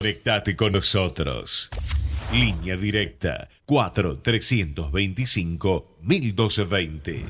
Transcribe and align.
Conectate 0.00 0.54
con 0.54 0.70
nosotros. 0.74 1.70
Línea 2.32 2.76
directa 2.76 3.48
4 3.66 4.20
325 4.20 5.96
1220. 6.02 7.24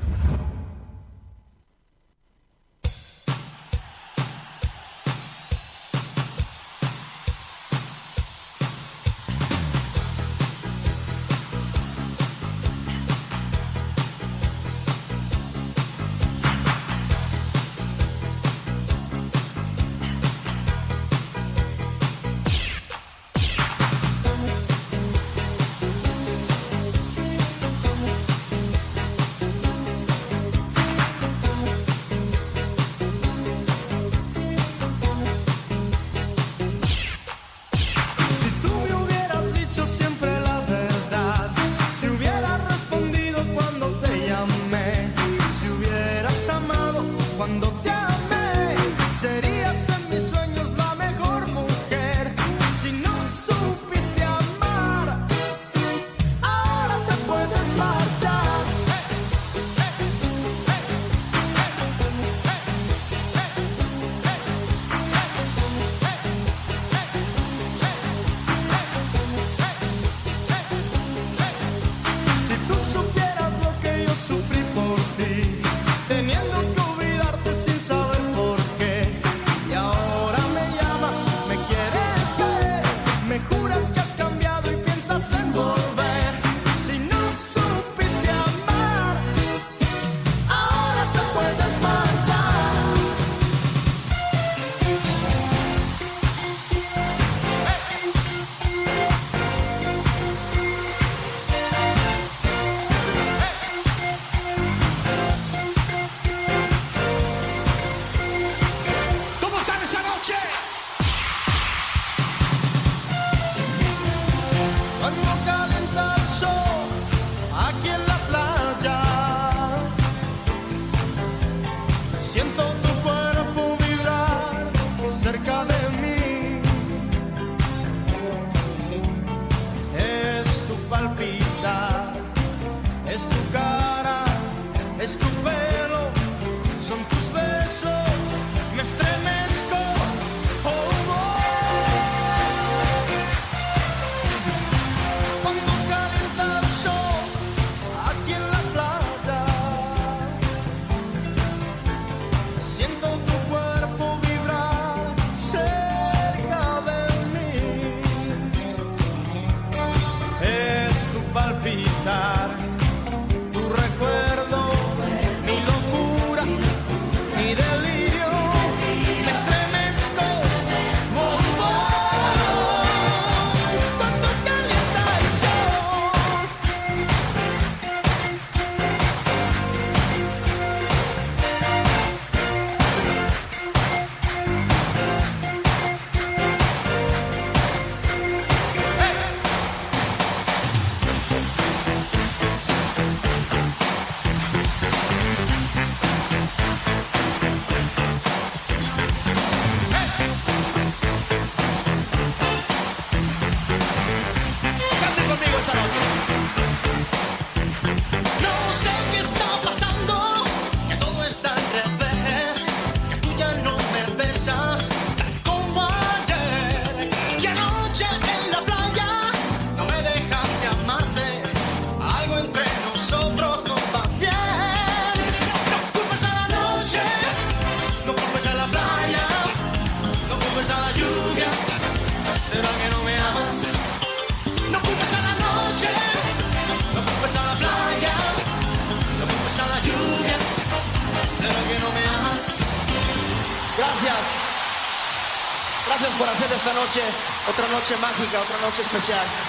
noche 247.89 248.01
mágica, 248.01 248.41
otra 248.41 248.57
noche 248.59 248.81
especial. 248.83 249.48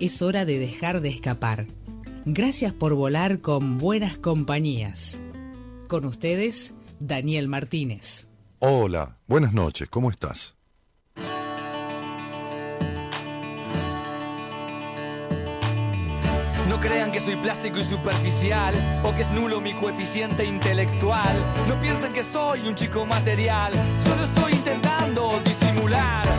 Es 0.00 0.22
hora 0.22 0.46
de 0.46 0.58
dejar 0.58 1.02
de 1.02 1.10
escapar. 1.10 1.66
Gracias 2.24 2.72
por 2.72 2.94
volar 2.94 3.40
con 3.40 3.76
buenas 3.76 4.16
compañías. 4.16 5.20
Con 5.88 6.06
ustedes, 6.06 6.72
Daniel 7.00 7.48
Martínez. 7.48 8.26
Hola, 8.60 9.18
buenas 9.26 9.52
noches, 9.52 9.90
¿cómo 9.90 10.10
estás? 10.10 10.54
No 16.66 16.80
crean 16.80 17.12
que 17.12 17.20
soy 17.20 17.36
plástico 17.36 17.78
y 17.78 17.84
superficial 17.84 19.02
o 19.04 19.14
que 19.14 19.20
es 19.20 19.30
nulo 19.32 19.60
mi 19.60 19.74
coeficiente 19.74 20.46
intelectual. 20.46 21.36
No 21.68 21.78
piensen 21.78 22.14
que 22.14 22.24
soy 22.24 22.66
un 22.66 22.74
chico 22.74 23.04
material, 23.04 23.74
solo 24.02 24.24
estoy 24.24 24.52
intentando 24.52 25.42
disimular. 25.44 26.29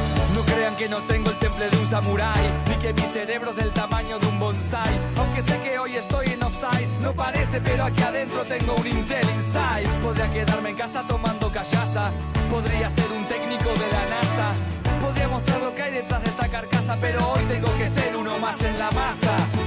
Crean 0.53 0.75
que 0.75 0.89
no 0.89 0.99
tengo 1.03 1.29
el 1.29 1.37
temple 1.37 1.69
de 1.69 1.77
un 1.77 1.87
samurái, 1.87 2.49
ni 2.67 2.75
que 2.75 2.93
mi 2.93 3.01
cerebro 3.01 3.51
es 3.51 3.55
del 3.55 3.71
tamaño 3.71 4.19
de 4.19 4.27
un 4.27 4.37
bonsai. 4.37 4.99
Aunque 5.17 5.41
sé 5.41 5.57
que 5.61 5.79
hoy 5.79 5.95
estoy 5.95 6.27
en 6.27 6.43
offside, 6.43 6.89
no 7.01 7.13
parece, 7.13 7.61
pero 7.61 7.85
aquí 7.85 8.01
adentro 8.03 8.43
tengo 8.43 8.75
un 8.75 8.85
Intel 8.85 9.27
Inside. 9.29 9.87
Podría 10.01 10.29
quedarme 10.29 10.69
en 10.71 10.75
casa 10.75 11.05
tomando 11.07 11.49
callaza, 11.49 12.11
podría 12.49 12.89
ser 12.89 13.09
un 13.13 13.25
técnico 13.27 13.69
de 13.69 13.87
la 13.95 14.03
NASA. 14.13 14.53
Podría 14.99 15.27
mostrar 15.29 15.61
lo 15.61 15.73
que 15.73 15.83
hay 15.83 15.93
detrás 15.93 16.21
de 16.21 16.29
esta 16.29 16.47
carcasa, 16.49 16.97
pero 16.99 17.31
hoy 17.31 17.43
tengo 17.45 17.73
que 17.77 17.87
ser 17.87 18.15
uno 18.17 18.37
más 18.37 18.61
en 18.61 18.77
la 18.77 18.91
masa. 18.91 19.60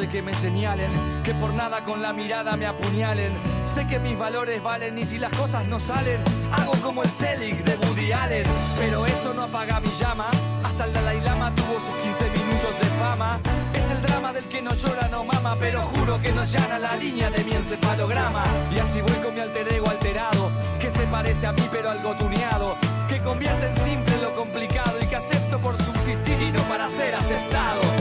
De 0.00 0.08
que 0.08 0.22
me 0.22 0.32
señalen 0.32 0.90
que 1.22 1.34
por 1.34 1.52
nada 1.52 1.82
con 1.82 2.00
la 2.00 2.14
mirada 2.14 2.56
me 2.56 2.66
apuñalen. 2.66 3.32
Sé 3.74 3.86
que 3.86 3.98
mis 3.98 4.18
valores 4.18 4.62
valen 4.62 4.96
y 4.98 5.04
si 5.04 5.18
las 5.18 5.30
cosas 5.32 5.66
no 5.66 5.78
salen 5.78 6.22
hago 6.52 6.72
como 6.82 7.02
el 7.02 7.10
Selig 7.10 7.62
de 7.64 7.76
Woody 7.86 8.10
Allen. 8.10 8.44
Pero 8.78 9.04
eso 9.04 9.34
no 9.34 9.42
apaga 9.42 9.78
mi 9.80 9.90
llama. 10.00 10.28
Hasta 10.64 10.86
el 10.86 10.92
Dalai 10.94 11.20
Lama 11.20 11.54
tuvo 11.54 11.74
sus 11.74 11.94
15 12.02 12.30
minutos 12.30 12.80
de 12.80 12.86
fama. 12.98 13.40
Es 13.74 13.90
el 13.90 14.00
drama 14.00 14.32
del 14.32 14.44
que 14.44 14.62
no 14.62 14.74
llora 14.74 15.06
no 15.08 15.22
mama 15.22 15.56
pero 15.60 15.82
juro 15.82 16.18
que 16.20 16.32
no 16.32 16.44
llana 16.44 16.78
la 16.78 16.96
línea 16.96 17.28
de 17.28 17.44
mi 17.44 17.52
encefalograma. 17.52 18.44
Y 18.74 18.78
así 18.78 19.02
voy 19.02 19.18
con 19.22 19.34
mi 19.34 19.40
alter 19.40 19.70
ego 19.70 19.90
alterado 19.90 20.50
que 20.80 20.88
se 20.88 21.06
parece 21.08 21.46
a 21.46 21.52
mí 21.52 21.68
pero 21.70 21.90
algo 21.90 22.14
tuneado 22.14 22.76
que 23.06 23.20
convierte 23.20 23.66
en 23.66 23.76
simple 23.84 24.16
lo 24.22 24.34
complicado 24.34 24.96
y 25.02 25.06
que 25.06 25.16
acepto 25.16 25.58
por 25.58 25.76
subsistir 25.76 26.40
y 26.40 26.52
no 26.52 26.62
para 26.62 26.88
ser 26.88 27.14
aceptado 27.14 27.99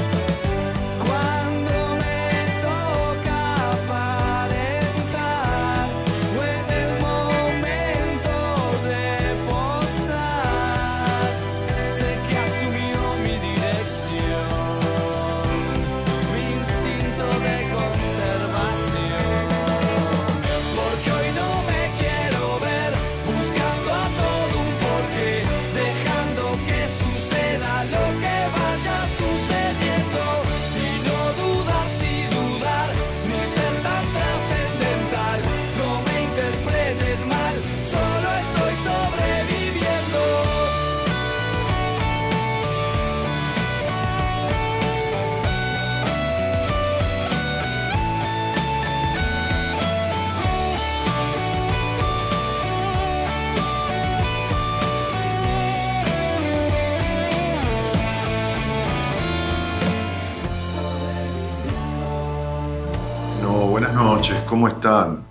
¿cómo 64.50 64.68
están? 64.68 65.24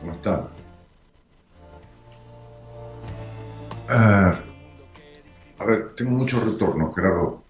¿Cómo 0.00 0.12
están? 0.12 0.42
Ah, 3.88 4.38
a 5.58 5.64
ver, 5.64 5.94
tengo 5.96 6.12
mucho 6.12 6.40
retorno, 6.40 6.92
Gerardo. 6.92 7.42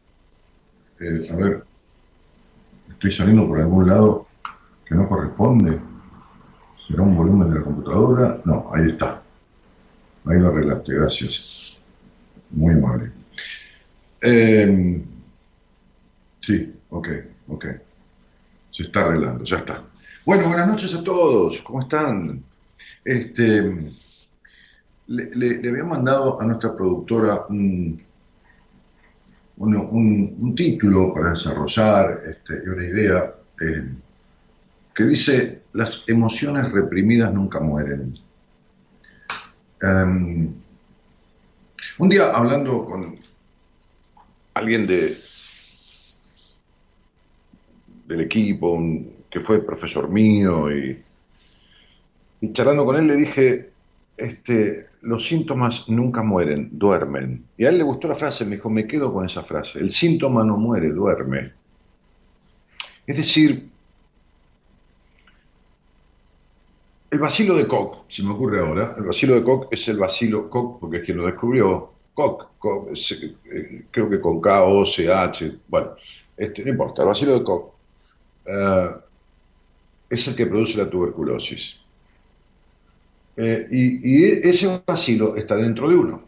Eh, 1.00 1.28
a 1.30 1.37
ver, 1.37 1.64
estoy 2.88 3.11
saliendo 3.11 3.47
por 3.47 3.61
algún 3.61 3.87
lado 3.87 4.26
que 4.87 4.95
no 4.95 5.07
corresponde. 5.09 5.78
¿Será 6.87 7.02
un 7.02 7.16
volumen 7.16 7.50
de 7.52 7.59
la 7.59 7.64
computadora? 7.64 8.40
No, 8.47 8.71
ahí 8.73 8.88
está. 8.88 9.21
Ahí 10.25 10.38
lo 10.38 10.49
arreglaste, 10.49 10.95
gracias. 10.95 11.83
Muy 12.50 12.75
amable. 12.75 13.12
Eh, 14.23 15.04
sí, 16.40 16.75
ok, 16.88 17.09
ok. 17.49 17.66
Se 18.71 18.85
está 18.85 19.04
arreglando, 19.04 19.45
ya 19.45 19.59
está. 19.59 19.83
Bueno, 20.28 20.49
buenas 20.49 20.68
noches 20.68 20.92
a 20.94 21.02
todos. 21.02 21.56
¿Cómo 21.62 21.80
están? 21.80 22.44
Este, 23.02 23.62
le, 25.06 25.30
le- 25.35 25.70
había 25.70 25.85
mandado 25.85 26.38
a 26.38 26.44
nuestra 26.44 26.76
productora 26.76 27.47
un 27.49 27.99
título 30.54 31.14
para 31.14 31.30
desarrollar 31.30 32.20
este, 32.28 32.62
y 32.62 32.68
una 32.68 32.85
idea 32.85 33.35
eh, 33.58 33.88
que 34.94 35.04
dice, 35.04 35.62
las 35.73 36.06
emociones 36.11 36.70
reprimidas 36.73 37.32
nunca 37.32 37.58
mueren. 37.58 38.12
Em, 39.80 40.52
Un 41.97 42.08
día 42.11 42.32
hablando 42.35 42.85
con 42.85 43.16
alguien 44.52 44.87
de 44.87 45.16
del 48.06 48.20
equipo, 48.20 48.73
un- 48.73 49.17
que 49.38 49.45
fue 49.45 49.64
profesor 49.64 50.09
mío, 50.09 50.71
y, 50.71 51.00
y 52.40 52.52
charlando 52.52 52.85
con 52.85 52.97
él 52.97 53.07
le 53.07 53.16
dije, 53.16 53.71
este, 54.16 54.88
los 55.02 55.25
síntomas 55.26 55.88
nunca 55.88 56.23
mueren, 56.23 56.71
duermen. 56.73 57.45
Y 57.57 57.64
a 57.64 57.68
él 57.68 57.78
le 57.78 57.85
gustó 57.85 58.09
la 58.09 58.16
frase, 58.16 58.45
me 58.45 58.57
dijo, 58.57 58.68
me 58.68 58.87
quedo 58.87 59.12
con 59.12 59.25
esa 59.25 59.42
frase, 59.45 59.78
el 59.78 59.90
síntoma 59.90 60.45
no 60.45 60.57
muere, 60.57 60.90
duerme. 60.90 61.52
Es 63.07 63.16
decir, 63.16 63.68
el 67.11 67.18
vacilo 67.18 67.54
de 67.54 67.66
Koch, 67.66 68.04
si 68.09 68.25
me 68.25 68.33
ocurre 68.33 68.61
ahora, 68.61 68.95
el 68.97 69.04
vacilo 69.04 69.35
de 69.35 69.45
Koch 69.45 69.68
es 69.71 69.87
el 69.88 69.99
vacilo 69.99 70.50
Koch, 70.50 70.80
porque 70.80 70.99
es 70.99 71.04
quien 71.04 71.16
lo 71.16 71.26
descubrió, 71.26 71.92
Koch, 72.12 72.49
eh, 73.52 73.85
creo 73.90 74.11
que 74.11 74.21
con 74.21 74.40
K, 74.40 74.64
O, 74.64 74.85
C, 74.85 75.12
H, 75.12 75.59
bueno, 75.68 75.92
este, 76.37 76.64
no 76.64 76.71
importa, 76.71 77.02
el 77.02 77.09
vacilo 77.09 77.38
de 77.38 77.45
Koch 77.45 77.73
eh, 78.47 78.90
es 80.11 80.27
el 80.27 80.35
que 80.35 80.47
produce 80.47 80.77
la 80.79 80.88
tuberculosis. 80.88 81.81
Eh, 83.37 83.67
y, 83.71 84.25
ese 84.49 84.81
vacilo 84.85 85.37
está 85.37 85.57
dentro 85.57 85.88
de 85.88 85.97
uno. 85.97 86.23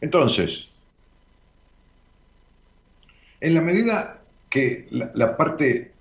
Entonces, 0.00 0.68
en 3.40 3.54
la 3.54 3.60
medida 3.60 4.20
que 4.48 4.88
la, 4.90 5.36
parte 5.36 5.92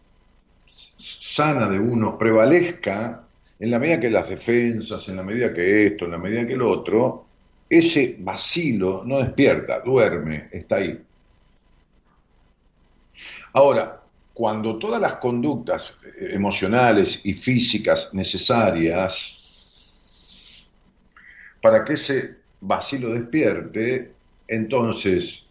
sana 0.65 1.70
de 1.70 1.79
uno 1.79 2.18
prevalezca, 2.18 3.24
en 3.60 3.72
la 3.72 3.79
medida 3.79 4.00
que 4.00 4.10
las 4.10 4.29
defensas, 4.29 5.08
en 5.08 5.15
la 5.15 5.24
medida 5.24 5.53
que 5.53 5.86
esto, 5.86 6.06
en 6.06 6.12
la 6.12 6.18
medida 6.18 6.46
que 6.46 6.58
lo 6.58 6.70
otro, 6.70 7.25
ese 7.70 8.18
vacilo 8.20 9.03
no 9.06 9.20
despierta, 9.20 9.79
duerme, 9.79 10.50
está 10.51 10.77
ahí. 10.77 11.01
Ahora, 13.53 14.01
cuando 14.39 14.77
todas 14.77 15.01
las 15.01 15.15
conductas 15.15 15.96
eh, 16.01 16.29
emocionales 16.31 17.25
y 17.25 17.34
físicas 17.34 18.13
necesarias 18.13 19.36
para 21.62 21.84
que 21.84 21.91
ese 21.91 22.36
vacilo 22.62 23.10
despierte, 23.10 24.13
entonces 24.48 25.46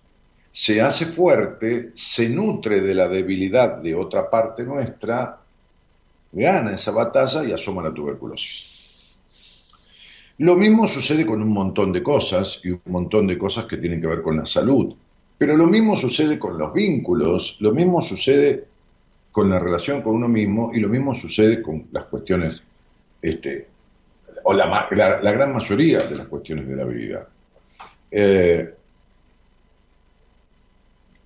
se 0.51 0.81
hace 0.81 1.05
fuerte, 1.05 1.91
se 1.93 2.31
nutre 2.31 2.81
de 2.81 2.95
la 2.95 3.07
debilidad 3.09 3.77
de 3.77 3.95
otra 3.95 4.31
parte 4.31 4.63
nuestra, 4.63 5.39
gana 6.33 6.73
esa 6.73 6.91
batalla 6.91 7.45
y 7.45 7.53
asoma 7.53 7.83
la 7.83 7.93
tuberculosis. 7.93 9.19
Lo 10.39 10.57
mismo 10.57 10.89
sucede 10.89 11.27
con 11.27 11.43
un 11.43 11.53
montón 11.53 11.93
de 11.93 12.03
cosas 12.03 12.63
y 12.65 12.71
un 12.71 12.81
montón 12.87 13.27
de 13.27 13.37
cosas 13.37 13.67
que 13.67 13.77
tienen 13.77 14.01
que 14.01 14.07
ver 14.07 14.23
con 14.23 14.39
la 14.39 14.47
salud. 14.47 14.95
Pero 15.37 15.59
lo 15.59 15.67
mismo 15.67 15.95
sucede 15.95 16.39
con 16.39 16.57
los 16.57 16.73
vínculos, 16.73 17.59
lo 17.61 17.73
mismo 17.73 18.01
sucede 18.01 18.78
con 19.39 19.51
la 19.51 19.61
relación 19.61 20.03
con 20.03 20.17
uno 20.17 20.27
mismo 20.29 20.73
y 20.75 20.81
lo 20.81 20.89
mismo 20.89 21.15
sucede 21.15 21.63
con 21.63 21.87
las 21.93 22.07
cuestiones, 22.07 22.61
este, 23.23 23.69
o 24.43 24.53
la, 24.53 24.89
la- 24.91 25.31
gran 25.33 25.53
mayoría 25.55 26.01
de 26.01 26.17
las 26.17 26.27
cuestiones 26.27 26.67
de 26.67 26.75
la 26.75 26.83
vida. 26.85 27.29
Eh, 28.11 28.75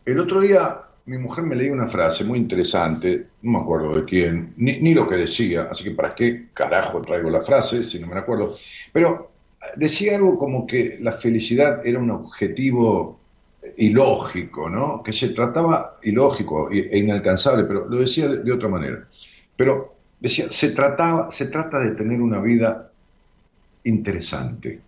el 0.05 0.19
otro 0.21 0.43
día 0.43 0.83
mi 1.07 1.17
mujer 1.17 1.45
me 1.45 1.57
leía 1.57 1.73
una 1.73 1.87
frase 1.87 2.23
muy 2.23 2.39
interesante, 2.39 3.29
no 3.41 3.53
me 3.53 3.59
acuerdo 3.61 3.95
de 3.95 4.05
quién, 4.05 4.53
ni, 4.59 4.79
ni 4.79 4.93
lo 4.93 5.09
que 5.09 5.17
decía, 5.17 5.69
así 5.71 5.83
que 5.83 5.93
para 5.93 6.15
qué 6.15 6.49
carajo 6.53 7.01
traigo 7.01 7.31
la 7.31 7.41
frase 7.41 7.83
si 7.83 7.99
no 7.99 8.09
me 8.09 8.19
acuerdo, 8.19 8.55
pero 8.93 9.31
decía 9.77 10.17
algo 10.17 10.39
como 10.39 10.67
que 10.67 10.99
la 11.01 11.13
felicidad 11.13 11.81
era 11.87 11.99
un 11.99 12.11
objetivo 12.11 13.22
ilógico, 13.77 14.69
¿no? 14.69 15.03
Que 15.03 15.13
se 15.13 15.31
trataba 15.31 15.99
ilógico 16.03 16.71
e 16.71 16.99
inalcanzable, 16.99 17.65
pero 17.65 17.89
lo 17.89 17.99
decía 17.99 18.29
de, 18.29 18.43
de 18.43 18.53
otra 18.53 18.69
manera. 18.69 19.07
Pero 19.57 19.95
decía, 20.21 20.51
se 20.51 20.71
trataba, 20.71 21.31
se 21.31 21.47
trata 21.47 21.79
de 21.79 21.93
tener 21.93 22.21
una 22.21 22.41
vida 22.41 22.91
interesante. 23.85 24.81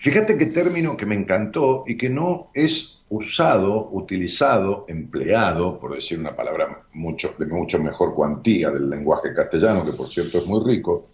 Fíjate 0.00 0.38
qué 0.38 0.46
término 0.46 0.96
que 0.96 1.06
me 1.06 1.16
encantó 1.16 1.82
y 1.86 1.96
que 1.96 2.08
no 2.08 2.50
es 2.54 3.00
usado, 3.08 3.88
utilizado, 3.90 4.84
empleado, 4.88 5.80
por 5.80 5.94
decir 5.94 6.20
una 6.20 6.36
palabra 6.36 6.82
mucho, 6.92 7.34
de 7.36 7.46
mucho 7.46 7.80
mejor 7.80 8.14
cuantía 8.14 8.70
del 8.70 8.88
lenguaje 8.88 9.34
castellano, 9.34 9.84
que 9.84 9.92
por 9.92 10.08
cierto 10.08 10.38
es 10.38 10.46
muy 10.46 10.64
rico, 10.64 11.08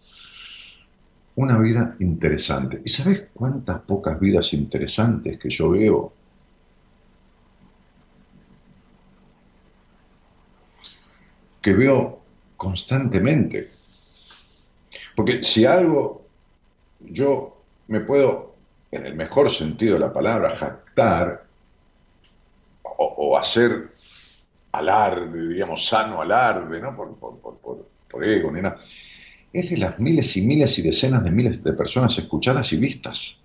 una 1.36 1.58
vida 1.58 1.96
interesante. 1.98 2.80
¿Y 2.84 2.88
sabes 2.88 3.24
cuántas 3.34 3.80
pocas 3.80 4.18
vidas 4.20 4.52
interesantes 4.52 5.38
que 5.38 5.50
yo 5.50 5.70
veo? 5.70 6.12
Que 11.60 11.72
veo 11.72 12.20
constantemente. 12.56 13.68
Porque 15.16 15.42
si 15.42 15.64
algo 15.64 16.24
yo 17.00 17.62
me 17.88 18.00
puedo, 18.00 18.54
en 18.90 19.06
el 19.06 19.14
mejor 19.14 19.50
sentido 19.50 19.94
de 19.94 20.00
la 20.00 20.12
palabra, 20.12 20.50
jactar 20.50 21.44
o, 22.82 23.36
hacer 23.36 23.92
alarde, 24.70 25.48
digamos, 25.48 25.84
sano 25.84 26.22
alarde, 26.22 26.80
¿no? 26.80 26.94
Por, 26.94 27.16
por, 27.16 27.88
por 28.08 28.24
ego 28.24 28.52
ni 28.52 28.62
nada 28.62 28.78
es 29.54 29.70
de 29.70 29.76
las 29.76 30.00
miles 30.00 30.36
y 30.36 30.42
miles 30.42 30.76
y 30.80 30.82
decenas 30.82 31.22
de 31.22 31.30
miles 31.30 31.62
de 31.62 31.72
personas 31.74 32.18
escuchadas 32.18 32.72
y 32.72 32.76
vistas. 32.76 33.40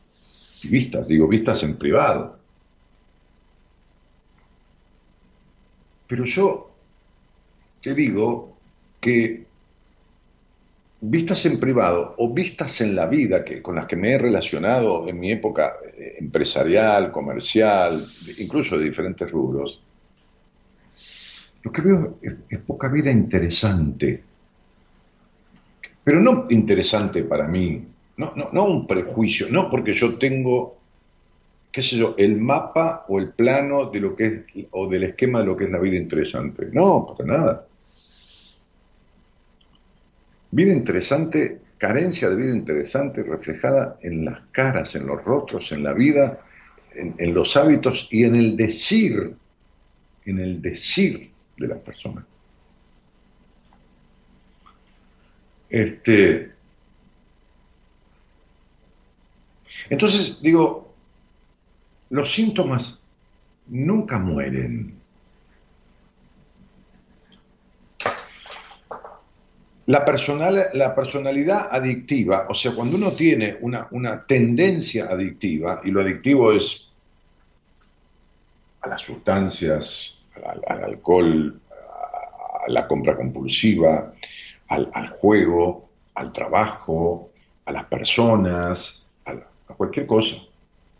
Y 0.63 0.67
vistas, 0.67 1.07
digo, 1.07 1.27
vistas 1.27 1.61
en 1.61 1.77
privado. 1.77 2.39
Pero 6.07 6.25
yo 6.25 6.71
te 7.79 7.93
digo 7.93 8.57
que 8.99 9.45
vistas 11.01 11.45
en 11.45 11.59
privado 11.59 12.15
o 12.17 12.33
vistas 12.33 12.81
en 12.81 12.95
la 12.95 13.05
vida 13.05 13.45
que, 13.45 13.61
con 13.61 13.75
las 13.75 13.85
que 13.85 13.95
me 13.95 14.13
he 14.13 14.17
relacionado 14.17 15.07
en 15.07 15.19
mi 15.19 15.31
época 15.31 15.75
eh, 15.95 16.15
empresarial, 16.17 17.11
comercial, 17.11 18.03
incluso 18.39 18.79
de 18.79 18.85
diferentes 18.85 19.29
rubros, 19.29 19.79
lo 21.61 21.71
que 21.71 21.81
veo 21.81 22.17
es, 22.19 22.33
es 22.49 22.59
poca 22.61 22.87
vida 22.87 23.11
interesante 23.11 24.28
pero 26.09 26.21
no 26.21 26.47
interesante 26.49 27.21
para 27.21 27.47
mí, 27.47 27.85
no, 28.17 28.33
no, 28.35 28.49
no 28.51 28.65
un 28.65 28.87
prejuicio, 28.87 29.45
no 29.51 29.69
porque 29.69 29.93
yo 29.93 30.17
tengo, 30.17 30.79
qué 31.71 31.83
sé 31.83 31.97
yo, 31.97 32.15
el 32.17 32.35
mapa 32.35 33.05
o 33.09 33.19
el 33.19 33.29
plano 33.29 33.91
de 33.91 33.99
lo 33.99 34.15
que 34.15 34.25
es, 34.25 34.65
o 34.71 34.89
del 34.89 35.03
esquema 35.03 35.41
de 35.41 35.45
lo 35.45 35.55
que 35.55 35.65
es 35.65 35.69
la 35.69 35.77
vida 35.77 35.97
interesante. 35.97 36.67
No, 36.71 37.15
para 37.15 37.37
nada. 37.37 37.67
Vida 40.49 40.73
interesante, 40.73 41.61
carencia 41.77 42.27
de 42.31 42.37
vida 42.37 42.55
interesante 42.55 43.21
reflejada 43.21 43.99
en 44.01 44.25
las 44.25 44.39
caras, 44.49 44.95
en 44.95 45.05
los 45.05 45.23
rostros, 45.23 45.71
en 45.73 45.83
la 45.83 45.93
vida, 45.93 46.41
en, 46.95 47.13
en 47.19 47.35
los 47.35 47.55
hábitos 47.55 48.07
y 48.09 48.23
en 48.23 48.33
el 48.33 48.57
decir, 48.57 49.35
en 50.25 50.39
el 50.39 50.59
decir 50.59 51.29
de 51.55 51.67
las 51.67 51.77
personas. 51.77 52.25
Este, 55.69 56.51
entonces, 59.89 60.41
digo, 60.41 60.93
los 62.09 62.33
síntomas 62.33 62.99
nunca 63.67 64.19
mueren. 64.19 64.99
La, 69.85 70.05
personal, 70.05 70.67
la 70.73 70.93
personalidad 70.93 71.69
adictiva, 71.71 72.45
o 72.47 72.53
sea, 72.53 72.73
cuando 72.73 72.97
uno 72.97 73.11
tiene 73.13 73.57
una, 73.61 73.87
una 73.91 74.25
tendencia 74.25 75.05
adictiva, 75.05 75.81
y 75.83 75.89
lo 75.89 76.01
adictivo 76.01 76.51
es 76.51 76.91
a 78.81 78.89
las 78.89 79.01
sustancias, 79.01 80.23
al, 80.45 80.61
al 80.67 80.83
alcohol, 80.83 81.59
a 81.71 82.71
la 82.71 82.87
compra 82.87 83.17
compulsiva, 83.17 84.13
al, 84.69 84.89
al, 84.93 85.09
juego, 85.09 85.89
al 86.15 86.31
trabajo, 86.31 87.29
a 87.65 87.71
las 87.71 87.85
personas, 87.85 89.07
a, 89.25 89.31
a, 89.31 89.73
cualquier 89.75 90.05
cosa. 90.05 90.37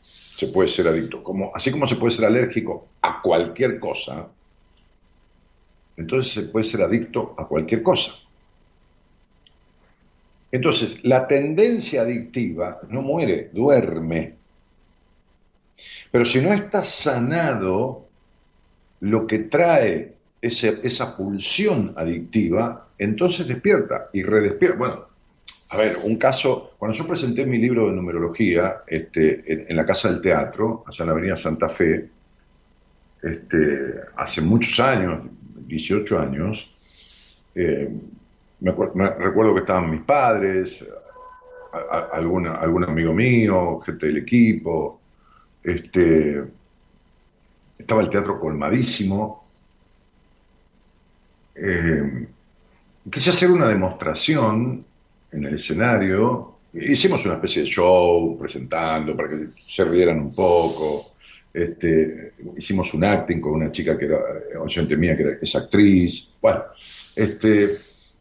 Se 0.02 0.48
puede 0.48 0.70
ser 0.70 0.88
adicto. 0.88 1.24
Como, 1.24 1.52
así 1.56 1.72
como 1.72 1.88
se 1.88 1.96
puede 1.96 2.16
ser 2.16 2.26
alérgico 2.26 2.88
a 3.02 3.22
cualquier 3.22 3.80
cosa, 3.80 4.28
entonces 5.98 6.34
se 6.34 6.44
puede 6.44 6.64
ser 6.64 6.82
adicto 6.82 7.36
a 7.38 7.46
cualquier 7.46 7.84
cosa. 7.84 8.14
Entonces, 10.52 11.04
la 11.04 11.28
tendencia 11.28 12.02
adictiva 12.02 12.80
no 12.90 13.02
muere, 13.02 13.50
duerme. 13.54 14.36
Pero 16.12 16.26
si 16.26 16.42
no 16.42 16.52
está 16.54 16.84
sanado, 16.84 18.08
lo 19.02 19.28
que 19.28 19.40
trae 19.40 20.16
esa 20.41 21.17
pulsión 21.17 21.93
adictiva, 21.98 22.88
entonces 22.98 23.48
despierta 23.48 24.10
y 24.13 24.24
redespierta. 24.24 24.77
Bueno, 24.77 25.05
a 25.72 25.77
ver, 25.77 25.98
un 26.03 26.17
caso, 26.17 26.72
cuando 26.77 26.98
yo 26.98 27.05
presenté 27.05 27.46
mi 27.46 27.58
libro 27.58 27.88
de 27.88 27.93
numerología 27.93 28.77
este, 28.88 29.69
en, 29.69 29.75
la 29.75 29.86
Casa 29.86 30.10
del 30.12 30.22
Teatro, 30.22 30.84
allá 30.88 31.03
en 31.03 31.05
la 31.08 31.12
Avenida 31.13 31.36
Santa 31.36 31.69
Fe, 31.69 32.10
este, 33.22 33.93
hace 34.15 34.41
muchos 34.41 34.79
años, 34.79 35.22
18 35.67 36.19
años, 36.19 36.72
eh, 37.53 37.89
me, 38.62 38.72
recuerdo 38.72 39.53
que 39.53 39.60
estaban 39.60 39.91
mis 39.91 40.01
padres, 40.01 40.88
a- 41.72 42.10
algún 42.13 42.84
amigo 42.84 43.13
mío, 43.13 43.79
gente 43.81 44.08
del 44.08 44.17
equipo, 44.17 45.00
este, 45.63 46.43
estaba 47.77 48.01
el 48.01 48.10
teatro 48.10 48.39
colmadísimo. 48.39 49.49
Eh, 51.62 52.28
quise 53.12 53.32
hacer 53.32 53.51
una 53.51 53.68
demostración 53.68 54.86
en 55.32 55.44
el 55.44 55.56
escenario. 55.56 56.60
Hicimos 56.74 57.25
una 57.25 57.36
especie 57.36 57.63
de 57.63 57.68
show 57.68 58.38
presentando 58.38 59.16
para 59.16 59.30
que 59.30 59.50
se 59.56 59.84
rieran 59.84 60.20
un 60.20 60.34
poco. 60.34 61.12
Este, 61.54 62.34
hicimos 62.56 62.94
un 62.94 63.04
acting 63.04 63.42
con 63.42 63.54
una 63.54 63.72
chica 63.72 63.98
que 63.98 64.06
era 64.06 64.20
oyente 64.60 64.96
mía, 64.96 65.18
que 65.18 65.39
es 65.42 65.56
actriz. 65.56 66.34
Bueno, 66.42 66.63
este, 67.16 67.78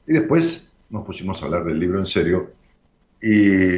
y 0.07 0.13
después 0.15 0.73
nos 0.91 1.05
pusimos 1.05 1.41
a 1.43 1.45
hablar 1.45 1.65
del 1.65 1.79
libro 1.79 1.99
en 1.99 2.07
serio. 2.07 2.53
Y, 3.23 3.77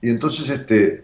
y 0.00 0.10
entonces, 0.10 0.48
este, 0.48 1.03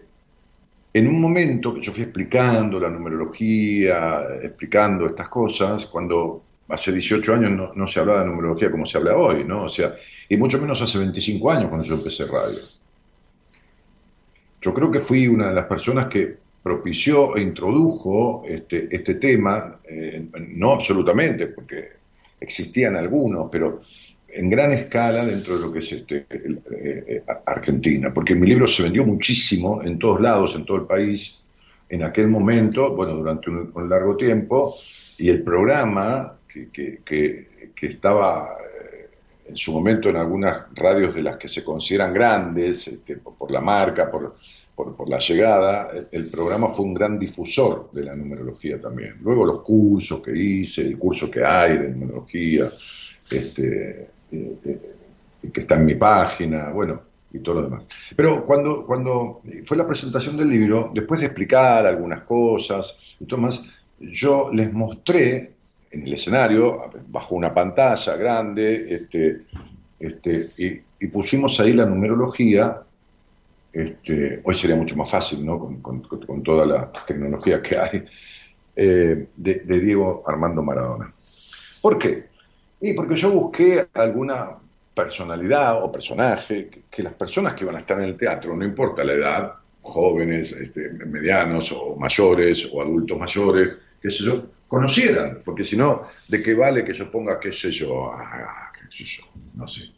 en 0.93 1.07
un 1.07 1.21
momento 1.21 1.73
que 1.73 1.81
yo 1.81 1.91
fui 1.91 2.03
explicando 2.03 2.79
la 2.79 2.89
numerología, 2.89 4.21
explicando 4.41 5.05
estas 5.05 5.29
cosas, 5.29 5.85
cuando 5.85 6.43
hace 6.67 6.91
18 6.91 7.33
años 7.33 7.75
no, 7.75 7.87
se 7.87 7.99
hablaba 7.99 8.19
de 8.19 8.25
numerología 8.25 8.71
como 8.71 8.85
se 8.85 8.97
habla 8.97 9.15
hoy, 9.15 9.43
¿no? 9.43 9.63
O 9.63 9.69
sea, 9.69 9.95
y 10.27 10.37
mucho 10.37 10.59
menos 10.59 10.81
hace 10.81 10.97
25 10.97 11.51
años 11.51 11.69
cuando 11.69 11.85
yo 11.85 11.95
empecé 11.95 12.25
radio. 12.25 12.59
Yo 14.61 14.73
creo 14.73 14.91
que 14.91 14.99
fui 14.99 15.27
una 15.27 15.49
de 15.49 15.55
las 15.55 15.65
personas 15.65 16.07
que 16.07 16.37
propició 16.61 17.35
e 17.35 17.41
introdujo 17.41 18.43
este, 18.45 18.87
este 18.93 19.15
tema, 19.15 19.79
eh, 19.83 20.27
no 20.49 20.73
absolutamente, 20.73 21.47
porque 21.47 21.89
existían 22.39 22.95
algunos, 22.95 23.49
pero 23.51 23.81
en 24.33 24.49
gran 24.49 24.71
escala 24.71 25.25
dentro 25.25 25.55
de 25.57 25.61
lo 25.65 25.71
que 25.71 25.79
es 25.79 25.91
este, 25.91 26.25
eh, 26.29 26.61
eh, 26.71 27.23
Argentina, 27.45 28.13
porque 28.13 28.35
mi 28.35 28.47
libro 28.47 28.67
se 28.67 28.83
vendió 28.83 29.05
muchísimo 29.05 29.81
en 29.83 29.99
todos 29.99 30.21
lados, 30.21 30.55
en 30.55 30.65
todo 30.65 30.77
el 30.77 30.85
país, 30.85 31.43
en 31.89 32.03
aquel 32.03 32.27
momento, 32.27 32.95
bueno, 32.95 33.15
durante 33.15 33.49
un, 33.49 33.89
largo 33.89 34.15
tiempo, 34.15 34.75
y 35.17 35.29
el 35.29 35.43
programa 35.43 36.37
que, 36.47 36.69
que- 36.69 36.99
que- 37.05 37.71
que 37.75 37.87
estaba 37.87 38.55
eh, 38.59 39.09
en 39.49 39.57
su 39.57 39.71
momento 39.73 40.07
en 40.09 40.15
algunas 40.17 40.65
radios 40.75 41.13
de 41.15 41.23
las 41.23 41.37
que 41.37 41.47
se 41.47 41.63
consideran 41.63 42.13
grandes, 42.13 42.87
este, 42.87 43.17
por, 43.17 43.51
la 43.51 43.59
marca, 43.59 44.09
por, 44.09 44.35
por, 44.75 44.95
por 44.95 45.09
la 45.09 45.17
llegada, 45.19 45.89
el 46.11 46.27
programa 46.29 46.69
fue 46.69 46.85
un 46.85 46.93
gran 46.93 47.19
difusor 47.19 47.89
de 47.91 48.03
la 48.03 48.15
numerología 48.15 48.79
también. 48.79 49.15
Luego 49.21 49.45
los 49.45 49.61
cursos 49.61 50.21
que 50.21 50.31
hice, 50.37 50.81
el 50.83 50.97
curso 50.97 51.29
que 51.29 51.43
hay 51.43 51.77
de 51.77 51.89
numerología, 51.89 52.71
este, 53.29 54.09
eh, 54.31 54.79
que 55.51 55.61
está 55.61 55.75
en 55.75 55.85
mi 55.85 55.95
página, 55.95 56.69
bueno, 56.69 57.01
y 57.33 57.39
todo 57.39 57.55
lo 57.55 57.63
demás. 57.63 57.87
Pero 58.15 58.45
cuando, 58.45 58.85
cuando 58.85 59.41
fue 59.65 59.77
la 59.77 59.87
presentación 59.87 60.37
del 60.37 60.49
libro, 60.49 60.91
después 60.93 61.19
de 61.19 61.27
explicar 61.27 61.85
algunas 61.85 62.23
cosas 62.23 63.15
y 63.19 63.25
todo 63.25 63.39
más, 63.39 63.63
yo 63.99 64.49
les 64.51 64.71
mostré 64.73 65.53
en 65.91 66.03
el 66.07 66.13
escenario, 66.13 66.89
bajo 67.07 67.35
una 67.35 67.53
pantalla 67.53 68.15
grande, 68.15 68.95
este, 68.95 69.41
este, 69.99 70.49
y, 70.57 71.05
y 71.05 71.07
pusimos 71.09 71.59
ahí 71.59 71.73
la 71.73 71.85
numerología. 71.85 72.81
Este, 73.73 74.41
hoy 74.43 74.55
sería 74.55 74.75
mucho 74.75 74.95
más 74.97 75.09
fácil, 75.09 75.45
¿no? 75.45 75.57
Con- 75.59 75.81
con- 75.81 76.01
con 76.01 76.43
toda 76.43 76.65
la 76.65 76.91
tecnología 77.07 77.61
que 77.61 77.77
hay, 77.77 78.03
eh, 78.75 79.27
de, 79.35 79.53
de 79.59 79.79
Diego 79.79 80.23
Armando 80.27 80.61
Maradona. 80.61 81.13
¿Por 81.81 81.97
qué? 81.97 82.30
Y 82.81 82.93
porque 82.93 83.15
yo 83.15 83.31
busqué 83.31 83.87
alguna 83.93 84.57
personalidad 84.93 85.83
o 85.83 85.91
personaje 85.91 86.69
que, 86.89 87.03
las 87.03 87.13
personas 87.13 87.53
que 87.53 87.63
iban 87.63 87.75
a 87.75 87.79
estar 87.79 87.99
en 87.99 88.05
el 88.05 88.17
teatro, 88.17 88.55
no 88.55 88.65
importa 88.65 89.03
la 89.03 89.13
edad, 89.13 89.53
jóvenes, 89.81 90.51
este, 90.51 90.89
medianos 90.89 91.71
o 91.71 91.95
mayores 91.95 92.67
o 92.71 92.81
adultos 92.81 93.17
mayores, 93.17 93.79
qué 94.01 94.09
sé 94.09 94.23
yo, 94.23 94.45
conocieran, 94.67 95.41
porque 95.45 95.63
si 95.63 95.77
no, 95.77 96.07
¿de 96.27 96.41
qué 96.41 96.53
vale 96.53 96.83
que 96.83 96.93
yo 96.93 97.09
ponga, 97.09 97.39
qué 97.39 97.51
sé 97.51 97.71
yo, 97.71 98.11
ah, 98.11 98.71
qué 98.73 98.85
sé 98.89 99.05
yo, 99.05 99.23
no 99.55 99.67
sé, 99.67 99.91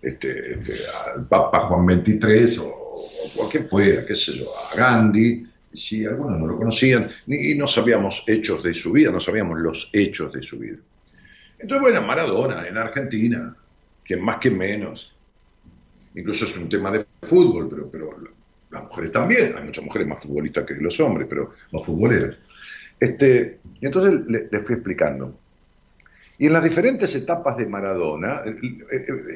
este, 0.00 0.54
este, 0.54 0.74
al 1.14 1.26
Papa 1.26 1.60
Juan 1.60 2.04
XXIII 2.04 2.58
o, 2.58 2.66
o 2.66 3.30
cualquier 3.36 3.64
fuera, 3.64 4.06
qué 4.06 4.14
sé 4.14 4.32
yo, 4.32 4.46
a 4.72 4.76
Gandhi, 4.76 5.46
si 5.72 6.04
algunos 6.04 6.38
no 6.38 6.46
lo 6.46 6.56
conocían, 6.56 7.10
ni, 7.26 7.52
y 7.52 7.58
no 7.58 7.66
sabíamos 7.66 8.24
hechos 8.26 8.62
de 8.62 8.74
su 8.74 8.92
vida, 8.92 9.10
no 9.10 9.20
sabíamos 9.20 9.58
los 9.58 9.90
hechos 9.92 10.32
de 10.32 10.42
su 10.42 10.58
vida. 10.58 10.78
Entonces, 11.60 11.80
bueno, 11.80 12.06
Maradona 12.06 12.66
en 12.66 12.76
Argentina, 12.76 13.54
quien 14.04 14.22
más 14.22 14.38
que 14.38 14.50
menos. 14.50 15.14
Incluso 16.14 16.44
es 16.44 16.56
un 16.56 16.68
tema 16.68 16.90
de 16.90 17.04
fútbol, 17.22 17.68
pero, 17.68 17.90
pero 17.90 18.16
las 18.70 18.82
mujeres 18.84 19.12
también. 19.12 19.56
Hay 19.56 19.64
muchas 19.64 19.84
mujeres 19.84 20.08
más 20.08 20.22
futbolistas 20.22 20.64
que 20.66 20.74
los 20.74 20.98
hombres, 21.00 21.26
pero 21.28 21.50
los 21.70 21.84
futboleras. 21.84 22.40
Este, 22.98 23.58
y 23.80 23.86
entonces 23.86 24.20
le, 24.26 24.48
le 24.50 24.58
fui 24.60 24.74
explicando. 24.74 25.34
Y 26.40 26.46
en 26.46 26.54
las 26.54 26.64
diferentes 26.64 27.14
etapas 27.14 27.54
de 27.58 27.66
Maradona, 27.66 28.40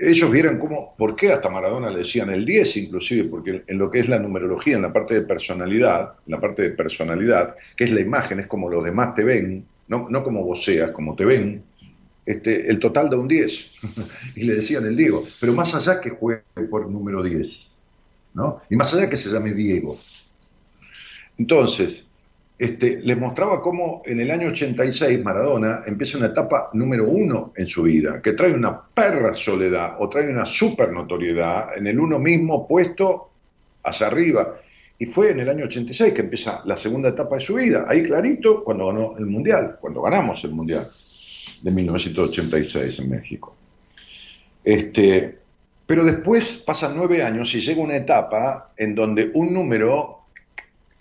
ellos 0.01 0.31
vieron 0.31 0.59
cómo, 0.59 0.95
por 0.97 1.15
qué 1.15 1.33
hasta 1.33 1.51
Maradona 1.51 1.91
le 1.91 1.99
decían 1.99 2.31
el 2.31 2.47
10, 2.47 2.79
inclusive, 2.79 3.29
porque 3.29 3.63
en 3.67 3.77
lo 3.77 3.91
que 3.91 3.99
es 3.99 4.09
la 4.09 4.19
numerología, 4.19 4.77
en 4.77 4.83
la 4.83 4.93
parte 4.93 5.13
de 5.13 5.21
personalidad, 5.21 6.15
en 6.27 6.33
la 6.33 6.41
parte 6.41 6.63
de 6.63 6.71
personalidad, 6.71 7.57
que 7.77 7.85
es 7.85 7.93
la 7.93 8.01
imagen, 8.01 8.41
es 8.41 8.47
como 8.47 8.71
los 8.71 8.83
demás 8.83 9.15
te 9.15 9.23
ven, 9.23 9.67
no, 9.87 10.09
no 10.09 10.25
como 10.25 10.45
vos 10.45 10.65
seas, 10.65 10.93
como 10.93 11.15
te 11.15 11.27
ven, 11.27 11.63
este, 12.27 12.71
el 12.71 12.79
total 12.79 13.11
da 13.11 13.19
un 13.19 13.29
10. 13.29 13.73
y 14.37 14.45
le 14.45 14.55
decían 14.55 14.85
el 14.87 14.97
Diego, 14.97 15.27
pero 15.41 15.53
más 15.53 15.75
allá 15.75 16.01
que 16.01 16.11
juegue 16.11 16.43
por 16.71 16.89
número 16.91 17.23
10, 17.23 17.75
¿no? 18.35 18.63
Y 18.71 18.77
más 18.77 18.93
allá 18.95 19.09
que 19.09 19.17
se 19.17 19.31
llame 19.31 19.53
Diego. 19.53 19.99
Entonces, 21.37 22.09
este, 22.57 23.01
les 23.03 23.19
mostraba 23.19 23.61
cómo 23.61 24.03
en 24.07 24.21
el 24.21 24.31
año 24.31 24.49
86 24.49 25.23
Maradona 25.25 25.83
empieza 25.87 26.19
una 26.19 26.29
etapa 26.29 26.71
número 26.73 27.05
uno 27.05 27.53
en 27.57 27.67
su 27.67 27.83
vida, 27.83 28.23
que 28.23 28.33
trae 28.33 28.55
una 28.55 28.81
perra 28.81 29.35
soledad 29.35 29.97
o 29.99 30.09
trae 30.09 30.31
una 30.31 30.45
super 30.45 30.93
notoriedad 30.93 31.77
en 31.77 31.89
el 31.89 31.99
uno 31.99 32.19
mismo 32.19 32.67
puesto 32.69 33.31
hacia 33.83 34.07
arriba. 34.07 34.61
Y 34.97 35.07
fue 35.07 35.33
en 35.33 35.41
el 35.41 35.49
año 35.49 35.65
86 35.65 36.13
que 36.13 36.21
empieza 36.21 36.63
la 36.65 36.77
segunda 36.77 37.09
etapa 37.09 37.35
de 37.35 37.41
su 37.41 37.55
vida, 37.55 37.87
ahí 37.89 38.05
clarito, 38.05 38.63
cuando 38.63 38.87
ganó 38.87 39.19
el 39.19 39.27
Mundial, 39.27 39.77
cuando 39.81 40.03
ganamos 40.03 40.43
el 40.45 40.53
Mundial 40.53 40.89
de 41.63 41.71
1986 41.71 42.99
en 42.99 43.11
México. 43.11 43.57
Este, 44.63 45.39
pero 45.87 46.05
después 46.05 46.63
pasan 46.67 46.97
nueve 46.97 47.23
años 47.23 47.55
y 47.55 47.61
llega 47.61 47.83
una 47.83 47.97
etapa 47.97 48.73
en 48.77 48.95
donde 48.95 49.31
un 49.35 49.53
número 49.53 50.25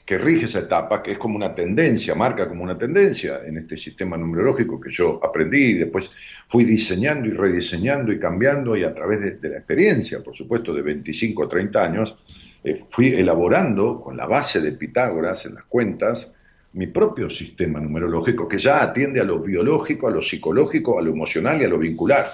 que 0.05 0.17
rige 0.17 0.45
esa 0.45 0.59
etapa, 0.59 1.01
que 1.01 1.13
es 1.13 1.17
como 1.17 1.37
una 1.37 1.55
tendencia, 1.55 2.13
marca 2.13 2.49
como 2.49 2.63
una 2.63 2.77
tendencia 2.77 3.41
en 3.45 3.57
este 3.57 3.77
sistema 3.77 4.17
numerológico 4.17 4.79
que 4.79 4.89
yo 4.89 5.21
aprendí 5.23 5.63
y 5.63 5.73
después 5.75 6.11
fui 6.49 6.65
diseñando 6.65 7.29
y 7.29 7.31
rediseñando 7.31 8.11
y 8.11 8.19
cambiando 8.19 8.75
y 8.75 8.83
a 8.83 8.93
través 8.93 9.41
de, 9.41 9.49
la 9.49 9.57
experiencia, 9.57 10.21
por 10.21 10.35
supuesto, 10.35 10.73
de 10.73 10.81
25 10.81 11.43
o 11.43 11.47
30 11.47 11.83
años, 11.83 12.17
eh, 12.65 12.83
fui 12.89 13.13
elaborando 13.13 14.01
con 14.01 14.17
la 14.17 14.25
base 14.25 14.59
de 14.59 14.73
Pitágoras 14.73 15.45
en 15.45 15.55
las 15.55 15.63
cuentas 15.65 16.35
mi 16.73 16.87
propio 16.87 17.29
sistema 17.29 17.79
numerológico 17.79 18.47
que 18.47 18.57
ya 18.57 18.81
atiende 18.81 19.21
a 19.21 19.23
lo 19.23 19.39
biológico, 19.39 20.07
a 20.07 20.11
lo 20.11 20.21
psicológico, 20.21 20.97
a 20.97 21.01
lo 21.01 21.11
emocional 21.11 21.61
y 21.61 21.65
a 21.65 21.67
lo 21.67 21.77
vincular. 21.77 22.27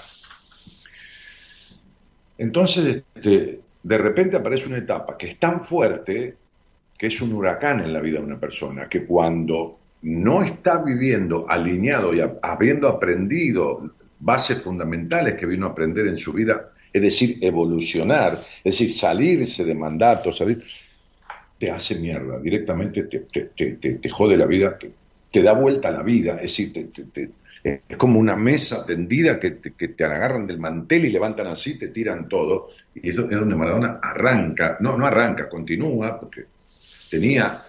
Entonces, 2.38 3.04
este, 3.16 3.60
de 3.84 3.98
repente 3.98 4.38
aparece 4.38 4.68
una 4.68 4.78
etapa 4.78 5.18
que 5.18 5.28
es 5.28 5.38
tan 5.38 5.62
fuerte 5.62 6.36
que 6.98 7.08
es 7.08 7.22
un 7.22 7.34
huracán 7.34 7.80
en 7.80 7.94
la 7.94 8.02
vida 8.02 8.20
de 8.20 8.26
una 8.26 8.40
persona, 8.40 8.90
que 8.90 9.06
cuando 9.06 9.80
no 10.02 10.44
está 10.44 10.84
viviendo 10.84 11.46
alineado 11.50 12.14
y 12.14 12.22
habiendo 12.42 12.90
aprendido 12.90 13.94
bases 14.20 14.62
fundamentales 14.62 15.36
que 15.36 15.46
vino 15.46 15.66
a 15.66 15.70
aprender 15.70 16.08
en 16.08 16.18
su 16.18 16.34
vida, 16.34 16.72
es 16.92 17.02
decir, 17.02 17.38
evolucionar, 17.42 18.42
es 18.64 18.78
decir, 18.78 18.94
salirse 18.94 19.64
de 19.64 19.76
mandatos, 19.76 20.38
salir, 20.38 20.62
te 21.60 21.70
hace 21.70 21.96
mierda, 22.00 22.40
directamente 22.40 23.04
te, 23.04 23.20
te, 23.20 23.42
te, 23.56 23.74
te- 23.76 24.10
jode 24.10 24.38
la 24.38 24.46
vida, 24.46 24.78
te, 25.32 25.44
da 25.44 25.54
vuelta 25.54 25.92
la 25.92 26.02
vida, 26.02 26.36
es 26.36 26.58
decir, 26.58 26.90
es 27.64 27.98
como 27.98 28.20
una 28.20 28.38
mesa 28.38 28.86
tendida 28.86 29.40
que 29.40 29.52
te, 29.52 29.74
que 29.74 29.90
te 29.90 30.04
agarran 30.06 30.48
del 30.48 30.58
mantel 30.58 31.06
y 31.06 31.12
levantan 31.12 31.48
así, 31.48 31.78
te 31.78 31.90
tiran 31.90 32.30
todo, 32.30 32.70
y 32.96 33.10
eso 33.10 33.30
es 33.30 33.38
donde 33.38 33.56
Maradona 33.56 34.00
arranca, 34.02 34.78
no, 34.80 34.98
no 34.98 35.06
arranca, 35.06 35.50
continúa, 35.50 36.18
porque 36.20 36.46
tenía 37.12 37.62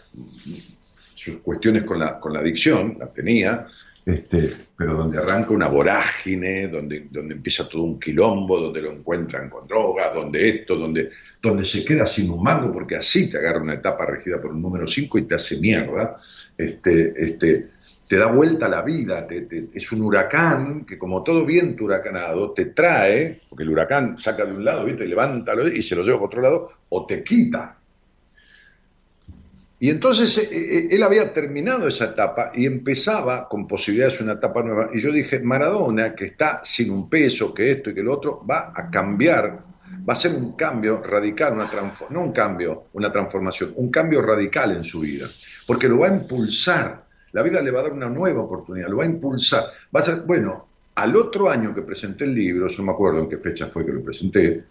sus 1.15 1.39
cuestiones 1.39 1.85
con 1.85 1.99
la, 1.99 2.19
con 2.21 2.33
la 2.33 2.39
adicción, 2.39 2.97
la 2.99 3.13
tenía, 3.13 3.67
este, 4.05 4.53
pero 4.77 4.95
donde 4.97 5.19
arranca 5.19 5.51
una 5.53 5.69
vorágine, 5.69 6.69
donde, 6.69 7.07
donde 7.11 7.35
empieza 7.35 7.69
todo 7.69 7.83
un 7.83 8.01
quilombo, 8.01 8.59
donde 8.61 8.81
lo 8.83 8.91
encuentran 8.93 9.49
con 9.51 9.67
drogas, 9.67 10.15
donde 10.15 10.49
esto, 10.49 10.77
donde, 10.77 11.11
donde 11.41 11.65
se 11.65 11.85
queda 11.85 12.07
sin 12.07 12.31
un 12.31 12.43
mango, 12.43 12.73
porque 12.73 12.97
así 12.97 13.31
te 13.31 13.39
agarra 13.39 13.61
una 13.63 13.75
etapa 13.75 14.07
regida 14.07 14.41
por 14.41 14.53
un 14.53 14.63
número 14.63 14.87
5 14.87 15.19
y 15.19 15.23
te 15.23 15.35
hace 15.35 15.59
mierda, 15.59 16.19
este, 16.57 17.13
este, 17.25 17.69
te 18.09 18.17
da 18.17 18.27
vuelta 18.27 18.69
la 18.69 18.83
vida, 18.83 19.27
te- 19.27 19.43
te- 19.43 19.69
es 19.73 19.93
un 19.93 20.03
huracán 20.03 20.85
que 20.85 20.99
como 20.99 21.23
todo 21.23 21.45
viento 21.47 21.85
huracanado 21.85 22.53
te 22.53 22.67
trae, 22.67 23.43
porque 23.49 23.63
el 23.65 23.71
huracán 23.71 24.19
saca 24.19 24.45
de 24.45 24.53
un 24.53 24.65
lado, 24.65 24.85
¿viste? 24.85 25.07
levanta 25.07 25.53
y 25.73 25.83
se 25.83 25.95
lo 25.95 26.03
lleva 26.03 26.17
para 26.17 26.27
otro 26.27 26.43
lado, 26.43 26.73
o 26.89 27.07
te 27.07 27.23
quita. 27.23 27.80
Y 29.83 29.89
entonces 29.89 30.37
eh, 30.37 30.49
eh, 30.53 30.89
él 30.91 31.03
había 31.03 31.33
terminado 31.33 31.89
esa 31.89 32.05
etapa 32.05 32.53
y 32.55 32.67
empezaba 32.67 33.49
con 33.49 33.67
posibilidades 33.67 34.19
de 34.19 34.25
una 34.25 34.35
etapa 34.35 34.63
nueva. 34.63 34.91
Y 34.93 35.01
yo 35.01 35.11
dije, 35.11 35.41
Maradona, 35.41 36.15
que 36.15 36.27
está 36.27 36.61
sin 36.63 36.91
un 36.91 37.09
peso, 37.09 37.55
que 37.55 37.73
esto 37.73 37.89
y 37.89 37.95
que 37.95 38.03
lo 38.03 38.13
otro, 38.13 38.45
va 38.49 38.75
a 38.77 38.91
cambiar, 38.91 39.65
va 40.07 40.13
a 40.13 40.17
ser 40.17 40.35
un 40.35 40.53
cambio 40.53 41.03
radical, 41.03 41.55
una 41.55 41.71
no 42.11 42.21
un 42.21 42.31
cambio, 42.31 42.89
una 42.93 43.11
transformación, 43.11 43.73
un 43.77 43.91
cambio 43.91 44.21
radical 44.21 44.73
en 44.73 44.85
su 44.85 45.01
vida, 45.01 45.27
porque 45.67 45.89
lo 45.89 46.01
va 46.01 46.09
a 46.09 46.15
impulsar. 46.15 47.07
La 47.33 47.43
vida 47.43 47.63
le 47.63 47.71
va 47.71 47.81
a 47.81 47.85
dar 47.85 47.93
una 47.95 48.11
nueva 48.11 48.43
oportunidad, 48.43 48.89
lo 48.89 48.99
va 48.99 49.05
a 49.05 49.07
impulsar. 49.07 49.65
Va 49.97 50.01
a 50.01 50.03
ser, 50.03 50.25
bueno, 50.27 50.69
al 50.97 51.17
otro 51.17 51.49
año 51.49 51.75
que 51.75 51.81
presenté 51.81 52.25
el 52.25 52.35
libro, 52.35 52.69
yo 52.69 52.79
no 52.79 52.85
me 52.85 52.93
acuerdo 52.93 53.21
en 53.21 53.31
qué 53.31 53.39
fecha 53.39 53.69
fue 53.69 53.87
que 53.87 53.93
lo 53.93 54.03
presenté, 54.03 54.63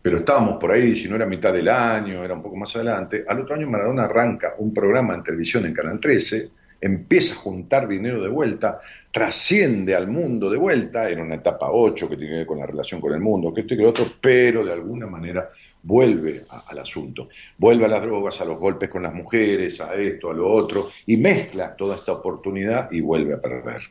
pero 0.00 0.18
estábamos 0.18 0.54
por 0.54 0.72
ahí, 0.72 0.94
si 0.94 1.08
no 1.08 1.16
era 1.16 1.26
mitad 1.26 1.52
del 1.52 1.68
año, 1.68 2.24
era 2.24 2.34
un 2.34 2.42
poco 2.42 2.56
más 2.56 2.74
adelante. 2.76 3.24
Al 3.26 3.40
otro 3.40 3.54
año 3.54 3.68
Maradona 3.68 4.04
arranca 4.04 4.54
un 4.58 4.72
programa 4.72 5.14
en 5.14 5.22
televisión 5.22 5.66
en 5.66 5.74
Canal 5.74 5.98
13, 6.00 6.50
empieza 6.80 7.34
a 7.34 7.38
juntar 7.38 7.88
dinero 7.88 8.22
de 8.22 8.28
vuelta, 8.28 8.80
trasciende 9.10 9.94
al 9.94 10.08
mundo 10.08 10.48
de 10.48 10.58
vuelta, 10.58 11.08
era 11.08 11.22
una 11.22 11.36
etapa 11.36 11.70
8 11.70 12.08
que 12.08 12.16
tiene 12.16 12.32
que 12.32 12.38
ver 12.38 12.46
con 12.46 12.58
la 12.58 12.66
relación 12.66 13.00
con 13.00 13.12
el 13.12 13.20
mundo, 13.20 13.52
que 13.52 13.62
esto 13.62 13.74
y 13.74 13.76
que 13.76 13.82
lo 13.82 13.90
otro, 13.90 14.06
pero 14.20 14.64
de 14.64 14.72
alguna 14.72 15.06
manera 15.06 15.50
vuelve 15.82 16.44
al 16.66 16.78
asunto, 16.78 17.28
vuelve 17.56 17.86
a 17.86 17.88
las 17.88 18.02
drogas, 18.02 18.40
a 18.40 18.44
los 18.44 18.58
golpes 18.58 18.88
con 18.88 19.02
las 19.02 19.14
mujeres, 19.14 19.80
a 19.80 19.94
esto, 19.94 20.30
a 20.30 20.34
lo 20.34 20.46
otro, 20.48 20.90
y 21.06 21.16
mezcla 21.16 21.74
toda 21.74 21.96
esta 21.96 22.12
oportunidad 22.12 22.90
y 22.92 23.00
vuelve 23.00 23.34
a 23.34 23.40
perder. 23.40 23.82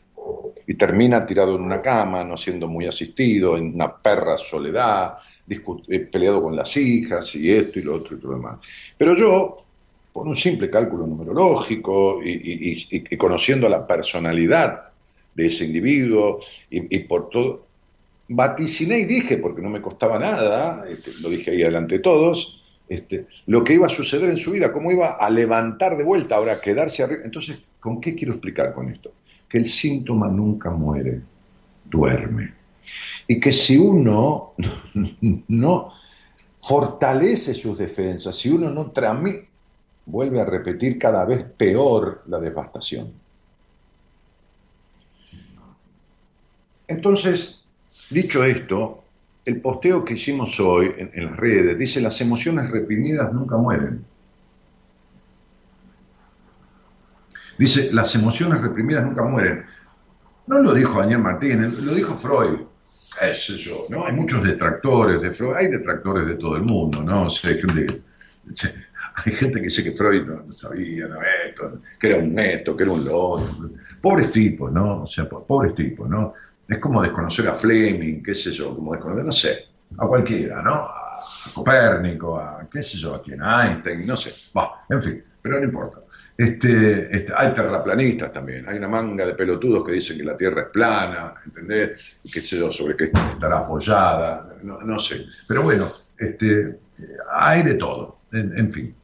Y 0.66 0.74
termina 0.76 1.26
tirado 1.26 1.56
en 1.56 1.62
una 1.62 1.82
cama, 1.82 2.24
no 2.24 2.36
siendo 2.36 2.68
muy 2.68 2.86
asistido, 2.86 3.58
en 3.58 3.74
una 3.74 3.96
perra 3.96 4.38
soledad, 4.38 5.18
discu- 5.48 5.84
eh, 5.88 6.00
peleado 6.02 6.42
con 6.44 6.56
las 6.56 6.76
hijas 6.78 7.34
y 7.36 7.52
esto 7.52 7.80
y 7.80 7.84
lo 7.84 7.96
otro 7.96 8.16
y 8.18 8.20
todo 8.20 8.32
lo 8.32 8.38
demás. 8.38 8.60
Pero 8.98 9.16
yo, 9.16 9.64
por 10.12 10.28
un 10.28 10.36
simple 10.36 10.70
cálculo 10.70 11.08
numerológico 11.08 12.22
y, 12.24 12.32
y- 12.32 12.72
y- 12.72 13.04
y 13.12 13.18
conociendo 13.18 13.70
la 13.70 13.86
personalidad 13.88 14.84
de 15.34 15.46
ese 15.46 15.66
individuo 15.66 16.40
y, 16.70 17.00
por 17.00 17.30
todo, 17.30 17.68
vaticiné 18.28 19.00
y 19.00 19.06
dije, 19.06 19.38
porque 19.38 19.62
no 19.62 19.70
me 19.70 19.82
costaba 19.82 20.20
nada, 20.20 20.84
este, 20.90 21.12
lo 21.22 21.30
dije 21.30 21.52
ahí 21.52 21.58
delante 21.60 21.96
de 21.96 22.02
todos, 22.02 22.62
este, 22.90 23.28
lo 23.46 23.64
que 23.64 23.74
iba 23.76 23.86
a 23.86 23.90
suceder 23.90 24.30
en 24.30 24.38
su 24.38 24.52
vida, 24.52 24.74
cómo 24.74 24.92
iba 24.92 25.12
a 25.20 25.30
levantar 25.30 25.96
de 25.98 26.04
vuelta, 26.04 26.36
ahora 26.36 26.60
quedarse 26.60 27.04
arriba. 27.04 27.22
Entonces, 27.24 27.60
¿con 27.80 28.02
qué 28.02 28.16
quiero 28.16 28.34
explicar 28.34 28.74
con 28.74 28.90
esto? 28.90 29.14
Que 29.48 29.60
el 29.60 29.68
síntoma 29.68 30.28
nunca 30.28 30.72
muere, 30.72 31.22
duerme. 31.86 32.57
Y 33.28 33.40
que 33.40 33.52
si 33.52 33.78
uno 33.78 34.54
no 35.48 35.94
fortalece 36.60 37.54
sus 37.54 37.78
defensas, 37.78 38.36
si 38.36 38.50
uno 38.50 38.70
no 38.70 38.92
tramita, 38.92 39.48
vuelve 40.06 40.40
a 40.40 40.46
repetir 40.46 40.98
cada 40.98 41.26
vez 41.26 41.44
peor 41.44 42.24
la 42.28 42.40
devastación. 42.40 43.12
Entonces, 46.88 47.66
dicho 48.10 48.44
esto, 48.46 49.04
el 49.44 49.60
posteo 49.60 50.06
que 50.06 50.14
hicimos 50.14 50.58
hoy 50.62 50.94
en, 50.98 51.12
en 51.14 51.26
las 51.26 51.38
redes 51.38 51.78
dice 51.78 52.00
las 52.00 52.22
emociones 52.22 52.72
reprimidas 52.72 53.34
nunca 53.34 53.58
mueren. 53.58 54.06
Dice, 57.58 57.92
las 57.92 58.14
emociones 58.16 58.62
reprimidas 58.62 59.04
nunca 59.04 59.24
mueren. 59.24 59.66
No 60.46 60.60
lo 60.60 60.74
dijo 60.74 61.00
Daniel 61.00 61.20
Martínez, 61.20 61.74
lo 61.80 61.94
dijo 61.94 62.14
Freud. 62.14 62.60
Sé 63.34 63.58
yo, 63.58 63.86
¿no? 63.90 64.06
Hay 64.06 64.14
muchos 64.14 64.44
detractores 64.44 65.22
de 65.22 65.32
Freud, 65.34 65.56
hay 65.56 65.68
detractores 65.68 66.28
de 66.28 66.36
todo 66.36 66.56
el 66.56 66.64
mundo, 66.64 67.04
¿no? 67.04 67.26
O 67.26 67.30
sea, 67.30 67.52
hay 67.52 67.60
gente, 67.62 68.02
hay 69.26 69.34
gente 69.34 69.56
que 69.60 69.66
dice 69.66 69.84
que 69.84 69.92
Freud 69.94 70.26
no, 70.26 70.52
sabía, 70.52 71.08
¿no? 71.08 71.20
Esto, 71.46 71.82
que 72.00 72.08
era 72.08 72.18
un 72.18 72.34
neto, 72.34 72.76
que 72.76 72.84
era 72.84 72.92
un 72.92 73.04
loco. 73.06 73.70
Pobres 74.02 74.32
tipos, 74.32 74.72
¿no? 74.72 75.04
O 75.04 75.08
sea, 75.08 75.28
po- 75.28 75.46
pobres 75.46 75.74
tipos, 75.76 76.08
¿no? 76.10 76.34
Es 76.68 76.80
como 76.80 77.02
desconocer 77.02 77.48
a 77.48 77.56
Fleming, 77.56 78.22
qué 78.22 78.34
sé 78.36 78.52
yo, 78.52 78.76
como 78.76 78.94
desconocer, 78.94 79.26
no 79.26 79.32
sé, 79.32 79.66
a 79.98 80.08
cualquiera, 80.08 80.62
¿no? 80.62 80.74
A, 80.74 81.18
a 81.20 81.54
Copérnico, 81.54 82.40
a 82.40 82.68
qué 82.72 82.82
sé 82.84 82.98
yo, 82.98 83.16
a 83.16 83.22
quien, 83.22 83.42
a 83.42 83.68
Einstein, 83.68 84.06
no 84.06 84.16
sé. 84.18 84.34
Va, 84.58 84.86
en 84.90 85.02
fin, 85.02 85.24
pero 85.42 85.60
no 85.60 85.66
importa. 85.66 86.02
Este, 86.38 87.16
este, 87.18 87.34
hay 87.36 87.52
terraplanistas 87.52 88.32
también, 88.32 88.70
hay 88.70 88.78
una 88.78 88.88
manga 88.88 89.26
de 89.26 89.34
pelotudos 89.34 89.84
que 89.84 89.94
dicen 89.94 90.18
que 90.18 90.24
la 90.24 90.38
Tierra 90.38 90.62
es 90.62 90.68
plana, 90.68 91.34
¿entendés? 91.44 92.18
Y 92.22 92.30
qué 92.30 92.42
sé 92.42 92.60
yo, 92.60 92.72
sobre 92.72 92.96
qué 92.96 93.06
estará 93.06 93.60
apoyada, 93.60 94.56
no, 94.62 95.00
sé. 95.00 95.26
Pero 95.48 95.64
bueno, 95.64 95.92
este, 96.16 96.78
hay 97.32 97.64
de 97.64 97.74
todo, 97.74 98.20
en, 98.32 98.56
en 98.56 98.72
fin. 98.72 98.96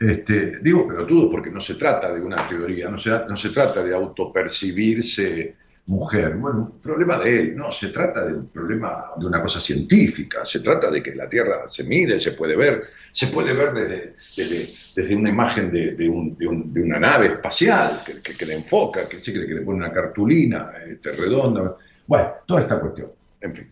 Este, 0.00 0.58
digo 0.58 0.88
pelotudos 0.88 1.30
porque 1.30 1.50
no 1.50 1.60
se 1.60 1.76
trata 1.76 2.12
de 2.12 2.20
una 2.20 2.48
teoría, 2.48 2.88
no 2.88 2.98
se, 2.98 3.10
no 3.10 3.36
se 3.36 3.50
trata 3.50 3.82
de 3.84 3.94
autopercibirse 3.94 5.54
mujer. 5.86 6.34
Bueno, 6.36 6.78
problema 6.82 7.18
de 7.18 7.40
él, 7.40 7.56
no, 7.56 7.70
se 7.70 7.88
trata 7.88 8.24
de 8.26 8.32
un 8.34 8.48
problema 8.48 9.06
de 9.18 9.26
una 9.26 9.42
cosa 9.42 9.60
científica, 9.60 10.44
se 10.44 10.60
trata 10.60 10.90
de 10.90 11.02
que 11.02 11.14
la 11.14 11.28
Tierra 11.28 11.68
se 11.68 11.84
mide, 11.84 12.18
se 12.18 12.32
puede 12.32 12.56
ver, 12.56 12.84
se 13.12 13.26
puede 13.28 13.52
ver 13.52 13.72
desde, 13.74 14.14
desde, 14.36 14.68
desde 14.96 15.14
una 15.16 15.28
imagen 15.30 15.70
de, 15.70 15.92
de 15.94 16.08
un- 16.08 16.36
de 16.36 16.46
un- 16.46 16.72
de 16.72 16.82
una 16.82 16.98
nave 16.98 17.26
espacial 17.26 18.00
que, 18.04 18.20
que, 18.20 18.46
le 18.46 18.54
enfoca, 18.54 19.06
que, 19.08 19.20
que, 19.20 19.32
le 19.32 19.60
pone 19.62 19.78
una 19.78 19.92
cartulina 19.92 20.72
este, 20.86 21.12
redonda. 21.12 21.76
Bueno, 22.06 22.32
toda 22.46 22.60
esta 22.62 22.80
cuestión, 22.80 23.10
en 23.40 23.54
fin. 23.54 23.70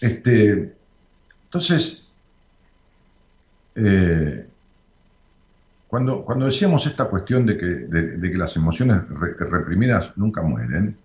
Este, 0.00 0.72
entonces, 1.44 2.08
eh, 3.74 4.47
cuando, 5.88 6.22
cuando 6.24 6.46
decíamos 6.46 6.86
esta 6.86 7.06
cuestión 7.06 7.46
de 7.46 7.56
que, 7.56 7.66
de, 7.66 8.30
que 8.30 8.38
las 8.38 8.54
emociones 8.56 9.08
re- 9.08 9.34
reprimidas 9.38 10.16
nunca 10.16 10.42
mueren, 10.42 10.96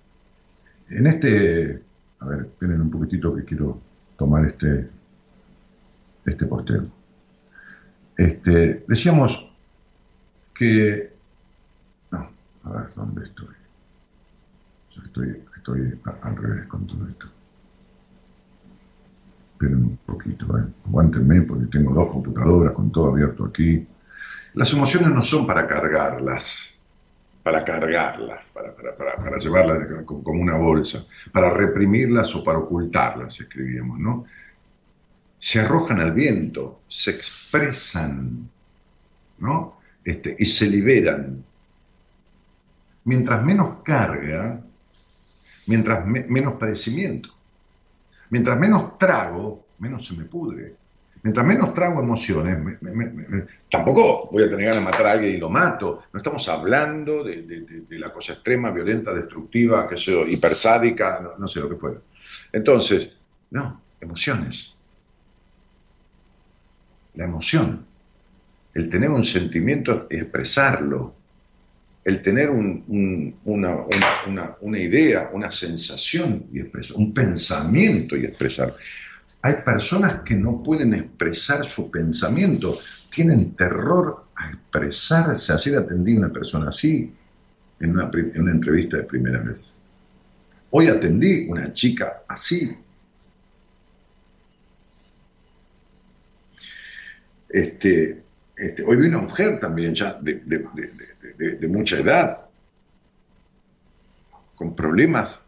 en 0.89 1.07
este, 1.07 1.81
a 2.19 2.25
ver, 2.25 2.41
esperen 2.41 2.81
un 2.81 2.91
poquitito 2.91 3.33
que 3.33 3.45
quiero 3.45 3.79
tomar 4.17 4.45
este, 4.45 4.89
este 6.25 6.45
posteo. 6.45 6.83
Este, 8.17 8.83
decíamos 8.87 9.49
que, 10.53 11.13
no, 12.11 12.29
a 12.65 12.69
ver, 12.69 12.93
¿dónde 12.93 13.23
estoy? 13.23 13.47
Yo 14.95 15.01
estoy, 15.03 15.41
estoy 15.57 15.99
al 16.21 16.35
revés 16.35 16.67
con 16.67 16.85
todo 16.85 17.07
esto. 17.07 17.27
Esperen 19.53 19.77
un 19.77 19.97
poquito, 20.05 20.57
¿eh? 20.59 20.63
aguántenme 20.87 21.41
porque 21.43 21.65
tengo 21.67 21.93
dos 21.93 22.11
computadoras 22.11 22.73
con 22.73 22.91
todo 22.91 23.11
abierto 23.11 23.45
aquí. 23.45 23.87
Las 24.53 24.71
emociones 24.73 25.09
no 25.09 25.23
son 25.23 25.47
para 25.47 25.65
cargarlas, 25.67 26.81
para 27.41 27.63
cargarlas, 27.65 28.49
para, 28.49 28.73
llevarlas 29.37 30.03
como 30.05 30.41
una 30.41 30.55
bolsa, 30.57 31.05
para 31.31 31.49
reprimirlas 31.49 32.33
o 32.35 32.43
para 32.43 32.59
ocultarlas, 32.59 33.39
escribíamos, 33.39 33.99
¿no? 33.99 34.25
Se 35.39 35.59
arrojan 35.59 35.99
al 35.99 36.11
viento, 36.13 36.81
se 36.87 37.11
expresan, 37.11 38.49
¿no? 39.39 39.77
Este, 40.05 40.35
y 40.39 40.45
se 40.45 40.69
liberan. 40.69 41.43
Mientras 43.05 43.43
menos 43.43 43.77
carga, 43.83 44.61
mientras 45.65 46.05
me- 46.05 46.23
menos 46.29 46.53
padecimiento. 46.53 47.29
Mientras 48.29 48.57
menos 48.57 48.97
trago, 48.97 49.65
menos 49.79 50.05
se 50.07 50.13
me 50.15 50.23
pudre. 50.25 50.75
Mientras 51.23 51.45
menos 51.45 51.73
trago 51.73 52.01
emociones, 52.01 52.57
tampoco 53.71 54.27
voy 54.29 54.43
a 54.43 54.49
tener 54.49 54.65
ganas 54.65 54.75
de 54.81 54.85
matar 54.85 55.07
a 55.07 55.11
alguien 55.13 55.35
y 55.35 55.37
lo 55.37 55.49
mato. 55.49 56.03
No 56.11 56.17
estamos 56.17 56.47
hablando 56.49 57.23
de, 57.23 57.85
la 57.91 58.11
cosa 58.11 58.33
extrema, 58.33 58.71
violenta, 58.71 59.13
destructiva, 59.13 59.87
que 59.87 59.95
sé 59.95 60.11
hipersádica, 60.29 61.21
no, 61.21 61.37
no 61.37 61.47
sé 61.47 61.61
lo 61.61 61.69
que 61.69 61.77
fuera. 61.77 62.01
Entonces, 62.51 63.17
no, 63.51 63.81
emociones. 64.01 64.75
La 67.13 67.23
emoción. 67.25 67.85
El 68.73 68.89
tener 68.89 69.09
un 69.09 69.23
sentimiento 69.23 70.07
y 70.09 70.17
expresarlo. 70.17 71.15
El 72.03 72.21
tener 72.21 72.49
un- 72.49 72.83
un- 72.87 73.39
una, 73.45 73.75
una- 73.77 74.23
una- 74.27 74.57
una 74.59 74.77
idea, 74.79 75.29
una 75.31 75.49
sensación 75.51 76.47
y 76.51 76.59
expresar, 76.59 76.97
un 76.97 77.13
pensamiento 77.13 78.17
y 78.17 78.25
expresar. 78.25 78.75
Hay 79.45 79.55
personas 79.55 80.21
que 80.21 80.35
no 80.35 80.63
pueden 80.63 80.93
expresar 80.93 81.65
su 81.65 81.91
pensamiento, 81.91 82.79
tienen 83.09 83.55
terror 83.55 84.27
a 84.37 84.49
expresarse. 84.49 85.51
Ayer 85.51 85.79
atendí 85.79 86.15
a 86.15 86.19
una 86.19 86.31
persona 86.31 86.69
así, 86.69 87.13
en 87.81 87.91
una, 87.91 88.09
entrevista 88.49 88.97
de 88.97 89.03
primera 89.03 89.41
vez. 89.41 89.73
Hoy 90.69 90.87
atendí 90.87 91.45
una 91.49 91.73
chica 91.73 92.23
así. 92.25 92.73
Este, 97.49 98.23
este, 98.55 98.83
hoy 98.85 98.95
vi 98.95 99.07
una 99.07 99.19
mujer 99.19 99.59
también 99.59 99.93
ya 99.93 100.17
de 100.21 101.67
mucha 101.67 101.97
edad, 101.97 102.45
con 104.55 104.73
problemas 104.73 105.41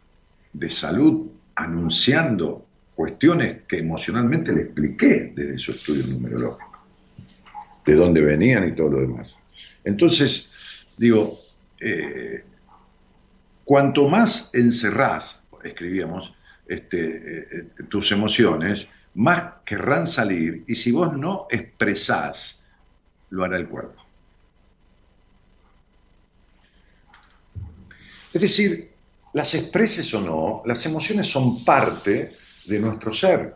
de 0.52 0.70
salud, 0.70 1.30
anunciando 1.54 2.65
cuestiones 2.96 3.64
que 3.68 3.78
emocionalmente 3.78 4.52
le 4.52 4.62
expliqué 4.62 5.32
desde 5.36 5.58
su 5.58 5.72
estudio 5.72 6.06
numerológico, 6.06 6.82
de 7.84 7.94
dónde 7.94 8.22
venían 8.22 8.66
y 8.66 8.72
todo 8.74 8.92
lo 8.92 9.00
demás. 9.00 9.38
Entonces, 9.84 10.50
digo, 10.96 11.38
eh, 11.78 12.42
cuanto 13.64 14.08
más 14.08 14.50
encerrás, 14.54 15.42
escribíamos, 15.62 16.32
este, 16.66 16.98
eh, 16.98 17.46
eh, 17.52 17.82
tus 17.88 18.10
emociones, 18.12 18.88
más 19.14 19.54
querrán 19.64 20.06
salir 20.06 20.64
y 20.66 20.74
si 20.74 20.90
vos 20.90 21.14
no 21.16 21.46
expresás, 21.50 22.66
lo 23.28 23.44
hará 23.44 23.58
el 23.58 23.68
cuerpo. 23.68 24.02
Es 28.32 28.40
decir, 28.40 28.90
las 29.34 29.54
expreses 29.54 30.12
o 30.14 30.20
no, 30.22 30.62
las 30.64 30.84
emociones 30.86 31.26
son 31.26 31.62
parte 31.62 32.32
de 32.66 32.78
nuestro 32.78 33.12
ser, 33.12 33.54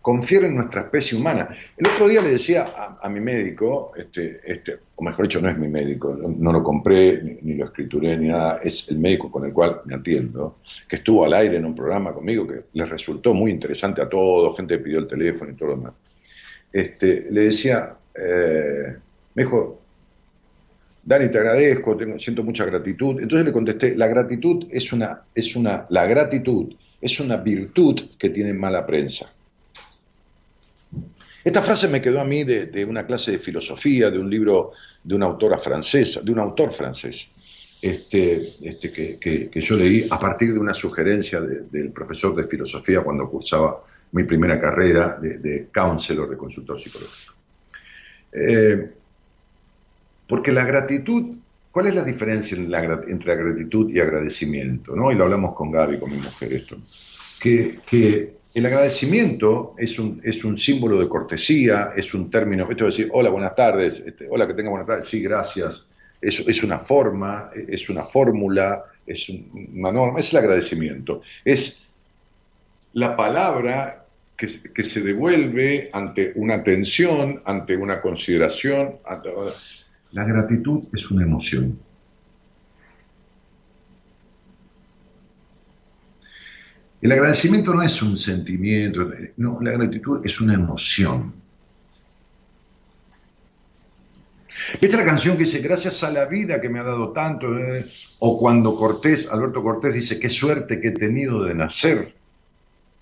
confieren 0.00 0.50
en 0.50 0.56
nuestra 0.56 0.82
especie 0.82 1.16
humana. 1.16 1.48
El 1.76 1.86
otro 1.86 2.06
día 2.06 2.20
le 2.20 2.30
decía 2.30 2.66
a, 3.00 3.08
mi 3.08 3.20
médico, 3.20 3.92
este, 3.96 4.40
este, 4.44 4.78
o 4.96 5.02
mejor 5.02 5.26
dicho, 5.26 5.40
no 5.40 5.48
es 5.48 5.56
mi 5.56 5.68
médico, 5.68 6.14
no, 6.14 6.52
lo 6.52 6.62
compré, 6.62 7.22
ni, 7.22 7.38
ni 7.40 7.54
lo 7.54 7.64
escrituré, 7.64 8.16
ni 8.18 8.28
nada, 8.28 8.60
es 8.62 8.86
el 8.90 8.98
médico 8.98 9.30
con 9.30 9.46
el 9.46 9.52
cual 9.52 9.80
me 9.86 9.94
atiendo, 9.94 10.58
que 10.86 10.96
estuvo 10.96 11.24
al 11.24 11.32
aire 11.32 11.56
en 11.56 11.64
un 11.64 11.74
programa 11.74 12.12
conmigo 12.12 12.46
que 12.46 12.64
les 12.74 12.88
resultó 12.88 13.32
muy 13.32 13.50
interesante 13.50 14.02
a 14.02 14.08
todos, 14.08 14.54
gente 14.56 14.78
pidió 14.78 14.98
el 14.98 15.08
teléfono 15.08 15.52
y 15.52 15.54
todo 15.54 15.70
lo 15.70 15.76
demás. 15.76 15.94
Este, 16.70 17.26
le 17.30 17.44
decía, 17.46 17.96
eh, 18.14 18.96
me 19.34 19.42
dijo, 19.42 19.80
Dani, 21.02 21.30
te 21.30 21.38
agradezco, 21.38 21.96
tengo- 21.96 22.18
siento 22.18 22.42
mucha 22.42 22.64
gratitud. 22.64 23.20
Entonces 23.20 23.46
le 23.46 23.52
contesté, 23.52 23.94
la 23.94 24.06
gratitud 24.06 24.66
es 24.70 24.92
una, 24.92 25.22
es 25.34 25.54
una, 25.54 25.86
la 25.90 26.06
gratitud 26.06 26.74
es 27.04 27.20
una 27.20 27.36
virtud 27.36 28.00
que 28.18 28.30
tiene 28.30 28.54
mala 28.54 28.86
prensa. 28.86 29.30
Esta 31.44 31.60
frase 31.60 31.86
me 31.88 32.00
quedó 32.00 32.18
a 32.22 32.24
mí 32.24 32.44
de, 32.44 32.82
una 32.86 33.06
clase 33.06 33.32
de 33.32 33.38
filosofía, 33.38 34.10
de 34.10 34.18
un 34.18 34.30
libro 34.30 34.72
de 35.02 35.14
una 35.14 35.26
autora 35.26 35.58
francesa, 35.58 36.22
de 36.22 36.32
un 36.32 36.38
autor 36.38 36.72
francés, 36.72 37.30
este, 37.82 38.40
este, 38.62 38.90
que, 38.90 39.18
que- 39.50 39.60
yo 39.60 39.76
leí 39.76 40.06
a 40.10 40.18
partir 40.18 40.54
de 40.54 40.58
una 40.58 40.72
sugerencia 40.72 41.42
de- 41.42 41.64
del 41.70 41.90
profesor 41.92 42.34
de 42.34 42.44
filosofía 42.44 43.02
cuando 43.02 43.28
cursaba 43.28 43.84
mi 44.12 44.24
primera 44.24 44.58
carrera 44.58 45.18
de, 45.20 45.36
de 45.38 45.66
counselor, 45.74 46.30
de 46.30 46.38
consultor 46.38 46.80
psicológico. 46.80 47.34
Eh, 48.32 48.90
porque 50.26 50.52
la 50.52 50.64
gratitud, 50.64 51.36
¿cuál 51.74 51.88
es 51.88 51.96
la 51.96 52.04
diferencia 52.04 52.56
entre 52.56 53.36
gratitud 53.36 53.90
y 53.90 53.98
agradecimiento? 53.98 54.94
¿no? 54.94 55.10
Y 55.10 55.16
lo 55.16 55.24
hablamos 55.24 55.54
con 55.56 55.72
Gaby, 55.72 55.98
con 55.98 56.08
mi 56.10 56.18
mujer, 56.18 56.52
esto. 56.52 56.76
Que, 57.40 58.32
el 58.54 58.64
agradecimiento 58.66 59.74
es 59.76 59.98
un, 59.98 60.56
símbolo 60.56 61.00
de 61.00 61.08
cortesía, 61.08 61.90
es 61.96 62.14
un 62.14 62.30
término, 62.30 62.70
esto 62.70 62.86
es 62.86 62.96
decir, 62.96 63.10
hola, 63.12 63.28
buenas 63.28 63.56
tardes, 63.56 64.00
este, 64.06 64.28
hola, 64.30 64.46
que 64.46 64.54
tenga 64.54 64.70
buenas 64.70 64.86
tardes, 64.86 65.06
sí, 65.08 65.20
gracias. 65.20 65.88
Es, 66.20 66.62
una 66.62 66.78
forma, 66.78 67.50
es 67.52 67.88
una 67.88 68.04
fórmula, 68.04 68.84
es 69.04 69.28
un- 69.28 69.70
una 69.74 69.90
norma, 69.90 70.20
es 70.20 70.30
el 70.32 70.38
agradecimiento. 70.38 71.22
Es 71.44 71.88
la 72.92 73.16
palabra 73.16 74.06
que, 74.36 74.46
que 74.72 74.84
se 74.84 75.00
devuelve 75.00 75.90
ante 75.92 76.32
una 76.36 76.54
atención, 76.54 77.42
ante 77.44 77.76
una 77.76 78.00
consideración. 78.00 78.98
ante- 79.04 79.30
la 80.14 80.24
gratitud 80.24 80.84
es 80.92 81.10
una 81.10 81.24
emoción. 81.24 81.78
El 87.02 87.12
agradecimiento 87.12 87.74
no 87.74 87.82
es 87.82 88.00
un 88.00 88.16
sentimiento, 88.16 89.10
no, 89.36 89.60
la 89.60 89.72
gratitud 89.72 90.24
es 90.24 90.40
una 90.40 90.54
emoción. 90.54 91.34
¿Viste 94.80 94.96
la 94.96 95.04
canción 95.04 95.36
que 95.36 95.44
dice, 95.44 95.58
gracias 95.58 96.02
a 96.04 96.10
la 96.10 96.24
vida 96.26 96.60
que 96.60 96.68
me 96.68 96.78
ha 96.78 96.84
dado 96.84 97.12
tanto? 97.12 97.48
O 98.20 98.38
cuando 98.38 98.76
Cortés, 98.76 99.28
Alberto 99.30 99.62
Cortés 99.62 99.94
dice, 99.94 100.20
qué 100.20 100.30
suerte 100.30 100.80
que 100.80 100.88
he 100.88 100.92
tenido 100.92 101.42
de 101.44 101.54
nacer 101.54 102.14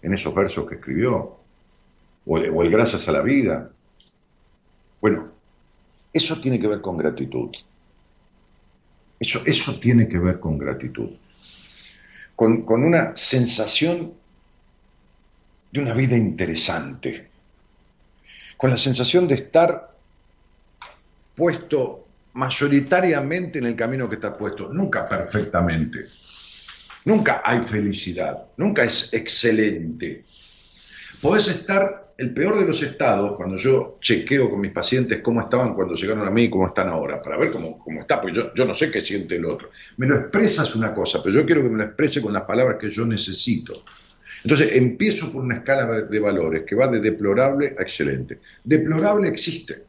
en 0.01 0.15
esos 0.15 0.35
versos 0.35 0.67
que 0.67 0.77
escribió. 0.77 1.37
O 2.25 2.39
el, 2.39 2.51
o 2.51 2.63
el 2.63 2.71
gracias 2.71 3.07
a 3.07 3.13
la 3.13 3.21
vida. 3.21 3.71
Bueno, 5.01 5.32
eso 6.13 6.41
tiene 6.41 6.59
que 6.59 6.69
ver 6.69 6.81
con 6.81 6.97
gratitud. 6.97 7.51
Eso, 9.19 9.43
eso 9.47 9.79
tiene 9.79 10.09
que 10.09 10.19
ver 10.19 10.41
con 10.41 10.59
gratitud. 10.59 11.11
Con, 12.35 12.63
con 12.63 12.83
una 12.85 13.17
sensación 13.17 14.15
de 15.71 15.81
una 15.81 15.95
vida 15.95 16.17
interesante. 16.17 17.29
Con 18.57 18.71
la 18.71 18.77
sensación 18.77 19.27
de 19.29 19.37
estar 19.37 19.93
puesto 21.35 22.07
mayoritariamente 22.35 23.59
en 23.59 23.67
el 23.67 23.77
camino 23.77 24.09
que 24.09 24.17
está 24.17 24.37
puesto, 24.37 24.69
nunca 24.69 25.07
perfectamente. 25.07 26.07
Nunca 27.05 27.43
hay 27.45 27.63
felicidad, 27.63 28.45
nunca 28.57 28.85
es 28.85 29.13
excelente. 29.13 30.25
Podés 31.21 31.49
estar, 31.49 32.02
el 32.19 32.33
peor 32.33 32.59
de 32.59 32.67
los 32.67 32.83
estados, 32.83 33.37
cuando 33.37 33.57
yo 33.57 33.99
chequeo 34.01 34.51
con 34.51 34.61
mis 34.61 34.73
pacientes 34.73 35.21
cómo 35.23 35.41
estaban 35.41 35.75
cuando 35.75 35.95
llegaron 35.95 36.27
a 36.27 36.31
mí 36.31 36.45
y 36.45 36.51
cómo 36.51 36.67
están 36.69 36.89
ahora, 36.89 37.21
para 37.21 37.37
ver 37.37 37.51
cómo, 37.51 37.79
cómo 37.79 38.01
está, 38.01 38.21
porque 38.21 38.37
yo, 38.37 38.55
yo 38.55 38.65
no 38.65 38.75
sé 38.75 38.91
qué 38.91 39.01
siente 39.01 39.37
el 39.37 39.45
otro. 39.45 39.71
Me 39.97 40.07
lo 40.07 40.17
expresas 40.17 40.75
una 40.75 40.95
cosa, 40.95 41.23
pero 41.23 41.35
yo 41.37 41.47
quiero 41.47 41.63
que 41.63 41.71
me 41.71 41.79
lo 41.79 41.85
exprese 41.85 42.23
con 42.23 42.33
las 42.33 42.45
palabras 42.45 42.79
que 42.79 42.91
yo 42.91 43.05
necesito. 43.05 43.83
Entonces 44.45 44.75
empiezo 44.75 45.33
por 45.33 45.43
una 45.43 45.57
escala 45.57 45.87
de 46.03 46.19
valores 46.19 46.65
que 46.67 46.75
va 46.75 46.89
de 46.89 47.01
deplorable 47.01 47.77
a 47.79 47.83
excelente. 47.83 48.41
Deplorable 48.65 49.29
existe. 49.29 49.85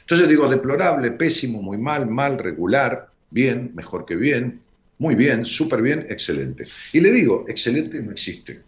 Entonces 0.00 0.28
digo 0.28 0.48
deplorable, 0.48 1.12
pésimo, 1.12 1.62
muy 1.62 1.78
mal, 1.78 2.08
mal, 2.08 2.38
regular, 2.38 3.08
bien, 3.30 3.72
mejor 3.74 4.04
que 4.04 4.16
bien, 4.16 4.60
muy 4.98 5.14
bien, 5.14 5.44
súper 5.44 5.82
bien, 5.82 6.06
excelente. 6.08 6.66
Y 6.92 7.00
le 7.00 7.10
digo, 7.10 7.44
excelente 7.48 8.00
no 8.02 8.10
existe. 8.10 8.60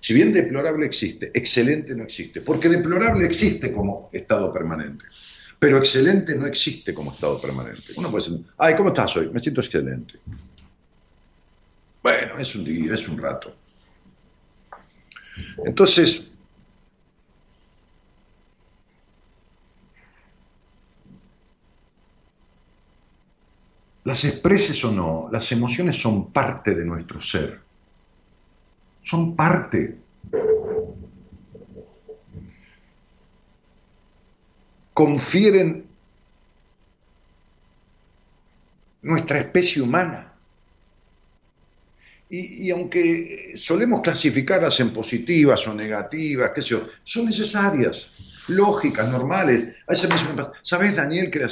Si 0.00 0.14
bien 0.14 0.32
deplorable 0.32 0.86
existe, 0.86 1.30
excelente 1.34 1.94
no 1.94 2.04
existe. 2.04 2.40
Porque 2.40 2.68
deplorable 2.68 3.26
existe 3.26 3.72
como 3.72 4.08
estado 4.12 4.52
permanente. 4.52 5.04
Pero 5.58 5.76
excelente 5.76 6.34
no 6.34 6.46
existe 6.46 6.94
como 6.94 7.12
estado 7.12 7.38
permanente. 7.40 7.92
Uno 7.96 8.10
puede 8.10 8.24
decir, 8.24 8.46
ay, 8.56 8.74
¿cómo 8.74 8.88
estás 8.88 9.14
hoy? 9.16 9.28
Me 9.28 9.40
siento 9.40 9.60
excelente. 9.60 10.14
Bueno, 12.02 12.38
es 12.38 12.54
un 12.54 12.64
día, 12.64 12.94
es 12.94 13.06
un 13.08 13.18
rato. 13.18 13.54
Entonces, 15.64 16.30
las 24.04 24.24
expreses 24.24 24.82
o 24.84 24.92
no, 24.92 25.28
las 25.30 25.52
emociones 25.52 25.96
son 25.96 26.32
parte 26.32 26.74
de 26.74 26.86
nuestro 26.86 27.20
ser. 27.20 27.69
Son 29.02 29.34
parte. 29.34 29.96
Confieren 34.94 35.90
nuestra 39.02 39.38
especie 39.38 39.82
humana. 39.82 40.26
Y, 42.28 42.68
y, 42.68 42.70
aunque 42.70 43.54
solemos 43.56 44.02
clasificarlas 44.02 44.78
en 44.78 44.92
positivas 44.92 45.66
o 45.66 45.74
negativas, 45.74 46.52
qué 46.54 46.62
sé 46.62 46.68
yo, 46.68 46.86
son 47.02 47.26
necesarias, 47.26 48.12
lógicas, 48.46 49.08
normales. 49.10 49.66
¿sabes, 50.62 50.94
Daniel, 50.94 51.28
que 51.28 51.40
la, 51.40 51.48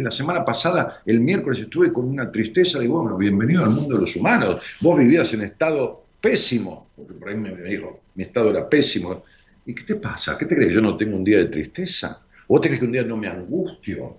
la, 0.00 0.10
semana 0.12 0.44
pasada, 0.44 1.02
el 1.06 1.20
miércoles, 1.20 1.62
estuve 1.62 1.92
con 1.92 2.08
una 2.08 2.30
tristeza? 2.30 2.78
Digo, 2.78 3.02
bueno, 3.02 3.18
bienvenido 3.18 3.64
al 3.64 3.70
mundo 3.70 3.96
de 3.96 4.02
los 4.02 4.14
humanos. 4.14 4.62
Vos 4.80 4.96
vivías 4.96 5.32
en 5.32 5.42
estado 5.42 6.01
pésimo, 6.22 6.88
porque 6.96 7.14
por 7.14 7.28
ahí 7.28 7.36
me, 7.36 7.50
dijo, 7.62 8.00
mi 8.14 8.22
estado 8.22 8.50
era 8.50 8.68
pésimo. 8.70 9.24
¿Y 9.66 9.74
qué 9.74 9.82
te 9.82 9.96
pasa? 9.96 10.38
¿Qué 10.38 10.46
te 10.46 10.54
crees? 10.54 10.72
¿Yo 10.72 10.80
no 10.80 10.96
tengo 10.96 11.16
un 11.16 11.24
día 11.24 11.38
de 11.38 11.46
tristeza? 11.46 12.22
¿O 12.46 12.54
vos 12.54 12.60
te 12.60 12.68
crees 12.68 12.80
que 12.80 12.86
un 12.86 12.92
día 12.92 13.02
no 13.02 13.16
me 13.16 13.26
angustio? 13.26 14.18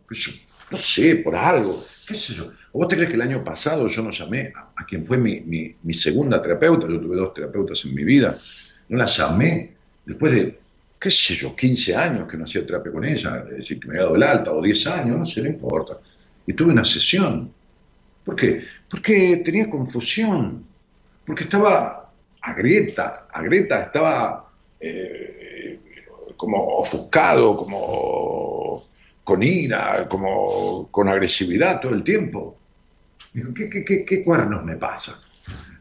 No 0.70 0.78
sé, 0.78 1.16
por 1.18 1.36
algo, 1.36 1.84
qué 2.08 2.14
sé 2.14 2.34
yo. 2.34 2.52
¿O 2.74 2.80
vos 2.80 2.88
te 2.88 2.96
crees 2.96 3.10
que 3.10 3.16
el 3.16 3.22
año 3.22 3.44
pasado 3.44 3.88
yo 3.88 4.04
no 4.04 4.12
llamé 4.12 4.52
a, 4.56 4.72
a 4.76 4.86
quien 4.86 5.06
fue 5.06 5.18
mi, 5.18 5.40
mi, 5.42 5.76
mi, 5.82 5.94
segunda 5.94 6.42
terapeuta? 6.42 6.88
Yo 6.88 7.00
tuve 7.00 7.16
dos 7.16 7.34
terapeutas 7.34 7.84
en 7.86 7.96
mi 7.96 8.04
vida. 8.04 8.38
No 8.90 8.98
la 8.98 9.06
llamé 9.06 9.74
después 10.06 10.34
de, 10.34 10.60
qué 11.00 11.10
sé 11.10 11.36
yo, 11.36 11.56
15 11.56 11.96
años 11.96 12.28
que 12.28 12.38
no 12.38 12.44
hacía 12.44 12.66
terapia 12.66 12.92
con 12.92 13.06
ella, 13.06 13.46
es 13.50 13.58
decir, 13.58 13.80
que 13.80 13.88
me 13.88 13.96
había 13.96 14.04
dado 14.04 14.16
el 14.16 14.24
alta, 14.24 14.52
o 14.52 14.62
10 14.62 14.88
años, 14.88 15.18
no 15.20 15.26
sé, 15.26 15.42
no 15.42 15.50
importa. 15.50 16.00
Y 16.46 16.54
tuve 16.54 16.74
una 16.74 16.86
sesión. 16.86 17.52
¿Por 18.26 18.36
qué? 18.36 18.64
Porque 18.90 19.42
tenía 19.44 19.70
confusión, 19.70 20.66
porque 21.26 21.44
estaba 21.44 22.12
agrieta, 22.42 23.28
agreta, 23.32 23.82
estaba 23.82 24.50
eh, 24.80 25.80
como 26.36 26.78
ofuscado, 26.78 27.56
como 27.56 28.84
con 29.24 29.42
ira, 29.42 30.08
como 30.10 30.90
con 30.92 31.08
agresividad 31.08 31.80
todo 31.80 31.94
el 31.94 32.04
tiempo. 32.04 32.58
Dijo, 33.34 33.54
¿qué, 33.54 33.70
qué, 33.70 34.06
qué, 34.06 34.24
cuernos 34.24 34.64
me 34.64 34.76
pasa? 34.76 35.20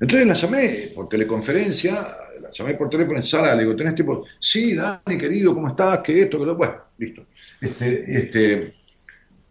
Entonces 0.00 0.26
la 0.26 0.34
llamé 0.34 0.90
por 0.94 1.08
teleconferencia, 1.08 1.92
la 2.40 2.50
llamé 2.50 2.74
por 2.74 2.88
teléfono 2.88 3.18
en 3.18 3.24
sala, 3.24 3.54
le 3.54 3.62
digo, 3.62 3.76
¿tenés 3.76 3.94
tiempo? 3.94 4.24
Sí, 4.38 4.74
Dani, 4.74 5.18
querido, 5.18 5.54
¿cómo 5.54 5.68
estás? 5.68 5.98
¿Qué 5.98 6.22
esto? 6.22 6.38
¿Qué 6.38 6.46
lo? 6.46 6.56
Bueno, 6.56 6.76
listo. 6.98 7.26
Este, 7.60 8.18
este, 8.18 8.74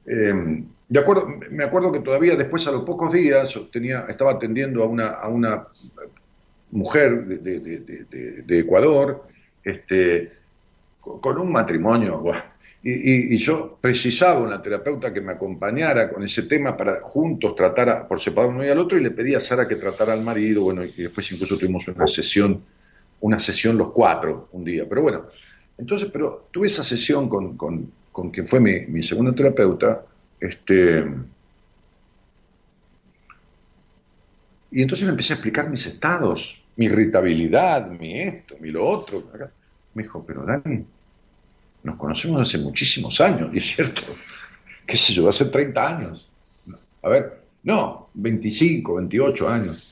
eh, 0.05 0.63
de 0.91 0.99
acuerdo, 0.99 1.25
me 1.49 1.63
acuerdo 1.63 1.89
que 1.89 2.01
todavía 2.01 2.35
después 2.35 2.67
a 2.67 2.71
los 2.71 2.83
pocos 2.83 3.13
días 3.13 3.57
estaba 4.09 4.31
atendiendo 4.31 4.83
a 4.83 4.87
una, 5.29 5.67
mujer 6.71 7.27
de, 7.27 8.59
Ecuador, 8.59 9.23
este, 9.63 10.33
con, 10.99 11.37
un 11.37 11.49
matrimonio, 11.49 12.21
y, 12.83 13.37
yo 13.37 13.77
precisaba 13.79 14.41
una 14.41 14.61
terapeuta 14.61 15.13
que 15.13 15.21
me 15.21 15.31
acompañara 15.31 16.09
con 16.09 16.25
ese 16.25 16.43
tema 16.43 16.75
para 16.75 16.99
juntos 16.99 17.55
tratar 17.55 18.05
por 18.05 18.19
separado 18.19 18.51
uno 18.51 18.65
y 18.65 18.67
al 18.67 18.79
otro, 18.79 18.97
y 18.97 19.01
le 19.01 19.11
pedí 19.11 19.33
a 19.33 19.39
Sara 19.39 19.69
que 19.69 19.77
tratara 19.77 20.11
al 20.11 20.23
marido, 20.23 20.63
bueno, 20.63 20.83
y 20.83 20.91
después 20.91 21.31
incluso 21.31 21.57
tuvimos 21.57 21.87
una 21.87 22.05
sesión, 22.05 22.61
una 23.21 23.39
sesión 23.39 23.77
los 23.77 23.91
cuatro 23.91 24.49
un 24.51 24.65
día, 24.65 24.83
pero 24.89 25.03
bueno, 25.03 25.27
entonces, 25.77 26.09
pero 26.11 26.49
tuve 26.51 26.67
esa 26.67 26.83
sesión 26.83 27.29
con, 27.29 27.55
con, 27.55 27.89
con 28.11 28.29
quien 28.29 28.45
fue 28.45 28.59
mi, 28.59 28.81
mi 28.87 29.01
segunda 29.03 29.33
terapeuta, 29.33 30.03
este, 30.41 31.05
y 34.71 34.81
entonces 34.81 35.05
le 35.05 35.11
empecé 35.11 35.33
a 35.33 35.35
explicar 35.35 35.69
mis 35.69 35.85
estados, 35.85 36.63
mi 36.75 36.85
irritabilidad, 36.85 37.87
mi 37.89 38.19
esto, 38.19 38.55
mi 38.59 38.71
lo 38.71 38.85
otro. 38.85 39.23
Me 39.93 40.03
dijo, 40.03 40.25
pero 40.25 40.43
Dani, 40.43 40.83
nos 41.83 41.95
conocemos 41.97 42.41
hace 42.41 42.57
muchísimos 42.57 43.21
años, 43.21 43.49
y 43.53 43.57
es 43.57 43.75
cierto, 43.75 44.03
qué 44.85 44.97
sé 44.97 45.13
yo, 45.13 45.29
hace 45.29 45.45
30 45.45 45.87
años. 45.87 46.31
A 47.03 47.09
ver, 47.09 47.41
no, 47.63 48.09
25, 48.13 48.95
28 48.95 49.49
años. 49.49 49.90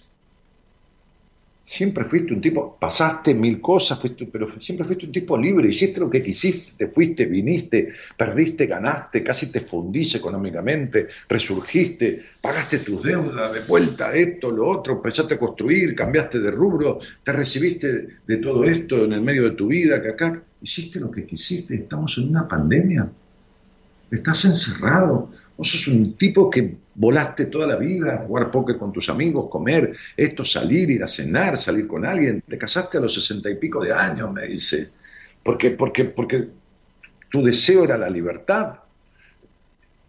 Siempre 1.70 2.04
fuiste 2.06 2.34
un 2.34 2.42
tipo, 2.42 2.76
pasaste 2.80 3.36
mil 3.36 3.62
cosas, 3.62 4.00
fuiste, 4.00 4.26
pero 4.26 4.60
siempre 4.60 4.88
fuiste 4.88 5.06
un 5.06 5.12
tipo 5.12 5.38
libre, 5.38 5.70
hiciste 5.70 6.00
lo 6.00 6.10
que 6.10 6.24
quisiste, 6.24 6.72
te 6.76 6.88
fuiste, 6.88 7.28
viniste, 7.28 7.94
perdiste, 8.18 8.66
ganaste, 8.66 9.24
casi 9.24 9.52
te 9.52 9.60
fundís 9.60 10.16
económicamente, 10.16 11.10
resurgiste, 11.30 12.22
pagaste 12.42 12.80
tus 12.80 13.04
deudas 13.04 13.54
de 13.54 13.60
vuelta, 13.60 14.12
esto, 14.16 14.50
lo 14.50 14.68
otro, 14.68 14.94
empezaste 14.94 15.36
a 15.36 15.38
construir, 15.38 15.94
cambiaste 15.94 16.40
de 16.40 16.50
rubro, 16.50 16.98
te 17.24 17.34
recibiste 17.34 18.18
de 18.26 18.38
todo 18.38 18.64
esto 18.64 19.06
en 19.06 19.14
el 19.14 19.22
medio 19.22 19.44
de 19.44 19.52
tu 19.52 19.68
vida, 19.68 20.02
que 20.02 20.10
acá 20.10 20.42
hiciste 20.64 21.00
lo 21.00 21.12
que 21.12 21.28
quisiste, 21.28 21.76
estamos 21.76 22.18
en 22.18 22.30
una 22.30 22.48
pandemia, 22.48 23.08
estás 24.10 24.44
encerrado, 24.46 25.30
vos 25.60 25.70
sos 25.70 25.90
un 25.90 26.14
tipo 26.14 26.50
que 26.50 26.78
volaste 26.96 27.48
toda 27.48 27.68
la 27.68 27.76
vida, 27.76 28.24
jugar 28.26 28.50
póker 28.50 28.78
con 28.78 28.94
tus 28.94 29.10
amigos, 29.10 29.50
comer, 29.50 29.94
esto, 30.16 30.46
salir, 30.46 30.90
ir 30.90 31.04
a 31.04 31.08
cenar, 31.10 31.58
salir 31.58 31.86
con 31.86 32.06
alguien, 32.06 32.42
te 32.48 32.58
casaste 32.58 32.98
a 32.98 33.02
los 33.02 33.14
sesenta 33.14 33.50
y 33.50 33.56
pico 33.56 33.84
de 33.84 33.92
años, 33.92 34.32
me 34.32 34.48
dice, 34.48 34.92
porque, 35.44 35.72
porque, 35.72 36.06
porque 36.06 36.48
tu 37.30 37.44
deseo 37.44 37.84
era 37.84 37.98
la 37.98 38.10
libertad. 38.10 38.76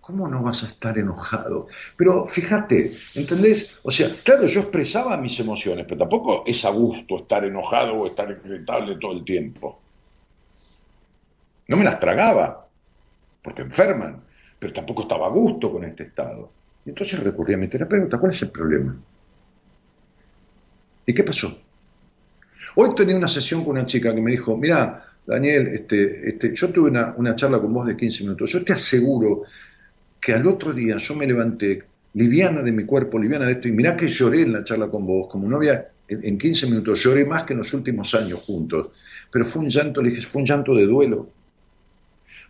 ¿Cómo 0.00 0.28
no 0.28 0.40
vas 0.40 0.62
a 0.62 0.68
estar 0.68 0.96
enojado? 0.96 1.66
Pero 1.96 2.26
fíjate, 2.26 2.92
¿entendés? 3.16 3.80
O 3.82 3.90
sea, 3.90 4.08
claro, 4.22 4.46
yo 4.46 4.60
expresaba 4.60 5.16
mis 5.16 5.40
emociones, 5.40 5.84
pero 5.84 5.98
tampoco 5.98 6.44
es 6.46 6.64
a 6.64 6.70
gusto 6.70 7.16
estar 7.16 7.44
enojado 7.44 7.94
o 7.94 8.06
estar 8.06 8.30
irritable 8.30 8.98
todo 9.00 9.12
el 9.14 9.24
tiempo. 9.24 9.80
No 11.66 11.76
me 11.76 11.82
las 11.82 11.98
tragaba, 11.98 12.68
porque 13.42 13.62
enferman, 13.62 14.29
pero 14.60 14.74
tampoco 14.74 15.02
estaba 15.02 15.26
a 15.26 15.30
gusto 15.30 15.72
con 15.72 15.84
este 15.84 16.04
estado. 16.04 16.52
Y 16.84 16.90
entonces 16.90 17.18
recurrí 17.18 17.54
a 17.54 17.56
mi 17.56 17.66
terapeuta, 17.66 18.18
¿cuál 18.18 18.32
es 18.32 18.42
el 18.42 18.50
problema? 18.50 18.94
¿Y 21.06 21.14
qué 21.14 21.24
pasó? 21.24 21.58
Hoy 22.76 22.94
tenía 22.94 23.16
una 23.16 23.26
sesión 23.26 23.64
con 23.64 23.72
una 23.72 23.86
chica 23.86 24.14
que 24.14 24.20
me 24.20 24.32
dijo, 24.32 24.56
mira, 24.56 25.04
Daniel, 25.26 25.66
este, 25.68 26.28
este, 26.28 26.54
yo 26.54 26.70
tuve 26.70 26.90
una, 26.90 27.14
una 27.16 27.34
charla 27.34 27.58
con 27.58 27.72
vos 27.72 27.86
de 27.86 27.96
15 27.96 28.22
minutos, 28.22 28.52
yo 28.52 28.62
te 28.62 28.74
aseguro 28.74 29.44
que 30.20 30.34
al 30.34 30.46
otro 30.46 30.72
día 30.74 30.96
yo 30.98 31.14
me 31.14 31.26
levanté 31.26 31.82
liviana 32.14 32.60
de 32.60 32.72
mi 32.72 32.84
cuerpo, 32.84 33.18
liviana 33.18 33.46
de 33.46 33.52
esto, 33.52 33.68
y 33.68 33.72
mirá 33.72 33.96
que 33.96 34.08
lloré 34.08 34.42
en 34.42 34.52
la 34.52 34.62
charla 34.62 34.88
con 34.88 35.06
vos, 35.06 35.28
como 35.30 35.48
no 35.48 35.56
había, 35.56 35.88
en, 36.06 36.22
en 36.22 36.38
15 36.38 36.66
minutos 36.66 37.00
lloré 37.02 37.24
más 37.24 37.44
que 37.44 37.54
en 37.54 37.58
los 37.60 37.72
últimos 37.72 38.14
años 38.14 38.40
juntos, 38.40 38.88
pero 39.32 39.46
fue 39.46 39.62
un 39.62 39.70
llanto, 39.70 40.02
le 40.02 40.10
dije, 40.10 40.28
fue 40.28 40.42
un 40.42 40.46
llanto 40.46 40.74
de 40.74 40.84
duelo, 40.84 41.30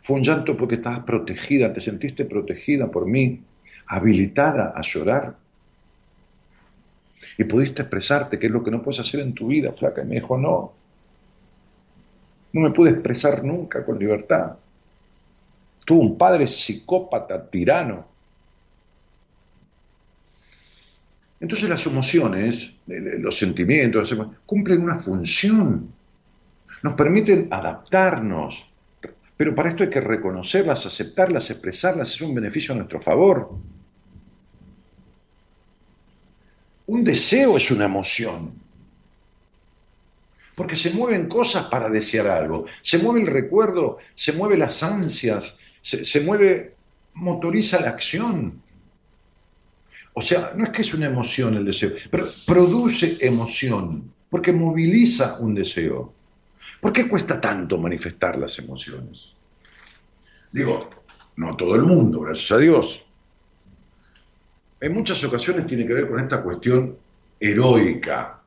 fue 0.01 0.17
un 0.17 0.23
llanto 0.23 0.57
porque 0.57 0.77
estabas 0.77 1.05
protegida, 1.05 1.73
te 1.73 1.81
sentiste 1.81 2.25
protegida 2.25 2.91
por 2.91 3.07
mí, 3.07 3.43
habilitada 3.87 4.73
a 4.75 4.81
llorar. 4.83 5.37
Y 7.37 7.45
pudiste 7.45 7.83
expresarte, 7.83 8.39
que 8.39 8.47
es 8.47 8.53
lo 8.53 8.65
que 8.65 8.71
no 8.71 8.83
puedes 8.83 9.01
hacer 9.01 9.21
en 9.21 9.35
tu 9.35 9.49
vida, 9.49 9.73
flaca. 9.73 10.03
Y 10.03 10.07
me 10.07 10.15
dijo, 10.17 10.39
no, 10.39 10.73
no 12.53 12.61
me 12.61 12.71
pude 12.71 12.91
expresar 12.91 13.45
nunca 13.45 13.85
con 13.85 13.99
libertad. 13.99 14.57
Tuve 15.85 16.01
un 16.01 16.19
padre 16.19 16.47
psicópata, 16.47 17.49
tirano. 17.49 18.07
Entonces 21.41 21.69
las 21.69 21.85
emociones, 21.87 22.77
los 22.87 23.39
sentimientos, 23.39 24.15
cumplen 24.47 24.83
una 24.83 24.97
función. 24.97 25.93
Nos 26.83 26.93
permiten 26.95 27.49
adaptarnos. 27.51 28.70
Pero 29.41 29.55
para 29.55 29.71
esto 29.71 29.85
hay 29.85 29.89
que 29.89 30.03
reconocerlas, 30.03 30.85
aceptarlas, 30.85 31.49
expresarlas, 31.49 32.13
es 32.13 32.21
un 32.21 32.35
beneficio 32.35 32.75
a 32.75 32.77
nuestro 32.77 33.01
favor. 33.01 33.51
Un 36.85 37.03
deseo 37.03 37.57
es 37.57 37.71
una 37.71 37.87
emoción. 37.87 38.53
Porque 40.55 40.77
se 40.77 40.91
mueven 40.91 41.27
cosas 41.27 41.69
para 41.69 41.89
desear 41.89 42.29
algo. 42.29 42.67
Se 42.83 42.99
mueve 42.99 43.21
el 43.23 43.29
recuerdo, 43.29 43.97
se 44.15 44.35
mueve 44.35 44.59
las 44.59 44.83
ansias, 44.83 45.57
se, 45.81 46.05
se 46.05 46.21
mueve, 46.21 46.75
motoriza 47.15 47.81
la 47.81 47.89
acción. 47.89 48.61
O 50.13 50.21
sea, 50.21 50.53
no 50.55 50.65
es 50.65 50.71
que 50.71 50.83
es 50.83 50.93
una 50.93 51.07
emoción 51.07 51.55
el 51.55 51.65
deseo, 51.65 51.93
pero 52.11 52.29
produce 52.45 53.17
emoción, 53.23 54.13
porque 54.29 54.53
moviliza 54.53 55.39
un 55.41 55.55
deseo. 55.55 56.20
¿Por 56.81 56.93
qué 56.93 57.09
cuesta 57.09 57.41
tanto 57.41 57.77
manifestar 57.77 58.39
las 58.39 58.59
emociones? 58.59 59.33
Digo, 60.51 60.89
no 61.37 61.57
todo 61.57 61.75
el 61.75 61.83
mundo, 61.83 62.21
gracias 62.21 62.53
a 62.53 62.59
Dios. 62.59 63.07
En 64.81 64.95
muchas 64.95 65.23
ocasiones 65.25 65.67
tiene 65.67 65.87
que 65.87 65.93
ver 65.93 66.09
con 66.09 66.19
esta 66.21 66.43
cuestión 66.43 66.97
heroica, 67.39 68.41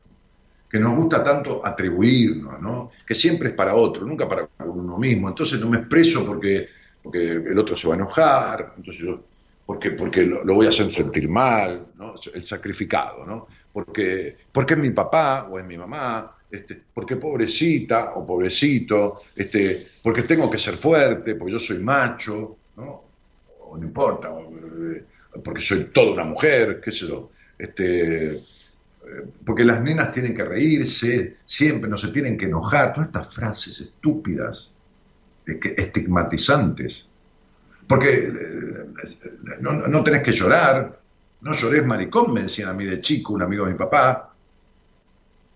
que 0.70 0.80
nos 0.80 0.96
gusta 0.96 1.24
tanto 1.24 1.64
atribuirnos, 1.64 2.60
¿no? 2.60 2.92
Que 3.06 3.14
siempre 3.14 3.50
es 3.50 3.56
para 3.56 3.76
otro, 3.76 4.06
nunca 4.06 4.28
para 4.28 4.50
uno 4.66 4.98
mismo. 4.98 5.30
Entonces 5.30 5.60
no 5.60 5.70
me 5.70 5.78
expreso 5.78 6.26
porque, 6.26 6.68
porque 7.04 7.34
el 7.34 7.60
otro 7.60 7.76
se 7.76 7.88
va 7.88 7.94
a 7.94 7.98
enojar, 7.98 8.74
entonces 8.78 9.04
yo, 9.04 9.24
porque, 9.68 9.92
porque 9.92 10.24
lo, 10.24 10.44
lo 10.44 10.56
voy 10.56 10.66
a 10.66 10.70
hacer 10.70 10.90
sentir 10.90 11.30
mal, 11.30 11.88
¿no? 11.96 12.16
El 12.34 12.44
sacrificado, 12.44 13.24
¿no? 13.24 13.48
Porque, 13.72 14.36
porque 14.52 14.74
es 14.74 14.80
mi 14.80 14.90
papá 14.90 15.48
o 15.50 15.60
es 15.60 15.66
mi 15.66 15.78
mamá, 15.78 16.36
este, 16.54 16.74
porque 16.94 17.16
pobrecita 17.18 18.14
o 18.16 18.26
pobrecito, 18.26 19.22
este, 19.36 19.88
porque 20.04 20.22
tengo 20.24 20.50
que 20.52 20.60
ser 20.60 20.76
fuerte, 20.76 21.34
porque 21.36 21.54
yo 21.54 21.60
soy 21.60 21.80
macho, 21.80 22.58
¿no? 22.78 22.90
O 23.62 23.78
no 23.78 23.84
importa, 23.86 24.30
eh, 24.30 25.04
porque 25.44 25.62
soy 25.62 25.86
toda 25.86 26.12
una 26.14 26.24
mujer, 26.26 26.80
qué 26.80 26.92
sé 26.92 27.08
yo, 27.08 27.32
este, 27.58 28.36
eh, 28.36 28.42
porque 29.44 29.66
las 29.66 29.82
nenas 29.82 30.12
tienen 30.12 30.36
que 30.36 30.46
reírse, 30.46 31.38
siempre 31.46 31.90
no 31.90 31.98
se 31.98 32.10
tienen 32.10 32.38
que 32.38 32.46
enojar, 32.46 32.94
todas 32.94 33.08
estas 33.08 33.34
frases 33.34 33.82
estúpidas, 33.82 34.76
estigmatizantes. 35.46 37.10
Porque 37.88 38.10
eh, 38.28 38.86
no- 39.62 39.74
no 39.88 40.04
tenés 40.04 40.24
que 40.24 40.32
llorar, 40.32 41.00
no 41.42 41.54
llores 41.54 41.86
maricón, 41.86 42.32
me 42.34 42.44
decían 42.44 42.70
a 42.70 42.74
mí 42.74 42.86
de 42.86 43.02
chico, 43.02 43.34
un 43.34 43.42
amigo 43.42 43.66
de 43.66 43.72
mi 43.74 43.78
papá, 43.78 44.36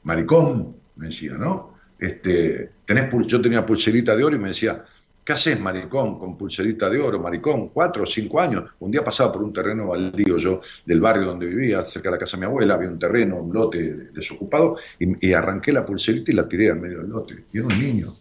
maricón, 0.04 0.77
me 0.98 1.08
decía, 1.08 1.34
¿no? 1.34 1.76
Este, 2.00 2.72
tenés 2.86 3.10
yo 3.28 3.42
tenía 3.42 3.66
pulserita 3.66 4.16
de 4.16 4.24
oro 4.24 4.36
y 4.36 4.40
me 4.40 4.50
decía, 4.50 4.86
¿qué 5.24 5.34
haces, 5.34 5.60
maricón, 5.60 6.20
con 6.20 6.38
pulserita 6.38 6.90
de 6.90 7.00
oro, 7.00 7.20
maricón? 7.20 7.70
Cuatro 7.70 8.04
o 8.04 8.06
cinco 8.06 8.40
años. 8.40 8.72
Un 8.80 8.92
día 8.92 9.04
pasaba 9.04 9.32
por 9.32 9.44
un 9.44 9.52
terreno 9.52 9.88
baldío 9.88 10.38
yo, 10.38 10.62
del 10.86 11.02
barrio 11.02 11.26
donde 11.26 11.48
vivía, 11.48 11.84
cerca 11.84 12.10
de 12.10 12.16
la 12.16 12.20
casa 12.20 12.38
de 12.38 12.42
mi 12.42 12.46
abuela, 12.46 12.76
había 12.76 12.90
un 12.90 13.00
terreno, 13.00 13.38
un 13.38 13.54
lote 13.54 14.10
desocupado, 14.14 14.78
y, 15.00 15.28
y 15.28 15.34
arranqué 15.34 15.72
la 15.72 15.86
pulserita 15.86 16.32
y 16.32 16.36
la 16.36 16.48
tiré 16.48 16.70
al 16.70 16.80
medio 16.80 17.00
del 17.00 17.10
lote. 17.10 17.46
Y 17.52 17.58
era 17.58 17.68
un 17.68 17.80
niño, 17.80 18.14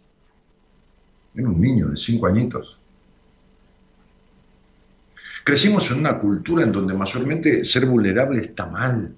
era 1.35 1.49
un 1.49 1.61
niño 1.61 1.89
de 1.89 1.97
cinco 1.97 2.27
añitos. 2.27 2.79
Crecimos 5.45 5.89
en 5.93 5.99
una 6.01 6.18
cultura 6.18 6.64
en 6.64 6.72
donde 6.72 6.93
mayormente 6.93 7.62
ser 7.62 7.87
vulnerable 7.87 8.41
está 8.41 8.66
mal. 8.66 9.14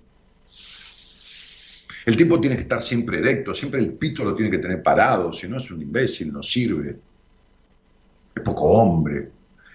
El 2.08 2.16
tipo 2.16 2.40
tiene 2.40 2.56
que 2.56 2.62
estar 2.62 2.80
siempre 2.80 3.18
erecto, 3.18 3.52
siempre 3.54 3.80
el 3.80 3.92
pito 3.92 4.24
lo 4.24 4.34
tiene 4.34 4.50
que 4.50 4.56
tener 4.56 4.82
parado, 4.82 5.30
si 5.30 5.46
no 5.46 5.58
es 5.58 5.70
un 5.70 5.82
imbécil, 5.82 6.32
no 6.32 6.42
sirve. 6.42 6.96
Es 8.34 8.42
poco 8.42 8.64
hombre. 8.64 9.28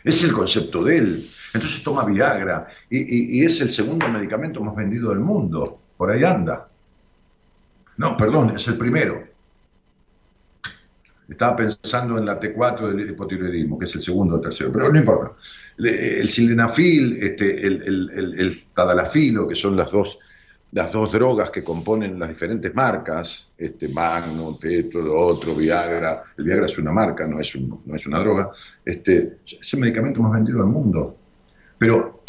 Ese 0.03 0.23
es 0.23 0.29
el 0.29 0.34
concepto 0.36 0.84
de 0.84 0.97
él. 0.97 1.29
Entonces 1.53 1.84
toma 1.84 2.03
Viagra 2.05 2.69
y, 2.89 3.43
es 3.45 3.61
el 3.61 3.69
segundo 3.71 4.09
medicamento 4.09 4.63
más 4.63 4.75
vendido 4.75 5.11
del 5.11 5.19
mundo. 5.19 5.77
Por 5.95 6.09
ahí 6.09 6.23
anda. 6.23 6.67
No, 7.97 8.17
perdón, 8.17 8.55
es 8.55 8.67
el 8.67 8.79
primero. 8.79 9.27
Estaba 11.29 11.55
pensando 11.55 12.17
en 12.17 12.25
la 12.25 12.39
T4 12.39 12.95
del 12.95 13.11
hipotiroidismo, 13.11 13.77
que 13.77 13.86
es 13.86 13.93
el 13.93 14.01
segundo 14.01 14.38
o 14.38 14.41
tercero, 14.41 14.71
pero 14.73 14.91
no 14.91 14.97
importa. 14.97 15.34
El 15.77 16.27
sildenafil, 16.29 17.15
este, 17.21 17.67
el, 17.67 18.09
el- 18.11 18.39
el 18.39 18.63
tadalafilo, 18.73 19.47
que 19.47 19.55
son 19.55 19.75
las 19.77 19.91
dos, 19.91 20.17
las 20.74 20.91
dos 20.91 21.11
drogas 21.11 21.51
que 21.51 21.63
componen 21.63 22.17
las 22.19 22.30
diferentes 22.30 22.74
marcas, 22.74 23.51
este, 23.57 23.89
Magnum, 23.89 24.57
Petro, 24.57 25.19
otro, 25.19 25.53
Viagra. 25.53 26.24
El 26.36 26.45
Viagra 26.45 26.65
es 26.65 26.78
una 26.80 26.91
marca, 26.91 27.28
no 27.28 27.39
es, 27.39 27.55
no 27.55 27.95
es 27.95 28.07
una 28.07 28.19
droga. 28.19 28.49
Este, 28.84 29.38
es 29.45 29.74
el 29.74 29.80
medicamento 29.80 30.19
más 30.21 30.34
vendido 30.34 30.59
del 30.59 30.67
mundo. 30.67 31.15
Pero 31.78 32.24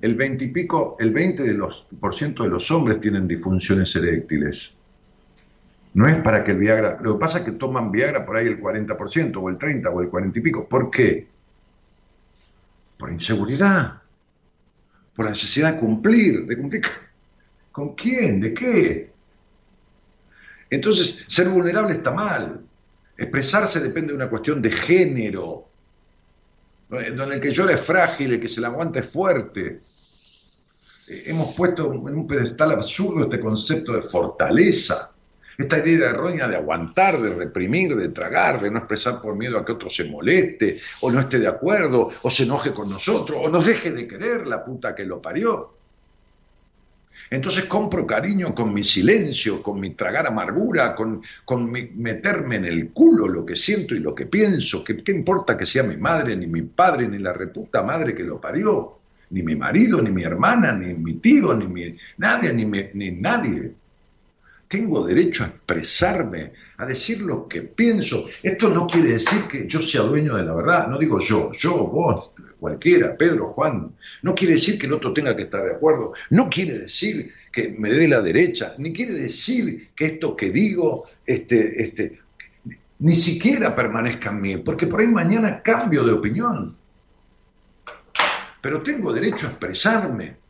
el 0.00 0.14
20 0.14 0.44
y 0.46 0.48
pico, 0.48 0.96
el 0.98 1.12
20 1.12 1.42
de 1.42 1.54
los, 1.54 1.86
por 2.00 2.14
ciento 2.14 2.44
de 2.44 2.48
los 2.48 2.70
hombres 2.70 2.98
tienen 2.98 3.28
disfunciones 3.28 3.94
eréctiles. 3.94 4.78
No 5.92 6.08
es 6.08 6.16
para 6.22 6.44
que 6.44 6.52
el 6.52 6.58
Viagra. 6.58 6.98
Lo 7.02 7.14
que 7.14 7.20
pasa 7.20 7.38
es 7.40 7.44
que 7.44 7.52
toman 7.52 7.90
Viagra 7.90 8.24
por 8.24 8.38
ahí 8.38 8.46
el 8.46 8.58
40%, 8.58 9.36
o 9.36 9.48
el 9.50 9.58
30%, 9.58 9.90
o 9.92 10.00
el 10.00 10.08
40 10.08 10.38
y 10.38 10.42
pico. 10.42 10.66
¿Por 10.66 10.90
qué? 10.90 11.28
Por 12.96 13.12
inseguridad. 13.12 14.05
Por 15.16 15.24
la 15.24 15.30
necesidad 15.32 15.74
de 15.74 15.80
cumplir. 15.80 16.46
¿De 16.46 16.56
cumplir 16.56 16.82
con 17.72 17.94
quién? 17.94 18.40
¿De 18.40 18.54
qué? 18.54 19.10
Entonces, 20.70 21.24
ser 21.26 21.48
vulnerable 21.48 21.94
está 21.94 22.10
mal. 22.10 22.60
Expresarse 23.16 23.80
depende 23.80 24.12
de 24.12 24.16
una 24.16 24.28
cuestión 24.28 24.60
de 24.60 24.70
género. 24.70 25.68
Donde 26.88 27.36
el 27.36 27.40
que 27.40 27.52
llora 27.52 27.72
es 27.72 27.80
frágil, 27.80 28.34
el 28.34 28.40
que 28.40 28.48
se 28.48 28.60
la 28.60 28.68
aguanta 28.68 29.00
es 29.00 29.08
fuerte. 29.08 29.80
Eh, 31.08 31.22
Hemos 31.26 31.54
puesto 31.54 31.92
en 31.92 32.14
un 32.14 32.26
pedestal 32.26 32.72
absurdo 32.72 33.24
este 33.24 33.40
concepto 33.40 33.92
de 33.92 34.02
fortaleza. 34.02 35.15
Esta 35.58 35.78
idea 35.78 36.10
errónea 36.10 36.48
de 36.48 36.56
aguantar, 36.56 37.20
de 37.20 37.34
reprimir, 37.34 37.96
de 37.96 38.10
tragar, 38.10 38.60
de 38.60 38.70
no 38.70 38.78
expresar 38.78 39.22
por 39.22 39.36
miedo 39.36 39.58
a 39.58 39.64
que 39.64 39.72
otro 39.72 39.88
se 39.88 40.04
moleste, 40.04 40.78
o 41.00 41.10
no 41.10 41.20
esté 41.20 41.38
de 41.38 41.48
acuerdo, 41.48 42.10
o 42.22 42.30
se 42.30 42.42
enoje 42.42 42.72
con 42.72 42.90
nosotros, 42.90 43.38
o 43.42 43.48
nos 43.48 43.64
deje 43.64 43.90
de 43.92 44.06
querer 44.06 44.46
la 44.46 44.64
puta 44.64 44.94
que 44.94 45.04
lo 45.04 45.22
parió. 45.22 45.72
Entonces 47.30 47.64
compro 47.64 48.06
cariño 48.06 48.54
con 48.54 48.72
mi 48.72 48.82
silencio, 48.82 49.62
con 49.62 49.80
mi 49.80 49.90
tragar 49.90 50.26
amargura, 50.26 50.94
con, 50.94 51.22
con 51.44 51.70
mi 51.70 51.90
meterme 51.94 52.56
en 52.56 52.66
el 52.66 52.90
culo 52.90 53.26
lo 53.26 53.44
que 53.44 53.56
siento 53.56 53.94
y 53.94 53.98
lo 53.98 54.14
que 54.14 54.26
pienso. 54.26 54.84
¿Qué, 54.84 55.02
qué 55.02 55.12
importa 55.12 55.56
que 55.56 55.66
sea 55.66 55.82
mi 55.82 55.96
madre, 55.96 56.36
ni 56.36 56.46
mi 56.46 56.62
padre, 56.62 57.08
ni 57.08 57.18
la 57.18 57.32
reputa 57.32 57.82
madre 57.82 58.14
que 58.14 58.22
lo 58.22 58.40
parió? 58.40 58.98
Ni 59.30 59.42
mi 59.42 59.56
marido, 59.56 60.00
ni 60.02 60.10
mi 60.10 60.22
hermana, 60.22 60.72
ni 60.72 60.94
mi 60.94 61.14
tío, 61.14 61.52
ni 61.54 61.66
mi, 61.66 61.96
nadie, 62.18 62.52
ni, 62.52 62.64
ni 62.64 63.10
nadie. 63.10 63.72
Tengo 64.68 65.06
derecho 65.06 65.44
a 65.44 65.48
expresarme, 65.48 66.52
a 66.78 66.86
decir 66.86 67.20
lo 67.20 67.46
que 67.46 67.62
pienso. 67.62 68.26
Esto 68.42 68.68
no 68.68 68.86
quiere 68.86 69.12
decir 69.12 69.42
que 69.48 69.66
yo 69.68 69.80
sea 69.80 70.02
dueño 70.02 70.36
de 70.36 70.44
la 70.44 70.54
verdad. 70.54 70.88
No 70.88 70.98
digo 70.98 71.20
yo, 71.20 71.52
yo, 71.52 71.86
vos, 71.86 72.32
cualquiera, 72.58 73.16
Pedro, 73.16 73.52
Juan. 73.52 73.94
No 74.22 74.34
quiere 74.34 74.54
decir 74.54 74.76
que 74.78 74.86
el 74.86 74.92
otro 74.92 75.12
tenga 75.12 75.36
que 75.36 75.44
estar 75.44 75.62
de 75.62 75.72
acuerdo. 75.72 76.14
No 76.30 76.50
quiere 76.50 76.78
decir 76.78 77.32
que 77.52 77.76
me 77.78 77.90
dé 77.90 78.08
la 78.08 78.20
derecha. 78.20 78.74
Ni 78.78 78.92
quiere 78.92 79.12
decir 79.12 79.90
que 79.94 80.06
esto 80.06 80.34
que 80.34 80.50
digo, 80.50 81.04
este, 81.24 81.82
este, 81.82 82.20
ni 82.98 83.14
siquiera 83.14 83.72
permanezca 83.72 84.30
en 84.30 84.40
mí. 84.40 84.56
Porque 84.56 84.88
por 84.88 85.00
ahí 85.00 85.06
mañana 85.06 85.62
cambio 85.62 86.02
de 86.02 86.12
opinión. 86.12 86.76
Pero 88.60 88.82
tengo 88.82 89.12
derecho 89.12 89.46
a 89.46 89.50
expresarme 89.50 90.45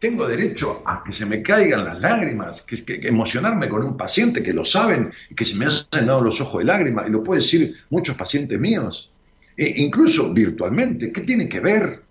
tengo 0.00 0.26
derecho 0.26 0.82
a 0.86 1.04
que 1.04 1.12
se 1.12 1.26
me 1.26 1.42
caigan 1.42 1.84
las 1.84 2.00
lágrimas, 2.00 2.62
que, 2.62 2.82
que- 2.84 3.06
emocionarme 3.06 3.68
con 3.68 3.84
un 3.84 3.96
paciente 3.96 4.42
que 4.42 4.54
lo 4.54 4.64
saben 4.64 5.12
y 5.28 5.34
que 5.34 5.44
se 5.44 5.54
me 5.54 5.66
han 5.66 5.72
llenado 5.92 6.22
los 6.22 6.40
ojos 6.40 6.60
de 6.60 6.64
lágrimas, 6.64 7.06
y 7.06 7.12
lo 7.12 7.22
pueden 7.22 7.42
decir 7.42 7.76
muchos 7.90 8.16
pacientes 8.16 8.58
míos, 8.58 9.12
e 9.56 9.74
incluso 9.82 10.32
virtualmente. 10.32 11.12
¿Qué 11.12 11.20
tiene 11.20 11.48
que 11.48 11.60
ver? 11.60 12.02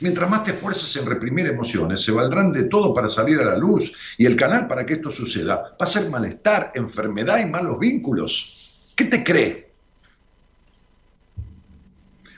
Mientras 0.00 0.28
más 0.30 0.44
te 0.44 0.52
esfuerces 0.52 0.94
en 0.96 1.06
reprimir 1.06 1.46
emociones, 1.46 2.02
se 2.02 2.12
valdrán 2.12 2.52
de 2.52 2.64
todo 2.64 2.94
para 2.94 3.08
salir 3.08 3.40
a 3.40 3.44
la 3.44 3.56
luz, 3.56 3.92
y 4.18 4.26
el 4.26 4.36
canal 4.36 4.66
para 4.68 4.84
que 4.84 4.94
esto 4.94 5.10
suceda 5.10 5.56
va 5.56 5.76
a 5.78 5.86
ser 5.86 6.10
malestar, 6.10 6.72
enfermedad 6.74 7.38
y 7.40 7.46
malos 7.46 7.78
vínculos. 7.78 8.92
¿Qué 8.94 9.06
te 9.06 9.24
cree? 9.24 9.69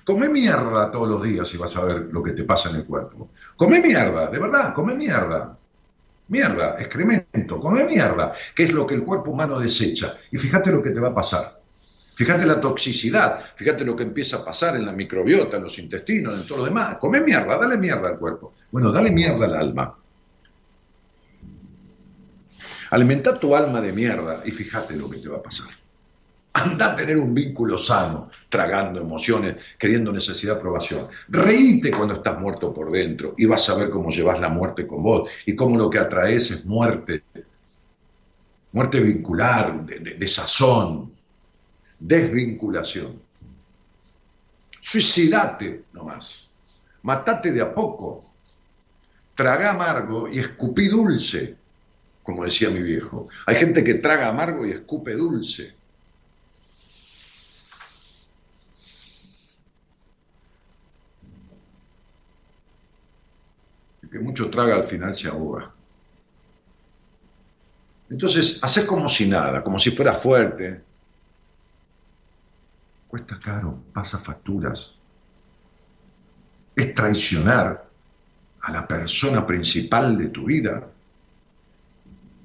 Come 0.04 0.28
mierda 0.28 0.90
todos 0.90 1.08
los 1.08 1.22
días 1.22 1.52
y 1.54 1.56
vas 1.56 1.76
a 1.76 1.84
ver 1.84 2.08
lo 2.10 2.22
que 2.22 2.32
te 2.32 2.44
pasa 2.44 2.70
en 2.70 2.76
el 2.76 2.84
cuerpo. 2.84 3.30
Come 3.56 3.80
mierda, 3.80 4.26
de 4.28 4.38
verdad, 4.38 4.74
come 4.74 4.94
mierda. 4.94 5.56
Mierda, 6.28 6.76
excremento, 6.78 7.60
come 7.60 7.84
mierda, 7.84 8.32
que 8.54 8.64
es 8.64 8.72
lo 8.72 8.86
que 8.86 8.94
el 8.94 9.04
cuerpo 9.04 9.30
humano 9.30 9.58
desecha. 9.58 10.16
Y 10.30 10.38
fíjate 10.38 10.72
lo 10.72 10.82
que 10.82 10.90
te 10.90 11.00
va 11.00 11.08
a 11.08 11.14
pasar. 11.14 11.60
Fíjate 12.14 12.46
la 12.46 12.60
toxicidad, 12.60 13.40
fíjate 13.56 13.84
lo 13.84 13.96
que 13.96 14.02
empieza 14.02 14.38
a 14.38 14.44
pasar 14.44 14.76
en 14.76 14.86
la 14.86 14.92
microbiota, 14.92 15.56
en 15.56 15.64
los 15.64 15.78
intestinos, 15.78 16.34
en 16.34 16.46
todo 16.46 16.58
lo 16.58 16.64
demás. 16.64 16.96
Come 16.98 17.20
mierda, 17.20 17.56
dale 17.56 17.78
mierda 17.78 18.08
al 18.08 18.18
cuerpo. 18.18 18.54
Bueno, 18.70 18.92
dale 18.92 19.10
mierda 19.10 19.46
al 19.46 19.54
alma. 19.54 19.96
Alimenta 22.90 23.38
tu 23.38 23.56
alma 23.56 23.80
de 23.80 23.92
mierda 23.92 24.42
y 24.44 24.50
fíjate 24.50 24.96
lo 24.96 25.08
que 25.08 25.18
te 25.18 25.28
va 25.28 25.38
a 25.38 25.42
pasar. 25.42 25.81
Anda 26.54 26.92
a 26.92 26.96
tener 26.96 27.16
un 27.16 27.32
vínculo 27.32 27.78
sano, 27.78 28.30
tragando 28.50 29.00
emociones, 29.00 29.56
queriendo 29.78 30.12
necesidad 30.12 30.54
de 30.54 30.58
aprobación. 30.58 31.08
Reíte 31.28 31.90
cuando 31.90 32.14
estás 32.14 32.38
muerto 32.38 32.74
por 32.74 32.90
dentro 32.90 33.34
y 33.38 33.46
vas 33.46 33.68
a 33.70 33.74
ver 33.74 33.88
cómo 33.88 34.10
llevas 34.10 34.38
la 34.38 34.50
muerte 34.50 34.86
con 34.86 35.02
vos 35.02 35.30
y 35.46 35.56
cómo 35.56 35.78
lo 35.78 35.88
que 35.88 35.98
atraes 35.98 36.50
es 36.50 36.64
muerte. 36.66 37.24
Muerte 38.72 39.00
vincular, 39.00 39.86
de, 39.86 40.28
sazón, 40.28 41.12
desvinculación. 41.98 43.20
Suicidate 44.80 45.84
nomás. 45.94 46.50
Matate 47.02 47.50
de 47.50 47.62
a 47.62 47.72
poco. 47.74 48.24
Traga 49.34 49.70
amargo 49.70 50.28
y 50.28 50.38
escupí 50.38 50.88
dulce, 50.88 51.56
como 52.22 52.44
decía 52.44 52.68
mi 52.68 52.82
viejo. 52.82 53.28
Hay 53.46 53.56
gente 53.56 53.82
que 53.82 53.94
traga 53.94 54.28
amargo 54.28 54.66
y 54.66 54.72
escupe 54.72 55.14
dulce. 55.14 55.81
Que 64.12 64.18
mucho 64.18 64.50
traga 64.50 64.74
al 64.74 64.84
final 64.84 65.14
se 65.14 65.26
ahoga. 65.26 65.70
Entonces, 68.10 68.58
hacer 68.60 68.86
como 68.86 69.08
si 69.08 69.26
nada, 69.26 69.64
como 69.64 69.80
si 69.80 69.90
fuera 69.90 70.14
fuerte, 70.14 70.82
cuesta 73.08 73.40
caro, 73.40 73.78
pasa 73.94 74.18
facturas. 74.18 74.96
Es 76.76 76.94
traicionar 76.94 77.88
a 78.60 78.70
la 78.72 78.86
persona 78.86 79.46
principal 79.46 80.18
de 80.18 80.28
tu 80.28 80.44
vida, 80.44 80.86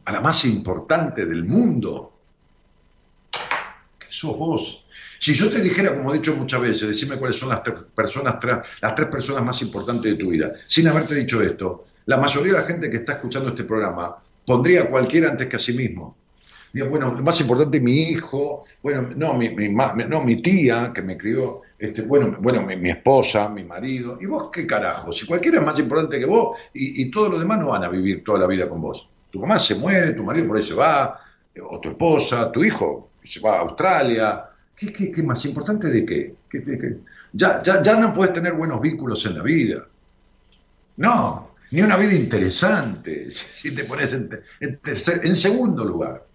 a 0.05 0.11
la 0.11 0.21
más 0.21 0.45
importante 0.45 1.25
del 1.25 1.43
mundo, 1.43 2.13
que 3.99 4.07
sos 4.09 4.37
vos. 4.37 4.86
Si 5.19 5.33
yo 5.33 5.49
te 5.49 5.61
dijera, 5.61 5.95
como 5.95 6.13
he 6.13 6.17
dicho 6.17 6.35
muchas 6.35 6.61
veces, 6.61 6.87
decime 6.87 7.17
cuáles 7.17 7.37
son 7.37 7.49
las 7.49 7.63
tres 7.63 7.77
personas, 7.95 8.35
las 8.81 8.95
tres 8.95 9.07
personas 9.07 9.43
más 9.43 9.61
importantes 9.61 10.11
de 10.11 10.17
tu 10.17 10.29
vida, 10.29 10.53
sin 10.67 10.87
haberte 10.87 11.15
dicho 11.15 11.41
esto, 11.41 11.85
la 12.05 12.17
mayoría 12.17 12.53
de 12.53 12.59
la 12.59 12.65
gente 12.65 12.89
que 12.89 12.97
está 12.97 13.13
escuchando 13.13 13.49
este 13.49 13.63
programa 13.63 14.15
pondría 14.45 14.83
a 14.83 14.89
cualquiera 14.89 15.29
antes 15.29 15.47
que 15.47 15.55
a 15.55 15.59
sí 15.59 15.73
mismo. 15.73 16.15
Digo, 16.71 16.89
bueno, 16.89 17.11
más 17.13 17.39
importante 17.41 17.79
mi 17.79 18.09
hijo, 18.09 18.65
bueno, 18.83 19.09
no, 19.15 19.33
mi, 19.33 19.49
mi 19.49 19.69
no, 19.69 20.23
mi 20.23 20.41
tía 20.41 20.91
que 20.93 21.01
me 21.01 21.17
crió, 21.17 21.61
este, 21.79 22.03
bueno, 22.03 22.37
bueno 22.39 22.61
mi, 22.61 22.89
esposa, 22.89 23.49
mi 23.49 23.63
marido, 23.63 24.17
y 24.21 24.25
vos 24.25 24.49
qué 24.51 24.67
carajo, 24.67 25.11
si 25.11 25.25
cualquiera 25.25 25.59
es 25.59 25.65
más 25.65 25.79
importante 25.79 26.19
que 26.19 26.25
vos 26.25 26.57
y, 26.73 27.01
y 27.01 27.11
todos 27.11 27.29
los 27.29 27.39
demás 27.39 27.59
no 27.59 27.69
van 27.69 27.83
a 27.83 27.89
vivir 27.89 28.23
toda 28.23 28.39
la 28.39 28.47
vida 28.47 28.69
con 28.69 28.81
vos. 28.81 29.07
Tu 29.31 29.39
mamá 29.39 29.59
se 29.59 29.75
muere, 29.75 30.13
tu 30.13 30.23
marido 30.23 30.47
por 30.47 30.57
ahí 30.57 30.63
se 30.63 30.73
va, 30.73 31.19
o 31.61 31.79
tu 31.79 31.89
esposa, 31.89 32.51
tu 32.51 32.63
hijo 32.63 33.09
se 33.23 33.39
va 33.39 33.57
a 33.57 33.59
Australia. 33.61 34.45
¿Qué, 34.77 34.93
qué, 34.93 35.11
qué 35.11 35.23
más 35.23 35.43
importante 35.45 35.89
de 35.89 36.05
qué? 36.05 36.35
Ya, 37.33 37.61
ya, 37.63 37.81
ya 37.81 37.99
no 37.99 38.13
puedes 38.13 38.33
tener 38.33 38.53
buenos 38.53 38.79
vínculos 38.79 39.25
en 39.25 39.35
la 39.35 39.43
vida. 39.43 39.87
No, 40.97 41.51
ni 41.71 41.81
una 41.81 41.97
vida 41.97 42.13
interesante, 42.13 43.31
si 43.31 43.73
te 43.73 43.83
pones 43.85 44.13
en, 44.13 44.29
en 44.59 44.79
en 44.85 45.35
segundo 45.35 45.83
lugar. 45.83 46.25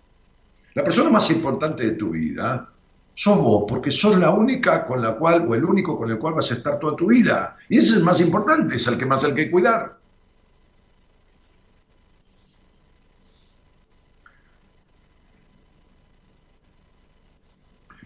La 0.74 0.82
persona 0.82 1.10
más 1.10 1.30
importante 1.30 1.84
de 1.84 1.92
tu 1.92 2.10
vida 2.10 2.68
sos 3.14 3.38
vos, 3.38 3.64
porque 3.68 3.90
sos 3.90 4.18
la 4.18 4.30
única 4.30 4.86
con 4.86 5.02
la 5.02 5.16
cual, 5.16 5.46
o 5.46 5.54
el 5.54 5.64
único 5.64 5.96
con 5.96 6.10
el 6.10 6.18
cual 6.18 6.34
vas 6.34 6.50
a 6.50 6.54
estar 6.54 6.78
toda 6.78 6.96
tu 6.96 7.08
vida. 7.08 7.56
Y 7.68 7.78
ese 7.78 7.96
es 7.96 8.02
más 8.02 8.20
importante, 8.20 8.76
es 8.76 8.86
el 8.86 8.98
que 8.98 9.06
más 9.06 9.22
hay 9.22 9.34
que 9.34 9.50
cuidar. 9.50 9.98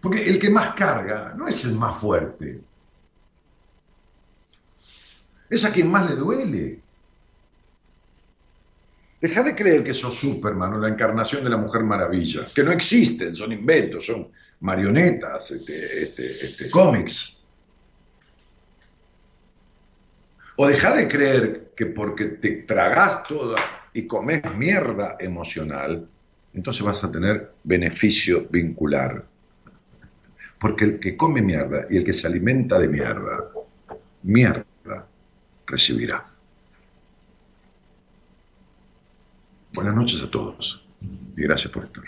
Porque 0.00 0.24
el 0.24 0.38
que 0.38 0.50
más 0.50 0.74
carga 0.74 1.34
no 1.36 1.48
es 1.48 1.64
el 1.64 1.74
más 1.74 1.96
fuerte. 1.96 2.60
Es 5.48 5.64
a 5.64 5.72
quien 5.72 5.90
más 5.90 6.10
le 6.10 6.16
duele. 6.16 6.80
Deja 9.20 9.42
de 9.42 9.54
creer 9.54 9.82
que 9.82 9.94
sos 9.94 10.14
Superman 10.14 10.74
o 10.74 10.78
la 10.78 10.88
encarnación 10.88 11.42
de 11.42 11.50
la 11.50 11.56
Mujer 11.56 11.82
Maravilla, 11.82 12.46
que 12.54 12.62
no 12.62 12.70
existen, 12.70 13.34
son 13.34 13.52
inventos, 13.52 14.06
son 14.06 14.28
marionetas, 14.60 15.50
este, 15.52 16.02
este, 16.02 16.26
este, 16.26 16.70
cómics. 16.70 17.42
O 20.56 20.66
deja 20.66 20.94
de 20.94 21.08
creer 21.08 21.72
que 21.76 21.86
porque 21.86 22.26
te 22.26 22.62
tragás 22.62 23.22
toda 23.24 23.56
y 23.92 24.06
comes 24.06 24.42
mierda 24.54 25.16
emocional, 25.18 26.08
entonces 26.54 26.82
vas 26.82 27.02
a 27.02 27.10
tener 27.10 27.52
beneficio 27.64 28.46
vincular. 28.50 29.24
Porque 30.58 30.84
el 30.84 31.00
que 31.00 31.16
come 31.16 31.42
mierda 31.42 31.86
y 31.90 31.98
el 31.98 32.04
que 32.04 32.12
se 32.12 32.26
alimenta 32.26 32.78
de 32.78 32.88
mierda, 32.88 33.50
mierda 34.22 35.06
recibirá. 35.66 36.26
Buenas 39.74 39.94
noches 39.94 40.22
a 40.22 40.30
todos 40.30 40.82
y 41.36 41.42
gracias 41.42 41.72
por 41.72 41.84
estar. 41.84 42.04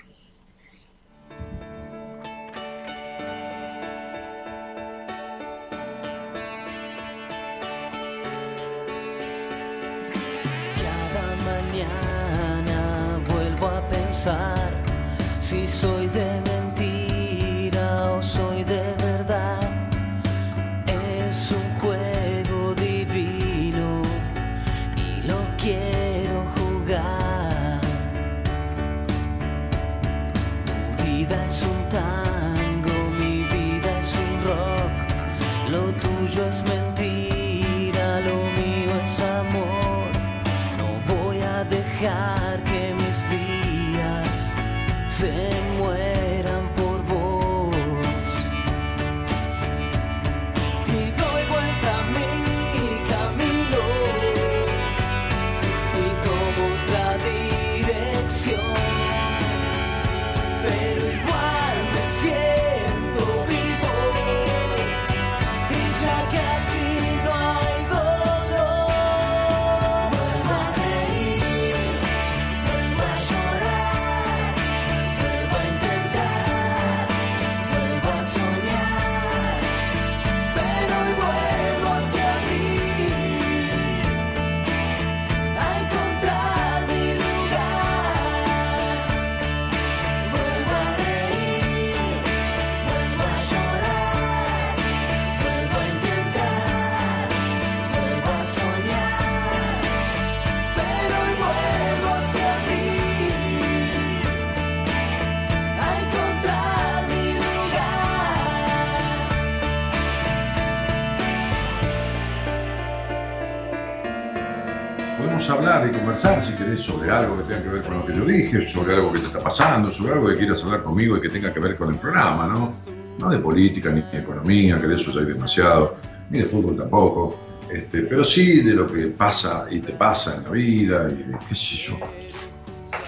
Sobre 116.76 117.10
algo 117.10 117.36
que 117.36 117.42
tenga 117.44 117.62
que 117.62 117.68
ver 117.68 117.82
con 117.82 117.98
lo 117.98 118.06
que 118.06 118.14
yo 118.14 118.24
dije, 118.24 118.68
sobre 118.68 118.94
algo 118.94 119.12
que 119.12 119.20
te 119.20 119.26
está 119.26 119.40
pasando, 119.40 119.90
sobre 119.90 120.12
algo 120.12 120.28
que 120.28 120.38
quieras 120.38 120.62
hablar 120.62 120.82
conmigo 120.82 121.16
y 121.16 121.20
que 121.20 121.28
tenga 121.28 121.52
que 121.52 121.60
ver 121.60 121.76
con 121.76 121.90
el 121.90 121.96
programa, 121.96 122.46
¿no? 122.46 122.72
No 123.18 123.30
de 123.30 123.38
política 123.38 123.90
ni 123.90 124.02
de 124.02 124.18
economía, 124.18 124.80
que 124.80 124.86
de 124.86 124.96
eso 124.96 125.10
ya 125.12 125.20
hay 125.20 125.26
demasiado, 125.26 125.96
ni 126.30 126.38
de 126.40 126.44
fútbol 126.44 126.76
tampoco, 126.76 127.36
este, 127.72 128.02
pero 128.02 128.24
sí 128.24 128.62
de 128.62 128.74
lo 128.74 128.86
que 128.86 129.06
pasa 129.08 129.66
y 129.70 129.80
te 129.80 129.92
pasa 129.92 130.36
en 130.36 130.44
la 130.44 130.50
vida 130.50 131.08
y 131.10 131.22
de 131.22 131.38
qué 131.48 131.54
sé 131.54 131.76
yo, 131.76 131.98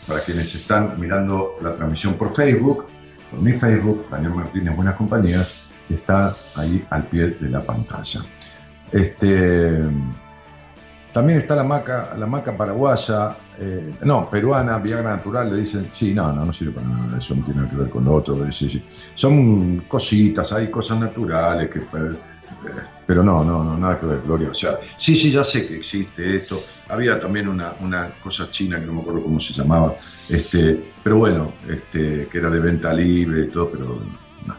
para 0.06 0.20
quienes 0.20 0.54
están 0.54 1.00
mirando 1.00 1.56
la 1.60 1.74
transmisión 1.74 2.14
por 2.14 2.32
Facebook, 2.34 2.86
por 3.30 3.40
mi 3.40 3.52
Facebook, 3.52 4.06
Daniel 4.10 4.34
Martínez 4.34 4.74
Buenas 4.76 4.96
Compañías, 4.96 5.66
está 5.90 6.34
ahí 6.54 6.86
al 6.90 7.02
pie 7.04 7.30
de 7.30 7.50
la 7.50 7.60
pantalla. 7.60 8.20
Este, 8.92 9.80
también 11.12 11.38
está 11.38 11.56
la 11.56 11.64
maca, 11.64 12.14
la 12.16 12.26
maca 12.26 12.56
paraguaya, 12.56 13.36
eh, 13.58 13.94
no, 14.02 14.28
peruana, 14.30 14.78
Viagra 14.78 15.16
natural, 15.16 15.50
le 15.50 15.60
dicen, 15.60 15.88
sí, 15.90 16.12
no, 16.14 16.32
no, 16.32 16.44
no 16.44 16.52
sirve 16.52 16.72
para 16.72 16.88
nada, 16.88 17.18
eso 17.18 17.34
no 17.34 17.44
tiene 17.44 17.60
nada 17.60 17.70
que 17.70 17.76
ver 17.76 17.90
con 17.90 18.04
lo 18.04 18.14
otro, 18.14 18.38
son 19.14 19.84
cositas, 19.88 20.52
hay 20.52 20.70
cosas 20.70 20.98
naturales 20.98 21.70
que... 21.70 21.78
eh, 21.78 22.16
pero 23.06 23.22
no, 23.22 23.44
no, 23.44 23.62
no, 23.62 23.78
nada 23.78 24.00
que 24.00 24.06
ver, 24.06 24.20
Gloria. 24.26 24.50
O 24.50 24.54
sea, 24.54 24.78
sí, 24.96 25.14
sí, 25.14 25.30
ya 25.30 25.44
sé 25.44 25.68
que 25.68 25.76
existe 25.76 26.36
esto. 26.36 26.60
Había 26.88 27.20
también 27.20 27.46
una, 27.46 27.74
una 27.80 28.10
cosa 28.20 28.50
china 28.50 28.80
que 28.80 28.86
no 28.86 28.94
me 28.94 29.00
acuerdo 29.02 29.22
cómo 29.22 29.38
se 29.38 29.52
llamaba, 29.52 29.94
este, 30.28 30.92
pero 31.04 31.18
bueno, 31.18 31.52
este, 31.68 32.26
que 32.26 32.38
era 32.38 32.50
de 32.50 32.58
venta 32.58 32.92
libre 32.92 33.42
y 33.42 33.48
todo, 33.48 33.70
pero 33.70 33.84
no. 34.46 34.56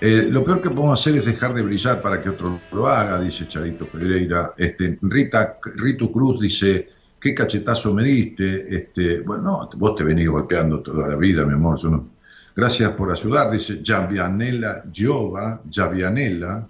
Eh, 0.00 0.28
lo 0.30 0.42
peor 0.42 0.62
que 0.62 0.70
podemos 0.70 0.98
hacer 0.98 1.18
es 1.18 1.26
dejar 1.26 1.52
de 1.52 1.60
brillar 1.60 2.00
para 2.00 2.22
que 2.22 2.30
otro 2.30 2.58
lo 2.72 2.86
haga, 2.86 3.20
dice 3.20 3.46
Charito 3.46 3.84
Pereira. 3.84 4.54
Este, 4.56 4.98
Rita, 5.02 5.58
Ritu 5.76 6.10
Cruz 6.10 6.40
dice, 6.40 6.88
qué 7.20 7.34
cachetazo 7.34 7.92
me 7.94 8.04
diste. 8.04 8.74
Este, 8.76 9.20
bueno, 9.20 9.42
no, 9.42 9.70
vos 9.76 9.96
te 9.96 10.04
venís 10.04 10.28
golpeando 10.28 10.80
toda 10.80 11.08
la 11.08 11.16
vida, 11.16 11.44
mi 11.44 11.54
amor. 11.54 11.78
Yo 11.78 11.90
no. 11.90 12.08
Gracias 12.56 12.92
por 12.92 13.10
ayudar, 13.12 13.50
dice 13.50 13.80
Javianela 13.84 14.84
Yoga, 14.92 15.60
Javianela. 15.72 16.66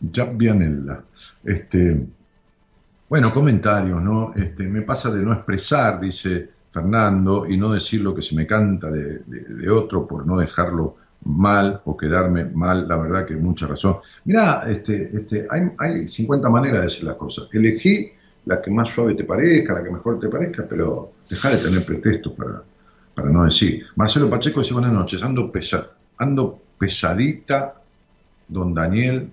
Ya 0.00 0.24
Vianella. 0.24 1.02
Este, 1.44 2.06
bueno, 3.08 3.32
comentarios, 3.34 4.00
¿no? 4.02 4.32
Este, 4.34 4.66
me 4.68 4.82
pasa 4.82 5.10
de 5.10 5.22
no 5.22 5.32
expresar, 5.32 6.00
dice 6.00 6.48
Fernando, 6.72 7.46
y 7.46 7.56
no 7.56 7.72
decir 7.72 8.00
lo 8.00 8.14
que 8.14 8.22
se 8.22 8.34
me 8.34 8.46
canta 8.46 8.90
de, 8.90 9.18
de- 9.26 9.44
de 9.44 9.70
otro 9.70 10.06
por 10.06 10.26
no 10.26 10.38
dejarlo 10.38 10.96
mal 11.24 11.82
o 11.84 11.96
quedarme 11.96 12.44
mal, 12.46 12.88
la 12.88 12.96
verdad 12.96 13.26
que 13.26 13.36
mucha 13.36 13.66
razón. 13.66 13.96
Mirá, 14.24 14.64
este, 14.70 15.10
este, 15.14 15.46
hay, 15.50 15.62
hay 15.78 16.08
50 16.08 16.48
maneras 16.48 16.78
de 16.78 16.84
decir 16.84 17.04
las 17.04 17.16
cosas. 17.16 17.48
Elegí 17.52 18.10
la 18.46 18.60
que 18.60 18.70
más 18.70 18.88
suave 18.88 19.14
te 19.14 19.24
parezca, 19.24 19.74
la 19.74 19.82
que 19.82 19.90
mejor 19.90 20.18
te 20.18 20.28
parezca, 20.28 20.66
pero 20.68 21.12
deja 21.28 21.50
de 21.50 21.56
tener 21.58 21.84
pretextos 21.84 22.32
para, 22.32 22.62
para 23.14 23.30
no 23.30 23.44
decir. 23.44 23.84
Marcelo 23.96 24.30
Pacheco 24.30 24.60
dice 24.60 24.72
buenas 24.72 24.92
noches, 24.92 25.22
ando, 25.22 25.50
pesa, 25.50 25.90
ando 26.18 26.60
pesadita, 26.78 27.74
don 28.48 28.74
Daniel, 28.74 29.28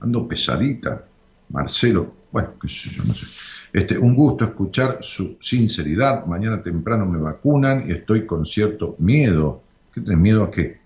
ando 0.00 0.26
pesadita, 0.26 1.04
Marcelo, 1.48 2.12
bueno, 2.32 2.50
qué 2.60 2.68
sé 2.68 2.90
yo, 2.90 3.04
no 3.04 3.14
sé. 3.14 3.26
Este, 3.72 3.98
un 3.98 4.14
gusto 4.14 4.44
escuchar 4.44 4.98
su 5.00 5.36
sinceridad. 5.40 6.26
Mañana 6.26 6.62
temprano 6.62 7.06
me 7.06 7.18
vacunan 7.18 7.88
y 7.88 7.92
estoy 7.92 8.26
con 8.26 8.44
cierto 8.44 8.96
miedo. 8.98 9.62
¿Qué 9.92 10.00
tenés 10.00 10.18
miedo 10.18 10.44
a 10.44 10.50
qué? 10.50 10.78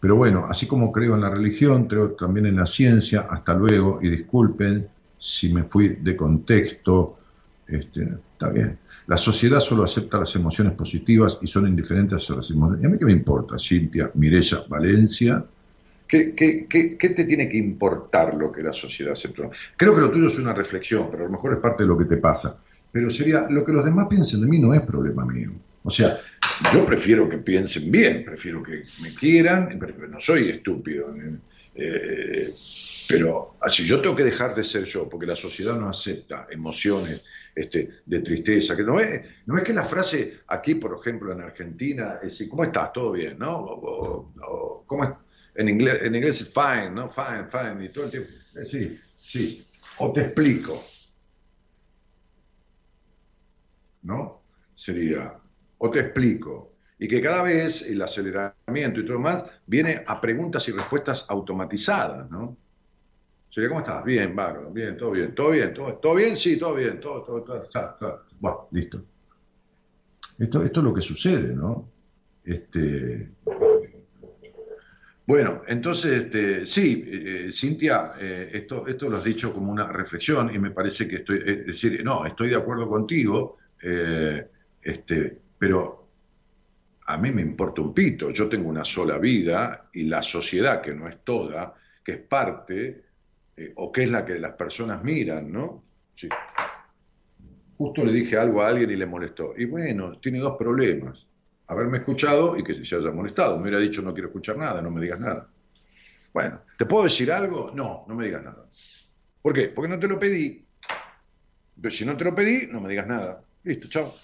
Pero 0.00 0.16
bueno, 0.16 0.46
así 0.48 0.66
como 0.66 0.90
creo 0.90 1.14
en 1.14 1.20
la 1.20 1.30
religión, 1.30 1.86
creo 1.86 2.10
también 2.12 2.46
en 2.46 2.56
la 2.56 2.66
ciencia. 2.66 3.26
Hasta 3.30 3.54
luego 3.54 4.00
y 4.02 4.08
disculpen 4.08 4.88
si 5.22 5.52
me 5.52 5.62
fui 5.62 5.98
de 6.00 6.16
contexto. 6.16 7.18
Este, 7.68 8.02
está 8.32 8.48
bien. 8.48 8.76
La 9.06 9.16
sociedad 9.16 9.60
solo 9.60 9.84
acepta 9.84 10.18
las 10.18 10.34
emociones 10.34 10.72
positivas 10.74 11.38
y 11.40 11.46
son 11.46 11.68
indiferentes 11.68 12.28
a 12.30 12.34
las 12.34 12.50
emociones. 12.50 12.82
¿Y 12.82 12.86
a 12.86 12.88
mí 12.88 12.98
qué 12.98 13.04
me 13.04 13.12
importa, 13.12 13.56
Cintia, 13.56 14.10
Mirella, 14.14 14.64
Valencia? 14.68 15.44
¿Qué, 16.08 16.34
qué, 16.34 16.66
qué, 16.68 16.96
qué 16.98 17.08
te 17.10 17.24
tiene 17.24 17.48
que 17.48 17.56
importar 17.56 18.34
lo 18.34 18.50
que 18.50 18.62
la 18.62 18.72
sociedad 18.72 19.12
acepta? 19.12 19.48
Creo 19.76 19.94
que 19.94 20.00
lo 20.00 20.10
tuyo 20.10 20.26
es 20.26 20.38
una 20.38 20.52
reflexión, 20.52 21.08
pero 21.10 21.22
a 21.22 21.26
lo 21.26 21.32
mejor 21.32 21.54
es 21.54 21.60
parte 21.60 21.84
de 21.84 21.88
lo 21.88 21.96
que 21.96 22.04
te 22.04 22.16
pasa. 22.16 22.58
Pero 22.90 23.08
sería, 23.08 23.46
lo 23.48 23.64
que 23.64 23.72
los 23.72 23.84
demás 23.84 24.08
piensen 24.10 24.40
de 24.40 24.48
mí 24.48 24.58
no 24.58 24.74
es 24.74 24.80
problema 24.82 25.24
mío. 25.24 25.52
O 25.84 25.90
sea, 25.90 26.18
yo 26.72 26.84
prefiero 26.84 27.28
que 27.28 27.38
piensen 27.38 27.90
bien, 27.92 28.24
prefiero 28.24 28.62
que 28.62 28.82
me 29.02 29.14
quieran, 29.14 29.78
pero 29.78 30.08
no 30.08 30.18
soy 30.18 30.50
estúpido. 30.50 31.14
eh, 31.16 31.36
pero 31.74 33.56
si 33.66 33.86
yo 33.86 34.00
tengo 34.00 34.14
que 34.14 34.24
dejar 34.24 34.54
de 34.54 34.64
ser 34.64 34.84
yo, 34.84 35.08
porque 35.08 35.26
la 35.26 35.36
sociedad 35.36 35.78
no 35.78 35.88
acepta 35.88 36.46
emociones 36.50 37.22
este, 37.54 37.88
de 38.04 38.20
tristeza, 38.20 38.76
que 38.76 38.82
no 38.82 39.00
es, 39.00 39.22
no 39.46 39.56
es 39.56 39.64
que 39.64 39.72
la 39.72 39.84
frase 39.84 40.40
aquí, 40.48 40.74
por 40.74 40.98
ejemplo, 41.00 41.32
en 41.32 41.40
Argentina, 41.40 42.16
es 42.16 42.22
decir, 42.24 42.48
¿cómo 42.48 42.64
estás? 42.64 42.92
¿Todo 42.92 43.12
bien? 43.12 43.38
¿No? 43.38 43.58
O, 43.58 44.84
¿cómo? 44.86 45.18
En 45.54 45.68
inglés, 45.68 45.98
en 46.02 46.14
inglés 46.14 46.40
es 46.40 46.48
fine, 46.48 46.90
¿no? 46.90 47.08
Fine, 47.08 47.46
fine, 47.50 47.84
y 47.84 47.88
todo 47.90 48.04
el 48.04 48.10
tiempo. 48.10 48.30
eh, 48.56 48.64
sí, 48.64 48.98
sí. 49.14 49.66
O 49.98 50.12
te 50.12 50.22
explico. 50.22 50.82
¿No? 54.02 54.42
Sería, 54.74 55.34
o 55.78 55.90
te 55.90 56.00
explico. 56.00 56.71
Y 57.02 57.08
que 57.08 57.20
cada 57.20 57.42
vez 57.42 57.82
el 57.82 58.00
aceleramiento 58.00 59.00
y 59.00 59.04
todo 59.04 59.18
más 59.18 59.44
viene 59.66 60.04
a 60.06 60.20
preguntas 60.20 60.68
y 60.68 60.70
respuestas 60.70 61.26
automatizadas, 61.28 62.30
¿no? 62.30 62.56
Sería, 63.50 63.70
¿cómo 63.70 63.80
estás? 63.80 64.04
Bien, 64.04 64.36
bárbaro, 64.36 64.70
bien, 64.70 64.96
todo 64.96 65.10
bien, 65.10 65.34
todo 65.34 65.50
bien, 65.50 65.74
todo, 65.74 65.94
todo 65.94 66.14
bien, 66.14 66.36
sí, 66.36 66.56
todo 66.56 66.76
bien, 66.76 67.00
todo, 67.00 67.22
todo, 67.24 67.42
todo, 67.42 67.64
está, 67.64 67.96
está. 68.00 68.22
Bueno, 68.38 68.68
listo. 68.70 69.04
Esto, 70.38 70.62
esto 70.62 70.78
es 70.78 70.84
lo 70.84 70.94
que 70.94 71.02
sucede, 71.02 71.52
¿no? 71.52 71.90
Este, 72.44 73.32
bueno, 75.26 75.62
entonces, 75.66 76.22
este, 76.22 76.64
sí, 76.66 77.04
eh, 77.04 77.48
Cintia, 77.50 78.12
eh, 78.20 78.48
esto, 78.52 78.86
esto 78.86 79.10
lo 79.10 79.16
has 79.16 79.24
dicho 79.24 79.52
como 79.52 79.72
una 79.72 79.88
reflexión 79.88 80.54
y 80.54 80.58
me 80.60 80.70
parece 80.70 81.08
que 81.08 81.16
estoy, 81.16 81.38
es 81.44 81.66
decir, 81.66 82.00
no, 82.04 82.24
estoy 82.26 82.50
de 82.50 82.56
acuerdo 82.56 82.88
contigo, 82.88 83.58
eh, 83.82 84.46
este, 84.80 85.36
pero 85.58 86.01
a 87.06 87.16
mí 87.16 87.30
me 87.32 87.42
importa 87.42 87.80
un 87.80 87.92
pito, 87.92 88.30
yo 88.30 88.48
tengo 88.48 88.68
una 88.68 88.84
sola 88.84 89.18
vida 89.18 89.88
y 89.92 90.04
la 90.04 90.22
sociedad, 90.22 90.80
que 90.80 90.94
no 90.94 91.08
es 91.08 91.18
toda, 91.24 91.74
que 92.04 92.12
es 92.12 92.18
parte, 92.18 93.04
eh, 93.56 93.72
o 93.76 93.90
que 93.90 94.04
es 94.04 94.10
la 94.10 94.24
que 94.24 94.38
las 94.38 94.52
personas 94.52 95.02
miran, 95.02 95.52
¿no? 95.52 95.82
Sí. 96.16 96.28
Justo 97.76 98.04
le 98.04 98.12
dije 98.12 98.36
algo 98.36 98.62
a 98.62 98.68
alguien 98.68 98.90
y 98.90 98.96
le 98.96 99.06
molestó. 99.06 99.54
Y 99.56 99.64
bueno, 99.64 100.18
tiene 100.20 100.38
dos 100.38 100.56
problemas. 100.56 101.26
Haberme 101.66 101.98
escuchado 101.98 102.56
y 102.56 102.62
que 102.62 102.84
se 102.84 102.94
haya 102.94 103.10
molestado. 103.10 103.56
Me 103.56 103.62
hubiera 103.62 103.78
dicho 103.78 104.02
no 104.02 104.12
quiero 104.12 104.28
escuchar 104.28 104.56
nada, 104.56 104.80
no 104.80 104.90
me 104.90 105.00
digas 105.00 105.18
nada. 105.18 105.48
Bueno, 106.32 106.62
¿te 106.78 106.86
puedo 106.86 107.04
decir 107.04 107.32
algo? 107.32 107.72
No, 107.74 108.04
no 108.08 108.14
me 108.14 108.26
digas 108.26 108.42
nada. 108.42 108.66
¿Por 109.40 109.52
qué? 109.52 109.68
Porque 109.68 109.88
no 109.88 109.98
te 109.98 110.08
lo 110.08 110.18
pedí. 110.18 110.64
Pero 111.80 111.90
si 111.92 112.04
no 112.04 112.16
te 112.16 112.24
lo 112.24 112.34
pedí, 112.34 112.68
no 112.68 112.80
me 112.80 112.88
digas 112.88 113.06
nada. 113.06 113.42
Listo, 113.64 113.88
chao. 113.88 114.14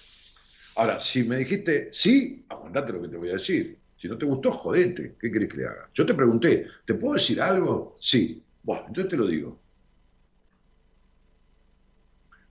Ahora, 0.79 1.01
si 1.01 1.25
me 1.25 1.39
dijiste 1.39 1.89
sí, 1.93 2.47
aguantate 2.49 2.93
lo 2.93 3.03
que 3.03 3.09
te 3.09 3.17
voy 3.17 3.31
a 3.31 3.33
decir. 3.33 3.81
Si 3.97 4.07
no 4.07 4.17
te 4.17 4.27
gustó, 4.27 4.53
jodete. 4.53 5.17
¿Qué 5.21 5.33
querés 5.33 5.49
que 5.49 5.57
le 5.57 5.67
haga? 5.67 5.91
Yo 5.93 6.07
te 6.07 6.15
pregunté, 6.15 6.69
¿te 6.87 6.95
puedo 6.95 7.15
decir 7.15 7.43
algo? 7.43 7.97
Sí. 8.01 8.41
Bueno, 8.63 8.85
entonces 8.87 9.11
te 9.11 9.17
lo 9.17 9.27
digo. 9.27 9.61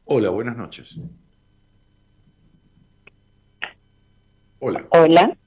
Hola, 0.04 0.30
buenas 0.32 0.58
noches. 0.58 1.00
Hola, 4.60 4.86
Hola, 4.90 5.38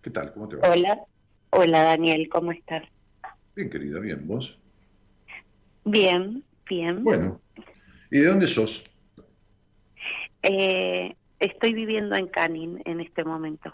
¿qué 0.00 0.10
tal? 0.10 0.32
¿Cómo 0.32 0.48
te 0.48 0.56
va? 0.56 0.70
hola, 0.70 1.04
hola 1.50 1.82
Daniel, 1.82 2.26
¿cómo 2.30 2.52
estás? 2.52 2.84
Bien, 3.54 3.68
querida, 3.68 4.00
bien, 4.00 4.26
¿vos? 4.26 4.58
Bien, 5.84 6.42
bien. 6.70 7.04
Bueno, 7.04 7.42
¿y 8.10 8.20
de 8.20 8.26
dónde 8.28 8.46
sos? 8.46 8.82
Eh, 10.40 11.14
estoy 11.44 11.74
viviendo 11.74 12.16
en 12.16 12.28
Canning 12.28 12.80
en 12.84 13.00
este 13.00 13.24
momento. 13.24 13.72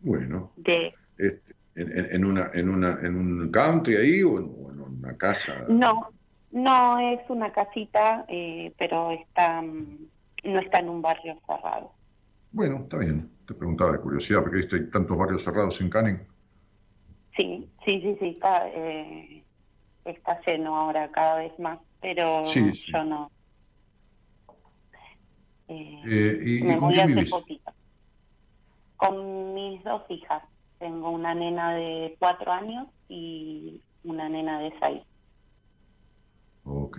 Bueno, 0.00 0.52
De, 0.56 0.94
este, 1.16 1.54
en, 1.74 1.98
en- 1.98 2.12
en 2.14 2.24
una, 2.24 2.50
en, 2.54 2.68
una, 2.68 2.98
¿en 3.02 3.16
un 3.16 3.50
country 3.50 3.96
ahí 3.96 4.22
o 4.22 4.38
en, 4.38 4.44
o 4.58 4.70
en 4.72 4.80
una 4.80 5.16
casa? 5.16 5.64
no, 5.68 6.08
no 6.50 6.98
es 6.98 7.20
una 7.28 7.52
casita, 7.52 8.24
eh, 8.28 8.74
pero 8.78 9.10
está, 9.12 9.62
mm, 9.62 10.10
no 10.44 10.60
está 10.60 10.80
en 10.80 10.88
un 10.88 11.02
barrio 11.02 11.38
cerrado. 11.46 11.94
Bueno, 12.52 12.80
está 12.84 12.98
bien. 12.98 13.28
Te 13.46 13.54
preguntaba 13.54 13.90
de 13.92 14.00
curiosidad, 14.00 14.40
porque 14.42 14.58
viste, 14.58 14.76
hay 14.76 14.90
tantos 14.90 15.16
barrios 15.18 15.42
cerrados 15.42 15.80
en 15.80 15.90
Canning. 15.90 16.18
Sí, 17.36 17.70
sí, 17.84 18.00
sí, 18.02 18.16
sí, 18.20 18.26
está, 18.30 18.68
eh, 18.68 19.46
está 20.04 20.40
lleno 20.46 20.76
ahora 20.76 21.10
cada 21.12 21.36
vez 21.38 21.58
más, 21.58 21.80
pero 22.00 22.44
Sí, 22.46 22.72
sí. 22.74 22.92
yo 22.92 23.04
no. 23.04 23.32
Eh, 25.70 26.02
Eh, 26.04 26.38
¿Y, 26.42 26.58
y 26.58 26.62
me 26.64 26.78
con 26.78 26.88
quién 26.90 27.00
hace 27.02 27.14
vivís? 27.14 27.30
poquito. 27.30 27.72
Con 28.96 29.54
mis 29.54 29.82
dos 29.84 30.02
hijas. 30.10 30.42
Tengo 30.78 31.10
una 31.10 31.34
nena 31.34 31.74
de 31.74 32.16
cuatro 32.18 32.50
años 32.52 32.88
y 33.08 33.80
una 34.04 34.28
nena 34.28 34.58
de 34.60 34.72
seis. 34.80 35.02
Ok. 36.64 36.98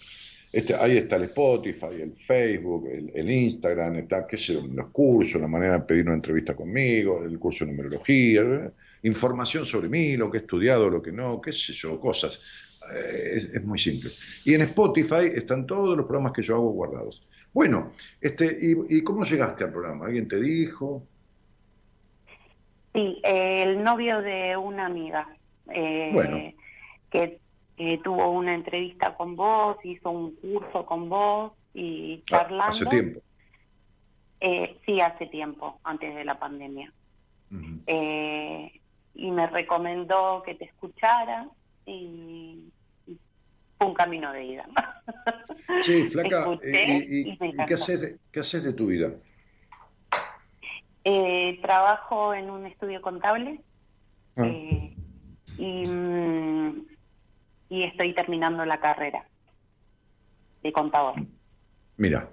Este, 0.50 0.74
ahí 0.74 0.96
está 0.96 1.16
el 1.16 1.24
Spotify, 1.24 2.00
el 2.00 2.14
Facebook, 2.16 2.88
el, 2.88 3.30
Instagram, 3.30 3.96
está, 3.96 4.26
qué 4.26 4.38
sé 4.38 4.54
los 4.54 4.88
cursos, 4.88 5.38
la 5.38 5.48
manera 5.48 5.74
de 5.74 5.80
pedir 5.80 6.06
una 6.06 6.14
entrevista 6.14 6.56
conmigo, 6.56 7.22
el 7.22 7.38
curso 7.38 7.66
de 7.66 7.72
numerología, 7.72 8.40
¿eh? 8.40 8.70
información 9.02 9.66
sobre 9.66 9.90
mí, 9.90 10.16
lo 10.16 10.30
que 10.30 10.38
he 10.38 10.40
estudiado, 10.40 10.88
lo 10.88 11.02
que 11.02 11.12
no, 11.12 11.42
qué 11.42 11.52
sé 11.52 11.74
yo, 11.74 12.00
cosas. 12.00 12.40
Eh, 12.94 13.30
es, 13.34 13.44
es 13.54 13.64
muy 13.64 13.78
simple. 13.78 14.10
Y 14.44 14.54
en 14.54 14.62
Spotify 14.62 15.26
están 15.34 15.66
todos 15.66 15.96
los 15.96 16.06
programas 16.06 16.32
que 16.32 16.42
yo 16.42 16.54
hago 16.56 16.70
guardados. 16.70 17.26
Bueno, 17.52 17.92
este, 18.20 18.46
¿y, 18.60 18.96
y 18.98 19.02
cómo 19.04 19.24
llegaste 19.24 19.64
al 19.64 19.72
programa? 19.72 20.06
¿Alguien 20.06 20.26
te 20.28 20.40
dijo? 20.40 21.02
Sí, 22.94 23.20
eh, 23.24 23.62
el 23.62 23.82
novio 23.82 24.20
de 24.20 24.56
una 24.56 24.86
amiga 24.86 25.26
eh, 25.70 26.10
Bueno. 26.12 26.38
que 27.10 27.38
eh, 27.78 27.98
tuvo 28.02 28.30
una 28.30 28.54
entrevista 28.54 29.14
con 29.16 29.34
vos, 29.36 29.76
hizo 29.84 30.10
un 30.10 30.34
curso 30.36 30.84
con 30.84 31.08
vos 31.08 31.52
y 31.74 32.22
Ah, 32.30 32.44
charlando. 32.44 32.64
Hace 32.66 32.86
tiempo. 32.86 33.20
Eh, 34.40 34.76
sí, 34.84 35.00
hace 35.00 35.26
tiempo, 35.26 35.78
antes 35.84 36.14
de 36.14 36.24
la 36.24 36.38
pandemia. 36.38 36.92
Eh, 37.86 38.80
y 39.14 39.30
me 39.30 39.46
recomendó 39.46 40.42
que 40.44 40.54
te 40.54 40.64
escuchara 40.64 41.48
y, 41.86 42.72
un 43.80 43.94
camino 43.94 44.32
de 44.32 44.44
ida. 44.44 44.66
Sí, 45.82 46.04
flaca, 46.04 46.52
Escuché 46.52 46.84
¿y, 46.86 47.30
y- 47.30 47.32
y 47.32 47.36
me 47.40 47.48
y 47.48 47.66
qué, 47.66 47.74
haces 47.74 48.00
de, 48.00 48.18
qué 48.30 48.40
haces 48.40 48.62
de 48.62 48.72
tu 48.72 48.86
vida? 48.86 49.10
Eh, 51.04 51.58
trabajo 51.62 52.34
en 52.34 52.50
un 52.50 52.66
estudio 52.66 53.00
contable 53.02 53.60
Ah. 54.36 54.46
eh, 54.46 54.96
y, 55.58 55.86
mm, 55.86 56.86
y 57.68 57.82
estoy 57.84 58.14
terminando 58.14 58.64
la 58.64 58.80
carrera 58.80 59.26
de 60.62 60.72
contador. 60.72 61.14
Mira, 61.96 62.30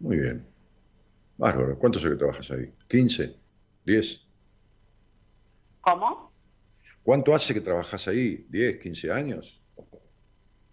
muy 0.00 0.18
bien. 0.18 0.46
Bárbaro. 1.36 1.78
¿Cuánto 1.78 1.98
hace 1.98 2.10
que 2.10 2.16
trabajas 2.16 2.50
ahí? 2.50 2.72
¿15? 2.88 3.36
¿10? 3.86 4.20
¿Cómo? 5.80 6.33
¿Cuánto 7.04 7.34
hace 7.34 7.54
que 7.54 7.60
trabajas 7.60 8.08
ahí? 8.08 8.46
¿10, 8.50 8.80
15 8.80 9.12
años? 9.12 9.60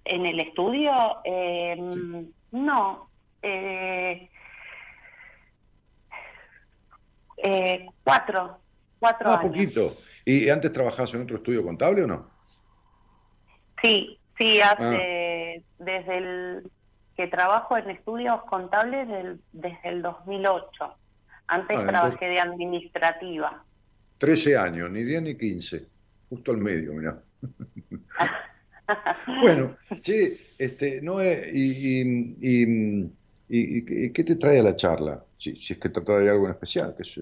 ¿En 0.06 0.26
el 0.26 0.40
estudio? 0.40 0.92
Eh, 1.24 1.76
No. 2.52 3.10
Eh, 3.44 4.30
eh, 7.44 7.86
cuatro. 8.04 8.60
Cuatro 9.00 9.30
Ah, 9.30 9.40
años. 9.40 9.52
poquito. 9.52 9.98
¿Y 10.26 10.50
antes 10.50 10.72
trabajabas 10.72 11.14
en 11.14 11.24
otro 11.24 11.38
estudio 11.38 11.64
contable 11.64 12.04
o 12.04 12.08
no? 12.08 12.30
Sí, 13.82 14.20
sí, 14.38 14.60
Ah. 14.62 14.72
hace 14.72 15.64
desde 15.80 16.18
el 16.18 16.72
que 17.16 17.28
trabajo 17.28 17.78
en 17.78 17.90
estudios 17.90 18.44
contables 18.44 19.08
del- 19.08 19.40
desde 19.52 19.90
el 19.90 20.02
2008. 20.02 20.96
Antes 21.48 21.78
Ah, 21.78 21.86
trabajé 21.88 22.26
de 22.28 22.40
administrativa. 22.40 23.64
13 24.18 24.56
años, 24.58 24.90
ni 24.92 25.04
10 25.04 25.22
ni 25.22 25.36
15. 25.38 25.88
Justo 26.32 26.52
al 26.52 26.58
medio, 26.58 26.94
mirá. 26.96 27.24
Bueno, 29.40 29.78
sí, 30.02 30.38
este, 30.58 31.02
no 31.02 31.20
es, 31.22 31.54
y, 31.54 32.02
y, 32.02 32.38
y- 32.42 33.06
y- 33.50 34.06
y- 34.08 34.14
qué 34.14 34.24
te 34.24 34.36
trae 34.36 34.60
a 34.60 34.64
la 34.64 34.76
charla? 34.76 35.26
Si, 35.38 35.56
si 35.56 35.74
es 35.74 35.80
que 35.80 35.90
te 35.90 36.02
trae 36.02 36.30
algo 36.30 36.46
en 36.46 36.52
especial, 36.52 36.96
qué 36.98 37.04
sé. 37.04 37.22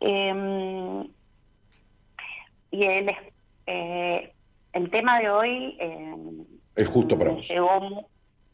Eh, 0.00 1.04
y 2.70 2.84
el, 2.84 3.10
eh, 3.66 4.34
el 4.72 4.90
tema 4.90 5.20
de 5.20 5.30
hoy 5.30 5.76
eh, 5.80 6.14
Es 6.76 6.88
justo 6.88 7.18
para 7.18 7.30
me 7.30 7.36
vos. 7.36 7.48
llegó, 7.48 8.10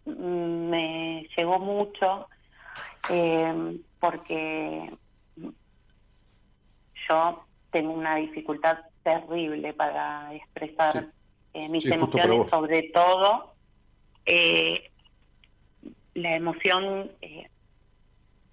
me 0.07 1.27
llegó 1.37 1.59
mucho 1.59 2.29
eh, 3.09 3.81
porque 4.01 4.91
yo 7.09 7.47
tengo 7.71 7.93
una 7.93 8.17
dificultad 8.17 8.79
terrible 9.03 9.73
para 9.75 10.35
expresar 10.35 10.93
Sí. 10.93 11.09
eh, 11.55 11.69
mis 11.69 11.83
Sí, 11.83 11.93
emociones, 11.93 12.51
sobre 12.51 12.85
todo 12.95 13.55
eh, 14.27 14.91
la 16.15 16.37
emoción 16.37 17.11
eh, 17.21 17.49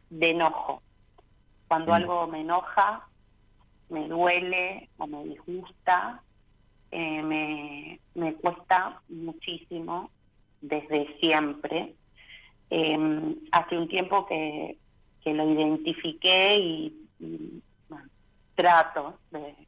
de 0.10 0.30
enojo. 0.30 0.82
Cuando 1.68 1.91
Mm. 1.91 1.95
algo 1.95 2.28
me 2.28 2.41
enoja, 2.41 3.08
me 3.89 4.08
duele 4.08 4.89
o 4.98 5.08
me 5.08 5.24
disgusta, 5.26 6.24
me, 6.91 8.00
me 8.16 8.34
cuesta 8.36 9.02
muchísimo 9.10 10.12
desde 10.62 11.18
siempre. 11.20 11.95
Eh, 12.70 12.98
hace 13.52 13.78
un 13.78 13.88
tiempo 13.88 14.26
que, 14.26 14.80
que 15.22 15.34
lo 15.34 15.50
identifiqué 15.50 16.56
y, 16.58 17.10
y, 17.20 17.62
bueno, 17.88 18.08
trato 18.56 19.20
de, 19.30 19.66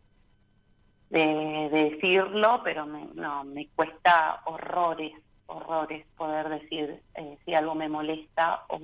de, 1.10 1.70
de 1.72 1.90
decirlo, 1.92 2.62
pero 2.64 2.86
me, 2.86 3.08
no, 3.16 3.44
me 3.44 3.68
cuesta 3.76 4.42
horrores, 4.46 5.14
horrores 5.48 6.06
poder 6.16 6.50
decir 6.50 7.02
eh, 7.16 7.38
si 7.46 7.54
algo 7.54 7.76
me 7.76 7.90
molesta 7.90 8.64
o 8.70 8.80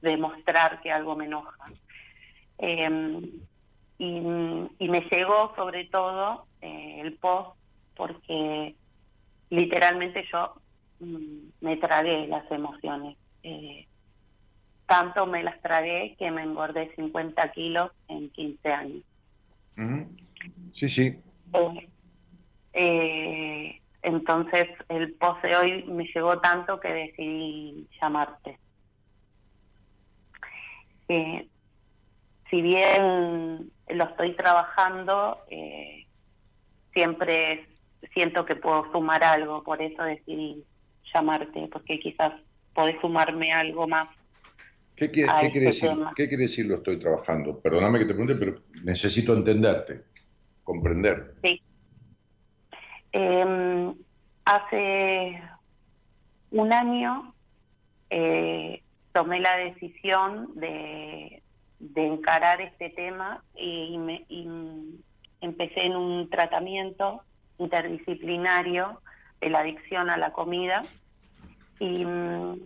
demostrar 0.00 0.80
que 0.80 0.90
algo 0.90 1.16
me 1.16 1.26
enoja. 1.26 1.56
Eh, 2.58 3.20
y, 3.98 4.88
me 4.88 5.00
llegó 5.10 5.52
sobre 5.56 5.84
todo 5.86 6.46
eh, 6.62 7.00
el 7.00 7.14
post 7.14 7.56
porque 7.96 8.74
literalmente 9.50 10.24
yo 10.32 10.54
mm, 11.00 11.48
me 11.60 11.76
tragué 11.76 12.26
las 12.26 12.50
emociones. 12.50 13.16
Eh, 13.42 13.86
tanto 14.86 15.26
me 15.26 15.42
las 15.42 15.60
tragué 15.60 16.16
que 16.18 16.30
me 16.30 16.42
engordé 16.42 16.94
50 16.94 17.52
kilos 17.52 17.90
en 18.08 18.30
15 18.30 18.72
años. 18.72 19.02
Sí, 20.72 20.88
sí. 20.88 21.20
Eh, 21.52 21.88
eh, 22.72 23.80
entonces 24.02 24.68
el 24.88 25.12
post 25.14 25.42
de 25.42 25.56
hoy 25.56 25.84
me 25.84 26.04
llegó 26.04 26.38
tanto 26.40 26.78
que 26.80 26.92
decidí 26.92 27.88
llamarte. 28.00 28.58
Eh, 31.08 31.48
si 32.50 32.62
bien 32.62 33.70
lo 33.88 34.04
estoy 34.04 34.34
trabajando, 34.34 35.38
eh, 35.50 36.06
siempre 36.92 37.66
siento 38.14 38.44
que 38.44 38.56
puedo 38.56 38.90
sumar 38.92 39.24
algo, 39.24 39.62
por 39.62 39.82
eso 39.82 40.02
decidí 40.02 40.64
llamarte, 41.12 41.68
porque 41.72 41.98
quizás 41.98 42.32
podés 42.74 43.00
sumarme 43.00 43.52
algo 43.52 43.88
más. 43.88 44.08
¿Qué 44.94 45.10
quiere, 45.10 45.32
este 45.42 45.60
decir? 45.60 45.88
tema. 45.90 46.12
¿Qué 46.16 46.28
quiere 46.28 46.44
decir 46.44 46.66
lo 46.66 46.76
estoy 46.76 46.98
trabajando? 46.98 47.58
Perdóname 47.60 48.00
que 48.00 48.04
te 48.04 48.14
pregunte, 48.14 48.34
pero 48.34 48.60
necesito 48.82 49.32
entenderte, 49.32 50.02
comprender. 50.68 51.34
Sí. 51.42 51.60
Eh, 53.12 53.94
hace 54.44 55.42
un 56.50 56.72
año 56.74 57.34
eh, 58.10 58.82
tomé 59.12 59.40
la 59.40 59.56
decisión 59.56 60.50
de, 60.56 61.42
de 61.78 62.06
encarar 62.06 62.60
este 62.60 62.90
tema 62.90 63.42
y, 63.56 63.96
me- 63.96 64.26
y 64.28 64.46
empecé 65.40 65.86
en 65.86 65.96
un 65.96 66.28
tratamiento 66.28 67.22
interdisciplinario 67.58 69.00
de 69.40 69.48
la 69.50 69.60
adicción 69.60 70.10
a 70.10 70.18
la 70.18 70.32
comida 70.32 70.82
y 71.80 72.04
mm, 72.04 72.60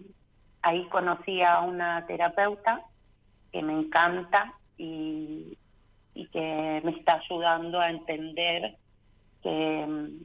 ahí 0.63 0.89
conocí 0.89 1.41
a 1.43 1.61
una 1.61 2.05
terapeuta 2.07 2.81
que 3.53 3.63
me 3.63 3.75
encanta 3.75 4.55
y, 4.77 5.57
y 6.15 6.27
que 6.29 6.81
me 6.85 6.91
está 6.93 7.21
ayudando 7.25 7.81
a 7.81 7.91
entender 7.91 8.77
que 9.43 9.87
mm, 9.87 10.25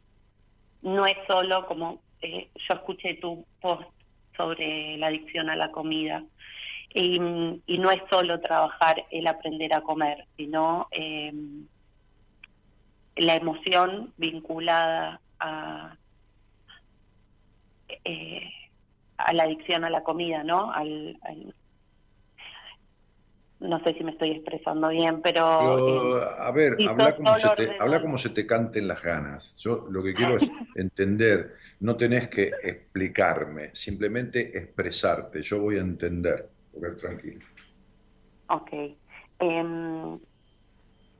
no 0.83 1.05
es 1.05 1.17
solo 1.27 1.65
como 1.67 2.01
eh, 2.21 2.49
yo 2.67 2.75
escuché 2.75 3.15
tu 3.15 3.45
post 3.61 3.89
sobre 4.35 4.97
la 4.97 5.07
adicción 5.07 5.49
a 5.49 5.55
la 5.55 5.71
comida 5.71 6.23
y, 6.93 7.19
mm, 7.19 7.61
y 7.67 7.77
no 7.79 7.91
es 7.91 8.01
solo 8.09 8.39
trabajar 8.39 9.05
el 9.11 9.27
aprender 9.27 9.73
a 9.73 9.81
comer, 9.81 10.25
sino 10.37 10.87
eh, 10.91 11.31
la 13.17 13.35
emoción 13.35 14.13
vinculada 14.17 15.21
a 15.39 15.95
eh, 18.03 18.49
a 19.17 19.33
la 19.33 19.43
adicción 19.43 19.83
a 19.83 19.89
la 19.89 20.03
comida, 20.03 20.43
¿no? 20.43 20.71
Al, 20.71 21.17
al- 21.23 21.53
no 23.59 23.79
sé 23.83 23.93
si 23.95 24.03
me 24.03 24.11
estoy 24.11 24.31
expresando 24.31 24.89
bien, 24.89 25.21
pero, 25.21 25.77
Pero, 25.79 26.19
eh, 26.21 26.25
a 26.39 26.51
ver, 26.51 26.81
habla 26.85 27.15
como, 27.15 27.35
se 27.35 27.49
te, 27.51 27.75
habla 27.79 28.01
como 28.01 28.17
se 28.17 28.29
te 28.29 28.45
canten 28.45 28.87
las 28.87 29.01
ganas. 29.01 29.55
Yo 29.57 29.87
lo 29.89 30.03
que 30.03 30.15
quiero 30.15 30.37
es 30.37 30.43
entender, 30.75 31.55
no 31.79 31.97
tenés 31.97 32.29
que 32.29 32.59
explicarme, 32.61 33.71
simplemente 33.73 34.55
expresarte. 34.57 35.41
Yo 35.41 35.59
voy 35.61 35.77
a 35.77 35.81
entender, 35.81 36.51
porque 36.71 36.95
tranquilo. 36.99 37.45
Ok. 38.49 38.69
Em, 39.39 40.19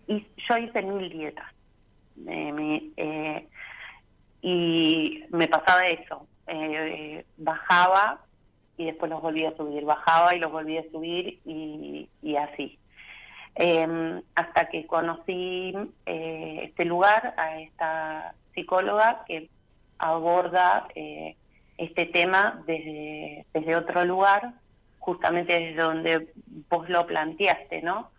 y 0.07 0.27
yo 0.49 0.57
hice 0.57 0.81
mil 0.81 1.09
dietas. 1.09 1.45
Eh, 2.27 2.53
me- 2.53 2.93
eh, 2.97 3.49
y 4.41 5.23
me 5.31 5.49
pasaba 5.49 5.87
eso. 5.87 6.29
Eh, 6.47 7.25
bajaba 7.37 8.26
y 8.77 8.85
después 8.85 9.09
los 9.09 9.21
volvía 9.21 9.49
a 9.49 9.57
subir. 9.57 9.83
Bajaba 9.85 10.35
y 10.35 10.39
los 10.39 10.51
volvía 10.51 10.81
a 10.81 10.91
subir 10.91 11.39
y, 11.45 12.09
y 12.21 12.35
así. 12.35 12.77
Em, 13.55 14.21
hasta 14.35 14.69
que 14.69 14.85
conocí 14.85 15.73
eh, 16.05 16.59
este 16.63 16.85
lugar, 16.85 17.33
a 17.37 17.59
esta 17.59 18.35
psicóloga 18.53 19.23
que 19.25 19.49
aborda 19.97 20.87
eh, 20.93 21.35
este 21.77 22.05
tema 22.05 22.61
desde, 22.67 23.45
desde 23.53 23.75
otro 23.75 24.05
lugar, 24.05 24.53
justamente 24.99 25.53
desde 25.59 25.81
donde 25.81 26.33
vos 26.69 26.87
lo 26.89 27.07
planteaste, 27.07 27.81
¿no? 27.81 28.11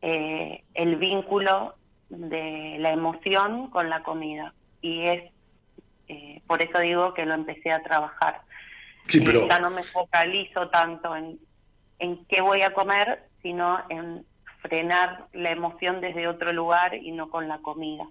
Eh, 0.00 0.64
el 0.72 0.96
vínculo 0.96 1.74
de 2.08 2.76
la 2.78 2.90
emoción 2.90 3.68
con 3.68 3.90
la 3.90 4.02
comida. 4.02 4.54
Y 4.80 5.02
es 5.02 5.30
eh, 6.10 6.42
por 6.48 6.60
eso 6.60 6.80
digo 6.80 7.14
que 7.14 7.24
lo 7.24 7.34
empecé 7.34 7.70
a 7.70 7.84
trabajar. 7.84 8.40
Sí, 9.06 9.18
Eh, 9.18 9.22
pero 9.24 9.48
ya 9.48 9.58
no 9.58 9.70
me 9.70 9.82
focalizo 9.82 10.68
tanto 10.70 11.14
en, 11.16 11.38
en 11.98 12.24
qué 12.26 12.40
voy 12.40 12.62
a 12.62 12.72
comer, 12.72 13.22
sino 13.42 13.78
en 13.88 14.24
frenar 14.62 15.26
la 15.32 15.50
emoción 15.50 16.00
desde 16.00 16.28
otro 16.28 16.52
lugar 16.52 16.94
y 16.94 17.12
no 17.12 17.30
con 17.30 17.48
la 17.48 17.58
comida. 17.58 18.04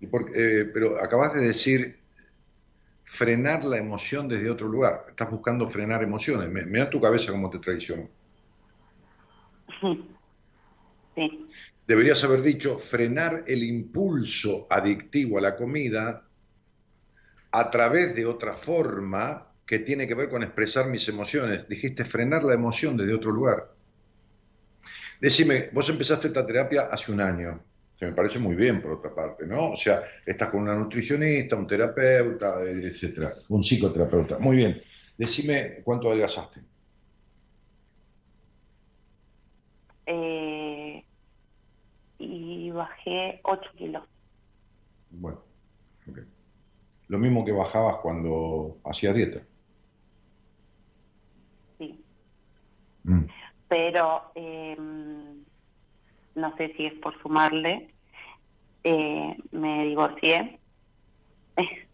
Y 0.00 0.06
eh, 0.06 0.70
pero 0.72 1.02
acabas 1.02 1.34
de 1.34 1.42
decir 1.42 2.02
frenar 3.04 3.64
la 3.64 3.78
emoción 3.78 4.28
desde 4.28 4.50
otro 4.50 4.68
lugar. 4.68 5.06
Estás 5.10 5.30
buscando 5.30 5.66
frenar 5.68 6.02
emociones. 6.02 6.48
Mira 6.66 6.88
tu 6.90 7.00
cabeza 7.00 7.32
cómo 7.32 7.50
te 7.50 7.58
traicionó. 7.58 8.08
Sí, 11.14 11.46
Deberías 11.86 12.24
haber 12.24 12.40
dicho 12.40 12.78
frenar 12.78 13.44
el 13.46 13.62
impulso 13.64 14.66
adictivo 14.70 15.36
a 15.36 15.42
la 15.42 15.56
comida 15.56 16.26
a 17.50 17.70
través 17.70 18.14
de 18.14 18.24
otra 18.24 18.56
forma 18.56 19.51
que 19.66 19.78
tiene 19.78 20.06
que 20.06 20.14
ver 20.14 20.28
con 20.28 20.42
expresar 20.42 20.88
mis 20.88 21.08
emociones. 21.08 21.68
Dijiste 21.68 22.04
frenar 22.04 22.44
la 22.44 22.54
emoción 22.54 22.96
desde 22.96 23.14
otro 23.14 23.30
lugar. 23.30 23.72
Decime, 25.20 25.70
vos 25.72 25.88
empezaste 25.88 26.28
esta 26.28 26.44
terapia 26.44 26.88
hace 26.90 27.12
un 27.12 27.20
año, 27.20 27.62
que 27.96 28.06
me 28.06 28.12
parece 28.12 28.40
muy 28.40 28.56
bien 28.56 28.82
por 28.82 28.92
otra 28.92 29.14
parte, 29.14 29.46
¿no? 29.46 29.70
O 29.70 29.76
sea, 29.76 30.02
estás 30.26 30.48
con 30.48 30.62
una 30.62 30.74
nutricionista, 30.74 31.54
un 31.54 31.66
terapeuta, 31.66 32.60
etcétera, 32.62 33.32
un 33.48 33.62
psicoterapeuta. 33.62 34.38
Muy 34.38 34.56
bien. 34.56 34.82
Decime 35.16 35.80
cuánto 35.84 36.08
adelgazaste. 36.08 36.60
Eh, 40.06 41.04
y 42.18 42.70
bajé 42.72 43.40
8 43.44 43.70
kilos. 43.76 44.02
Bueno, 45.10 45.40
ok. 46.08 46.18
Lo 47.08 47.18
mismo 47.18 47.44
que 47.44 47.52
bajabas 47.52 47.98
cuando 48.02 48.80
hacías 48.84 49.14
dieta. 49.14 49.42
Mm. 53.04 53.24
Pero 53.68 54.32
eh, 54.34 54.76
no 56.34 56.56
sé 56.56 56.72
si 56.76 56.86
es 56.86 56.94
por 56.94 57.20
sumarle. 57.22 57.94
eh, 58.84 59.36
me 59.52 59.84
divorcié. 59.86 60.60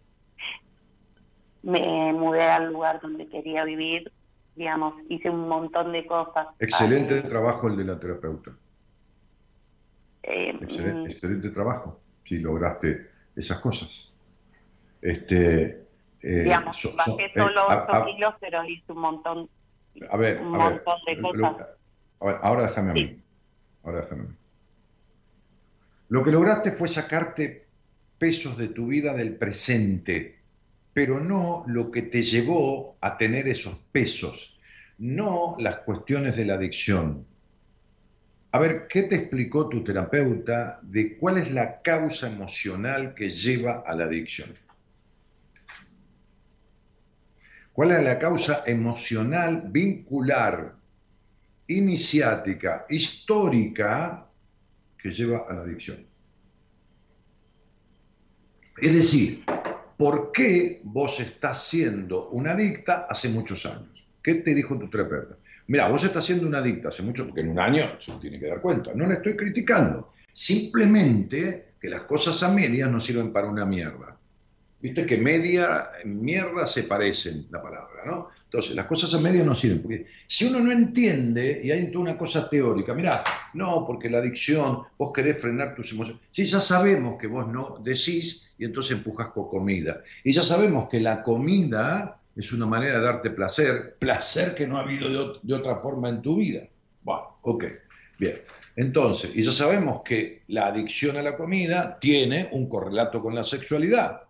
me 1.63 2.13
mudé 2.13 2.43
al 2.45 2.73
lugar 2.73 3.01
donde 3.01 3.29
quería 3.29 3.65
vivir. 3.65 4.13
Digamos, 4.55 4.95
hice 5.09 5.31
un 5.31 5.49
montón 5.49 5.93
de 5.93 6.07
cosas. 6.07 6.49
Excelente 6.59 7.23
trabajo 7.23 7.69
el 7.69 7.77
de 7.77 7.85
la 7.85 7.99
terapeuta. 8.01 8.57
eh, 10.23 10.51
Excelente, 10.61 11.09
mm, 11.09 11.11
excelente 11.13 11.51
trabajo 11.51 12.01
si 12.25 12.39
lograste 12.39 13.11
esas 13.37 13.61
cosas. 13.61 14.13
Este, 15.01 15.65
eh, 16.21 16.43
digamos, 16.43 16.77
so- 16.77 16.91
so- 16.97 17.17
bajé 17.17 17.31
solo 17.33 17.61
a- 17.61 17.85
8 17.85 17.93
a- 17.93 18.07
kilos, 18.07 18.35
pero 18.41 18.65
hice 18.65 18.93
un 18.93 18.99
montón. 19.01 19.51
A 20.11 20.17
ver, 20.17 20.41
un 20.41 20.55
a 20.61 20.69
ver, 20.71 20.83
lo- 21.35 21.47
a 21.47 22.31
ahora 22.43 22.69
déjame 22.69 22.91
a 22.91 22.95
mí. 22.95 23.23
Ahora 23.85 24.01
déjame 24.03 24.23
a 24.23 24.27
mí. 24.27 24.35
Lo 26.09 26.25
que 26.25 26.31
lograste 26.31 26.71
fue 26.73 26.89
sacarte 26.89 27.67
pesos 28.19 28.57
de 28.57 28.69
tu 28.69 28.87
vida 28.89 29.15
del 29.15 29.37
presente, 29.37 30.39
pero 30.93 31.21
no 31.21 31.65
lo 31.69 31.91
que 31.91 32.03
te 32.03 32.23
llevó 32.23 32.97
a 33.01 33.17
tener 33.19 33.47
esos 33.47 33.77
pesos, 33.93 34.59
no 34.99 35.57
las 35.59 35.79
cuestiones 35.81 36.37
de 36.37 36.45
la 36.45 36.55
adicción. 36.55 37.25
A 38.51 38.59
ver, 38.59 38.89
¿qué 38.89 39.03
te 39.03 39.17
explicó 39.17 39.69
tu 39.69 39.85
terapeuta 39.85 40.81
de 40.83 41.19
cuál 41.19 41.39
es 41.39 41.51
la 41.53 41.83
causa 41.83 42.29
emocional 42.29 43.15
que 43.15 43.29
lleva 43.29 43.83
a 43.87 43.95
la 43.95 44.05
adicción? 44.05 44.51
¿Cuál 47.79 47.93
es 47.93 48.03
la 48.03 48.19
causa 48.19 48.65
emocional 48.67 49.69
vincular, 49.71 50.75
iniciática, 51.69 52.87
histórica 52.89 54.27
que 55.01 55.13
lleva 55.13 55.45
a 55.49 55.55
la 55.55 55.61
adicción? 55.61 56.05
Es 58.79 58.93
decir, 58.93 59.45
¿por 59.97 60.33
qué 60.33 60.81
vos 60.83 61.21
estás 61.21 61.69
siendo 61.69 62.31
una 62.31 62.51
adicta 62.51 63.07
hace 63.09 63.29
muchos 63.29 63.65
años? 63.65 64.09
¿Qué 64.25 64.35
te 64.35 64.57
dijo 64.57 64.77
tu 64.77 64.91
terapeuta? 64.91 65.37
Mira, 65.69 65.87
vos 65.87 66.03
estás 66.03 66.25
siendo 66.25 66.49
una 66.49 66.59
adicta 66.59 66.89
hace 66.89 67.05
mucho, 67.05 67.27
porque 67.27 67.43
en 67.43 67.51
un 67.51 67.61
año 67.61 67.93
se 68.05 68.11
tiene 68.15 68.41
que 68.41 68.49
dar 68.49 68.61
cuenta. 68.61 68.93
No 68.93 69.07
la 69.07 69.15
estoy 69.15 69.37
criticando. 69.37 70.15
Simplemente 70.33 71.75
que 71.81 71.89
las 71.89 72.03
cosas 72.03 72.43
a 72.43 72.51
medias 72.51 72.91
no 72.91 72.99
sirven 72.99 73.33
para 73.33 73.47
una 73.47 73.65
mierda. 73.65 74.18
Viste 74.81 75.07
que 75.07 75.19
media, 75.19 75.89
mierda 76.05 76.65
se 76.65 76.85
parecen 76.85 77.49
la 77.51 77.61
palabra, 77.61 78.05
¿no? 78.07 78.29
Entonces, 78.45 78.77
las 78.77 78.87
cosas 78.87 79.13
a 79.13 79.21
medias 79.21 79.45
no 79.45 79.53
sirven. 79.53 79.83
Porque 79.83 80.07
si 80.29 80.47
uno 80.47 80.61
no 80.61 80.71
entiende, 80.71 81.61
y 81.65 81.73
hay 81.73 81.91
una 81.97 82.17
cosa 82.17 82.49
teórica, 82.49 82.95
mirá, 82.95 83.25
no, 83.55 83.85
porque 83.85 84.09
la 84.09 84.19
adicción, 84.19 84.85
vos 84.97 85.13
querés 85.13 85.41
frenar 85.41 85.75
tus 85.75 85.93
emociones. 85.93 86.23
Si 86.31 86.45
ya 86.45 86.61
sabemos 86.61 87.19
que 87.21 87.27
vos 87.27 87.49
no 87.49 87.81
decís 87.83 88.47
y 88.57 88.67
entonces 88.67 88.97
empujas 88.99 89.31
con 89.31 89.49
comida. 89.49 90.03
Y 90.23 90.33
ya 90.33 90.43
sabemos 90.43 90.89
que 90.89 91.01
la 91.01 91.25
comida 91.25 92.21
es 92.37 92.53
una 92.53 92.67
manera 92.67 93.01
de 93.01 93.05
darte 93.05 93.31
placer, 93.31 93.97
placer 93.99 94.55
que 94.55 94.67
no 94.67 94.79
ha 94.79 94.83
habido 94.83 95.09
de, 95.09 95.41
de 95.43 95.55
otra 95.55 95.81
forma 95.81 96.09
en 96.09 96.23
tu 96.23 96.37
vida. 96.37 96.63
Bueno, 97.03 97.39
ok, 97.43 97.65
bien. 98.17 98.43
Entonces, 98.77 99.33
y 99.35 99.43
ya 99.43 99.51
sabemos 99.51 100.03
que 100.05 100.43
la 100.47 100.69
adicción 100.69 101.17
a 101.17 101.23
la 101.23 101.37
comida 101.37 101.99
tiene 101.99 102.49
un 102.53 102.69
correlato 102.69 103.21
con 103.21 103.35
la 103.35 103.43
sexualidad. 103.43 104.28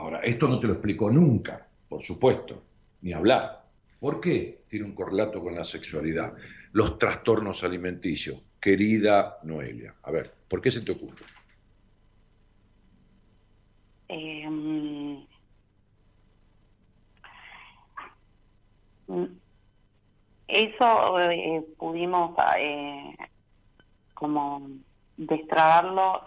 Ahora, 0.00 0.20
esto 0.20 0.48
no 0.48 0.58
te 0.58 0.66
lo 0.66 0.72
explicó 0.72 1.10
nunca, 1.10 1.68
por 1.86 2.00
supuesto, 2.00 2.62
ni 3.02 3.12
hablar. 3.12 3.66
¿Por 3.98 4.18
qué 4.18 4.62
tiene 4.66 4.86
un 4.86 4.94
correlato 4.94 5.42
con 5.42 5.54
la 5.54 5.62
sexualidad? 5.62 6.32
Los 6.72 6.96
trastornos 6.96 7.62
alimenticios. 7.64 8.40
Querida 8.58 9.36
Noelia, 9.42 9.94
a 10.02 10.10
ver, 10.10 10.34
¿por 10.48 10.62
qué 10.62 10.72
se 10.72 10.80
te 10.80 10.92
ocurre? 10.92 11.22
Eh, 14.08 14.48
mm, 14.48 15.18
eso 20.48 21.20
eh, 21.20 21.62
pudimos 21.76 22.34
eh, 22.58 23.16
como 24.14 24.66
destrabarlo 25.18 26.26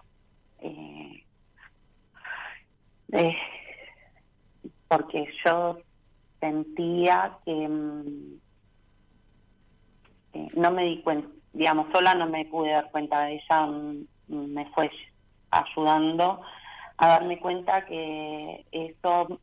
eh, 0.59 1.23
porque 4.93 5.25
yo 5.43 5.79
sentía 6.39 7.39
que 7.45 7.67
mm, 7.67 8.39
eh, 10.33 10.47
no 10.55 10.71
me 10.71 10.83
di 10.83 11.01
cuenta, 11.01 11.27
digamos, 11.51 11.87
sola 11.91 12.13
no 12.13 12.29
me 12.29 12.45
pude 12.45 12.71
dar 12.71 12.91
cuenta, 12.91 13.29
ella 13.29 13.65
mm, 13.65 14.05
me 14.27 14.69
fue 14.73 14.91
ayudando 15.49 16.43
a 16.97 17.07
darme 17.07 17.39
cuenta 17.39 17.85
que 17.85 18.65
eso 18.71 19.41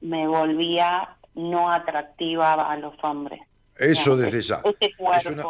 me 0.00 0.26
volvía 0.26 1.16
no 1.34 1.70
atractiva 1.70 2.54
a 2.54 2.76
los 2.78 2.94
hombres. 3.04 3.40
Eso 3.76 4.16
Digamos, 4.16 4.32
desde 4.32 4.42
ya. 4.42 4.62
Ese 4.80 4.94
Es 5.18 5.26
una, 5.26 5.44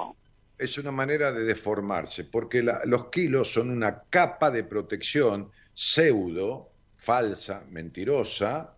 es 0.59 0.79
una 0.79 0.93
manera 0.93 1.33
de 1.33 1.45
deformarse, 1.45 2.25
porque 2.25 2.63
la- 2.63 2.83
los 2.85 3.09
kilos 3.09 3.51
son 3.51 3.71
una 3.71 4.03
capa 4.11 4.51
de 4.51 4.65
protección 4.65 5.51
pseudo, 5.73 6.73
falsa, 6.97 7.65
mentirosa, 7.71 8.78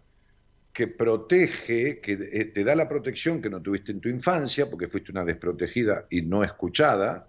que 0.72 0.86
protege, 0.86 2.00
que 2.00 2.12
eh, 2.12 2.44
te 2.46 2.64
da 2.64 2.74
la 2.74 2.88
protección 2.88 3.42
que 3.42 3.50
no 3.50 3.60
tuviste 3.60 3.92
en 3.92 4.00
tu 4.00 4.08
infancia, 4.08 4.68
porque 4.70 4.88
fuiste 4.88 5.10
una 5.12 5.24
desprotegida 5.24 6.06
y 6.10 6.22
no 6.22 6.44
escuchada, 6.44 7.28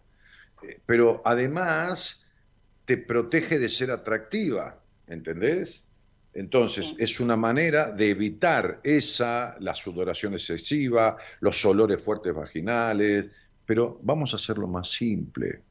eh, 0.64 0.80
pero 0.86 1.22
además 1.26 2.28
te 2.86 2.98
protege 2.98 3.58
de 3.60 3.70
ser 3.70 3.92
atractiva, 3.92 4.80
¿entendés? 5.08 5.86
Entonces, 6.34 6.88
Sí. 6.89 6.96
es 7.00 7.20
una 7.20 7.36
manera 7.36 7.92
de 7.92 8.10
evitar 8.12 8.80
esa, 8.84 9.58
la 9.60 9.76
sudoración 9.76 10.34
excesiva, 10.34 11.18
los 11.42 11.64
olores 11.66 12.02
fuertes 12.02 12.34
vaginales, 12.34 13.30
pero 13.66 14.00
vamos 14.04 14.34
a 14.34 14.38
hacerlo 14.38 14.68
más 14.68 14.89
simple. 14.92 15.62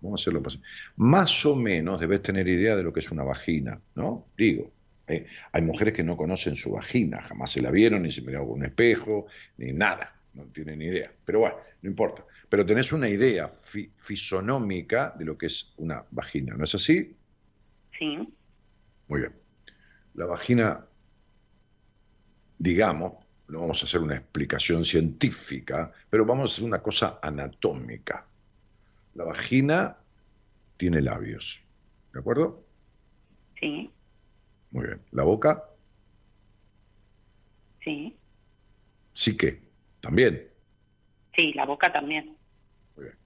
Vamos 0.00 0.20
a 0.20 0.22
hacerlo 0.22 0.40
más 0.40 0.54
simple. 0.54 0.68
Más 0.96 1.46
o 1.46 1.54
menos 1.56 2.00
debes 2.00 2.22
tener 2.22 2.46
idea 2.48 2.76
de 2.76 2.82
lo 2.82 2.92
que 2.92 3.00
es 3.00 3.10
una 3.10 3.22
vagina, 3.24 3.80
¿no? 3.94 4.26
Digo, 4.36 4.73
eh, 5.06 5.26
hay 5.52 5.62
mujeres 5.62 5.94
que 5.94 6.02
no 6.02 6.16
conocen 6.16 6.56
su 6.56 6.72
vagina, 6.72 7.22
jamás 7.22 7.52
se 7.52 7.62
la 7.62 7.70
vieron, 7.70 8.02
ni 8.02 8.10
se 8.12 8.22
miraron 8.22 8.48
con 8.48 8.58
un 8.60 8.66
espejo, 8.66 9.26
ni 9.58 9.72
nada, 9.72 10.22
no 10.34 10.46
tienen 10.46 10.78
ni 10.78 10.86
idea. 10.86 11.12
Pero 11.24 11.40
bueno, 11.40 11.56
no 11.82 11.90
importa. 11.90 12.24
Pero 12.48 12.64
tenés 12.66 12.92
una 12.92 13.08
idea 13.08 13.48
fi- 13.62 13.92
fisonómica 13.98 15.14
de 15.18 15.24
lo 15.24 15.36
que 15.38 15.46
es 15.46 15.72
una 15.76 16.04
vagina, 16.10 16.54
¿no 16.56 16.64
es 16.64 16.74
así? 16.74 17.18
Sí, 17.98 18.34
Muy 19.08 19.20
bien. 19.20 19.42
la 20.14 20.26
vagina, 20.26 20.88
digamos, 22.58 23.24
no 23.48 23.60
vamos 23.60 23.82
a 23.82 23.86
hacer 23.86 24.00
una 24.00 24.16
explicación 24.16 24.84
científica, 24.84 25.92
pero 26.08 26.24
vamos 26.24 26.50
a 26.50 26.54
hacer 26.54 26.64
una 26.64 26.82
cosa 26.82 27.18
anatómica. 27.22 28.30
La 29.14 29.24
vagina 29.24 29.98
tiene 30.76 31.02
labios, 31.02 31.66
¿de 32.12 32.20
acuerdo? 32.20 32.68
Sí, 33.60 33.92
Muy 34.74 34.86
bien. 34.86 35.00
La 35.12 35.22
boca, 35.22 35.70
sí. 37.80 38.18
sí 39.12 39.36
que, 39.36 39.62
también. 40.00 40.50
Sí, 41.36 41.52
la 41.52 41.64
boca 41.64 41.92
también. 41.92 42.36
Muy 42.96 43.04
bien. 43.04 43.16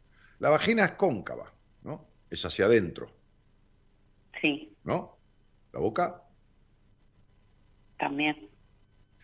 La 0.40 0.50
vagina 0.50 0.84
es 0.84 0.92
cóncava, 0.92 1.50
¿no? 1.84 2.06
Es 2.28 2.44
hacia 2.44 2.66
adentro, 2.66 3.08
Sí, 4.42 4.76
¿no? 4.84 5.16
La 5.72 5.80
boca 5.80 6.22
también. 7.98 8.50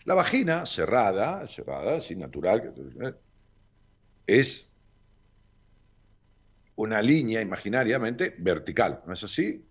La 0.06 0.14
vagina 0.14 0.64
cerrada, 0.64 1.46
cerrada, 1.46 1.96
así 1.96 2.16
natural, 2.16 2.74
es 4.26 4.66
una 6.76 7.02
línea 7.02 7.42
imaginariamente 7.42 8.34
vertical, 8.38 9.02
¿no 9.06 9.12
es 9.12 9.22
así? 9.22 9.62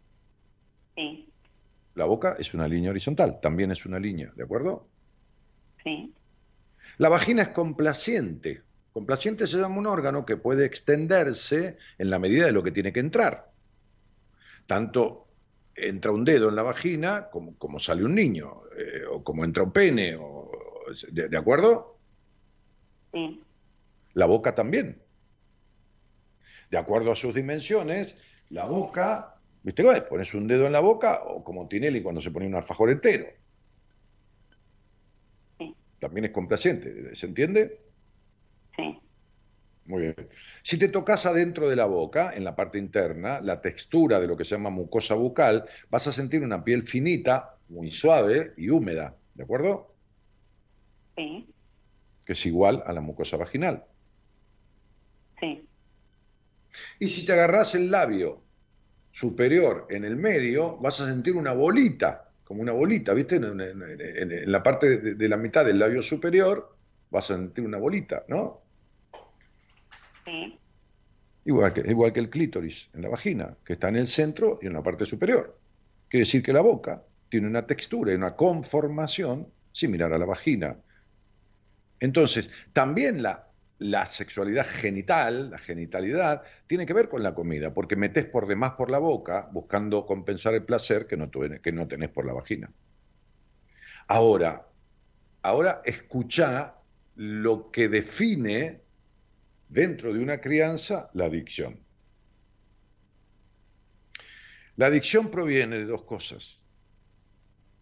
Sí, 0.95 1.32
La 1.95 2.05
boca 2.05 2.35
es 2.37 2.53
una 2.53 2.67
línea 2.67 2.91
horizontal, 2.91 3.39
también 3.41 3.71
es 3.71 3.83
una 3.87 3.99
línea, 3.99 4.31
¿de 4.35 4.43
acuerdo? 4.43 4.91
sí, 5.83 6.13
La 6.97 7.07
vagina 7.07 7.43
es 7.43 7.49
complaciente. 7.49 8.63
Complaciente 8.91 9.45
se 9.45 9.57
llama 9.59 9.77
un 9.77 9.85
órgano 9.85 10.25
que 10.25 10.37
puede 10.37 10.65
extenderse 10.65 11.77
en 11.99 12.09
la 12.09 12.17
medida 12.19 12.45
de 12.47 12.51
lo 12.51 12.63
que 12.63 12.71
tiene 12.71 12.91
que 12.91 12.99
entrar. 12.99 13.53
Tanto 14.65 15.29
entra 15.75 16.11
un 16.11 16.23
dedo 16.25 16.49
en 16.49 16.55
la 16.55 16.63
vagina 16.63 17.29
como, 17.31 17.57
como 17.57 17.79
sale 17.79 18.03
un 18.05 18.15
niño, 18.15 18.63
eh, 18.77 19.03
o 19.09 19.23
como 19.23 19.43
entra 19.45 19.63
un 19.63 19.71
pene, 19.73 20.15
o, 20.19 20.51
¿de- 21.11 21.29
¿de 21.29 21.37
acuerdo? 21.37 21.99
sí, 23.11 23.43
La 24.15 24.25
boca 24.25 24.55
también. 24.55 25.03
De 26.69 26.77
acuerdo 26.77 27.11
a 27.11 27.15
sus 27.15 27.33
dimensiones, 27.33 28.17
la 28.49 28.65
boca, 28.65 29.41
¿viste? 29.64 29.84
Pones 30.09 30.34
un 30.36 30.47
dedo 30.47 30.66
en 30.68 30.74
la 30.74 30.80
boca 30.82 31.24
o 31.26 31.43
como 31.43 31.68
Tinelli 31.68 32.01
cuando 32.03 32.22
se 32.22 32.32
pone 32.32 32.47
un 32.47 32.55
alfajor 32.55 32.89
entero. 32.91 33.26
Sí. 35.57 35.76
También 35.99 36.26
es 36.26 36.32
complaciente, 36.32 37.16
¿se 37.16 37.26
entiende? 37.26 37.80
sí, 38.78 39.03
Muy 39.86 40.03
bien. 40.03 40.30
Si 40.64 40.78
te 40.78 40.88
tocas 40.88 41.26
adentro 41.26 41.68
de 41.70 41.76
la 41.76 41.86
boca, 41.86 42.34
en 42.34 42.45
la 42.45 42.55
parte 42.55 42.78
interna, 42.80 43.41
la 43.41 43.59
textura 43.61 44.20
de 44.20 44.28
lo 44.28 44.38
que 44.38 44.45
se 44.45 44.55
llama 44.55 44.70
mucosa 44.70 45.16
bucal, 45.16 45.66
vas 45.89 46.07
a 46.07 46.14
sentir 46.14 46.41
una 46.43 46.64
piel 46.64 46.84
finita, 46.88 47.59
muy 47.68 47.91
suave 47.91 48.53
y 48.57 48.70
húmeda, 48.70 49.20
¿de 49.34 49.43
acuerdo? 49.43 49.97
sí, 51.16 51.53
Que 52.26 52.34
es 52.34 52.45
igual 52.45 52.84
a 52.86 52.91
la 52.91 52.99
mucosa 52.99 53.38
vaginal. 53.38 53.86
sí, 55.39 55.70
Y 56.99 57.07
si 57.07 57.24
te 57.26 57.34
agarras 57.34 57.76
el 57.76 57.91
labio 57.91 58.42
superior 59.14 59.88
en 59.91 60.05
el 60.05 60.18
medio, 60.18 60.78
vas 60.80 60.99
a 61.01 61.07
sentir 61.07 61.36
una 61.38 61.53
bolita, 61.53 62.34
como 62.43 62.61
una 62.64 62.74
bolita, 62.74 63.14
¿viste? 63.16 63.38
En, 63.38 63.45
en- 63.61 63.84
en- 63.84 64.32
en 64.34 64.51
la 64.51 64.64
parte 64.64 64.99
de, 64.99 65.16
de 65.16 65.30
la 65.30 65.38
mitad 65.38 65.66
del 65.66 65.80
labio 65.80 66.03
superior 66.03 66.78
vas 67.11 67.32
a 67.32 67.36
sentir 67.36 67.66
una 67.66 67.80
bolita, 67.80 68.26
¿no? 68.30 68.66
sí, 70.26 70.59
Igual 71.45 71.74
que, 71.74 71.82
igual 71.89 72.14
que 72.14 72.20
el 72.22 72.30
clítoris 72.30 72.89
en 72.93 73.01
la 73.01 73.09
vagina, 73.09 73.57
que 73.66 73.74
está 73.74 73.89
en 73.89 73.97
el 73.97 74.07
centro 74.07 74.59
y 74.61 74.68
en 74.68 74.74
la 74.74 74.84
parte 74.84 75.05
superior. 75.05 75.61
Quiere 76.09 76.26
decir 76.26 76.43
que 76.43 76.53
la 76.53 76.61
boca 76.61 77.05
tiene 77.30 77.47
una 77.47 77.66
textura 77.68 78.11
y 78.14 78.16
una 78.16 78.36
conformación 78.36 79.53
similar 79.72 80.14
a 80.14 80.18
la 80.20 80.26
vagina. 80.26 80.84
Entonces, 81.99 82.49
también 82.74 83.22
la, 83.24 83.52
la 83.84 84.05
sexualidad 84.05 84.65
genital, 84.65 85.51
la 85.51 85.57
genitalidad, 85.57 86.43
tiene 86.67 86.86
que 86.86 86.93
ver 86.93 87.09
con 87.09 87.21
la 87.21 87.36
comida, 87.36 87.73
porque 87.73 87.97
metes 87.97 88.25
por 88.25 88.47
demás 88.47 88.71
por 88.71 88.89
la 88.89 88.97
boca 88.97 89.49
buscando 89.51 90.05
compensar 90.05 90.53
el 90.53 90.63
placer 90.63 91.05
que 91.05 91.17
no, 91.17 91.29
tuve- 91.29 91.59
que 91.59 91.73
no 91.73 91.86
tenés 91.88 92.09
por 92.09 92.25
la 92.25 92.34
vagina. 92.34 92.71
Ahora, 94.07 94.67
ahora 95.41 95.81
escucha 95.84 96.75
lo 97.15 97.71
que 97.71 97.89
define 97.89 98.81
dentro 99.67 100.13
de 100.13 100.23
una 100.23 100.39
crianza 100.39 101.09
la 101.13 101.25
adicción. 101.25 101.79
La 104.77 104.86
adicción 104.88 105.29
proviene 105.29 105.77
de 105.79 105.86
dos 105.86 106.03
cosas. 106.03 106.65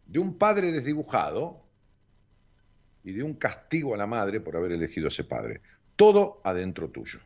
De 0.08 0.20
un 0.20 0.38
padre 0.38 0.72
desdibujado 0.72 1.64
y 3.04 3.14
de 3.14 3.24
un 3.24 3.36
castigo 3.36 3.94
a 3.94 3.98
la 3.98 4.08
madre 4.08 4.42
por 4.42 4.56
haber 4.56 4.72
elegido 4.74 5.08
a 5.08 5.10
ese 5.10 5.24
padre. 5.24 5.62
Todo 6.02 6.42
adentro 6.44 6.90
tuyo. 6.90 7.20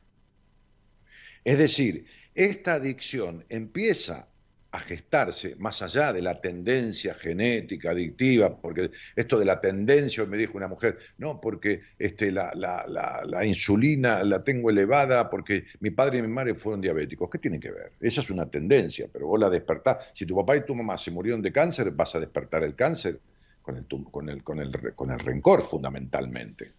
Es 1.45 1.57
decir, 1.57 2.07
esta 2.33 2.73
adicción 2.73 3.45
empieza 3.47 4.27
a 4.71 4.79
gestarse 4.81 5.55
más 5.55 5.81
allá 5.81 6.11
de 6.11 6.21
la 6.21 6.41
tendencia 6.41 7.13
genética 7.13 7.91
adictiva, 7.91 8.59
porque 8.59 8.91
esto 9.15 9.39
de 9.39 9.45
la 9.45 9.61
tendencia, 9.61 10.25
me 10.25 10.35
dijo 10.35 10.57
una 10.57 10.67
mujer, 10.67 10.97
no, 11.17 11.39
porque 11.39 11.83
este, 11.97 12.33
la, 12.33 12.51
la- 12.53 12.85
la- 13.25 13.45
insulina 13.45 14.21
la 14.25 14.43
tengo 14.43 14.69
elevada 14.69 15.29
porque 15.29 15.67
mi 15.79 15.91
padre 15.91 16.17
y 16.17 16.23
mi 16.23 16.27
madre 16.27 16.53
fueron 16.53 16.81
diabéticos. 16.81 17.29
¿Qué 17.29 17.39
tiene 17.39 17.61
que 17.61 17.71
ver? 17.71 17.93
Esa 18.01 18.19
es 18.19 18.29
una 18.29 18.45
tendencia, 18.51 19.07
pero 19.09 19.27
vos 19.27 19.39
la 19.39 19.49
despertás. 19.49 20.07
Si 20.13 20.25
tu 20.25 20.35
papá 20.35 20.57
y 20.57 20.65
tu 20.65 20.75
mamá 20.75 20.97
se 20.97 21.11
murieron 21.11 21.41
de 21.41 21.53
cáncer, 21.53 21.91
vas 21.91 22.13
a 22.15 22.19
despertar 22.19 22.61
el 22.65 22.75
cáncer 22.75 23.21
con 23.61 23.77
el, 23.77 23.85
con 24.11 24.27
el, 24.27 24.43
con 24.43 24.59
el, 24.59 24.93
con 24.95 25.11
el 25.11 25.19
rencor 25.19 25.61
fundamentalmente. 25.61 26.71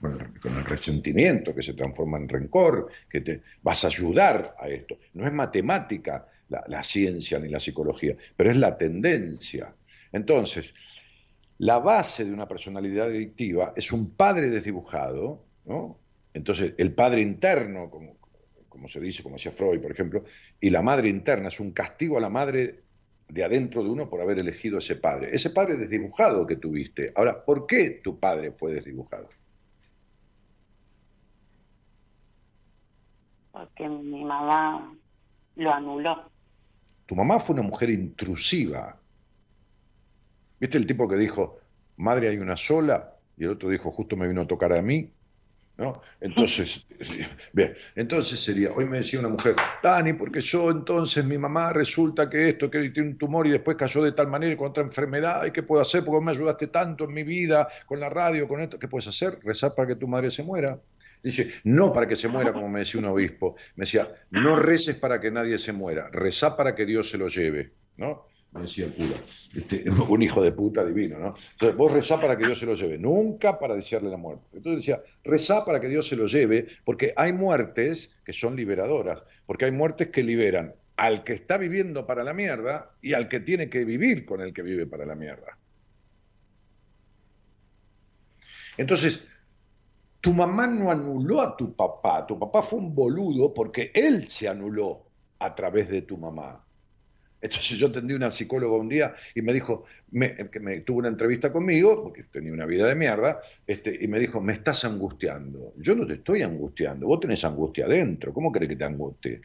Con 0.00 0.12
el, 0.12 0.40
con 0.40 0.56
el 0.56 0.64
resentimiento 0.64 1.54
que 1.54 1.62
se 1.62 1.74
transforma 1.74 2.18
en 2.18 2.28
rencor, 2.28 2.88
que 3.10 3.20
te 3.20 3.40
vas 3.62 3.84
a 3.84 3.88
ayudar 3.88 4.54
a 4.58 4.68
esto. 4.68 4.98
No 5.14 5.26
es 5.26 5.32
matemática 5.32 6.28
la, 6.48 6.82
ciencia 6.82 7.38
ni 7.38 7.48
la 7.48 7.60
psicología, 7.60 8.16
pero 8.36 8.50
es 8.50 8.56
la 8.56 8.76
tendencia. 8.76 9.74
Entonces, 10.12 10.74
la 11.58 11.78
base 11.78 12.24
de 12.24 12.32
una 12.32 12.48
personalidad 12.48 13.06
adictiva 13.06 13.72
es 13.76 13.92
un 13.92 14.10
padre 14.10 14.48
desdibujado, 14.50 15.44
¿no? 15.66 15.98
Entonces, 16.32 16.74
el 16.78 16.92
padre 16.92 17.20
interno, 17.20 17.90
como, 17.90 18.16
como 18.68 18.88
se 18.88 19.00
dice, 19.00 19.22
como 19.22 19.36
decía 19.36 19.52
Freud, 19.52 19.80
por 19.80 19.90
ejemplo, 19.90 20.24
y 20.60 20.70
la 20.70 20.82
madre 20.82 21.08
interna 21.08 21.48
es 21.48 21.58
un 21.58 21.72
castigo 21.72 22.16
a 22.16 22.20
la 22.20 22.28
madre 22.28 22.82
de 23.28 23.44
adentro 23.44 23.82
de 23.82 23.90
uno 23.90 24.08
por 24.08 24.20
haber 24.20 24.38
elegido 24.38 24.78
ese 24.78 24.96
padre. 24.96 25.30
Ese 25.32 25.50
padre 25.50 25.76
desdibujado 25.76 26.46
que 26.46 26.56
tuviste. 26.56 27.12
Ahora, 27.14 27.44
¿por 27.44 27.66
qué 27.66 28.00
tu 28.02 28.18
padre 28.18 28.52
fue 28.52 28.72
desdibujado? 28.72 29.28
Porque 33.58 33.88
mi 33.88 34.24
mamá 34.24 34.94
lo 35.56 35.74
anuló. 35.74 36.30
Tu 37.06 37.16
mamá 37.16 37.40
fue 37.40 37.54
una 37.54 37.62
mujer 37.62 37.90
intrusiva. 37.90 38.96
¿Viste 40.60 40.78
el 40.78 40.86
tipo 40.86 41.08
que 41.08 41.16
dijo, 41.16 41.58
madre 41.96 42.28
hay 42.28 42.36
una 42.38 42.56
sola? 42.56 43.14
Y 43.36 43.44
el 43.44 43.50
otro 43.50 43.68
dijo, 43.68 43.90
justo 43.90 44.16
me 44.16 44.28
vino 44.28 44.42
a 44.42 44.46
tocar 44.46 44.72
a 44.72 44.82
mí. 44.82 45.10
¿No? 45.76 46.02
Entonces, 46.20 46.86
bien, 47.52 47.72
entonces 47.94 48.40
sería, 48.40 48.72
hoy 48.72 48.84
me 48.84 48.98
decía 48.98 49.20
una 49.20 49.28
mujer, 49.28 49.54
Dani, 49.80 50.12
porque 50.12 50.40
yo 50.40 50.72
entonces 50.72 51.24
mi 51.24 51.38
mamá 51.38 51.72
resulta 51.72 52.28
que 52.28 52.48
esto, 52.48 52.68
que 52.68 52.90
tiene 52.90 53.10
un 53.10 53.18
tumor 53.18 53.46
y 53.46 53.50
después 53.50 53.76
cayó 53.76 54.02
de 54.02 54.10
tal 54.10 54.26
manera 54.26 54.52
y 54.52 54.56
con 54.56 54.70
otra 54.70 54.82
enfermedad, 54.82 55.44
¿y 55.46 55.52
qué 55.52 55.62
puedo 55.62 55.80
hacer? 55.80 56.04
Porque 56.04 56.24
me 56.24 56.32
ayudaste 56.32 56.66
tanto 56.66 57.04
en 57.04 57.12
mi 57.12 57.22
vida, 57.22 57.68
con 57.86 58.00
la 58.00 58.08
radio, 58.08 58.48
con 58.48 58.60
esto, 58.60 58.76
¿qué 58.76 58.88
puedes 58.88 59.06
hacer? 59.06 59.38
Rezar 59.44 59.76
para 59.76 59.86
que 59.86 59.94
tu 59.94 60.08
madre 60.08 60.32
se 60.32 60.42
muera. 60.42 60.80
Dice, 61.22 61.50
no 61.64 61.92
para 61.92 62.06
que 62.06 62.16
se 62.16 62.28
muera, 62.28 62.52
como 62.52 62.68
me 62.68 62.80
decía 62.80 63.00
un 63.00 63.06
obispo. 63.06 63.56
Me 63.76 63.84
decía, 63.84 64.08
no 64.30 64.56
reces 64.56 64.96
para 64.96 65.20
que 65.20 65.30
nadie 65.30 65.58
se 65.58 65.72
muera, 65.72 66.08
rezá 66.10 66.56
para 66.56 66.74
que 66.74 66.86
Dios 66.86 67.10
se 67.10 67.18
lo 67.18 67.28
lleve, 67.28 67.72
¿no? 67.96 68.26
Me 68.52 68.62
decía 68.62 68.86
el 68.86 68.94
cura. 68.94 69.16
Este, 69.54 69.84
un 70.08 70.22
hijo 70.22 70.42
de 70.42 70.52
puta 70.52 70.84
divino, 70.84 71.18
¿no? 71.18 71.34
Entonces, 71.52 71.76
vos 71.76 71.92
rezá 71.92 72.20
para 72.20 72.36
que 72.38 72.46
Dios 72.46 72.58
se 72.58 72.66
lo 72.66 72.74
lleve, 72.74 72.98
nunca 72.98 73.58
para 73.58 73.74
desearle 73.74 74.10
la 74.10 74.16
muerte. 74.16 74.44
Entonces 74.54 74.86
decía, 74.86 75.02
rezá 75.24 75.64
para 75.64 75.80
que 75.80 75.88
Dios 75.88 76.08
se 76.08 76.16
lo 76.16 76.26
lleve, 76.26 76.66
porque 76.84 77.12
hay 77.16 77.32
muertes 77.32 78.14
que 78.24 78.32
son 78.32 78.56
liberadoras, 78.56 79.24
porque 79.46 79.66
hay 79.66 79.72
muertes 79.72 80.08
que 80.08 80.22
liberan 80.22 80.74
al 80.96 81.22
que 81.22 81.32
está 81.32 81.58
viviendo 81.58 82.06
para 82.06 82.24
la 82.24 82.34
mierda 82.34 82.90
y 83.00 83.14
al 83.14 83.28
que 83.28 83.38
tiene 83.38 83.70
que 83.70 83.84
vivir 83.84 84.26
con 84.26 84.40
el 84.40 84.52
que 84.52 84.62
vive 84.62 84.86
para 84.86 85.06
la 85.06 85.14
mierda. 85.14 85.56
Entonces, 88.76 89.22
tu 90.20 90.32
mamá 90.32 90.66
no 90.66 90.90
anuló 90.90 91.40
a 91.40 91.56
tu 91.56 91.74
papá, 91.74 92.26
tu 92.26 92.38
papá 92.38 92.62
fue 92.62 92.78
un 92.78 92.94
boludo 92.94 93.54
porque 93.54 93.90
él 93.94 94.26
se 94.28 94.48
anuló 94.48 95.06
a 95.38 95.54
través 95.54 95.88
de 95.88 96.02
tu 96.02 96.18
mamá. 96.18 96.64
Entonces 97.40 97.78
yo 97.78 97.86
atendí 97.86 98.14
una 98.14 98.32
psicóloga 98.32 98.76
un 98.76 98.88
día 98.88 99.14
y 99.34 99.42
me 99.42 99.52
dijo, 99.52 99.84
me, 100.10 100.34
que 100.34 100.80
tuvo 100.84 100.98
una 100.98 101.08
entrevista 101.08 101.52
conmigo, 101.52 102.02
porque 102.02 102.24
tenía 102.24 102.52
una 102.52 102.66
vida 102.66 102.86
de 102.86 102.96
mierda, 102.96 103.40
este, 103.64 103.96
y 104.00 104.08
me 104.08 104.18
dijo, 104.18 104.40
me 104.40 104.54
estás 104.54 104.84
angustiando. 104.84 105.72
Yo 105.76 105.94
no 105.94 106.04
te 106.04 106.14
estoy 106.14 106.42
angustiando, 106.42 107.06
vos 107.06 107.20
tenés 107.20 107.44
angustia 107.44 107.86
adentro, 107.86 108.32
¿cómo 108.32 108.50
querés 108.50 108.70
que 108.70 108.76
te 108.76 108.84
angustie? 108.84 109.40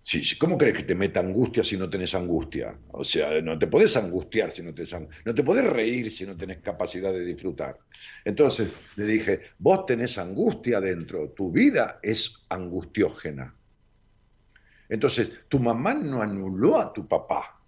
Si- 0.00 0.38
¿Cómo 0.38 0.56
crees 0.56 0.76
que 0.76 0.82
te 0.84 0.94
meta 0.94 1.20
angustia 1.20 1.62
si 1.64 1.76
no 1.76 1.90
tenés 1.90 2.14
angustia? 2.14 2.78
O 2.92 3.04
sea, 3.04 3.40
no 3.42 3.58
te 3.58 3.66
podés 3.66 3.96
angustiar 3.96 4.50
si 4.52 4.62
no 4.62 4.72
tenés 4.72 4.92
ang- 4.94 5.08
no 5.24 5.34
te 5.34 5.42
podés 5.42 5.66
reír 5.66 6.10
si 6.10 6.24
no 6.24 6.36
tenés 6.36 6.58
capacidad 6.62 7.12
de 7.12 7.24
disfrutar. 7.24 7.78
Entonces 8.24 8.68
le 8.96 9.04
dije, 9.06 9.40
vos 9.58 9.86
tenés 9.86 10.16
angustia 10.18 10.80
dentro, 10.80 11.30
tu 11.30 11.50
vida 11.52 11.98
es 12.02 12.46
angustiógena. 12.48 13.54
Entonces, 14.88 15.30
tu 15.48 15.58
mamá 15.58 15.94
no 15.94 16.22
anuló 16.22 16.78
a 16.78 16.92
tu 16.92 17.06
papá. 17.06 17.60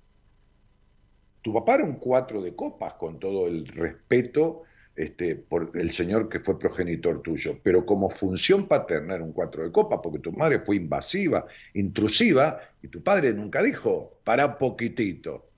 Tu 1.42 1.52
papá 1.52 1.74
era 1.74 1.84
un 1.84 1.94
cuatro 1.98 2.40
de 2.40 2.54
copas, 2.54 2.94
con 2.94 3.18
todo 3.18 3.46
el 3.46 3.66
respeto 3.66 4.62
este, 5.00 5.34
por 5.34 5.72
el 5.74 5.90
señor 5.92 6.28
que 6.28 6.40
fue 6.40 6.58
progenitor 6.58 7.22
tuyo, 7.22 7.58
pero 7.62 7.86
como 7.86 8.10
función 8.10 8.68
paterna 8.68 9.14
era 9.14 9.24
un 9.24 9.32
cuatro 9.32 9.64
de 9.64 9.72
copas, 9.72 10.00
porque 10.02 10.18
tu 10.18 10.30
madre 10.30 10.60
fue 10.60 10.76
invasiva, 10.76 11.46
intrusiva, 11.72 12.58
y 12.82 12.88
tu 12.88 13.02
padre 13.02 13.32
nunca 13.32 13.62
dijo, 13.62 14.20
para 14.24 14.58
poquitito. 14.58 15.48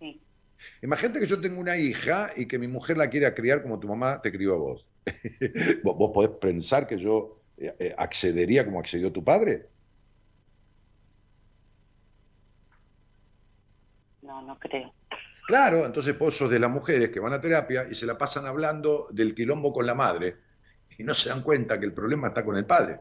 Sí. 0.00 0.22
Imagínate 0.82 1.20
que 1.20 1.26
yo 1.26 1.38
tengo 1.38 1.60
una 1.60 1.76
hija 1.76 2.30
y 2.34 2.46
que 2.46 2.58
mi 2.58 2.66
mujer 2.66 2.96
la 2.96 3.10
quiera 3.10 3.34
criar 3.34 3.62
como 3.62 3.78
tu 3.78 3.86
mamá 3.86 4.22
te 4.22 4.32
crió 4.32 4.54
a 4.54 4.56
vos. 4.56 4.86
¿Vos 5.84 5.98
vos 5.98 6.12
podés 6.14 6.30
pensar 6.40 6.86
que 6.86 6.96
yo 6.96 7.42
eh, 7.58 7.74
eh, 7.78 7.94
accedería 7.98 8.64
como 8.64 8.80
accedió 8.80 9.12
tu 9.12 9.22
padre? 9.22 9.68
No, 14.22 14.40
no 14.40 14.58
creo. 14.58 14.94
Claro, 15.46 15.84
entonces 15.84 16.18
vos 16.18 16.36
sos 16.36 16.50
de 16.50 16.58
las 16.58 16.70
mujeres 16.70 17.10
que 17.10 17.20
van 17.20 17.34
a 17.34 17.40
terapia 17.40 17.86
y 17.90 17.94
se 17.94 18.06
la 18.06 18.16
pasan 18.16 18.46
hablando 18.46 19.08
del 19.10 19.34
quilombo 19.34 19.72
con 19.72 19.86
la 19.86 19.94
madre 19.94 20.36
y 20.96 21.04
no 21.04 21.12
se 21.12 21.28
dan 21.28 21.42
cuenta 21.42 21.78
que 21.78 21.84
el 21.84 21.92
problema 21.92 22.28
está 22.28 22.44
con 22.44 22.56
el 22.56 22.64
padre. 22.64 23.00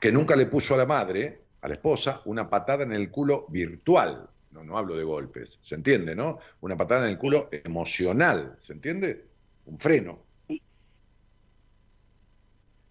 Que 0.00 0.10
nunca 0.10 0.36
le 0.36 0.46
puso 0.46 0.74
a 0.74 0.78
la 0.78 0.86
madre, 0.86 1.42
a 1.60 1.68
la 1.68 1.74
esposa, 1.74 2.22
una 2.24 2.48
patada 2.48 2.84
en 2.84 2.92
el 2.92 3.10
culo 3.10 3.46
virtual. 3.48 4.28
No, 4.52 4.64
no 4.64 4.78
hablo 4.78 4.96
de 4.96 5.04
golpes, 5.04 5.58
¿se 5.60 5.74
entiende, 5.74 6.14
no? 6.14 6.38
Una 6.60 6.76
patada 6.76 7.04
en 7.04 7.12
el 7.12 7.18
culo 7.18 7.48
emocional, 7.52 8.56
¿se 8.58 8.72
entiende? 8.72 9.26
Un 9.66 9.78
freno. 9.78 10.24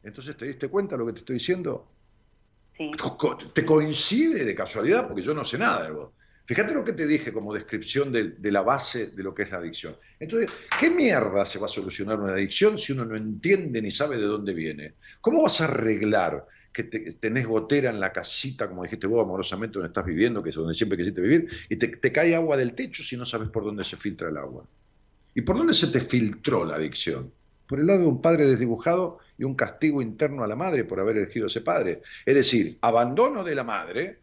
Entonces, 0.03 0.38
¿te 0.38 0.45
diste 0.45 0.69
cuenta 0.69 0.95
de 0.95 0.99
lo 0.99 1.05
que 1.07 1.13
te 1.13 1.19
estoy 1.19 1.34
diciendo? 1.36 1.91
Sí. 2.78 2.91
¿Te 3.53 3.65
coincide 3.65 4.45
de 4.45 4.53
casualidad? 4.53 5.07
Porque 5.07 5.23
yo 5.23 5.34
no 5.34 5.43
sé 5.43 5.57
nada 5.57 5.84
de 5.84 5.91
vos. 5.91 6.11
Fíjate 6.48 6.74
lo 6.74 6.86
que 6.86 6.93
te 6.93 7.06
dije 7.06 7.34
como 7.34 7.54
descripción 7.54 8.10
de, 8.10 8.52
la 8.52 8.62
base 8.62 9.08
de 9.08 9.22
lo 9.22 9.36
que 9.36 9.43
es 9.43 9.52
la 9.52 9.58
adicción. 9.58 9.98
Entonces, 10.18 10.50
¿qué 10.80 10.89
mierda 10.89 11.43
se 11.43 11.60
va 11.60 11.66
a 11.66 11.70
solucionar 11.70 12.18
una 12.22 12.32
adicción 12.32 12.78
si 12.78 12.93
uno 12.93 13.04
no 13.04 13.18
entiende 13.18 13.82
ni 13.82 13.91
sabe 13.91 14.16
de 14.16 14.24
dónde 14.24 14.54
viene? 14.54 14.93
¿Cómo 15.20 15.43
vas 15.43 15.60
a 15.60 15.66
arreglar 15.66 16.48
que 16.72 16.86
te- 16.86 17.12
tenés 17.14 17.45
gotera 17.45 17.89
en 17.89 18.00
la 18.00 18.14
casita, 18.14 18.70
como 18.70 18.84
dijiste 18.84 19.08
vos, 19.08 19.26
amorosamente, 19.26 19.74
donde 19.74 19.89
estás 19.89 20.06
viviendo, 20.06 20.41
que 20.41 20.52
es 20.52 20.56
donde 20.56 20.74
siempre 20.74 20.98
quisiste 20.98 21.20
vivir, 21.20 21.50
y 21.68 21.76
te, 21.76 21.89
te 21.89 22.12
cae 22.14 22.34
agua 22.34 22.56
del 22.56 22.74
techo 22.74 23.04
si 23.04 23.18
no 23.18 23.26
sabes 23.26 23.50
por 23.50 23.66
dónde 23.66 23.84
se 23.84 23.98
filtra 23.98 24.30
el 24.30 24.38
agua? 24.38 24.66
¿Y 25.36 25.41
por 25.41 25.58
dónde 25.58 25.74
se 25.74 25.88
te 25.88 26.00
filtró 26.00 26.64
la 26.64 26.76
adicción? 26.76 27.30
Por 27.68 27.82
el 27.82 27.88
lado 27.88 28.00
de 28.00 28.08
un 28.08 28.22
padre 28.22 28.45
desdibujado 28.45 29.20
y 29.38 29.43
un 29.43 29.56
castigo 29.56 30.02
interno 30.02 30.45
a 30.45 30.48
la 30.48 30.56
madre 30.56 30.86
por 30.86 31.02
haber 31.02 31.18
elegido 31.18 31.45
a 31.45 31.48
ese 31.48 31.60
padre. 31.60 32.02
Es 32.26 32.36
decir, 32.36 32.78
abandono 32.80 33.43
de 33.43 33.54
la 33.54 33.66
madre, 33.66 34.20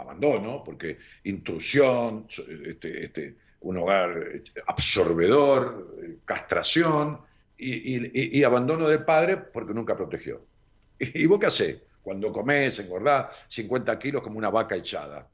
abandono, 0.00 0.62
porque 0.64 0.98
intrusión, 1.24 2.26
este, 2.66 3.04
este, 3.04 3.36
un 3.60 3.78
hogar 3.78 4.16
eh, 4.16 4.44
absorbedor, 4.66 5.96
eh, 6.02 6.18
castración, 6.24 7.20
y, 7.62 8.42
abandono 8.42 8.88
del 8.88 9.04
padre 9.04 9.36
porque 9.36 9.74
nunca 9.74 9.94
protegió. 9.94 10.46
¿Y 10.98 11.26
vos 11.26 11.38
qué 11.38 11.46
hacés? 11.46 11.82
Cuando 12.02 12.32
comés, 12.32 12.78
engordás 12.78 13.36
50 13.48 13.98
kilos 13.98 14.22
como 14.22 14.38
una 14.38 14.48
vaca 14.48 14.76
echada. 14.76 15.28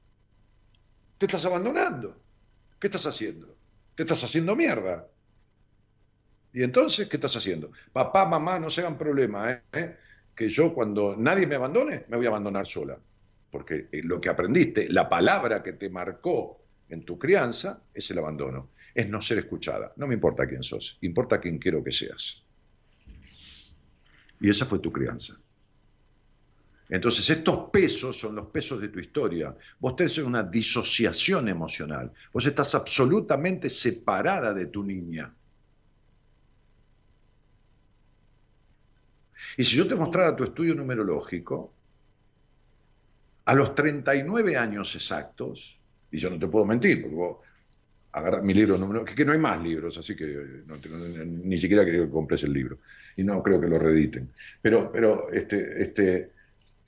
Te 1.18 1.26
estás 1.26 1.44
abandonando. 1.44 2.20
¿Qué 2.80 2.88
estás 2.88 3.06
haciendo? 3.06 3.56
Te 3.94 4.02
estás 4.02 4.24
haciendo 4.24 4.56
mierda. 4.56 5.06
¿Y 6.52 6.64
entonces 6.64 7.08
qué 7.08 7.16
estás 7.16 7.36
haciendo? 7.36 7.70
Papá, 7.92 8.26
mamá, 8.26 8.58
no 8.58 8.70
se 8.70 8.80
hagan 8.80 8.98
problema. 8.98 9.62
¿eh? 9.72 9.96
que 10.36 10.50
yo 10.50 10.74
cuando 10.74 11.16
nadie 11.16 11.46
me 11.46 11.54
abandone, 11.54 12.04
me 12.08 12.18
voy 12.18 12.26
a 12.26 12.28
abandonar 12.28 12.66
sola. 12.66 12.98
Porque 13.50 13.88
eh, 13.92 14.02
lo 14.02 14.20
que 14.20 14.28
aprendiste, 14.28 14.88
la 14.88 15.08
palabra 15.08 15.62
que 15.62 15.74
te 15.74 15.88
marcó 15.90 16.62
en 16.88 17.04
tu 17.04 17.18
crianza, 17.18 17.82
es 17.92 18.10
el 18.10 18.18
abandono. 18.18 18.70
Es 18.94 19.08
no 19.08 19.20
ser 19.20 19.38
escuchada. 19.38 19.92
No 19.96 20.06
me 20.06 20.14
importa 20.14 20.46
quién 20.46 20.62
sos, 20.62 20.98
importa 21.02 21.40
quién 21.40 21.58
quiero 21.58 21.82
que 21.82 21.92
seas. 21.92 22.44
Y 24.40 24.50
esa 24.50 24.66
fue 24.66 24.78
tu 24.78 24.92
crianza. 24.92 25.38
Entonces, 26.88 27.28
estos 27.30 27.70
pesos 27.70 28.18
son 28.18 28.36
los 28.36 28.46
pesos 28.46 28.80
de 28.80 28.88
tu 28.88 29.00
historia. 29.00 29.54
Vos 29.80 29.96
tenés 29.96 30.18
una 30.18 30.42
disociación 30.42 31.48
emocional. 31.48 32.12
Vos 32.32 32.46
estás 32.46 32.74
absolutamente 32.74 33.68
separada 33.68 34.54
de 34.54 34.66
tu 34.66 34.84
niña. 34.84 35.34
Y 39.56 39.64
si 39.64 39.76
yo 39.76 39.88
te 39.88 39.96
mostrara 39.96 40.36
tu 40.36 40.44
estudio 40.44 40.74
numerológico, 40.74 41.72
a 43.46 43.54
los 43.54 43.74
39 43.74 44.56
años 44.56 44.94
exactos, 44.94 45.80
y 46.10 46.18
yo 46.18 46.30
no 46.30 46.38
te 46.38 46.46
puedo 46.46 46.64
mentir, 46.66 47.00
porque 47.02 47.16
vos 47.16 47.38
agarras 48.12 48.42
mi 48.42 48.54
libro 48.54 48.78
numerológico, 48.78 49.16
que 49.16 49.24
no 49.24 49.32
hay 49.32 49.38
más 49.38 49.62
libros, 49.62 49.98
así 49.98 50.14
que 50.16 50.26
no 50.66 50.76
te- 50.76 50.88
no- 50.88 51.24
ni 51.24 51.58
siquiera 51.58 51.84
creo 51.84 52.04
que 52.06 52.10
compres 52.10 52.42
el 52.44 52.52
libro, 52.52 52.78
y 53.16 53.24
no 53.24 53.42
creo 53.42 53.60
que 53.60 53.66
lo 53.68 53.78
reediten. 53.78 54.30
Pero, 54.62 54.90
pero 54.92 55.30
este, 55.32 55.82
este, 55.82 56.30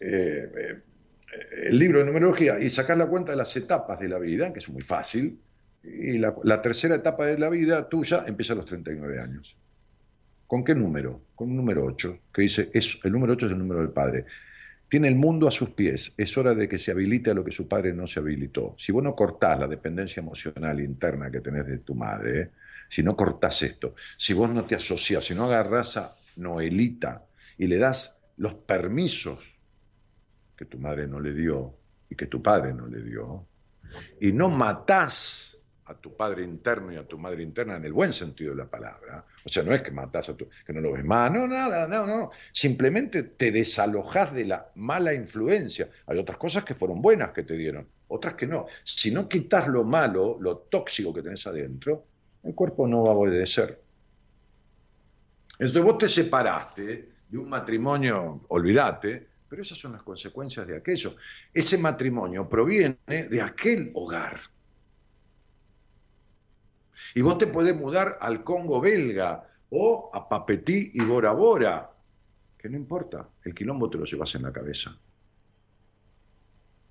eh, 0.00 0.50
eh, 0.58 0.82
el 1.68 1.78
libro 1.78 1.98
de 2.00 2.06
numerología 2.06 2.58
y 2.58 2.70
sacar 2.70 2.96
la 2.98 3.06
cuenta 3.06 3.32
de 3.32 3.38
las 3.38 3.54
etapas 3.56 4.00
de 4.00 4.08
la 4.08 4.18
vida, 4.18 4.52
que 4.52 4.60
es 4.60 4.68
muy 4.68 4.82
fácil, 4.82 5.38
y 5.84 6.18
la, 6.18 6.34
la 6.44 6.60
tercera 6.60 6.96
etapa 6.96 7.26
de 7.26 7.38
la 7.38 7.48
vida 7.50 7.88
tuya 7.88 8.24
empieza 8.26 8.54
a 8.54 8.56
los 8.56 8.66
39 8.66 9.20
años. 9.20 9.54
¿Con 10.46 10.64
qué 10.64 10.74
número? 10.74 11.20
Con 11.34 11.50
un 11.50 11.56
número 11.56 11.84
8, 11.84 12.18
que 12.32 12.42
dice, 12.42 12.70
es, 12.72 12.98
el 13.04 13.12
número 13.12 13.34
8 13.34 13.46
es 13.46 13.52
el 13.52 13.58
número 13.58 13.80
del 13.80 13.90
padre. 13.90 14.24
Tiene 14.88 15.08
el 15.08 15.16
mundo 15.16 15.46
a 15.46 15.50
sus 15.50 15.70
pies, 15.70 16.14
es 16.16 16.38
hora 16.38 16.54
de 16.54 16.66
que 16.68 16.78
se 16.78 16.90
habilite 16.90 17.30
a 17.30 17.34
lo 17.34 17.44
que 17.44 17.52
su 17.52 17.68
padre 17.68 17.92
no 17.92 18.06
se 18.06 18.20
habilitó. 18.20 18.74
Si 18.78 18.90
vos 18.90 19.02
no 19.02 19.14
cortás 19.14 19.58
la 19.58 19.68
dependencia 19.68 20.20
emocional 20.20 20.80
interna 20.80 21.30
que 21.30 21.40
tenés 21.40 21.66
de 21.66 21.78
tu 21.78 21.94
madre, 21.94 22.52
si 22.88 23.02
no 23.02 23.14
cortás 23.14 23.60
esto, 23.62 23.94
si 24.16 24.32
vos 24.32 24.48
no 24.48 24.64
te 24.64 24.76
asociás, 24.76 25.24
si 25.26 25.34
no 25.34 25.44
agarrás 25.44 25.98
a 25.98 26.16
Noelita 26.36 27.26
y 27.58 27.66
le 27.66 27.76
das 27.76 28.18
los 28.38 28.54
permisos 28.54 29.40
que 30.56 30.64
tu 30.64 30.78
madre 30.78 31.06
no 31.06 31.20
le 31.20 31.34
dio 31.34 31.74
y 32.08 32.14
que 32.14 32.26
tu 32.26 32.42
padre 32.42 32.72
no 32.72 32.86
le 32.86 33.02
dio, 33.02 33.46
y 34.20 34.32
no 34.32 34.48
matás 34.48 35.57
a 35.88 35.94
tu 35.94 36.14
padre 36.14 36.42
interno 36.42 36.92
y 36.92 36.96
a 36.96 37.06
tu 37.06 37.18
madre 37.18 37.42
interna 37.42 37.76
en 37.76 37.84
el 37.84 37.92
buen 37.92 38.12
sentido 38.12 38.50
de 38.50 38.58
la 38.58 38.68
palabra, 38.68 39.24
o 39.44 39.48
sea, 39.48 39.62
no 39.62 39.74
es 39.74 39.82
que 39.82 39.90
matás 39.90 40.28
a 40.28 40.36
tu, 40.36 40.48
que 40.66 40.72
no 40.72 40.80
lo 40.80 40.92
ves 40.92 41.04
más, 41.04 41.32
no, 41.32 41.48
nada, 41.48 41.88
no, 41.88 42.06
no, 42.06 42.30
simplemente 42.52 43.22
te 43.22 43.50
desalojás 43.50 44.34
de 44.34 44.44
la 44.44 44.70
mala 44.74 45.14
influencia. 45.14 45.88
Hay 46.06 46.18
otras 46.18 46.36
cosas 46.36 46.64
que 46.64 46.74
fueron 46.74 47.00
buenas 47.00 47.30
que 47.32 47.42
te 47.42 47.54
dieron, 47.54 47.88
otras 48.08 48.34
que 48.34 48.46
no. 48.46 48.66
Si 48.84 49.10
no 49.10 49.28
quitas 49.28 49.66
lo 49.66 49.82
malo, 49.84 50.36
lo 50.40 50.58
tóxico 50.58 51.14
que 51.14 51.22
tenés 51.22 51.46
adentro, 51.46 52.04
el 52.44 52.54
cuerpo 52.54 52.86
no 52.86 53.04
va 53.04 53.12
a 53.12 53.14
obedecer. 53.14 53.80
Entonces 55.58 55.82
vos 55.82 55.98
te 55.98 56.08
separaste 56.08 57.08
de 57.28 57.38
un 57.38 57.48
matrimonio, 57.48 58.44
olvídate, 58.48 59.26
pero 59.48 59.62
esas 59.62 59.78
son 59.78 59.92
las 59.92 60.02
consecuencias 60.02 60.66
de 60.66 60.76
aquello. 60.76 61.16
Ese 61.52 61.78
matrimonio 61.78 62.46
proviene 62.46 62.98
de 63.06 63.40
aquel 63.40 63.90
hogar. 63.94 64.38
Y 67.14 67.22
vos 67.22 67.38
te 67.38 67.46
podés 67.46 67.76
mudar 67.76 68.18
al 68.20 68.44
Congo 68.44 68.80
belga 68.80 69.48
o 69.70 70.10
a 70.12 70.28
Papetí 70.28 70.92
y 70.94 71.04
Bora 71.04 71.32
Bora, 71.32 71.90
que 72.56 72.68
no 72.68 72.76
importa, 72.76 73.28
el 73.44 73.54
quilombo 73.54 73.88
te 73.88 73.98
lo 73.98 74.04
llevas 74.04 74.34
en 74.34 74.42
la 74.42 74.52
cabeza. 74.52 74.98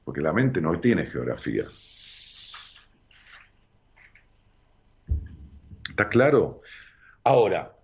Porque 0.03 0.21
la 0.21 0.33
mente 0.33 0.61
no 0.61 0.79
tiene 0.79 1.05
geografía. 1.05 1.65
¿Está 5.89 6.09
claro? 6.09 6.61
Ahora, 7.23 7.75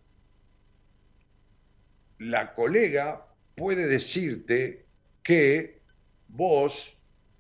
la 2.20 2.54
colega 2.54 3.26
puede 3.56 3.88
decirte 3.88 4.86
que 5.22 5.82
vos 6.28 6.98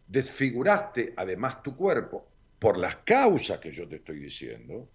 desfiguraste 0.07 1.13
además 1.15 1.63
tu 1.63 1.75
cuerpo 1.75 2.32
por 2.63 2.77
las 2.77 2.95
causas 3.03 3.59
que 3.59 3.73
yo 3.73 3.89
te 3.89 3.97
estoy 3.97 4.19
diciendo 4.19 4.87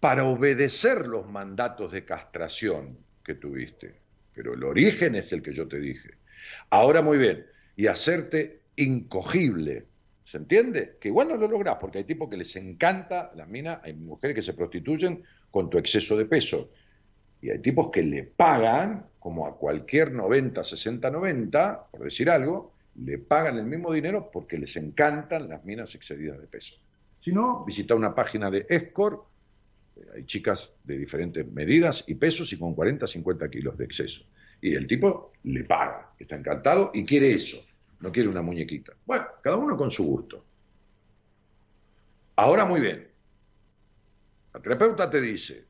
para 0.00 0.24
obedecer 0.24 1.06
los 1.06 1.28
mandatos 1.28 1.92
de 1.92 2.04
castración 2.04 2.98
que 3.24 3.36
tuviste. 3.36 3.94
Pero 4.34 4.54
el 4.54 4.64
origen 4.64 5.14
es 5.14 5.32
el 5.32 5.42
que 5.42 5.54
yo 5.54 5.68
te 5.68 5.78
dije. 5.78 6.10
Ahora 6.70 7.02
muy 7.02 7.18
bien, 7.18 7.46
y 7.76 7.86
hacerte 7.86 8.62
incogible. 8.74 9.86
¿Se 10.24 10.38
entiende? 10.38 10.96
Que 11.00 11.06
igual 11.06 11.28
no 11.28 11.36
lo 11.36 11.46
lográs, 11.46 11.76
porque 11.80 11.98
hay 11.98 12.04
tipos 12.04 12.28
que 12.28 12.36
les 12.36 12.56
encanta 12.56 13.30
la 13.36 13.46
mina, 13.46 13.80
hay 13.84 13.92
mujeres 13.92 14.34
que 14.34 14.42
se 14.42 14.54
prostituyen 14.54 15.22
con 15.52 15.70
tu 15.70 15.78
exceso 15.78 16.16
de 16.16 16.26
peso. 16.26 16.68
Y 17.40 17.50
hay 17.50 17.60
tipos 17.60 17.92
que 17.92 18.02
le 18.02 18.24
pagan, 18.24 19.06
como 19.20 19.46
a 19.46 19.56
cualquier 19.56 20.10
90, 20.10 20.64
60, 20.64 21.08
90, 21.12 21.86
por 21.92 22.02
decir 22.02 22.28
algo, 22.28 22.75
le 23.04 23.18
pagan 23.18 23.58
el 23.58 23.66
mismo 23.66 23.92
dinero 23.92 24.30
porque 24.32 24.56
les 24.56 24.76
encantan 24.76 25.48
las 25.48 25.64
minas 25.64 25.94
excedidas 25.94 26.40
de 26.40 26.46
peso. 26.46 26.76
Si 27.20 27.32
no, 27.32 27.64
visita 27.64 27.94
una 27.94 28.14
página 28.14 28.50
de 28.50 28.66
Escort, 28.68 29.24
eh, 29.96 30.06
hay 30.16 30.24
chicas 30.24 30.70
de 30.84 30.98
diferentes 30.98 31.46
medidas 31.50 32.04
y 32.06 32.14
pesos 32.14 32.52
y 32.52 32.58
con 32.58 32.74
40, 32.74 33.06
50 33.06 33.50
kilos 33.50 33.76
de 33.76 33.84
exceso. 33.84 34.24
Y 34.60 34.74
el 34.74 34.86
tipo 34.86 35.32
le 35.44 35.64
paga, 35.64 36.12
está 36.18 36.36
encantado 36.36 36.90
y 36.94 37.04
quiere 37.04 37.32
eso, 37.32 37.62
no 38.00 38.10
quiere 38.10 38.28
una 38.28 38.42
muñequita. 38.42 38.94
Bueno, 39.04 39.26
cada 39.42 39.56
uno 39.56 39.76
con 39.76 39.90
su 39.90 40.04
gusto. 40.04 40.44
Ahora 42.36 42.64
muy 42.64 42.80
bien, 42.80 43.08
la 44.52 44.60
terapeuta 44.60 45.10
te 45.10 45.20
dice, 45.20 45.64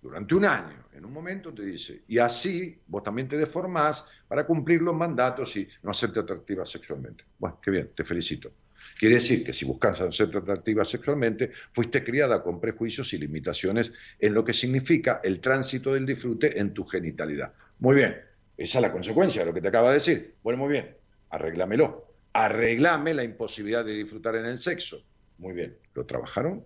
durante 0.00 0.34
un 0.34 0.44
año, 0.44 0.84
en 0.92 1.04
un 1.04 1.12
momento 1.12 1.52
te 1.52 1.62
dice, 1.62 2.02
y 2.08 2.18
así 2.18 2.78
vos 2.86 3.02
también 3.02 3.28
te 3.28 3.36
deformás 3.36 4.04
para 4.28 4.46
cumplir 4.46 4.82
los 4.82 4.94
mandatos 4.94 5.56
y 5.56 5.68
no 5.82 5.90
hacerte 5.90 6.20
atractiva 6.20 6.64
sexualmente. 6.64 7.24
Bueno, 7.38 7.58
qué 7.62 7.70
bien, 7.70 7.90
te 7.94 8.04
felicito. 8.04 8.52
Quiere 8.98 9.16
decir 9.16 9.44
que 9.44 9.52
si 9.52 9.64
buscas 9.64 10.00
hacerte 10.00 10.38
atractiva 10.38 10.84
sexualmente, 10.84 11.52
fuiste 11.72 12.02
criada 12.02 12.42
con 12.42 12.60
prejuicios 12.60 13.12
y 13.12 13.18
limitaciones 13.18 13.92
en 14.18 14.34
lo 14.34 14.44
que 14.44 14.52
significa 14.52 15.20
el 15.22 15.40
tránsito 15.40 15.94
del 15.94 16.06
disfrute 16.06 16.58
en 16.58 16.74
tu 16.74 16.84
genitalidad. 16.84 17.52
Muy 17.78 17.96
bien, 17.96 18.16
esa 18.56 18.78
es 18.78 18.82
la 18.82 18.92
consecuencia 18.92 19.42
de 19.42 19.46
lo 19.46 19.54
que 19.54 19.60
te 19.60 19.68
acaba 19.68 19.88
de 19.88 19.94
decir. 19.94 20.34
Bueno, 20.42 20.58
muy 20.58 20.72
bien, 20.72 20.96
arréglamelo. 21.30 22.06
Arreglame 22.32 23.14
la 23.14 23.24
imposibilidad 23.24 23.84
de 23.84 23.94
disfrutar 23.94 24.36
en 24.36 24.46
el 24.46 24.58
sexo. 24.58 25.04
Muy 25.38 25.54
bien, 25.54 25.76
¿lo 25.94 26.04
trabajaron? 26.04 26.64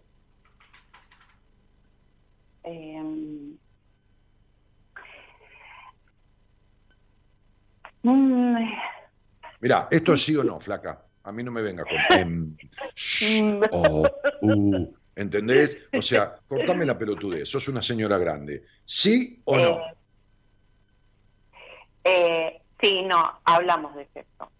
Eh, 2.65 3.03
mm, 8.03 8.67
Mira, 9.61 9.89
esto 9.91 10.15
es 10.15 10.25
sí 10.25 10.37
o 10.37 10.45
no, 10.45 10.61
flaca. 10.61 11.05
A 11.25 11.33
mí 11.33 11.43
no 11.45 11.53
me 11.53 11.63
venga 11.63 11.85
con 11.85 12.19
em, 12.19 12.57
sh, 12.95 13.43
o, 13.73 14.09
u, 14.43 14.97
¿entendés? 15.15 15.79
O 15.97 16.03
sea, 16.03 16.37
cortame 16.49 16.85
la 16.85 16.99
pelotudez, 16.99 17.49
sos 17.49 17.69
una 17.69 17.81
señora 17.81 18.19
grande. 18.19 18.65
¿Sí 18.85 19.41
o 19.45 19.57
no? 19.57 19.81
eh, 22.03 22.61
sí, 22.81 23.03
no, 23.03 23.41
hablamos 23.45 23.95
de 23.95 24.09
sexo. 24.13 24.51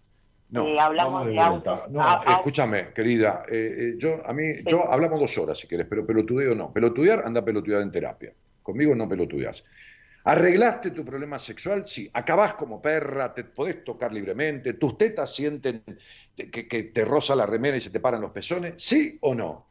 No, 0.53 0.67
eh, 0.67 0.79
hablamos 0.79 1.25
de 1.25 1.33
vuelta. 1.33 1.71
auto- 1.71 1.87
No, 1.89 2.01
a- 2.01 2.21
a- 2.25 2.33
escúchame, 2.37 2.93
querida, 2.93 3.43
eh, 3.49 3.75
eh, 3.77 3.93
yo, 3.97 4.21
a 4.25 4.31
mí, 4.33 4.43
yo 4.65 4.89
hablamos 4.91 5.19
dos 5.19 5.35
horas 5.39 5.57
si 5.57 5.67
querés, 5.67 5.87
pero 5.89 6.05
pelotudeo 6.05 6.53
no. 6.53 6.71
Pelotudear, 6.71 7.23
anda 7.25 7.43
pelotudear 7.43 7.81
en 7.81 7.91
terapia. 7.91 8.33
Conmigo 8.61 8.93
no 8.93 9.09
pelotudeas. 9.09 9.63
¿Arreglaste 10.25 10.91
tu 10.91 11.03
problema 11.03 11.37
sexual? 11.39 11.85
Sí. 11.85 12.09
¿Acabás 12.13 12.53
como 12.53 12.81
perra? 12.81 13.33
¿Te 13.33 13.43
podés 13.45 13.83
tocar 13.83 14.13
libremente? 14.13 14.73
¿Tus 14.75 14.95
tetas 14.97 15.33
sienten 15.35 15.83
que, 16.35 16.67
que 16.67 16.83
te 16.83 17.03
roza 17.03 17.35
la 17.35 17.45
remera 17.45 17.75
y 17.75 17.81
se 17.81 17.89
te 17.89 17.99
paran 17.99 18.21
los 18.21 18.31
pezones? 18.31 18.75
¿Sí 18.77 19.17
o 19.21 19.33
no? 19.35 19.67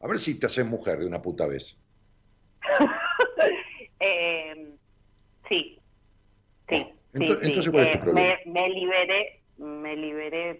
A 0.00 0.06
ver 0.06 0.18
si 0.18 0.38
te 0.38 0.46
haces 0.46 0.66
mujer 0.66 0.98
de 0.98 1.06
una 1.06 1.22
puta 1.22 1.46
vez. 1.46 1.80
Eh, 3.98 4.76
sí, 5.48 5.80
sí. 6.68 6.76
sí, 6.76 6.94
Ento- 7.14 7.40
sí. 7.40 7.46
entonces, 7.46 7.70
¿cuál 7.72 7.86
es 7.86 7.92
tu 7.94 8.00
problema? 8.00 8.36
Me, 8.44 8.52
me 8.52 8.68
liberé, 8.68 9.42
me 9.58 9.96
liberé 9.96 10.58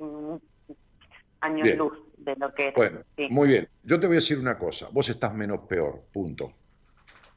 años 1.40 1.62
Bien. 1.62 1.78
luz 1.78 1.92
de 2.16 2.34
lo 2.36 2.54
que 2.54 2.64
era. 2.66 2.74
Bueno, 2.76 3.00
Sí. 3.16 3.28
muy 3.30 3.48
bien. 3.48 3.68
Yo 3.82 4.00
te 4.00 4.06
voy 4.06 4.16
a 4.16 4.20
decir 4.20 4.38
una 4.38 4.58
cosa. 4.58 4.88
Vos 4.90 5.08
estás 5.08 5.34
menos 5.34 5.60
peor, 5.68 6.04
punto. 6.12 6.52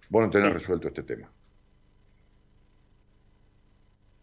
Vos 0.10 0.26
no 0.26 0.30
tenés 0.32 0.54
resuelto 0.54 0.88
este 0.88 1.04
tema. 1.04 1.30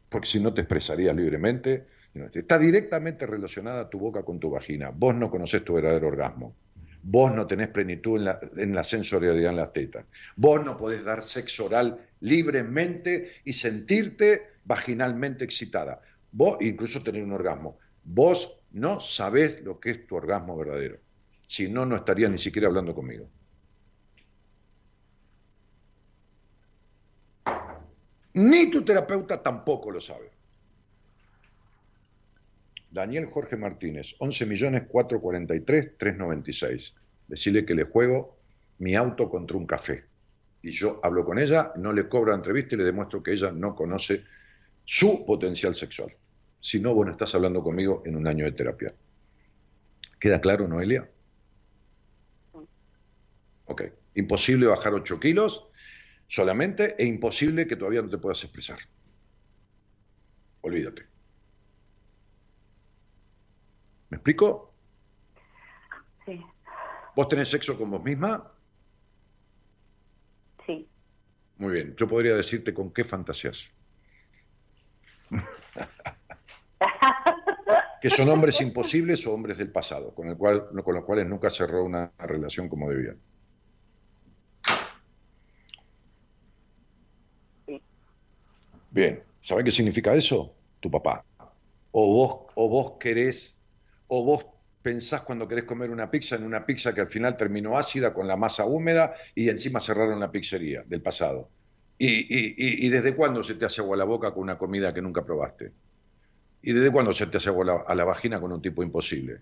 Porque 0.08 0.26
si 0.26 0.40
no 0.40 0.52
te 0.54 0.62
expresarías 0.62 1.14
libremente. 1.14 1.86
Está 2.32 2.58
directamente 2.58 3.26
relacionada 3.26 3.90
tu 3.90 3.98
boca 3.98 4.22
con 4.24 4.40
tu 4.40 4.48
vagina. 4.50 4.90
Vos 4.90 5.14
no 5.14 5.30
conocés 5.30 5.62
tu 5.62 5.74
verdadero 5.74 6.08
orgasmo. 6.08 6.56
Vos 7.02 7.34
no 7.34 7.46
tenés 7.46 7.68
plenitud 7.68 8.16
en 8.16 8.24
la, 8.24 8.40
en 8.56 8.74
la 8.74 8.82
sensorialidad 8.84 9.50
en 9.50 9.56
las 9.56 9.72
tetas. 9.74 10.06
Vos 10.34 10.64
no 10.64 10.78
podés 10.78 11.04
dar 11.04 11.22
sexo 11.22 11.66
oral 11.66 12.00
libremente 12.20 13.32
y 13.44 13.52
sentirte 13.52 14.46
vaginalmente 14.64 15.44
excitada. 15.44 16.00
Vos 16.36 16.58
incluso 16.60 17.02
tener 17.02 17.24
un 17.24 17.32
orgasmo. 17.32 17.78
Vos 18.04 18.60
no 18.72 19.00
sabés 19.00 19.62
lo 19.62 19.80
que 19.80 19.92
es 19.92 20.06
tu 20.06 20.16
orgasmo 20.16 20.54
verdadero. 20.54 20.98
Si 21.46 21.70
no, 21.70 21.86
no 21.86 21.96
estarías 21.96 22.30
ni 22.30 22.36
siquiera 22.36 22.68
hablando 22.68 22.94
conmigo. 22.94 23.26
Ni 28.34 28.70
tu 28.70 28.84
terapeuta 28.84 29.42
tampoco 29.42 29.90
lo 29.90 30.02
sabe. 30.02 30.30
Daniel 32.90 33.30
Jorge 33.30 33.56
Martínez, 33.56 34.14
11.443.396. 34.18 36.92
Decirle 37.28 37.64
que 37.64 37.74
le 37.74 37.84
juego 37.84 38.36
mi 38.76 38.94
auto 38.94 39.30
contra 39.30 39.56
un 39.56 39.66
café. 39.66 40.04
Y 40.60 40.72
yo 40.72 41.00
hablo 41.02 41.24
con 41.24 41.38
ella, 41.38 41.72
no 41.76 41.94
le 41.94 42.10
cobro 42.10 42.34
entrevista 42.34 42.74
y 42.74 42.78
le 42.78 42.84
demuestro 42.84 43.22
que 43.22 43.32
ella 43.32 43.52
no 43.52 43.74
conoce 43.74 44.24
su 44.84 45.24
potencial 45.24 45.74
sexual. 45.74 46.14
Si 46.66 46.80
no, 46.80 46.94
vos 46.94 47.06
no 47.06 47.12
estás 47.12 47.32
hablando 47.36 47.62
conmigo 47.62 48.02
en 48.06 48.16
un 48.16 48.26
año 48.26 48.44
de 48.44 48.50
terapia. 48.50 48.92
¿Queda 50.18 50.40
claro, 50.40 50.66
Noelia? 50.66 51.08
Ok. 53.66 53.82
Imposible 54.14 54.66
bajar 54.66 54.92
8 54.92 55.20
kilos 55.20 55.68
solamente 56.26 56.96
e 56.98 57.06
imposible 57.06 57.68
que 57.68 57.76
todavía 57.76 58.02
no 58.02 58.08
te 58.08 58.18
puedas 58.18 58.42
expresar. 58.42 58.80
Olvídate. 60.62 61.06
¿Me 64.08 64.16
explico? 64.16 64.74
Sí, 66.24 66.40
¿Vos 67.14 67.28
tenés 67.28 67.48
sexo 67.48 67.78
con 67.78 67.92
vos 67.92 68.02
misma? 68.02 68.52
sí. 70.66 70.90
Muy 71.58 71.74
bien. 71.74 71.94
Yo 71.94 72.08
podría 72.08 72.34
decirte 72.34 72.74
con 72.74 72.92
qué 72.92 73.04
fantaseas. 73.04 73.72
que 78.00 78.10
son 78.10 78.28
hombres 78.28 78.60
imposibles 78.60 79.26
o 79.26 79.32
hombres 79.32 79.58
del 79.58 79.70
pasado, 79.70 80.14
con, 80.14 80.28
el 80.28 80.36
cual, 80.36 80.68
con 80.84 80.94
los 80.94 81.04
cuales 81.04 81.26
nunca 81.26 81.50
cerró 81.50 81.84
una 81.84 82.12
relación 82.18 82.68
como 82.68 82.90
debían. 82.90 83.18
Sí. 87.66 87.82
Bien, 88.90 89.22
¿sabés 89.40 89.64
qué 89.64 89.70
significa 89.70 90.14
eso? 90.14 90.54
Tu 90.80 90.90
papá. 90.90 91.24
O 91.92 92.06
vos, 92.12 92.52
o 92.54 92.68
vos 92.68 92.92
querés, 93.00 93.56
o 94.08 94.24
vos 94.24 94.46
pensás 94.82 95.22
cuando 95.22 95.48
querés 95.48 95.64
comer 95.64 95.90
una 95.90 96.10
pizza 96.10 96.36
en 96.36 96.44
una 96.44 96.64
pizza 96.64 96.94
que 96.94 97.00
al 97.00 97.08
final 97.08 97.36
terminó 97.36 97.76
ácida 97.76 98.14
con 98.14 98.28
la 98.28 98.36
masa 98.36 98.66
húmeda 98.66 99.14
y 99.34 99.48
encima 99.48 99.80
cerraron 99.80 100.20
la 100.20 100.30
pizzería 100.30 100.84
del 100.86 101.02
pasado. 101.02 101.50
¿Y, 101.98 102.86
y, 102.86 102.88
desde 102.90 103.16
cuándo 103.16 103.42
se 103.42 103.54
te 103.54 103.64
hace 103.64 103.80
agua 103.80 103.96
la 103.96 104.04
boca 104.04 104.32
con 104.32 104.42
una 104.42 104.58
comida 104.58 104.92
que 104.92 105.02
nunca 105.02 105.24
probaste? 105.24 105.72
¿Y 106.66 106.72
desde 106.72 106.90
cuándo 106.90 107.12
se 107.14 107.28
te 107.28 107.36
hace 107.36 107.48
a 107.50 107.94
la, 107.94 108.04
vagina 108.04 108.40
con 108.40 108.50
un 108.50 108.60
tipo 108.60 108.82
imposible? 108.82 109.40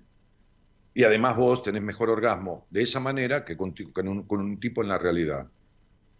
Y 0.92 1.05
además 1.05 1.36
vos 1.36 1.62
tenés 1.62 1.82
mejor 1.82 2.10
orgasmo 2.10 2.66
de 2.68 2.82
esa 2.82 3.01
manera 3.01 3.46
que 3.46 3.56
con 3.56 3.74
un 4.09 4.60
tipo 4.60 4.82
en 4.82 4.88
la 4.88 4.98
realidad. 4.98 5.48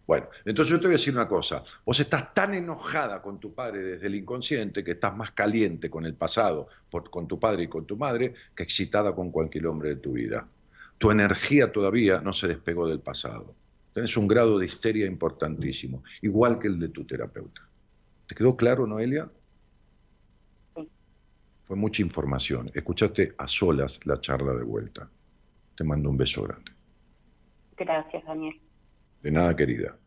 Bueno, 0.07 0.27
entonces 0.45 0.71
yo 0.71 0.79
te 0.79 0.87
voy 0.87 0.95
a 0.95 0.97
decir 0.97 1.13
una 1.13 1.27
cosa. 1.27 1.63
Vos 1.85 1.99
estás 1.99 2.33
tan 2.33 2.55
enojada 2.55 3.21
con 3.21 3.39
tu 3.39 3.53
padre 3.53 3.81
desde 3.83 4.07
el 4.07 4.15
inconsciente 4.15 4.83
que 4.83 4.93
estás 4.93 5.15
más 5.15 5.31
caliente 5.31 5.91
con 5.91 6.05
el 6.07 6.15
pasado, 6.15 6.69
por- 6.89 7.11
con 7.11 7.27
tu 7.27 7.39
padre 7.39 7.63
y 7.63 7.67
con 7.67 7.85
tu 7.85 7.97
madre, 7.97 8.33
que 8.55 8.63
excitada 8.63 9.13
con 9.15 9.31
cualquier 9.31 9.67
hombre 9.67 9.89
de 9.89 9.95
tu 9.97 10.13
vida. 10.13 10.51
Tu 10.97 11.11
energía 11.11 11.71
todavía 11.71 12.19
no 12.21 12.33
se 12.33 12.47
despegó 12.47 12.87
del 12.87 13.01
pasado. 13.01 13.55
Tenés 13.93 14.17
un 14.17 14.27
grado 14.27 14.57
de 14.59 14.65
histeria 14.65 15.05
importantísimo, 15.05 16.03
igual 16.21 16.59
que 16.59 16.67
el 16.67 16.79
de 16.79 16.89
tu 16.89 17.05
terapeuta. 17.05 17.61
¿Te 18.27 18.35
quedó 18.35 18.57
claro, 18.57 18.87
Noelia? 18.87 19.31
Fue 21.65 21.75
mucha 21.75 22.01
información. 22.01 22.71
Escuchaste 22.73 23.33
a 23.37 23.47
solas 23.47 23.99
la 24.05 24.21
charla 24.21 24.53
de 24.53 24.63
vuelta. 24.63 25.09
Te 25.75 25.83
mando 25.83 26.09
un 26.09 26.17
beso 26.17 26.43
grande. 26.43 26.71
Gracias, 27.75 28.23
Daniel. 28.23 28.55
De 29.21 29.31
nada, 29.31 29.55
querida. 29.55 29.97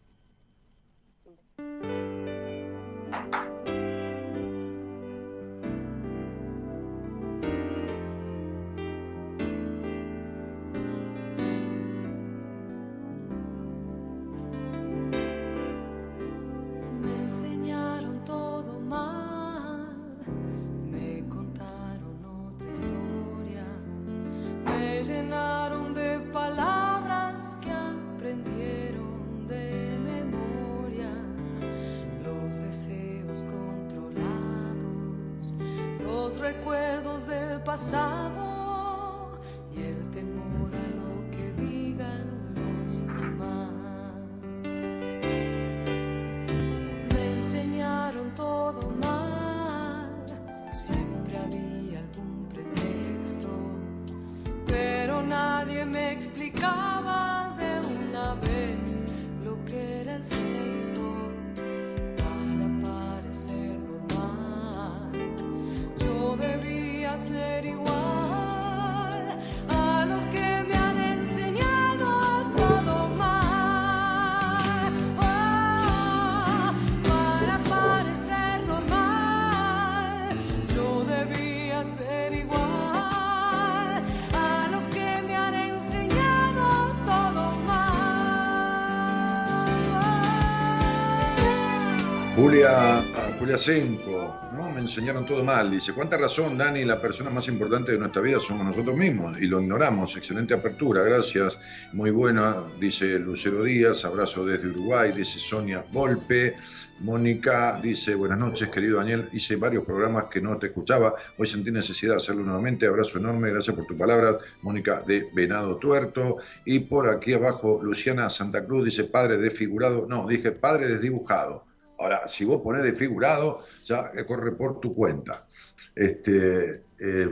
Julia, 93.48 93.56
Julia 93.56 93.58
Senco, 93.58 94.36
¿no? 94.52 94.70
Me 94.70 94.80
enseñaron 94.80 95.24
todo 95.24 95.42
mal. 95.42 95.70
Dice, 95.70 95.94
¿cuánta 95.94 96.18
razón, 96.18 96.58
Dani? 96.58 96.84
La 96.84 97.00
persona 97.00 97.30
más 97.30 97.48
importante 97.48 97.92
de 97.92 97.98
nuestra 97.98 98.20
vida 98.20 98.38
somos 98.40 98.66
nosotros 98.66 98.94
mismos 98.94 99.40
y 99.40 99.46
lo 99.46 99.62
ignoramos. 99.62 100.14
Excelente 100.18 100.52
apertura, 100.52 101.02
gracias. 101.02 101.58
Muy 101.94 102.10
buena, 102.10 102.64
dice 102.78 103.18
Lucero 103.18 103.62
Díaz. 103.62 104.04
Abrazo 104.04 104.44
desde 104.44 104.68
Uruguay, 104.68 105.12
dice 105.12 105.38
Sonia 105.38 105.82
Volpe. 105.90 106.56
Mónica 107.00 107.80
dice, 107.82 108.14
buenas 108.14 108.38
noches, 108.38 108.68
querido 108.68 108.98
Daniel. 108.98 109.30
Hice 109.32 109.56
varios 109.56 109.86
programas 109.86 110.26
que 110.30 110.42
no 110.42 110.58
te 110.58 110.66
escuchaba. 110.66 111.14
Hoy 111.38 111.46
sentí 111.46 111.70
necesidad 111.70 112.12
de 112.12 112.16
hacerlo 112.16 112.42
nuevamente. 112.42 112.86
Abrazo 112.86 113.16
enorme, 113.16 113.50
gracias 113.50 113.74
por 113.74 113.86
tus 113.86 113.96
palabras. 113.96 114.36
Mónica 114.60 115.02
de 115.06 115.26
Venado 115.32 115.76
Tuerto. 115.76 116.36
Y 116.66 116.80
por 116.80 117.08
aquí 117.08 117.32
abajo, 117.32 117.80
Luciana 117.82 118.28
Santa 118.28 118.66
Cruz 118.66 118.84
dice, 118.84 119.04
padre 119.04 119.38
desfigurado. 119.38 120.06
No, 120.06 120.26
dije 120.26 120.52
padre 120.52 120.88
desdibujado. 120.88 121.67
Ahora, 121.98 122.26
si 122.28 122.44
vos 122.44 122.60
ponés 122.62 122.82
desfigurado, 122.84 123.64
ya 123.84 124.10
corre 124.26 124.52
por 124.52 124.80
tu 124.80 124.94
cuenta. 124.94 125.46
Este, 125.94 126.82
eh, 127.00 127.28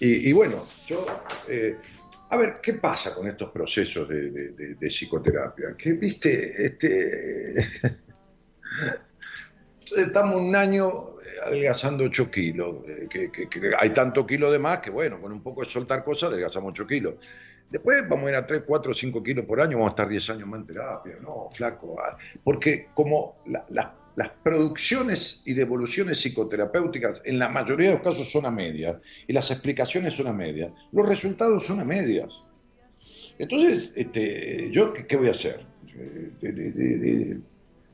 y, 0.00 0.32
bueno, 0.32 0.66
yo... 0.86 1.06
eh, 1.48 1.76
a 2.32 2.36
ver, 2.36 2.60
¿qué 2.62 2.74
pasa 2.74 3.12
con 3.14 3.26
estos 3.28 3.50
procesos 3.50 4.08
de, 4.08 4.30
de- 4.30 4.48
de- 4.52 4.74
de 4.76 4.86
psicoterapia? 4.88 5.74
Que, 5.76 5.92
viste, 5.94 6.64
este... 6.64 7.54
Estamos 9.96 10.36
un 10.36 10.54
año 10.54 10.88
eh, 11.20 11.46
adelgazando 11.46 12.04
8 12.04 12.30
kilos, 12.30 12.76
eh, 12.86 13.08
que, 13.10 13.30
hay 13.78 13.90
tanto 13.90 14.24
kilo 14.26 14.50
de 14.50 14.58
más 14.60 14.78
que 14.78 14.90
bueno, 14.90 15.20
con 15.20 15.32
un 15.32 15.42
poco 15.42 15.62
de 15.64 15.68
soltar 15.68 16.04
cosas 16.04 16.30
adelgazamos 16.30 16.70
8 16.70 16.86
kilos. 16.86 17.14
Después 17.68 18.08
vamos 18.08 18.26
a 18.26 18.30
ir 18.30 18.36
a 18.36 18.46
3, 18.46 18.62
4, 18.66 18.94
5 18.94 19.22
kilos 19.22 19.44
por 19.44 19.60
año, 19.60 19.78
vamos 19.78 19.90
a 19.90 19.94
estar 19.94 20.08
10 20.08 20.30
años 20.30 20.46
más 20.48 20.60
en 20.60 20.66
terapia. 20.66 21.16
No, 21.20 21.48
flaco. 21.52 21.96
ah, 22.00 22.16
Porque 22.44 22.88
como 22.94 23.42
la- 23.46 23.64
la- 23.70 23.96
las 24.20 24.32
producciones 24.42 25.40
y 25.46 25.54
devoluciones 25.54 26.20
psicoterapéuticas 26.20 27.22
en 27.24 27.38
la 27.38 27.48
mayoría 27.48 27.88
de 27.88 27.94
los 27.94 28.02
casos 28.02 28.30
son 28.30 28.44
a 28.44 28.50
medias 28.50 29.00
y 29.26 29.32
las 29.32 29.50
explicaciones 29.50 30.12
son 30.12 30.26
a 30.26 30.32
medias, 30.34 30.70
los 30.92 31.08
resultados 31.08 31.64
son 31.64 31.80
a 31.80 31.86
medias. 31.86 32.44
Entonces, 33.38 33.94
este, 33.96 34.68
¿yo 34.72 34.92
qué, 34.92 35.06
qué 35.06 35.16
voy 35.16 35.28
a 35.28 35.30
hacer? 35.30 35.64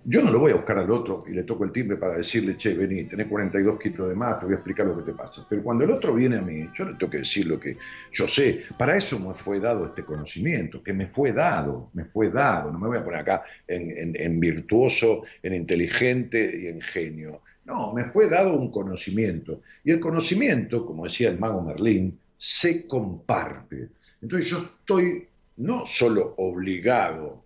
Yo 0.09 0.23
no 0.23 0.31
lo 0.31 0.39
voy 0.39 0.53
a 0.53 0.55
buscar 0.55 0.79
al 0.79 0.89
otro 0.89 1.25
y 1.27 1.33
le 1.33 1.43
toco 1.43 1.65
el 1.65 1.73
timbre 1.73 1.97
para 1.97 2.17
decirle, 2.17 2.57
che, 2.57 2.75
vení, 2.75 3.05
tenés 3.05 3.27
42 3.27 3.77
kilos 3.77 4.09
de 4.09 4.15
más, 4.15 4.39
te 4.39 4.47
voy 4.47 4.55
a 4.55 4.59
explicar 4.59 4.87
lo 4.87 4.97
que 4.97 5.03
te 5.03 5.13
pasa. 5.13 5.45
Pero 5.49 5.65
cuando 5.65 5.83
el 5.83 5.91
otro 5.91 6.15
viene 6.15 6.37
a 6.37 6.43
mí, 6.43 6.71
yo 6.73 6.85
le 6.85 6.95
tengo 6.95 7.11
que 7.11 7.19
decir 7.19 7.49
lo 7.49 7.59
que 7.59 7.77
yo 8.13 8.29
sé. 8.29 8.63
Para 8.79 8.97
eso 8.97 9.19
me 9.19 9.35
fue 9.35 9.59
dado 9.59 9.85
este 9.85 10.05
conocimiento, 10.05 10.81
que 10.81 10.93
me 10.93 11.09
fue 11.09 11.33
dado, 11.33 11.91
me 11.93 12.05
fue 12.05 12.31
dado. 12.31 12.71
No 12.71 12.79
me 12.79 12.87
voy 12.87 12.99
a 12.99 13.05
poner 13.05 13.21
acá 13.21 13.43
en, 13.67 14.39
virtuoso, 14.39 15.25
en 15.43 15.55
inteligente 15.55 16.53
y 16.57 16.67
en 16.69 16.81
genio. 16.81 17.43
No, 17.65 17.93
me 17.93 18.05
fue 18.05 18.29
dado 18.29 18.55
un 18.55 18.71
conocimiento. 18.71 19.61
Y 19.83 19.91
el 19.91 19.99
conocimiento, 19.99 20.87
como 20.87 21.03
decía 21.03 21.31
el 21.31 21.41
mago 21.41 21.63
Merlín, 21.63 22.17
se 22.39 22.87
comparte. 22.87 23.89
Entonces 24.23 24.49
yo 24.51 24.59
estoy 24.59 25.27
no 25.57 25.85
solo 25.85 26.35
obligado 26.37 27.46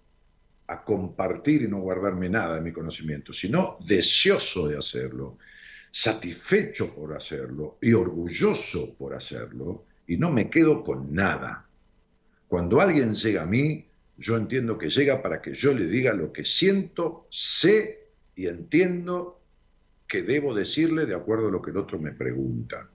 a 0.70 0.84
compartir 0.84 1.62
y 1.62 1.68
no 1.68 1.80
guardarme 1.80 2.28
nada 2.28 2.55
de 2.55 2.60
mi 2.60 2.72
conocimiento, 2.72 3.32
sino 3.32 3.76
deseoso 3.84 4.68
de 4.68 4.78
hacerlo, 4.78 5.38
satisfecho 5.90 6.94
por 6.94 7.12
hacerlo 7.12 7.78
y 7.82 7.92
orgulloso 7.92 8.94
por 8.97 9.14
hacerlo, 9.14 9.84
y 10.06 10.16
no 10.16 10.30
me 10.30 10.48
quedo 10.48 10.84
con 10.84 11.12
nada. 11.12 11.66
Cuando 12.47 12.80
alguien 12.80 13.14
llega 13.14 13.42
a 13.42 13.47
mí, 13.47 13.84
yo 14.16 14.36
entiendo 14.36 14.78
que 14.78 14.90
llega 14.90 15.20
para 15.20 15.42
que 15.42 15.55
yo 15.55 15.74
le 15.74 15.86
diga 15.86 16.14
lo 16.14 16.32
que 16.32 16.44
siento, 16.44 17.26
sé 17.30 18.06
y 18.36 18.47
entiendo 18.47 19.40
que 20.06 20.22
debo 20.22 20.55
decirle 20.55 21.05
de 21.05 21.14
acuerdo 21.14 21.48
a 21.48 21.51
lo 21.51 21.62
que 21.62 21.72
el 21.72 21.78
otro 21.78 21.98
me 21.98 22.12
pregunta. 22.12 22.88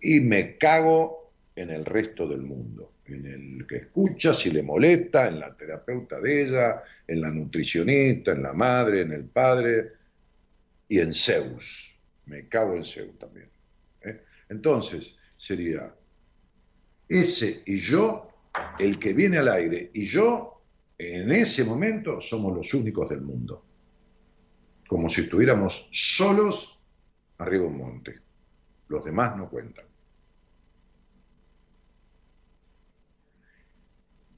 Y 0.00 0.20
me 0.20 0.58
cago 0.58 1.32
en 1.56 1.70
el 1.70 1.86
resto 1.86 2.28
del 2.28 2.42
mundo, 2.42 2.91
en 3.06 3.26
el 3.26 3.66
que 3.66 3.76
escucha, 3.76 4.32
si 4.32 4.50
le 4.50 4.62
molesta, 4.62 5.28
en 5.28 5.40
la 5.40 5.54
terapeuta 5.56 6.20
de 6.20 6.42
ella, 6.42 6.82
en 7.06 7.20
la 7.20 7.30
nutricionista, 7.30 8.32
en 8.32 8.42
la 8.42 8.52
madre, 8.52 9.00
en 9.00 9.12
el 9.12 9.24
padre 9.24 9.92
y 10.88 10.98
en 10.98 11.12
Zeus. 11.12 11.94
Me 12.26 12.48
cago 12.48 12.76
en 12.76 12.84
Zeus 12.84 13.18
también. 13.18 13.48
¿eh? 14.02 14.22
Entonces, 14.48 15.16
sería 15.36 15.92
ese 17.08 17.62
y 17.66 17.78
yo, 17.78 18.28
el 18.78 18.98
que 18.98 19.12
viene 19.12 19.38
al 19.38 19.48
aire, 19.48 19.90
y 19.92 20.06
yo, 20.06 20.62
en 20.98 21.32
ese 21.32 21.64
momento, 21.64 22.20
somos 22.20 22.54
los 22.54 22.72
únicos 22.74 23.08
del 23.10 23.22
mundo. 23.22 23.64
Como 24.86 25.08
si 25.08 25.22
estuviéramos 25.22 25.88
solos 25.90 26.78
arriba 27.38 27.64
de 27.64 27.68
un 27.68 27.78
monte. 27.78 28.20
Los 28.88 29.04
demás 29.04 29.36
no 29.36 29.48
cuentan. 29.48 29.91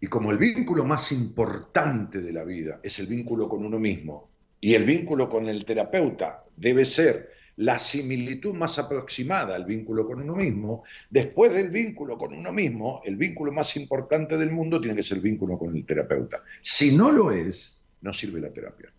Y 0.05 0.06
como 0.06 0.31
el 0.32 0.36
vínculo 0.36 0.85
más 0.85 1.12
importante 1.12 2.20
de 2.20 2.31
la 2.31 2.44
vida 2.44 2.78
es 2.82 2.98
el 2.98 3.06
vínculo 3.06 3.48
con 3.48 3.64
uno 3.64 3.78
mismo, 3.78 4.28
y 4.60 4.74
el 4.74 4.85
vínculo 4.85 5.31
con 5.31 5.48
el 5.48 5.64
terapeuta 5.64 6.44
debe 6.55 6.85
ser 6.85 7.32
la 7.56 7.78
similitud 7.78 8.52
más 8.52 8.78
aproximada 8.78 9.56
al 9.56 9.64
vínculo 9.64 10.06
con 10.06 10.20
uno 10.20 10.36
mismo, 10.36 10.85
después 11.09 11.55
del 11.55 11.70
vínculo 11.70 12.18
con 12.18 12.35
uno 12.35 12.52
mismo, 12.52 13.01
el 13.06 13.16
vínculo 13.16 13.51
más 13.51 13.78
importante 13.78 14.36
del 14.36 14.51
mundo 14.51 14.78
tiene 14.78 14.94
que 14.94 15.02
ser 15.02 15.16
el 15.16 15.22
vínculo 15.22 15.59
con 15.59 15.74
el 15.74 15.86
terapeuta. 15.86 16.43
Si 16.60 16.94
no 16.94 17.10
lo 17.10 17.31
es, 17.31 17.81
no 18.02 18.12
sirve 18.12 18.43
la 18.43 18.52
terapia. 18.52 18.93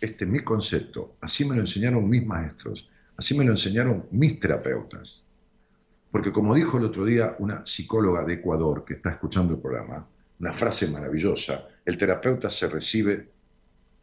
Este 0.00 0.24
es 0.24 0.30
mi 0.30 0.44
concepto, 0.44 1.16
así 1.20 1.44
me 1.44 1.56
lo 1.56 1.62
enseñaron 1.62 2.08
mis 2.08 2.24
maestros, 2.24 2.88
así 3.16 3.36
me 3.36 3.44
lo 3.44 3.52
enseñaron 3.52 4.06
mis 4.10 4.38
terapeutas. 4.40 5.28
Porque 6.10 6.32
como 6.32 6.54
dijo 6.54 6.78
el 6.78 6.84
otro 6.84 7.04
día 7.04 7.36
una 7.38 7.66
psicóloga 7.66 8.24
de 8.24 8.34
Ecuador 8.34 8.84
que 8.84 8.94
está 8.94 9.10
escuchando 9.10 9.54
el 9.54 9.60
programa, 9.60 10.08
una 10.38 10.52
frase 10.52 10.86
maravillosa, 10.88 11.68
el 11.84 11.96
terapeuta 11.98 12.50
se 12.50 12.68
recibe 12.68 13.28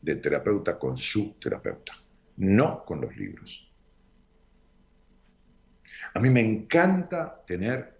de 0.02 0.15
terapeuta 0.18 0.77
con 0.77 0.98
su 0.98 1.35
terapeuta, 1.40 1.94
no 2.38 2.84
con 2.85 3.02
los 3.02 3.15
libros. 3.15 3.69
A 6.14 6.19
mí 6.19 6.30
me 6.30 6.41
encanta 6.41 7.44
tener 7.45 7.99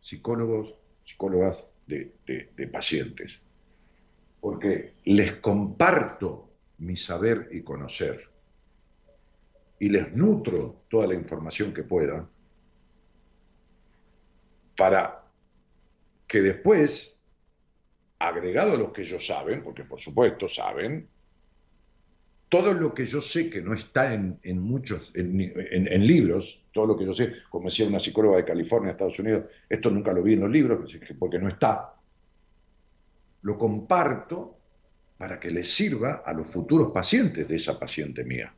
psicólogos, 0.00 0.74
psicólogas 1.04 1.66
de, 1.86 2.14
de- 2.26 2.52
de 2.56 2.66
pacientes, 2.66 3.40
porque 4.40 4.94
les 5.04 5.34
comparto 5.36 6.50
mi 6.78 6.96
saber 6.96 7.48
y 7.52 7.62
conocer 7.62 8.29
y 9.80 9.88
les 9.88 10.14
nutro 10.14 10.84
toda 10.88 11.08
la 11.08 11.14
información 11.14 11.72
que 11.72 11.82
pueda 11.82 12.28
para 14.76 15.24
que 16.28 16.42
después, 16.42 17.18
agregado 18.18 18.74
a 18.74 18.76
los 18.76 18.92
que 18.92 19.02
ellos 19.02 19.26
saben, 19.26 19.64
porque 19.64 19.84
por 19.84 19.98
supuesto 19.98 20.48
saben, 20.48 21.08
todo 22.48 22.74
lo 22.74 22.92
que 22.92 23.06
yo 23.06 23.20
sé 23.22 23.48
que 23.48 23.62
no 23.62 23.74
está 23.74 24.12
en, 24.12 24.38
muchos, 24.60 25.12
en, 25.14 26.06
libros, 26.06 26.62
todo 26.72 26.86
lo 26.86 26.96
que 26.96 27.06
yo 27.06 27.14
sé, 27.14 27.34
como 27.48 27.68
decía 27.68 27.86
una 27.86 28.00
psicóloga 28.00 28.36
de 28.36 28.44
California, 28.44 28.90
Estados 28.90 29.18
Unidos, 29.18 29.44
esto 29.68 29.90
nunca 29.90 30.12
lo 30.12 30.22
vi 30.22 30.34
en 30.34 30.40
los 30.40 30.50
libros, 30.50 30.92
porque 31.18 31.38
no 31.38 31.48
está, 31.48 31.94
lo 33.42 33.56
comparto 33.56 34.58
para 35.16 35.40
que 35.40 35.50
les 35.50 35.72
sirva 35.72 36.22
a 36.24 36.32
los 36.32 36.46
futuros 36.46 36.90
pacientes 36.92 37.48
de 37.48 37.56
esa 37.56 37.78
paciente 37.78 38.24
mía. 38.24 38.54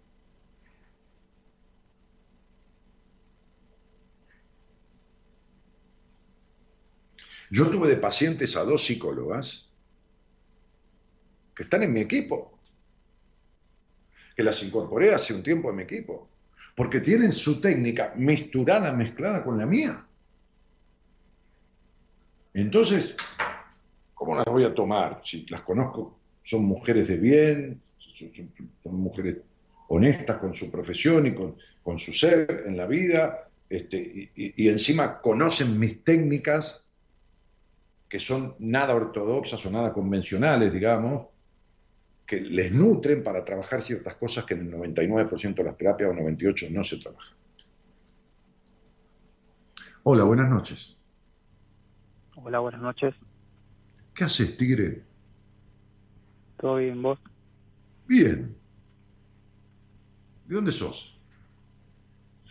Yo 7.53 7.69
tuve 7.69 7.87
de 7.87 7.97
pacientes 7.97 8.57
a 8.57 8.65
dos 8.65 8.83
psicólogas 8.83 9.69
que 11.55 11.65
están 11.65 11.83
en 11.83 11.93
mi 11.93 12.01
equipo, 12.01 12.59
que 14.35 14.43
las 14.43 14.63
incorporé 14.63 15.13
hace 15.13 15.35
un 15.35 15.43
tiempo 15.43 15.69
en 15.69 15.77
mi 15.77 15.83
equipo, 15.83 16.31
porque 16.75 17.03
tienen 17.03 17.31
su 17.31 17.61
técnica 17.61 18.15
misturada, 18.17 18.91
mezclada 18.95 19.45
con 19.45 19.59
la 19.59 19.67
mía. 19.67 20.03
Entonces, 22.55 23.17
¿cómo 24.15 24.35
las 24.35 24.47
voy 24.47 24.65
a 24.65 24.75
tomar? 24.75 25.21
Si 25.23 25.45
las 25.51 25.61
conozco, 25.61 26.17
son 26.43 26.65
mujeres 26.65 27.07
de 27.07 27.19
bien, 27.19 27.83
son, 27.99 28.95
mujeres 28.95 29.37
honestas 29.89 30.39
con 30.39 30.55
su 30.55 30.71
profesión 30.71 31.27
y 31.27 31.35
con, 31.35 31.99
su 31.99 32.15
ser 32.15 32.65
en 32.67 32.79
la 32.79 32.87
vida, 32.87 33.47
este, 33.69 34.31
y 34.35 34.69
encima 34.71 35.21
conocen 35.21 35.79
mis 35.79 36.03
técnicas 36.03 36.83
que 38.13 38.21
son 38.21 38.57
nada 38.59 38.95
ortodoxas 38.95 39.65
o 39.65 39.71
nada 39.71 39.91
convencionales, 39.91 40.71
digamos, 40.71 41.29
que 42.27 42.43
les 42.43 42.71
nutren 42.71 43.25
para 43.25 43.43
trabajar 43.43 43.81
ciertas 43.81 44.17
cosas 44.17 44.45
que 44.45 44.53
en 44.53 44.67
el 44.67 44.75
99% 44.75 45.55
de 45.55 45.65
las 45.65 45.79
terapias 45.79 46.11
o 46.11 46.13
98% 46.13 46.69
no 46.69 46.85
se 46.85 46.99
trabajan. 46.99 47.35
Hola, 50.03 50.25
buenas 50.25 50.51
noches. 50.51 51.01
Hola, 52.35 52.59
buenas 52.59 52.83
noches. 52.83 53.15
¿Qué 54.15 54.25
haces, 54.25 54.59
Tigre? 54.59 55.05
¿Todo 56.59 56.77
bien 56.77 57.01
vos? 57.01 57.19
Bien. 58.07 58.55
¿De 60.45 60.55
dónde 60.55 60.73
sos? 60.73 61.19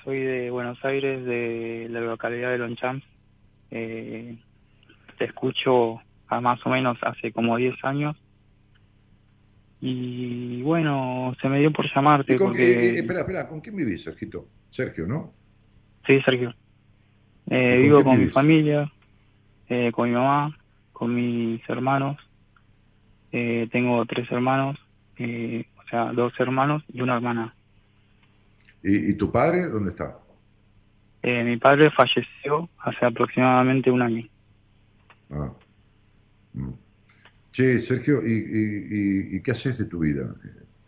Soy 0.04 0.22
de 0.22 0.50
Buenos 0.50 0.84
Aires, 0.84 1.24
de 1.24 1.86
la 1.88 2.00
localidad 2.00 2.50
de 2.50 2.58
Lonchamps. 2.58 3.06
Eh, 3.70 4.40
te 5.22 5.26
escucho 5.26 6.02
a 6.30 6.42
más 6.42 6.66
o 6.66 6.70
menos 6.70 6.98
hace 7.04 7.32
como 7.32 7.56
10 7.56 7.76
años. 7.84 8.18
Y 9.80 10.64
bueno, 10.64 11.36
se 11.40 11.48
me 11.48 11.60
dio 11.60 11.72
por 11.72 11.86
llamarte 11.94 12.34
¿Y 12.34 12.38
con 12.38 12.48
porque... 12.48 12.64
eh, 12.64 13.00
espera, 13.00 13.20
espera, 13.20 13.48
¿con 13.48 13.62
quién 13.62 13.76
vivís, 13.76 14.04
Sergito? 14.04 14.48
Sergio, 14.72 15.06
¿no? 15.06 15.32
Sí, 16.08 16.20
Sergio. 16.26 16.56
Eh, 17.52 17.74
¿Con 17.76 17.82
vivo 17.84 18.04
con 18.04 18.20
mi 18.20 18.30
familia, 18.32 18.92
eh, 19.70 19.92
con 19.92 20.10
mi 20.10 20.16
mamá, 20.16 20.58
con 20.92 21.14
mis 21.14 21.62
hermanos. 21.70 22.18
Eh, 23.32 23.68
tengo 23.72 24.04
tres 24.08 24.30
hermanos, 24.32 24.80
eh, 25.18 25.66
o 25.78 25.88
sea, 25.88 26.14
dos 26.14 26.34
hermanos 26.40 26.84
y 26.92 27.02
una 27.02 27.18
hermana. 27.18 27.54
¿Y, 28.82 29.12
y 29.12 29.14
tu 29.14 29.32
padre 29.32 29.70
dónde 29.70 29.92
está? 29.92 30.18
Mi 31.24 31.58
padre 31.58 31.92
falleció 31.92 32.68
hace 32.80 33.06
aproximadamente 33.06 33.92
un 33.92 34.02
año. 34.02 34.28
Ah. 35.32 35.52
Mm. 36.54 36.70
Che, 37.52 37.80
Sergio, 37.80 38.26
¿y, 38.26 38.32
y- 38.32 38.88
y- 39.34 39.36
y 39.38 39.42
qué 39.42 39.52
haces 39.52 39.78
de 39.78 39.86
tu 39.86 40.00
vida 40.00 40.34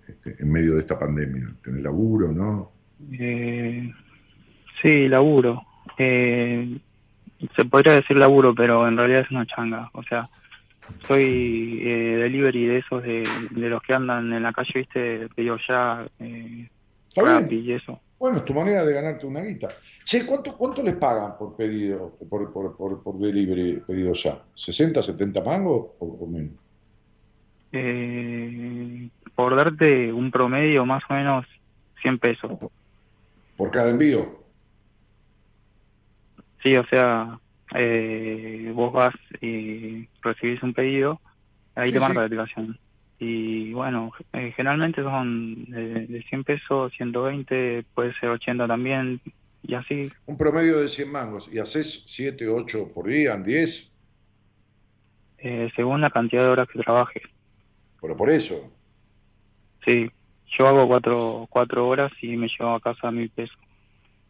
este, 0.07 0.35
en 0.39 0.51
medio 0.51 0.75
de 0.75 0.81
esta 0.81 0.97
pandemia? 0.97 1.53
¿Tenés 1.63 1.81
laburo, 1.83 2.31
no? 2.31 2.71
Eh, 3.11 3.91
sí, 4.81 5.07
laburo. 5.07 5.61
Eh, 5.97 6.77
se 7.55 7.65
podría 7.65 7.93
decir 7.95 8.17
laburo, 8.17 8.55
pero 8.55 8.87
en 8.87 8.97
realidad 8.97 9.21
es 9.21 9.31
una 9.31 9.45
changa. 9.45 9.89
O 9.93 10.03
sea, 10.03 10.29
soy 11.05 11.81
eh, 11.83 12.17
delivery 12.17 12.65
de 12.67 12.77
esos 12.77 13.03
de, 13.03 13.23
de 13.51 13.69
los 13.69 13.81
que 13.81 13.93
andan 13.93 14.31
en 14.31 14.43
la 14.43 14.53
calle, 14.53 14.71
viste, 14.75 15.27
pedido 15.35 15.57
ya, 15.67 16.07
eh, 16.19 16.67
y 17.49 17.71
eso. 17.71 18.01
Bueno, 18.19 18.37
es 18.37 18.45
tu 18.45 18.53
manera 18.53 18.85
de 18.85 18.93
ganarte 18.93 19.25
una 19.25 19.41
guita. 19.41 19.67
Che, 20.05 20.25
¿cuánto, 20.25 20.57
cuánto 20.57 20.83
les 20.83 20.95
pagan 20.95 21.37
por 21.37 21.55
pedido, 21.55 22.11
por, 22.29 22.51
por, 22.51 22.75
por, 22.75 23.03
por 23.03 23.17
delivery 23.17 23.81
pedido 23.87 24.13
ya? 24.13 24.37
¿60, 24.53 25.01
70 25.01 25.41
mangos 25.41 25.91
o, 25.99 26.27
menos? 26.27 26.53
Eh, 27.71 29.09
por 29.33 29.55
darte 29.55 30.11
un 30.11 30.29
promedio, 30.29 30.85
más 30.85 31.03
o 31.09 31.13
menos 31.13 31.45
100 32.01 32.19
pesos. 32.19 32.51
¿Por 33.57 33.71
cada 33.71 33.89
envío? 33.89 34.43
Sí, 36.61 36.75
o 36.75 36.85
sea, 36.85 37.39
eh, 37.75 38.71
vos 38.73 38.93
vas 38.93 39.15
y 39.41 40.07
recibís 40.21 40.61
un 40.63 40.73
pedido, 40.73 41.21
ahí 41.75 41.87
Sí, 41.87 41.93
te 41.93 41.99
marca 41.99 42.13
sí. 42.13 42.19
la 42.19 42.25
aplicación. 42.25 42.79
Y 43.19 43.73
bueno, 43.73 44.11
eh, 44.33 44.53
generalmente 44.55 45.01
son 45.01 45.65
de, 45.65 46.07
de 46.07 46.23
100 46.23 46.43
pesos, 46.43 46.91
120, 46.95 47.85
puede 47.93 48.13
ser 48.15 48.29
80 48.29 48.67
también, 48.67 49.21
y 49.63 49.73
así. 49.75 50.11
Un 50.25 50.37
promedio 50.37 50.79
de 50.79 50.87
100 50.87 51.11
mangos. 51.11 51.49
¿Y 51.51 51.59
haces 51.59 52.03
7, 52.05 52.47
8 52.47 52.91
por 52.93 53.07
día, 53.07 53.35
10? 53.37 53.89
eh, 55.37 55.69
según 55.75 55.99
la 56.01 56.09
cantidad 56.09 56.43
de 56.43 56.49
horas 56.49 56.67
que 56.71 56.79
trabajes. 56.79 57.23
Pero 58.01 58.15
por 58.15 58.29
eso. 58.29 58.71
Sí, 59.85 60.09
yo 60.57 60.67
hago 60.67 60.87
cuatro, 60.87 61.47
cuatro 61.49 61.87
horas 61.87 62.11
y 62.21 62.37
me 62.37 62.47
llevo 62.47 62.75
a 62.75 62.79
casa 62.79 63.11
mil 63.11 63.29
pesos. 63.29 63.57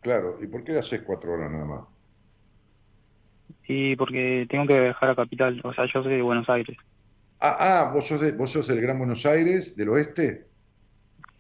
Claro. 0.01 0.37
¿Y 0.41 0.47
por 0.47 0.63
qué 0.63 0.77
haces 0.77 1.01
4 1.03 1.33
horas 1.33 1.51
nada 1.51 1.65
más? 1.65 1.81
Y 3.67 3.95
porque 3.95 4.45
tengo 4.49 4.67
que 4.67 4.79
viajar 4.79 5.11
a 5.11 5.15
Capital, 5.15 5.61
o 5.63 5.73
sea, 5.73 5.85
yo 5.93 6.03
soy 6.03 6.15
de 6.15 6.21
Buenos 6.21 6.49
Aires, 6.49 6.77
Ah, 7.39 7.57
ah 7.59 7.91
¿vos, 7.93 8.07
sos 8.07 8.21
de- 8.21 8.31
vos 8.31 8.51
sos 8.51 8.67
del 8.67 8.81
Gran 8.81 8.97
Buenos 8.97 9.25
Aires, 9.25 9.75
del 9.75 9.89
oeste. 9.89 10.49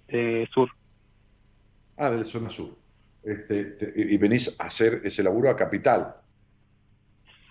de 0.07 0.47
Sur. 0.53 0.69
Ah, 1.97 2.09
de 2.09 2.17
la 2.19 2.25
zona 2.25 2.49
sur. 2.49 2.82
Este, 3.23 3.63
te- 3.65 3.93
y 3.95 4.17
venís 4.17 4.59
a 4.59 4.65
hacer 4.65 5.01
ese 5.03 5.23
laburo 5.23 5.49
a 5.49 5.55
Capital. 5.55 6.15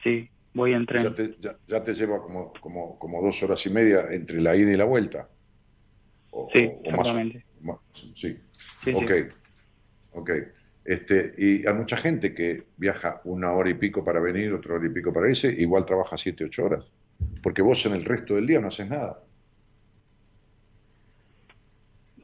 Sí, 0.03 0.29
voy 0.53 0.75
en 0.75 0.85
tren. 0.87 1.03
Ya 1.05 1.15
te, 1.15 1.35
ya, 1.39 1.59
ya 1.67 1.83
te 1.83 1.95
lleva 1.95 2.23
como, 2.23 2.53
como, 2.61 2.99
como 2.99 3.23
dos 3.23 3.43
horas 3.43 3.65
y 3.67 3.71
media 3.71 4.07
entre 4.11 4.41
la 4.41 4.55
ida 4.55 4.71
y 4.73 4.77
la 4.77 4.85
vuelta. 4.85 5.29
O, 6.31 6.51
Sí, 6.53 6.65
o- 6.67 6.89
o 6.89 6.91
más. 6.91 7.09
exactamente. 7.09 7.45
más- 7.63 7.79
sí. 8.15 8.39
Sí, 8.85 8.93
ok. 8.93 9.11
sí. 9.11 9.29
Ok. 10.13 10.31
Este, 10.85 11.33
y 11.39 11.67
hay 11.67 11.75
mucha 11.75 11.97
gente 11.97 12.35
que 12.35 12.65
viaja 12.77 13.21
una 13.25 13.53
hora 13.53 13.71
y 13.71 13.75
pico 13.75 14.05
para 14.05 14.21
venir, 14.21 14.53
otra 14.53 14.75
hora 14.75 14.87
y 14.87 14.91
pico 14.91 15.13
para 15.13 15.29
irse, 15.31 15.49
igual 15.49 15.87
trabaja 15.87 16.19
siete, 16.19 16.45
ocho 16.45 16.65
horas. 16.65 16.91
Porque 17.43 17.63
vos 17.63 17.87
en 17.87 17.93
el 17.93 18.05
resto 18.05 18.35
del 18.35 18.47
día 18.47 18.61
no 18.61 18.69
haces 18.69 18.89
nada. 18.91 19.23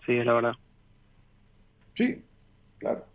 Sí, 0.05 0.17
es 0.19 0.27
la 0.27 0.33
verdad. 0.35 0.53
Sí, 1.95 2.25
claro. 2.79 3.07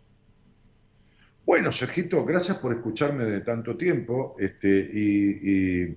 Bueno, 1.46 1.72
Sergito, 1.72 2.24
gracias 2.24 2.58
por 2.58 2.72
escucharme 2.74 3.24
de 3.24 3.40
tanto 3.40 3.76
tiempo. 3.76 4.36
Este, 4.38 4.90
y, 4.92 5.84
y, 5.90 5.96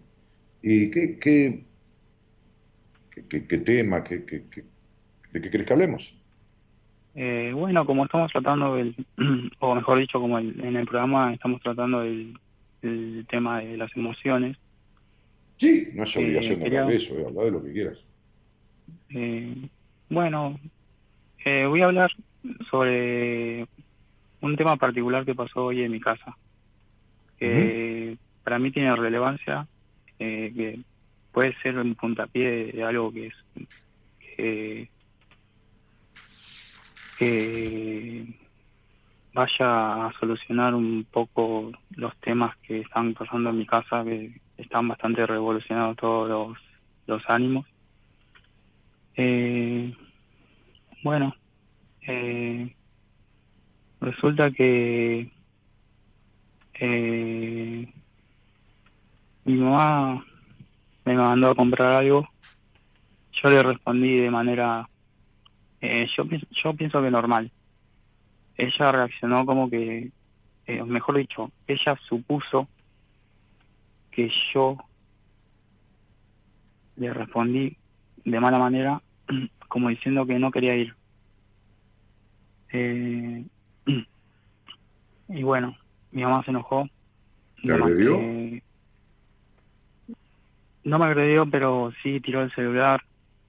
y 0.61 0.91
qué, 0.91 1.17
qué, 1.19 1.63
qué, 3.29 3.47
qué- 3.47 3.57
tema, 3.59 4.03
qué, 4.03 4.25
qué- 4.25 4.43
qué- 4.49 4.65
de 5.31 5.41
qué 5.41 5.49
querés 5.49 5.67
que 5.67 5.73
hablemos. 5.73 6.13
Eh, 7.15 7.51
bueno, 7.55 7.85
como 7.85 8.05
estamos 8.05 8.31
tratando 8.31 8.77
el, 8.77 8.95
o 9.59 9.75
mejor 9.75 9.99
dicho, 9.99 10.19
como 10.19 10.37
el- 10.37 10.59
en 10.63 10.75
el 10.75 10.85
programa 10.85 11.33
estamos 11.33 11.61
tratando 11.61 12.01
el, 12.03 12.37
el 12.81 13.25
tema 13.29 13.59
de 13.61 13.77
las 13.77 13.95
emociones, 13.95 14.57
Sí, 15.59 15.89
no 15.95 16.03
es 16.03 16.15
Eh, 16.15 16.19
obligación 16.19 16.59
de 16.59 16.65
quería- 16.65 16.81
hablar 16.81 16.91
de 16.91 16.97
eso, 16.97 17.17
eh, 17.17 17.25
hablar 17.25 17.45
de 17.45 17.51
lo 17.51 17.63
que 17.63 17.71
quieras. 17.73 17.97
eh, 19.09 19.69
bueno, 20.09 20.59
eh, 21.45 21.65
voy 21.65 21.81
a 21.81 21.85
hablar 21.85 22.11
sobre 22.69 23.65
un 24.41 24.55
tema 24.55 24.75
particular 24.75 25.25
que 25.25 25.35
pasó 25.35 25.65
hoy 25.65 25.83
en 25.83 25.91
mi 25.91 25.99
casa, 25.99 26.35
que 27.37 28.17
para 28.43 28.59
mí 28.59 28.71
tiene 28.71 28.95
relevancia, 28.95 29.67
eh, 30.19 30.51
que 30.55 30.79
puede 31.31 31.55
ser 31.61 31.77
un 31.77 31.95
puntapié 31.95 32.71
de 32.71 32.83
algo 32.83 33.11
que 33.11 33.27
es 33.27 33.33
que, 34.19 34.89
que 37.15 38.47
vaya 39.33 40.07
a 40.07 40.13
solucionar 40.19 40.73
un 40.73 41.05
poco 41.11 41.71
los 41.95 42.15
temas 42.17 42.55
que 42.57 42.79
están 42.79 43.13
pasando 43.13 43.49
en 43.49 43.57
mi 43.57 43.65
casa, 43.65 44.03
que 44.03 44.39
están 44.57 44.87
bastante 44.87 45.25
revolucionados 45.25 45.97
todos 45.97 46.29
los, 46.29 46.57
los 47.05 47.29
ánimos. 47.29 47.65
Eh, 49.15 49.93
bueno, 51.03 51.35
eh, 52.01 52.73
resulta 54.11 54.51
que 54.51 55.29
eh, 56.79 57.93
mi 59.45 59.55
mamá 59.55 60.25
me 61.05 61.15
mandó 61.15 61.51
a 61.51 61.55
comprar 61.55 61.97
algo. 61.97 62.27
Yo 63.41 63.49
le 63.49 63.63
respondí 63.63 64.17
de 64.17 64.31
manera, 64.31 64.87
eh, 65.81 66.07
yo, 66.15 66.23
yo 66.63 66.73
pienso 66.73 67.01
que 67.01 67.11
normal. 67.11 67.51
Ella 68.57 68.91
reaccionó 68.91 69.45
como 69.45 69.69
que, 69.69 70.11
eh, 70.65 70.83
mejor 70.83 71.17
dicho, 71.17 71.51
ella 71.67 71.97
supuso 72.07 72.67
que 74.11 74.31
yo 74.53 74.77
le 76.95 77.13
respondí 77.13 77.77
de 78.25 78.39
mala 78.39 78.59
manera, 78.59 79.01
como 79.67 79.89
diciendo 79.89 80.25
que 80.25 80.39
no 80.39 80.51
quería 80.51 80.75
ir. 80.75 80.95
Eh, 82.73 83.16
y 85.27 85.43
bueno, 85.43 85.75
mi 86.11 86.23
mamá 86.23 86.43
se 86.43 86.51
enojó. 86.51 86.87
¿Te 87.63 87.73
agredió? 87.73 88.17
que- 88.17 88.63
No 90.83 90.99
me 90.99 91.05
agredió, 91.05 91.49
pero 91.49 91.91
sí 92.01 92.19
tiró 92.21 92.41
el 92.43 92.53
celular, 92.53 93.01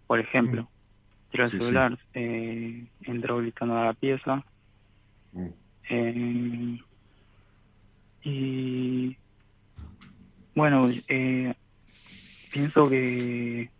por 0.06 0.18
ejemplo. 0.18 0.70
Tiró 1.30 1.44
el 1.44 1.50
Sí, 1.50 1.56
sí. 1.58 1.62
celular, 1.64 1.98
eh, 2.14 2.88
entró 3.00 3.38
gritando 3.38 3.76
a 3.76 3.84
la 3.86 3.94
pieza. 3.94 4.44
Mm. 5.32 5.46
Eh, 5.90 6.78
y 8.24 9.16
bueno, 10.54 10.90
eh, 11.06 11.54
pienso 12.50 12.88
que 12.88 13.70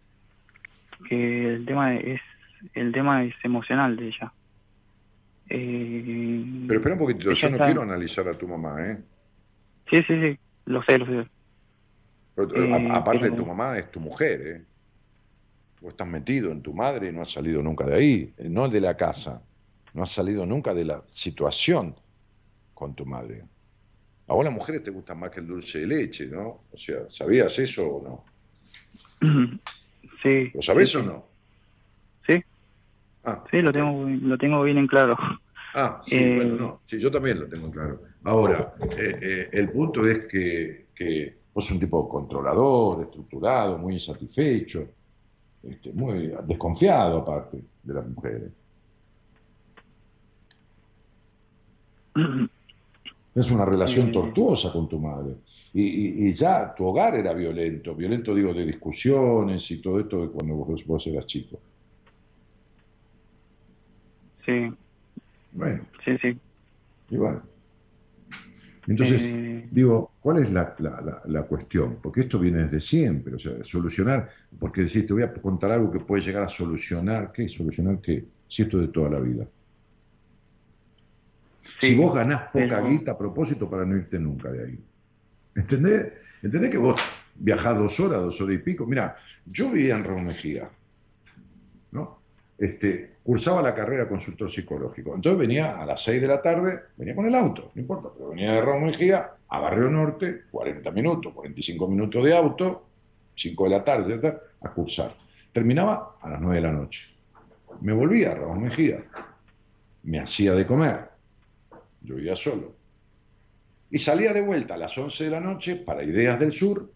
que 1.08 1.54
el 1.54 1.64
tema 1.64 1.94
es 1.96 2.20
el 2.74 2.92
tema 2.92 3.24
es 3.24 3.34
emocional 3.44 3.96
de 3.96 4.08
ella. 4.08 4.32
Eh, 5.50 6.64
Pero 6.66 6.78
espera 6.80 6.94
un 6.94 6.98
poquitito, 7.00 7.32
yo 7.32 7.48
no 7.48 7.56
está- 7.56 7.66
quiero 7.66 7.82
analizar 7.82 8.28
a 8.28 8.34
tu 8.34 8.46
mamá, 8.46 8.84
¿eh? 8.86 8.98
Sí, 9.90 9.96
sí, 10.06 10.20
sí, 10.20 10.38
lo 10.66 10.82
sé, 10.82 10.98
lo 10.98 11.06
sé. 11.06 11.28
Pero, 12.34 12.64
Eh, 12.64 12.90
a- 12.90 12.96
aparte, 12.98 13.20
pero- 13.30 13.36
tu 13.36 13.46
mamá 13.46 13.78
es 13.78 13.90
tu 13.90 14.00
mujer, 14.00 14.40
¿eh? 14.46 14.64
Vos 15.80 15.92
estás 15.92 16.06
metido 16.08 16.50
en 16.52 16.60
tu 16.60 16.74
madre 16.74 17.08
y 17.08 17.12
no 17.12 17.22
has 17.22 17.30
salido 17.32 17.62
nunca 17.62 17.84
de 17.86 17.94
ahí, 17.94 18.34
eh, 18.36 18.48
no 18.48 18.68
de 18.68 18.80
la 18.80 18.96
casa. 18.96 19.42
No 19.94 20.02
has 20.02 20.10
salido 20.10 20.44
nunca 20.44 20.74
de 20.74 20.84
la 20.84 21.02
situación 21.08 21.94
con 22.74 22.94
tu 22.94 23.06
madre. 23.06 23.44
A 24.26 24.34
vos 24.34 24.44
las 24.44 24.52
mujeres 24.52 24.82
te 24.82 24.90
gustan 24.90 25.18
más 25.18 25.30
que 25.30 25.40
el 25.40 25.46
dulce 25.46 25.78
de 25.80 25.86
leche, 25.86 26.26
¿no? 26.26 26.64
O 26.70 26.76
sea, 26.76 27.08
¿sabías 27.08 27.58
eso 27.58 27.86
o 27.96 28.02
no? 28.02 28.24
Sí. 30.22 30.50
¿Lo 30.52 30.60
sabés 30.62 30.90
sí, 30.90 30.96
o 30.96 31.02
no? 31.04 31.27
Sí. 33.34 33.40
Ah, 33.40 33.44
Sí, 33.50 33.62
lo 33.62 33.72
tengo 33.72 34.08
lo 34.08 34.38
tengo 34.38 34.62
bien 34.62 34.78
en 34.78 34.86
claro. 34.86 35.16
Ah, 35.74 36.00
sí, 36.02 36.16
Eh, 36.16 36.34
bueno, 36.36 36.56
no, 36.56 36.80
sí, 36.84 36.98
yo 36.98 37.10
también 37.10 37.40
lo 37.40 37.48
tengo 37.48 37.70
claro. 37.70 38.00
Ahora, 38.24 38.74
eh, 38.96 39.18
eh, 39.20 39.48
el 39.52 39.70
punto 39.70 40.06
es 40.06 40.26
que, 40.26 40.88
que 40.94 41.42
vos 41.52 41.64
sos 41.64 41.74
un 41.74 41.80
tipo 41.80 42.08
controlador, 42.08 43.02
estructurado, 43.04 43.78
muy 43.78 43.94
insatisfecho, 43.94 44.88
este, 45.62 45.92
muy 45.92 46.32
desconfiado 46.46 47.18
aparte 47.18 47.62
de 47.82 47.94
las 47.94 48.06
mujeres. 48.08 48.52
Es 53.34 53.50
una 53.52 53.64
relación 53.64 54.10
tortuosa 54.10 54.72
con 54.72 54.88
tu 54.88 54.98
madre. 54.98 55.36
Y, 55.72 55.82
y- 55.84 56.28
y 56.28 56.32
ya 56.32 56.74
tu 56.74 56.86
hogar 56.86 57.14
era 57.14 57.32
violento, 57.34 57.94
violento 57.94 58.34
digo 58.34 58.52
de 58.52 58.64
discusiones 58.66 59.70
y 59.70 59.80
todo 59.80 60.00
esto 60.00 60.22
de 60.22 60.30
cuando 60.30 60.54
vos, 60.56 60.84
vos 60.84 61.06
eras 61.06 61.26
chico. 61.26 61.60
Sí, 64.48 64.74
Bueno, 65.52 65.86
sí, 66.06 66.16
sí. 66.22 66.40
y 67.10 67.16
bueno. 67.18 67.42
Entonces, 68.86 69.22
Eh, 69.22 69.68
Digo, 69.70 70.12
¿cuál 70.20 70.42
es 70.42 70.50
la, 70.50 70.74
la- 70.78 71.02
la- 71.02 71.22
la 71.26 71.42
cuestión? 71.42 71.98
Porque 72.02 72.22
esto 72.22 72.38
viene 72.38 72.62
desde 72.64 72.80
siempre, 72.80 73.34
o 73.34 73.38
sea, 73.38 73.62
solucionar, 73.62 74.30
porque 74.58 74.80
decís, 74.84 75.04
te 75.04 75.12
voy 75.12 75.22
a 75.22 75.30
contar 75.34 75.70
algo 75.72 75.92
que 75.92 76.00
puede 76.00 76.22
llegar 76.22 76.42
a 76.44 76.48
solucionar, 76.48 77.30
¿qué? 77.30 77.46
¿Solucionar 77.50 78.00
qué? 78.00 78.24
Si 78.48 78.62
esto 78.62 78.80
es 78.80 78.86
de 78.86 78.92
toda 78.94 79.10
la 79.10 79.20
vida. 79.20 79.46
Sí, 81.80 81.88
si 81.88 81.94
vos 81.96 82.14
ganás 82.14 82.44
poca 82.50 82.80
guita 82.80 83.12
a 83.12 83.18
propósito 83.18 83.68
para 83.68 83.84
no 83.84 83.94
irte 83.94 84.18
nunca 84.18 84.50
de 84.50 84.64
ahí. 84.64 84.78
¿Entendés? 85.54 86.12
¿Entendés 86.42 86.70
que 86.70 86.78
vos 86.78 86.98
viajás 87.34 87.76
dos 87.76 88.00
horas, 88.00 88.20
dos 88.22 88.40
horas 88.40 88.56
y 88.56 88.58
pico? 88.60 88.86
Mira, 88.86 89.14
yo 89.44 89.70
vivía 89.70 89.96
en 89.96 90.04
Raúl 90.04 90.22
Mejía, 90.22 90.70
¿no? 91.92 92.22
Este, 92.56 93.17
cursaba 93.28 93.60
la 93.60 93.74
carrera 93.74 94.04
de 94.04 94.08
consultor 94.08 94.50
psicológico. 94.50 95.14
Entonces 95.14 95.38
venía 95.38 95.78
a 95.78 95.84
las 95.84 96.02
6 96.02 96.18
de 96.18 96.26
la 96.26 96.40
tarde, 96.40 96.84
venía 96.96 97.14
con 97.14 97.26
el 97.26 97.34
auto, 97.34 97.72
no 97.74 97.80
importa, 97.82 98.08
pero 98.16 98.30
venía 98.30 98.52
de 98.52 98.62
Raúl 98.62 98.86
Mejía 98.86 99.32
a 99.46 99.60
Barrio 99.60 99.90
Norte, 99.90 100.44
40 100.50 100.90
minutos, 100.92 101.34
45 101.34 101.88
minutos 101.88 102.24
de 102.24 102.34
auto, 102.34 102.86
5 103.34 103.64
de 103.64 103.70
la 103.70 103.84
tarde, 103.84 104.38
a 104.62 104.70
cursar. 104.70 105.14
Terminaba 105.52 106.16
a 106.22 106.30
las 106.30 106.40
9 106.40 106.56
de 106.56 106.62
la 106.62 106.72
noche. 106.72 107.06
Me 107.82 107.92
volvía 107.92 108.32
a 108.32 108.34
Raúl 108.34 108.60
Mejía, 108.60 109.04
me 110.04 110.20
hacía 110.20 110.54
de 110.54 110.66
comer, 110.66 111.10
yo 112.00 112.14
vivía 112.14 112.34
solo. 112.34 112.76
Y 113.90 113.98
salía 113.98 114.32
de 114.32 114.40
vuelta 114.40 114.72
a 114.72 114.78
las 114.78 114.96
11 114.96 115.24
de 115.24 115.30
la 115.30 115.40
noche 115.40 115.76
para 115.76 116.02
Ideas 116.02 116.40
del 116.40 116.52
Sur, 116.52 116.90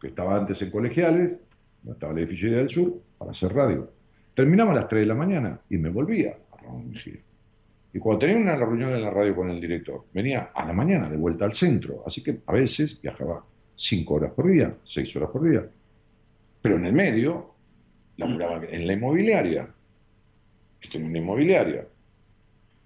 que 0.00 0.06
estaba 0.06 0.38
antes 0.38 0.62
en 0.62 0.70
colegiales, 0.70 1.42
estaba 1.86 2.14
el 2.14 2.20
edificio 2.20 2.48
Ideas 2.48 2.60
del 2.62 2.70
Sur, 2.70 3.02
para 3.18 3.32
hacer 3.32 3.52
radio. 3.52 3.97
Terminaba 4.38 4.70
a 4.70 4.76
las 4.76 4.86
3 4.86 5.00
de 5.00 5.06
la 5.08 5.16
mañana 5.16 5.60
y 5.68 5.78
me 5.78 5.90
volvía 5.90 6.36
a 6.52 6.62
Ramón 6.62 6.92
Mejía. 6.92 7.18
Y 7.92 7.98
cuando 7.98 8.20
tenía 8.20 8.36
una 8.36 8.54
reunión 8.54 8.94
en 8.94 9.02
la 9.02 9.10
radio 9.10 9.34
con 9.34 9.50
el 9.50 9.60
director, 9.60 10.04
venía 10.12 10.52
a 10.54 10.64
la 10.64 10.72
mañana 10.72 11.10
de 11.10 11.16
vuelta 11.16 11.44
al 11.44 11.52
centro. 11.52 12.04
Así 12.06 12.22
que 12.22 12.38
a 12.46 12.52
veces 12.52 13.02
viajaba 13.02 13.44
5 13.74 14.14
horas 14.14 14.30
por 14.30 14.48
día, 14.48 14.72
6 14.84 15.16
horas 15.16 15.30
por 15.30 15.42
día. 15.42 15.68
Pero 16.62 16.76
en 16.76 16.86
el 16.86 16.92
medio, 16.92 17.52
laburaba 18.16 18.64
en 18.64 18.86
la 18.86 18.92
inmobiliaria. 18.92 19.68
que 20.78 20.88
tenía 20.88 21.08
una 21.08 21.18
inmobiliaria. 21.18 21.84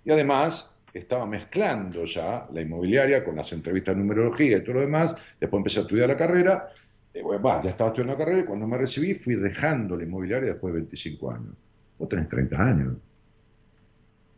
Y 0.06 0.10
además 0.10 0.74
estaba 0.94 1.26
mezclando 1.26 2.06
ya 2.06 2.48
la 2.50 2.62
inmobiliaria 2.62 3.22
con 3.22 3.36
las 3.36 3.52
entrevistas 3.52 3.94
de 3.94 4.00
numerología 4.00 4.56
y 4.56 4.62
todo 4.62 4.76
lo 4.76 4.80
demás. 4.80 5.14
Después 5.38 5.58
empecé 5.58 5.80
a 5.80 5.82
estudiar 5.82 6.08
la 6.08 6.16
carrera. 6.16 6.70
Eh, 7.14 7.22
bueno, 7.22 7.42
va, 7.42 7.60
ya 7.60 7.70
estaba 7.70 7.88
estudiando 7.90 8.12
la 8.14 8.18
carrera 8.18 8.40
y 8.40 8.44
cuando 8.44 8.66
me 8.66 8.78
recibí 8.78 9.14
fui 9.14 9.34
dejando 9.34 9.96
la 9.96 10.04
inmobiliaria 10.04 10.52
después 10.52 10.72
de 10.72 10.80
25 10.80 11.30
años. 11.30 11.54
Vos 11.98 12.08
tenés 12.08 12.28
30 12.28 12.62
años. 12.62 12.96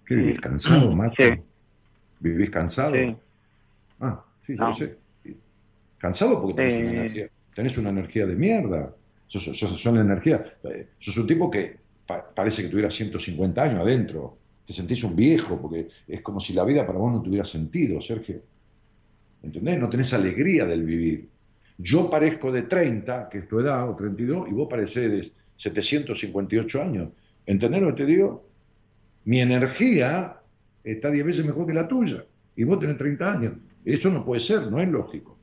¿Qué 0.07 0.15
vivís 0.17 0.41
cansado, 0.41 0.91
macho? 0.93 1.23
Sí. 1.23 1.31
¿Vivís 2.21 2.51
cansado? 2.51 2.95
Sí. 2.95 3.17
Ah, 4.01 4.25
sí, 4.47 4.53
yo 4.55 4.61
No. 4.61 4.69
lo 4.69 4.75
sé. 4.75 4.97
Cansado 5.99 6.41
porque 6.43 6.55
tenés, 6.57 6.75
una 6.75 6.91
Eh. 6.91 6.97
energía, 6.97 7.29
tenés 7.55 7.79
una 7.79 7.91
energía 7.91 8.27
de 8.27 8.35
mierda. 8.35 8.95
Sos, 9.27 9.43
sos- 9.45 9.81
sos 9.81 9.87
energía. 9.87 10.45
eh, 10.65 10.89
Sos 10.99 11.17
un 11.17 11.27
tipo 11.27 11.51
que 11.51 11.77
pa- 12.07 12.29
parece 12.35 12.63
que 12.63 12.69
tuviera 12.69 12.91
150 12.91 13.63
años 13.63 13.81
adentro. 13.81 14.37
Te 14.67 14.73
sentís 14.75 15.03
un 15.05 15.17
viejo 15.17 15.61
porque 15.61 15.89
es 16.09 16.21
como 16.23 16.41
si 16.41 16.53
la 16.53 16.65
vida 16.65 16.87
para 16.87 16.99
vos 16.99 17.13
no 17.13 17.23
tuviera 17.23 17.45
sentido, 17.45 18.01
Sergio. 18.01 18.43
¿Entendés? 19.43 19.79
No 19.79 19.89
tenés 19.89 20.13
alegría 20.13 20.67
del 20.67 20.83
vivir. 20.85 21.29
Yo 21.79 22.09
parezco 22.09 22.53
de 22.53 22.63
30, 22.63 23.29
que 23.29 23.39
es 23.39 23.49
tu 23.49 23.61
edad, 23.61 23.89
o 23.89 23.97
32, 23.97 24.49
y 24.49 24.53
vos 24.53 24.69
parecés 24.69 25.11
de 25.11 25.33
758 25.57 26.83
años. 26.83 27.09
¿Entendés 27.47 27.83
lo 27.83 27.89
que 27.89 28.05
te 28.05 28.07
digo? 28.07 28.49
Mi 29.25 29.41
energía 29.41 30.37
está 30.83 31.11
10 31.11 31.25
veces 31.25 31.47
mejor 31.47 31.67
que 31.67 31.75
la 31.75 31.89
tuya, 31.89 32.25
y 32.57 32.65
vos 32.65 32.79
tenés 32.79 32.97
30 32.99 33.33
años. 33.33 33.53
Eso 33.85 34.11
no 34.11 34.25
puede 34.25 34.41
ser, 34.41 34.71
no 34.71 34.81
es 34.81 34.89
lógico. 34.89 35.37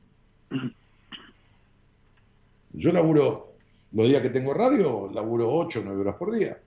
Yo 2.72 2.92
laburo, 2.92 3.54
los 3.92 4.08
días 4.08 4.22
que 4.22 4.30
tengo 4.30 4.54
radio, 4.54 5.10
laburo 5.12 5.52
8 5.52 5.80
o 5.80 5.82
9 5.84 6.00
horas 6.00 6.16
por 6.16 6.34
día. 6.34 6.58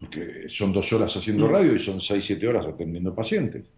Porque 0.00 0.48
son 0.48 0.72
dos 0.72 0.92
horas 0.92 1.16
haciendo 1.16 1.48
radio 1.48 1.74
y 1.74 1.78
son 1.78 2.00
6, 2.00 2.24
7 2.24 2.48
horas 2.48 2.66
atendiendo 2.66 3.14
pacientes. 3.14 3.70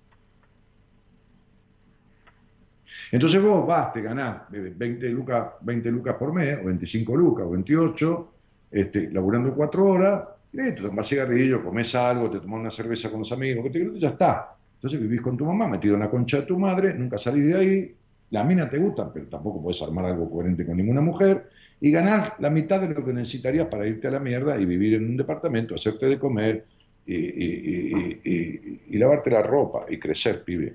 Entonces 3.12 3.42
vos 3.42 3.66
vas, 3.66 3.92
te 3.92 4.02
ganás 4.02 4.42
eh, 4.52 4.72
20 4.76 5.08
lucas, 5.10 5.48
20 5.62 5.90
lucas 5.90 6.16
por 6.16 6.32
mes, 6.32 6.58
o 6.62 6.66
25 6.66 7.16
lucas, 7.16 7.46
o 7.46 7.50
28, 7.50 8.32
este, 8.70 9.10
laburando 9.10 9.54
4 9.54 9.84
horas, 9.84 10.24
y 10.52 10.56
te 10.58 10.72
tomas 10.72 11.08
cigarrillo, 11.08 11.62
comes 11.64 11.94
algo, 11.94 12.30
te 12.30 12.40
tomas 12.40 12.60
una 12.60 12.70
cerveza 12.70 13.10
con 13.10 13.20
los 13.20 13.32
amigos, 13.32 13.64
que 13.64 13.70
te, 13.70 13.98
ya 14.00 14.10
está. 14.10 14.56
Entonces 14.74 15.00
vivís 15.00 15.20
con 15.20 15.36
tu 15.36 15.44
mamá, 15.44 15.68
metido 15.68 15.94
en 15.94 16.00
la 16.00 16.10
concha 16.10 16.38
de 16.40 16.46
tu 16.46 16.58
madre, 16.58 16.94
nunca 16.94 17.18
salís 17.18 17.46
de 17.46 17.56
ahí, 17.56 17.94
la 18.30 18.44
mina 18.44 18.68
te 18.70 18.78
gusta, 18.78 19.12
pero 19.12 19.26
tampoco 19.26 19.60
puedes 19.62 19.82
armar 19.82 20.04
algo 20.06 20.30
coherente 20.30 20.64
con 20.64 20.76
ninguna 20.76 21.00
mujer, 21.00 21.48
y 21.80 21.90
ganás 21.90 22.34
la 22.38 22.50
mitad 22.50 22.80
de 22.80 22.94
lo 22.94 23.04
que 23.04 23.12
necesitarías 23.12 23.66
para 23.66 23.86
irte 23.86 24.08
a 24.08 24.10
la 24.12 24.20
mierda 24.20 24.58
y 24.60 24.66
vivir 24.66 24.94
en 24.94 25.04
un 25.06 25.16
departamento, 25.16 25.74
hacerte 25.74 26.06
de 26.06 26.18
comer 26.18 26.64
y- 27.06 28.80
y 28.94 28.98
lavarte 28.98 29.30
la 29.30 29.42
ropa 29.42 29.86
y 29.88 29.98
crecer, 29.98 30.42
pibe. 30.44 30.74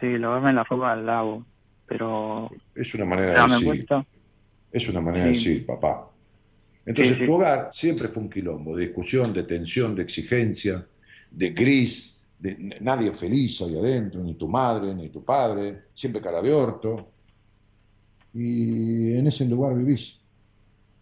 Sí, 0.00 0.18
lavarme 0.18 0.52
la 0.52 0.64
ropa 0.64 0.92
al 0.92 1.06
lago, 1.06 1.46
pero 1.86 2.50
Es 2.74 2.94
una 2.94 3.04
manera 3.04 3.32
de 3.34 3.42
decir. 3.52 3.64
cuesta. 3.66 4.06
Es 4.70 4.88
una 4.88 5.00
manera 5.00 5.26
de 5.26 5.34
Sí. 5.34 5.48
decir, 5.48 5.66
papá. 5.66 6.10
Entonces, 6.84 7.14
Sí, 7.14 7.20
sí. 7.20 7.26
tu 7.26 7.32
hogar 7.34 7.68
siempre 7.72 8.08
fue 8.08 8.22
un 8.22 8.30
quilombo, 8.30 8.76
de 8.76 8.86
discusión, 8.86 9.32
de 9.32 9.42
tensión, 9.44 9.94
de 9.94 10.02
exigencia, 10.02 10.86
de 11.30 11.50
gris, 11.50 12.22
de 12.38 12.76
nadie 12.80 13.12
feliz 13.12 13.60
ahí 13.62 13.76
adentro, 13.78 14.22
ni 14.22 14.34
tu 14.34 14.46
madre, 14.48 14.94
ni 14.94 15.08
tu 15.08 15.24
padre, 15.24 15.84
siempre 15.94 16.20
cara 16.20 16.42
de 16.42 16.52
orto. 16.52 17.12
Y 18.34 19.14
en 19.16 19.26
ese 19.26 19.44
lugar 19.46 19.74
vivís. 19.76 20.20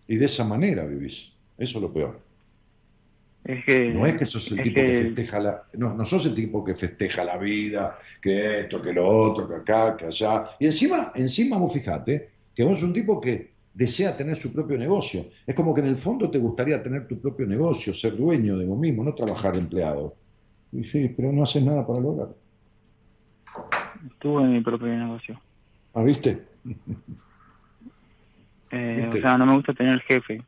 Y 0.06 0.16
de 0.16 0.26
esa 0.26 0.44
manera 0.44 0.84
vivís. 0.86 1.36
Eso 1.58 1.78
es 1.78 1.82
lo 1.82 1.92
peor. 1.92 2.23
Es 3.44 3.64
que. 3.64 3.90
No 3.90 4.06
es 4.06 4.16
que 4.16 4.24
sos 4.24 4.50
el 4.50 4.62
tipo 4.62 4.80
que, 4.80 4.86
que- 4.86 5.02
festeja 5.04 5.38
la. 5.40 5.62
No, 5.74 5.94
no 5.94 6.04
sos 6.04 6.24
el 6.26 6.34
tipo 6.34 6.64
que 6.64 6.74
festeja 6.74 7.24
la 7.24 7.36
vida, 7.36 7.96
que 8.22 8.60
esto, 8.60 8.80
que 8.80 8.92
lo 8.92 9.06
otro, 9.06 9.46
que 9.48 9.54
acá, 9.56 9.96
que 9.96 10.06
allá. 10.06 10.50
Y 10.58 10.66
encima, 10.66 11.12
encima 11.14 11.58
vos 11.58 11.72
fijate 11.72 12.30
que 12.54 12.64
vos 12.64 12.78
sos 12.78 12.88
un 12.88 12.94
tipo 12.94 13.20
que 13.20 13.52
desea 13.74 14.16
tener 14.16 14.36
su 14.36 14.52
propio 14.52 14.78
negocio. 14.78 15.26
Es 15.46 15.54
como 15.54 15.74
que 15.74 15.80
en 15.82 15.88
el 15.88 15.96
fondo 15.96 16.30
te 16.30 16.38
gustaría 16.38 16.82
tener 16.82 17.06
tu 17.06 17.20
propio 17.20 17.46
negocio, 17.46 17.92
ser 17.92 18.16
dueño 18.16 18.56
de 18.56 18.64
vos 18.64 18.78
mismo, 18.78 19.04
no 19.04 19.14
trabajar 19.14 19.52
de 19.54 19.60
empleado. 19.60 20.14
Y 20.72 20.84
sí, 20.84 21.08
pero 21.16 21.32
no 21.32 21.42
haces 21.42 21.62
nada 21.62 21.86
para 21.86 22.00
lograrlo. 22.00 22.36
Tuve 24.20 24.44
mi 24.44 24.60
propio 24.60 24.88
negocio. 24.88 25.40
¿Ah, 25.92 26.02
viste? 26.02 26.42
Eh, 28.70 29.00
¿Viste? 29.02 29.18
o 29.18 29.22
sea, 29.22 29.38
no 29.38 29.46
me 29.46 29.54
gusta 29.54 29.72
tener 29.74 30.00
jefe. 30.00 30.42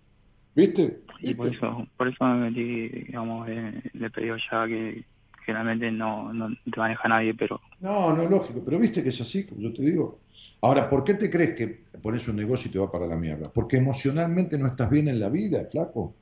¿Viste? 0.55 1.01
Y 1.21 1.35
por 1.35 1.49
eso, 1.49 1.87
por 1.97 2.09
eso 2.09 2.25
me 2.25 2.51
metí, 2.51 2.89
digamos, 2.89 3.49
eh, 3.49 3.83
le 3.93 4.11
pedí 4.11 4.29
ya 4.29 4.67
que 4.67 5.05
generalmente 5.45 5.91
no, 5.91 6.33
no 6.33 6.49
te 6.49 6.81
maneja 6.81 7.09
nadie, 7.09 7.35
pero 7.35 7.61
No, 7.79 8.15
no, 8.15 8.25
lógico, 8.29 8.63
pero 8.65 8.79
viste 8.79 9.03
que 9.03 9.11
es 9.11 9.21
así, 9.21 9.47
como 9.47 9.61
yo 9.61 9.73
te 9.73 9.83
digo. 9.83 10.23
Ahora, 10.63 10.89
¿por 10.89 11.05
qué 11.05 11.15
te 11.15 11.31
crees 11.31 11.55
que 11.55 11.67
pones 12.03 12.27
un 12.29 12.37
negocio 12.37 12.69
y 12.69 12.73
te 12.73 12.79
va 12.79 12.91
para 12.91 13.07
la 13.07 13.17
mierda? 13.17 13.53
Porque 13.53 13.77
emocionalmente 13.77 14.59
no 14.59 14.67
estás 14.69 14.91
bien 14.91 15.09
en 15.09 15.21
la 15.21 15.29
vida, 15.29 15.67
flaco. 15.71 16.19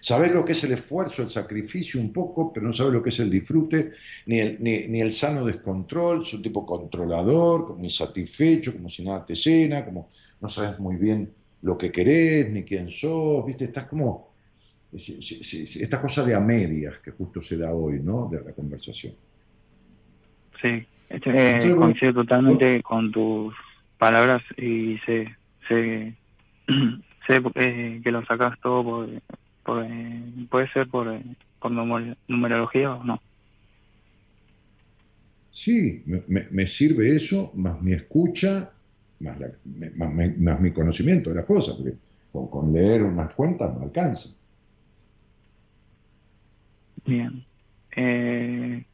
Sabes 0.00 0.32
lo 0.32 0.44
que 0.44 0.52
es 0.52 0.62
el 0.64 0.72
esfuerzo, 0.72 1.22
el 1.22 1.30
sacrificio 1.30 2.00
un 2.00 2.12
poco, 2.12 2.52
pero 2.52 2.66
no 2.66 2.72
sabes 2.72 2.92
lo 2.92 3.02
que 3.02 3.10
es 3.10 3.18
el 3.20 3.30
disfrute, 3.30 3.90
ni 4.26 4.38
el, 4.38 4.62
ni, 4.62 4.86
ni 4.88 5.00
el 5.00 5.12
sano 5.12 5.44
descontrol, 5.44 6.22
es 6.22 6.32
un 6.34 6.42
tipo 6.42 6.64
controlador, 6.66 7.66
como 7.66 7.84
insatisfecho, 7.84 8.72
como 8.74 8.88
si 8.88 9.04
nada 9.04 9.24
te 9.26 9.34
llena, 9.34 9.84
como 9.84 10.10
no 10.40 10.48
sabes 10.48 10.78
muy 10.78 10.96
bien 10.96 11.34
lo 11.62 11.78
que 11.78 11.92
querés, 11.92 12.50
ni 12.52 12.64
quién 12.64 12.90
sos, 12.90 13.44
viste, 13.46 13.64
estás 13.66 13.86
como, 13.88 14.36
esta 14.92 16.00
cosa 16.00 16.24
de 16.24 16.34
a 16.34 16.40
medias 16.40 16.98
que 17.00 17.10
justo 17.12 17.40
se 17.42 17.56
da 17.56 17.72
hoy, 17.74 18.00
¿no? 18.02 18.28
De 18.30 18.42
la 18.42 18.54
conversación. 18.54 19.14
sí. 20.60 20.86
Este, 21.08 21.68
eh, 21.68 21.72
coincido 21.74 22.14
totalmente 22.14 22.82
con 22.82 23.12
tus 23.12 23.54
palabras 23.98 24.42
y 24.56 24.98
sé, 25.06 25.36
sé, 25.68 26.16
sé 27.26 27.42
eh, 27.54 28.00
que 28.02 28.10
lo 28.10 28.24
sacas 28.24 28.58
todo 28.60 28.82
por, 28.84 29.08
por, 29.62 29.84
eh, 29.84 30.46
puede 30.50 30.70
ser 30.72 30.88
por, 30.88 31.08
eh, 31.12 31.22
por 31.58 31.70
numer- 31.72 32.16
numerología 32.28 32.92
o 32.94 33.04
no. 33.04 33.22
Sí, 35.50 36.02
me, 36.06 36.24
me- 36.28 36.48
me 36.50 36.66
sirve 36.66 37.14
eso, 37.14 37.52
más 37.54 37.80
mi 37.82 37.92
escucha, 37.92 38.72
más, 39.22 39.38
la- 39.40 39.52
me- 39.64 39.90
más, 39.92 40.12
me- 40.14 40.36
más 40.38 40.60
mi 40.60 40.72
conocimiento 40.72 41.30
de 41.30 41.36
las 41.36 41.46
cosas, 41.46 41.76
porque 41.76 41.98
con, 42.30 42.50
con 42.50 42.72
leer 42.72 43.02
unas 43.04 43.34
cuentas 43.34 43.74
no 43.74 43.82
alcanza. 43.84 44.30
Bien. 47.04 47.46
Eh, 47.96 48.86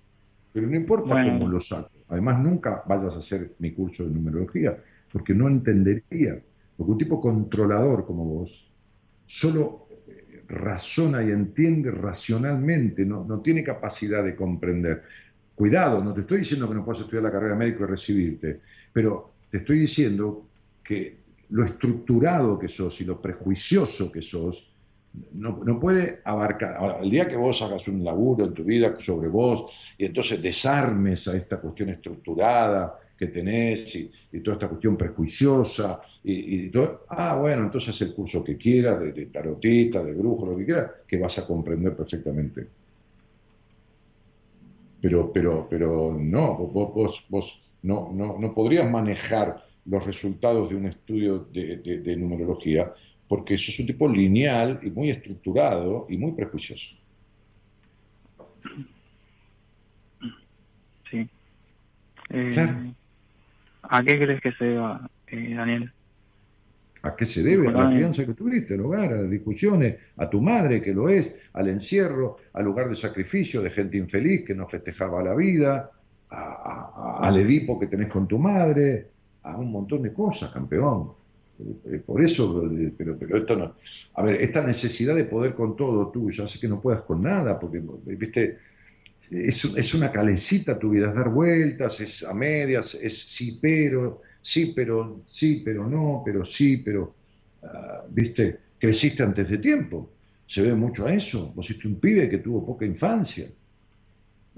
Pero 0.52 0.66
no 0.66 0.76
importa 0.76 1.14
Bueno. 1.14 1.32
cómo 1.38 1.46
lo 1.48 1.60
saco. 1.60 1.90
Además, 2.09 2.40
nunca 2.40 2.82
vayas 2.86 3.14
a 3.16 3.18
hacer 3.18 3.55
mi 3.59 3.74
curso 3.74 4.05
de 4.05 4.10
numerología, 4.10 4.82
porque 5.12 5.34
no 5.34 5.48
entenderías. 5.48 6.42
Porque 6.76 6.92
un 6.92 6.98
tipo 6.98 7.20
controlador 7.20 8.06
como 8.06 8.24
vos 8.24 8.72
solo 9.26 9.88
eh, 10.09 10.44
razona 10.48 11.22
y 11.24 11.30
entiende 11.30 11.90
racionalmente, 11.90 13.05
no, 13.06 13.24
no 13.24 13.40
tiene 13.42 13.64
capacidad 13.64 14.24
de 14.24 14.36
comprender. 14.36 15.05
Cuidado, 15.55 16.02
no 16.05 16.14
te 16.14 16.22
estoy 16.22 16.38
diciendo 16.38 16.68
que 16.68 16.74
no 16.74 16.84
puedas 16.84 17.02
estudiar 17.02 17.24
la 17.24 17.32
carrera 17.32 17.55
de 17.55 17.59
médico 17.60 17.84
y 17.84 17.86
recibirte, 17.88 18.62
pero 18.92 19.38
te 19.50 19.58
estoy 19.58 19.80
diciendo 19.80 20.46
que 20.84 21.16
lo 21.50 21.64
estructurado 21.64 22.58
que 22.58 22.68
sos 22.68 23.00
y 23.00 23.04
lo 23.04 23.20
prejuicioso 23.20 24.12
que 24.12 24.22
sos 24.22 24.70
no, 25.32 25.60
no 25.64 25.80
puede 25.80 26.20
abarcar. 26.24 26.76
Ahora, 26.76 26.98
el 27.00 27.10
día 27.10 27.26
que 27.28 27.36
vos 27.36 27.60
hagas 27.62 27.88
un 27.88 28.04
laburo 28.04 28.44
en 28.44 28.54
tu 28.54 28.64
vida 28.64 28.96
sobre 29.00 29.28
vos 29.28 29.94
y 29.96 30.04
entonces 30.04 30.40
desarmes 30.42 31.26
a 31.28 31.36
esta 31.36 31.58
cuestión 31.58 31.88
estructurada 31.88 32.98
que 33.16 33.26
tenés 33.28 33.96
y, 33.96 34.10
y 34.32 34.40
toda 34.40 34.56
esta 34.56 34.68
cuestión 34.68 34.96
prejuiciosa 34.96 36.00
y, 36.22 36.68
todo, 36.68 37.04
ah, 37.08 37.36
bueno, 37.36 37.64
entonces 37.64 38.00
el 38.02 38.14
curso 38.14 38.44
que 38.44 38.56
quieras, 38.56 39.00
de, 39.00 39.12
de 39.12 39.26
tarotista, 39.26 40.04
de 40.04 40.12
brujo, 40.12 40.46
lo 40.46 40.56
que 40.56 40.64
quieras, 40.64 40.90
que 41.06 41.18
vas 41.18 41.36
a 41.38 41.46
comprender 41.46 41.96
perfectamente. 41.96 42.66
Pero, 45.00 45.32
pero, 45.32 45.66
pero 45.68 46.16
no, 46.20 46.56
vos, 46.58 46.94
vos, 46.94 47.24
vos 47.28 47.67
no, 47.82 48.10
no, 48.12 48.38
no 48.38 48.55
podrías 48.55 48.88
manejar 48.90 49.64
los 49.84 50.05
resultados 50.05 50.68
de 50.70 50.76
un 50.76 50.86
estudio 50.86 51.40
de, 51.40 51.78
de- 51.78 52.00
de 52.00 52.16
numerología 52.16 52.92
porque 53.28 53.55
eso 53.55 53.70
es 53.70 53.78
un 53.80 53.86
tipo 53.86 54.09
lineal 54.09 54.78
y 54.82 54.90
muy 54.90 55.10
estructurado 55.10 56.06
y 56.09 56.16
muy 56.18 56.32
prejuicioso. 56.32 56.94
sí. 61.10 61.28
Eh, 62.30 62.50
Claro. 62.52 62.94
¿A 63.82 64.02
qué 64.05 64.18
crees 64.18 64.40
que 64.40 64.52
se 64.52 64.64
deba, 64.64 65.10
eh, 65.28 65.55
Daniel? 65.55 65.92
¿A 67.02 67.14
qué 67.16 67.26
se 67.26 67.42
debe? 67.42 67.68
A 67.68 67.72
la 67.72 67.88
crianza 67.88 68.26
que 68.26 68.34
tuviste, 68.34 68.74
al 68.74 68.80
hogar, 68.80 69.12
a 69.12 69.22
las 69.22 69.30
discusiones, 69.30 69.96
a 70.16 70.28
tu 70.28 70.40
madre 70.42 70.82
que 70.82 70.92
lo 70.92 71.09
es, 71.09 71.36
al 71.52 71.68
encierro, 71.68 72.38
al 72.52 72.64
lugar 72.64 72.88
de 72.88 72.96
sacrificio 72.96 73.62
de 73.62 73.70
gente 73.70 73.96
infeliz 73.98 74.44
que 74.44 74.55
no 74.55 74.66
festejaba 74.66 75.22
la 75.22 75.34
vida, 75.34 75.90
a- 76.30 77.18
al 77.22 77.36
Edipo 77.38 77.78
que 77.78 77.86
tenés 77.86 78.09
con 78.09 78.26
tu 78.28 78.38
madre, 78.38 79.10
a 79.42 79.56
un 79.56 79.70
montón 79.70 80.02
de 80.02 80.12
cosas, 80.12 80.50
campeón. 80.52 81.12
Eh, 81.86 81.98
Por 82.06 82.22
eso, 82.24 82.64
eh, 82.70 82.92
pero, 82.96 83.18
pero 83.18 83.38
esto 83.38 83.56
no. 83.56 83.74
A 84.14 84.22
ver, 84.22 84.36
esta 84.40 84.62
necesidad 84.64 85.14
de 85.16 85.24
poder 85.24 85.55
con 85.55 85.76
todo 85.76 86.10
tuyo 86.10 86.44
hace 86.44 86.59
que 86.60 86.68
no 86.68 86.80
puedas 86.80 87.02
con 87.02 87.22
nada, 87.22 87.59
porque, 87.59 87.80
viste, 88.16 88.59
es, 89.30 89.94
una 89.94 90.10
calecita 90.12 90.78
tu 90.78 90.90
vida, 90.90 91.09
es 91.09 91.14
dar 91.14 91.30
vueltas, 91.30 92.00
es 92.00 92.22
a 92.24 92.34
medias, 92.34 92.94
es 92.94 93.18
sí, 93.22 93.59
pero, 93.60 94.22
sí, 94.42 94.72
pero, 94.74 95.22
sí, 95.24 95.62
pero 95.64 95.88
no, 95.88 96.22
pero 96.24 96.44
sí, 96.44 96.78
pero, 96.78 97.14
ah, 97.62 98.05
viste, 98.10 98.59
creciste 98.78 99.22
antes 99.22 99.48
de 99.48 99.59
tiempo. 99.59 100.12
Se 100.46 100.62
ve 100.62 100.74
mucho 100.74 101.06
a 101.06 101.12
eso. 101.12 101.52
Vos 101.55 101.66
fuiste 101.66 101.86
un 101.88 102.00
pibe 102.00 102.28
que 102.30 102.38
tuvo 102.38 102.64
poca 102.64 102.86
infancia. 102.86 103.46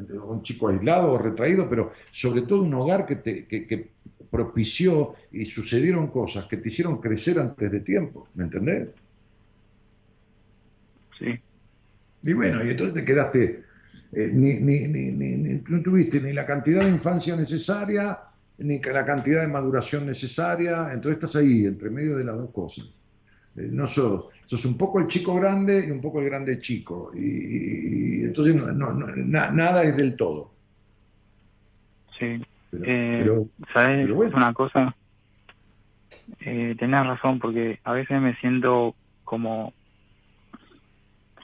Un 0.08 0.42
chico 0.42 0.68
aislado 0.68 1.12
o 1.12 1.18
retraído, 1.18 1.68
pero 1.68 1.92
sobre 2.10 2.42
todo 2.42 2.62
un 2.62 2.74
hogar 2.74 3.06
que, 3.06 3.16
te, 3.16 3.46
que, 3.46 3.66
que 3.66 3.90
propició 4.30 5.14
y 5.32 5.44
sucedieron 5.46 6.08
cosas 6.08 6.44
que 6.46 6.56
te 6.56 6.68
hicieron 6.68 7.00
crecer 7.00 7.38
antes 7.38 7.70
de 7.70 7.80
tiempo. 7.80 8.28
¿Me 8.34 8.44
entendés? 8.44 8.88
Sí. 11.18 11.38
Y 12.22 12.32
bueno, 12.32 12.64
y 12.64 12.70
entonces 12.70 12.94
te 12.94 13.04
quedaste, 13.04 13.64
eh, 14.12 14.30
ni, 14.32 14.54
ni, 14.54 14.88
ni, 14.88 15.10
ni- 15.10 15.36
ni- 15.36 15.62
no 15.68 15.82
tuviste 15.82 16.20
ni 16.20 16.32
la 16.32 16.46
cantidad 16.46 16.84
de 16.84 16.90
infancia 16.90 17.36
necesaria, 17.36 18.18
ni 18.58 18.78
la 18.80 19.04
cantidad 19.06 19.40
de 19.40 19.48
maduración 19.48 20.06
necesaria, 20.06 20.92
entonces 20.92 21.12
estás 21.22 21.36
ahí, 21.36 21.64
entre 21.64 21.90
medio 21.90 22.16
de 22.16 22.24
las 22.24 22.36
dos 22.36 22.50
cosas. 22.50 22.84
Eh, 23.60 23.68
no 23.70 23.86
sos, 23.86 24.26
sos 24.44 24.64
un 24.64 24.76
poco 24.78 25.00
el 25.00 25.06
chico 25.08 25.34
grande 25.34 25.84
y 25.86 25.90
un 25.90 26.00
poco 26.00 26.20
el 26.20 26.26
grande 26.26 26.58
chico. 26.60 27.12
Y, 27.14 28.22
entonces 28.24 28.54
no, 28.56 28.72
no- 28.72 28.92
no- 28.92 29.06
na- 29.16 29.50
nada 29.50 29.82
es 29.84 29.96
del 29.96 30.16
todo. 30.16 30.52
Sí. 32.18 32.42
Pero, 32.70 32.84
Eh, 32.86 33.18
pero- 33.20 33.46
¿Sabes 33.72 34.02
pero 34.06 34.14
bueno. 34.14 34.36
una 34.36 34.54
cosa? 34.54 34.94
Eh, 36.40 36.76
tenés 36.78 37.00
razón, 37.00 37.38
porque 37.38 37.80
a 37.84 37.92
veces 37.92 38.20
me 38.20 38.34
siento 38.36 38.94
como 39.24 39.72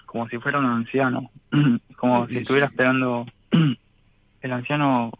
como 0.07 0.29
si 0.29 0.39
fuera 0.39 0.59
un 0.61 0.67
anciano, 0.67 1.31
como 1.99 2.23
Sí, 2.23 2.29
si 2.29 2.35
sí. 2.37 2.41
estuviera 2.43 2.67
esperando. 2.69 3.27
El 4.41 4.53
anciano 4.53 5.11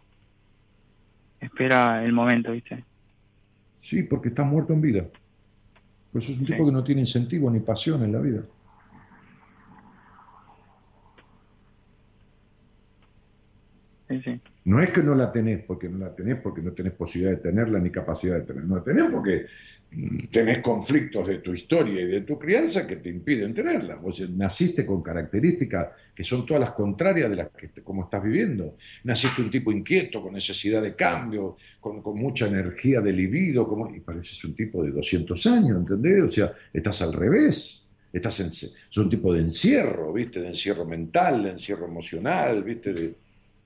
espera 1.41 2.03
el 2.05 2.13
momento, 2.13 2.51
¿viste? 2.53 2.83
sí, 3.73 4.03
porque 4.03 4.29
estás 4.29 4.45
muerto 4.47 4.73
en 4.73 4.81
vida. 4.81 5.05
Pues 6.11 6.25
sos 6.25 6.39
un 6.39 6.45
tipo 6.45 6.65
que 6.65 6.71
no 6.71 6.83
tiene 6.83 7.01
incentivo 7.01 7.49
ni 7.49 7.59
pasión 7.59 8.03
en 8.03 8.11
la 8.11 8.19
vida. 8.19 8.43
Sí, 14.07 14.21
sí. 14.23 14.41
No 14.77 14.83
es 14.83 14.91
que 14.91 15.01
no 15.01 15.15
la 15.15 15.31
tenés 15.31 15.63
porque 15.63 15.89
no 15.89 15.97
la 15.97 16.13
tenés 16.13 16.35
porque 16.35 16.61
no 16.61 16.71
tenés 16.71 16.93
posibilidad 16.93 17.35
de 17.35 17.41
tenerla 17.41 17.79
ni 17.79 17.89
capacidad 17.89 18.35
de 18.35 18.41
tenerla. 18.41 18.69
No 18.69 18.75
la 18.75 18.83
tenés 18.83 19.05
porque 19.09 19.47
tenés 20.31 20.59
conflictos 20.59 21.27
de 21.27 21.39
tu 21.39 21.51
historia 21.51 21.99
y 21.99 22.05
de 22.05 22.21
tu 22.21 22.37
crianza 22.37 22.85
que 22.85 22.97
te 22.97 23.09
impiden 23.09 23.55
tenerla. 23.55 23.95
Vos 23.95 24.21
naciste 24.29 24.85
con 24.85 25.01
características 25.01 25.87
que 26.13 26.23
son 26.23 26.45
todas 26.45 26.61
las 26.61 26.73
contrarias 26.73 27.27
de 27.27 27.37
las 27.37 27.49
que 27.49 27.71
como 27.81 28.03
estás 28.03 28.23
viviendo. 28.23 28.77
Naciste 29.03 29.41
un 29.41 29.49
tipo 29.49 29.71
inquieto, 29.71 30.21
con 30.21 30.35
necesidad 30.35 30.83
de 30.83 30.95
cambio, 30.95 31.57
con, 31.79 32.03
mucha 32.13 32.45
energía 32.45 33.01
de 33.01 33.13
libido, 33.13 33.67
como, 33.67 33.89
y 33.95 34.01
pareces 34.01 34.43
un 34.43 34.53
tipo 34.53 34.83
de 34.83 34.91
200 34.91 35.43
años, 35.47 35.75
¿entendés? 35.75 36.21
O 36.21 36.29
sea, 36.29 36.53
estás 36.71 37.01
al 37.01 37.13
revés. 37.13 37.87
Estás 38.13 38.39
en, 38.41 38.53
sos 38.53 38.95
un 38.95 39.09
tipo 39.09 39.33
de 39.33 39.41
encierro, 39.41 40.13
¿viste? 40.13 40.39
De 40.39 40.49
encierro 40.49 40.85
mental, 40.85 41.41
de 41.41 41.49
encierro 41.49 41.87
emocional, 41.87 42.63
¿viste? 42.63 43.15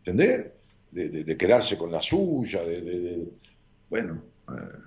¿Entendés? 0.05 0.60
De, 0.91 1.09
de- 1.09 1.23
quedarse 1.38 1.77
con 1.77 1.91
la 1.91 2.01
suya, 2.01 2.63
de, 2.63 3.27
bueno, 3.89 4.23
eh, 4.49 4.80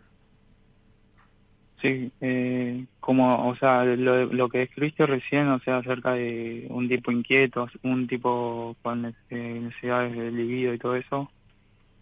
Sí, 1.80 2.12
eh, 2.20 2.86
como, 3.00 3.48
o 3.48 3.56
sea, 3.56 3.84
lo, 3.84 4.26
lo 4.26 4.48
que 4.48 4.62
escribiste 4.62 5.04
recién, 5.06 5.48
o 5.48 5.60
sea, 5.60 5.78
acerca 5.78 6.12
de 6.14 6.66
un 6.70 6.88
tipo 6.88 7.12
inquieto, 7.12 7.68
un 7.82 8.06
tipo 8.06 8.74
con 8.82 9.02
nece- 9.02 9.16
eh, 9.30 9.60
necesidades 9.60 10.16
de 10.16 10.30
libido 10.30 10.72
y 10.72 10.78
todo 10.78 10.96
eso, 10.96 11.30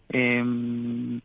em, 0.09 1.19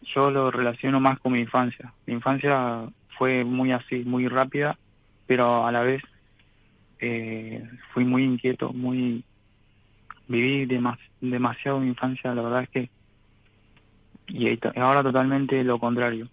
yo 0.00 0.30
lo 0.30 0.50
relaciono 0.50 1.00
más 1.00 1.18
con 1.20 1.32
mi 1.32 1.40
infancia. 1.40 1.94
Mi 2.06 2.14
infancia 2.14 2.88
fue 3.18 3.44
muy 3.44 3.72
así, 3.72 4.04
muy 4.04 4.28
rápida, 4.28 4.76
pero 5.26 5.64
a 5.66 5.72
la 5.72 5.82
vez 5.82 6.02
eh, 7.00 7.62
fui 7.92 8.04
muy 8.04 8.24
inquieto, 8.24 8.72
muy 8.72 9.24
viví 10.26 10.66
demas- 10.66 10.98
demasiado 11.20 11.80
mi 11.80 11.88
infancia, 11.88 12.34
la 12.34 12.42
verdad 12.42 12.62
es 12.64 12.70
que 12.70 12.90
y 14.26 14.58
ahora 14.76 15.02
totalmente 15.02 15.62
lo 15.62 15.78
contrario. 15.78 16.28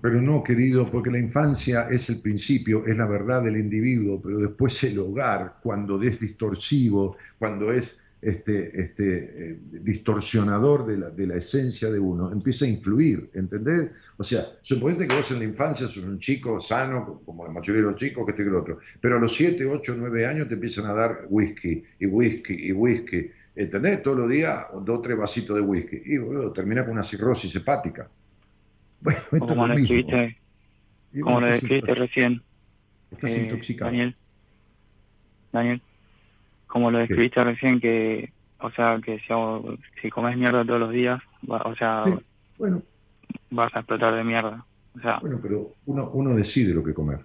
Pero 0.00 0.20
no, 0.22 0.42
querido, 0.42 0.90
porque 0.90 1.10
la 1.10 1.18
infancia 1.18 1.88
es 1.90 2.08
el 2.08 2.20
principio, 2.22 2.84
es 2.86 2.96
la 2.96 3.06
verdad 3.06 3.42
del 3.42 3.58
individuo, 3.58 4.20
pero 4.22 4.38
después 4.38 4.82
el 4.84 4.98
hogar, 4.98 5.58
cuando 5.62 6.00
es 6.02 6.18
distorsivo, 6.18 7.16
cuando 7.38 7.70
es 7.72 7.98
este, 8.22 8.80
este, 8.80 9.50
eh, 9.50 9.58
distorsionador 9.82 10.86
de 10.86 10.96
la, 10.96 11.10
de 11.10 11.26
la 11.26 11.36
esencia 11.36 11.90
de 11.90 11.98
uno, 11.98 12.30
empieza 12.32 12.64
a 12.64 12.68
influir, 12.68 13.28
¿entendés? 13.34 13.90
O 14.16 14.22
sea, 14.22 14.46
suponete 14.60 15.08
que 15.08 15.16
vos 15.16 15.30
en 15.32 15.40
la 15.40 15.44
infancia 15.44 15.88
sos 15.88 16.04
un 16.04 16.18
chico 16.20 16.60
sano, 16.60 17.20
como 17.26 17.44
la 17.44 17.52
mayoría 17.52 17.82
de 17.82 17.88
los 17.90 17.96
chicos, 17.96 18.24
que 18.24 18.30
este 18.30 18.44
que 18.44 18.50
lo 18.50 18.60
otro, 18.60 18.78
pero 19.00 19.16
a 19.16 19.20
los 19.20 19.34
7, 19.36 19.66
8, 19.66 19.94
9 19.98 20.24
años 20.26 20.46
te 20.48 20.54
empiezan 20.54 20.86
a 20.86 20.92
dar 20.94 21.26
whisky, 21.28 21.82
y 21.98 22.06
whisky, 22.06 22.54
y 22.68 22.72
whisky, 22.72 23.28
¿entendés? 23.56 24.02
Todos 24.02 24.18
los 24.18 24.30
días 24.30 24.66
dos 24.84 24.98
o 24.98 25.02
tres 25.02 25.16
vasitos 25.16 25.56
de 25.56 25.62
whisky, 25.62 26.00
y 26.06 26.18
boludo, 26.18 26.52
termina 26.52 26.84
con 26.84 26.92
una 26.92 27.02
cirrosis 27.02 27.54
hepática. 27.56 28.08
Bueno, 29.00 29.18
esto 29.32 29.46
como 29.46 29.66
es 29.66 29.68
lo 29.68 29.74
mismo. 29.74 29.96
escribiste, 29.96 30.36
Y 31.12 31.20
como 31.20 31.34
bueno, 31.36 31.48
lo 31.48 31.54
estás 31.54 31.62
escribiste 31.64 31.92
intox- 31.92 31.96
recién, 31.98 32.42
Estás 33.10 33.30
eh, 33.32 33.42
intoxicado. 33.44 33.90
Daniel. 33.90 34.16
Daniel, 35.52 35.82
como 36.72 36.90
lo 36.90 36.98
describiste 37.00 37.44
recién, 37.44 37.78
que, 37.80 38.32
o 38.58 38.70
sea, 38.70 38.98
que 39.04 39.18
si, 39.20 39.30
hago- 39.30 39.76
si 40.00 40.08
comes 40.08 40.38
mierda 40.38 40.64
todos 40.64 40.80
los 40.80 40.90
días, 40.90 41.20
va- 41.48 41.60
o 41.66 41.76
sea, 41.76 42.02
Sí, 42.06 42.14
bueno, 42.56 42.82
vas 43.50 43.68
a 43.76 43.80
explotar 43.80 44.14
de 44.14 44.24
mierda. 44.24 44.64
O 44.96 45.00
sea, 45.00 45.18
bueno, 45.18 45.38
pero 45.42 45.74
uno, 45.84 46.08
uno 46.14 46.34
decide 46.34 46.72
lo 46.72 46.82
que 46.82 46.94
comer. 46.94 47.20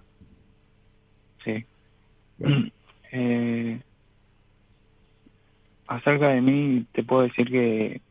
sí. 1.42 1.64
Bueno, 2.36 2.70
Eh, 3.10 3.80
acerca 5.86 6.28
de 6.28 6.42
mí, 6.42 6.86
te 6.92 7.02
puedo 7.02 7.22
decir 7.22 7.50
que 7.50 8.02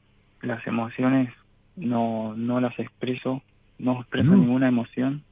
las 0.42 0.66
emociones 0.66 1.32
no, 1.76 2.34
no 2.36 2.60
las 2.60 2.78
expreso, 2.80 3.44
no 3.78 4.00
expreso 4.02 4.30
No. 4.32 4.38
ninguna 4.38 4.68
emoción. 4.70 5.24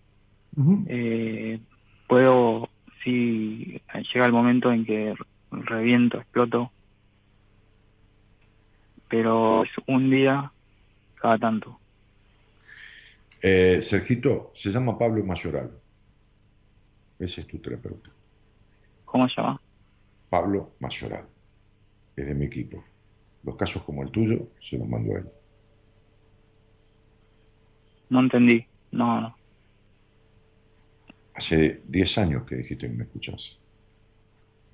Eh, 0.88 1.60
puedo, 2.07 2.69
si 3.03 3.82
llega 4.14 4.27
el 4.27 4.32
momento 4.34 4.72
en 4.72 4.86
que 4.86 5.15
reviento, 5.64 6.19
exploto, 6.19 6.72
pero 9.07 9.64
es 9.64 9.72
un 9.88 10.10
día 10.10 10.52
cada 11.15 11.38
tanto. 11.38 11.80
Eh, 13.41 13.82
Sergito, 13.82 14.52
se 14.56 14.72
llama 14.72 14.98
Pablo 14.98 15.23
Mayoral. 15.23 15.72
Ese 17.19 17.41
es 17.41 17.48
tu 17.48 17.60
terapeuta. 17.60 18.10
¿Cómo 19.06 19.30
se 19.30 19.36
llama? 19.40 19.61
Pablo 20.30 20.72
Mayoral. 20.80 21.26
Es 22.15 22.26
de 22.26 22.34
mi 22.34 22.45
equipo. 22.45 22.84
Los 23.44 23.56
casos 23.56 23.84
como 23.84 24.03
el 24.03 24.11
tuyo 24.11 24.49
se 24.60 24.77
los 24.77 24.88
mando 24.88 25.15
a 25.15 25.19
él. 25.19 25.30
No 28.10 28.19
entendí. 28.19 28.65
No, 28.91 29.22
no. 29.22 29.36
Hace 31.36 31.82
10 31.88 32.18
años 32.18 32.44
que 32.44 32.56
dijiste 32.56 32.88
que 32.88 32.94
me 32.94 33.03
escuchás. 33.03 33.60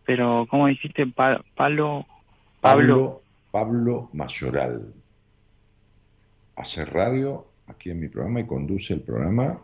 Pero, 0.06 0.48
¿cómo 0.49 0.68
dijiste? 0.68 1.06
Pa- 1.07 1.44
Pablo. 1.56 2.06
Pablo, 2.60 3.22
Pablo 3.52 4.10
Mayoral. 4.14 4.94
Hace 6.56 6.86
radio 6.86 7.48
aquí 7.68 7.90
en 7.90 7.99
mi 7.99 8.07
programa 8.07 8.41
y 8.41 8.45
conduce 8.45 8.94
el 8.94 9.02
programa 9.02 9.60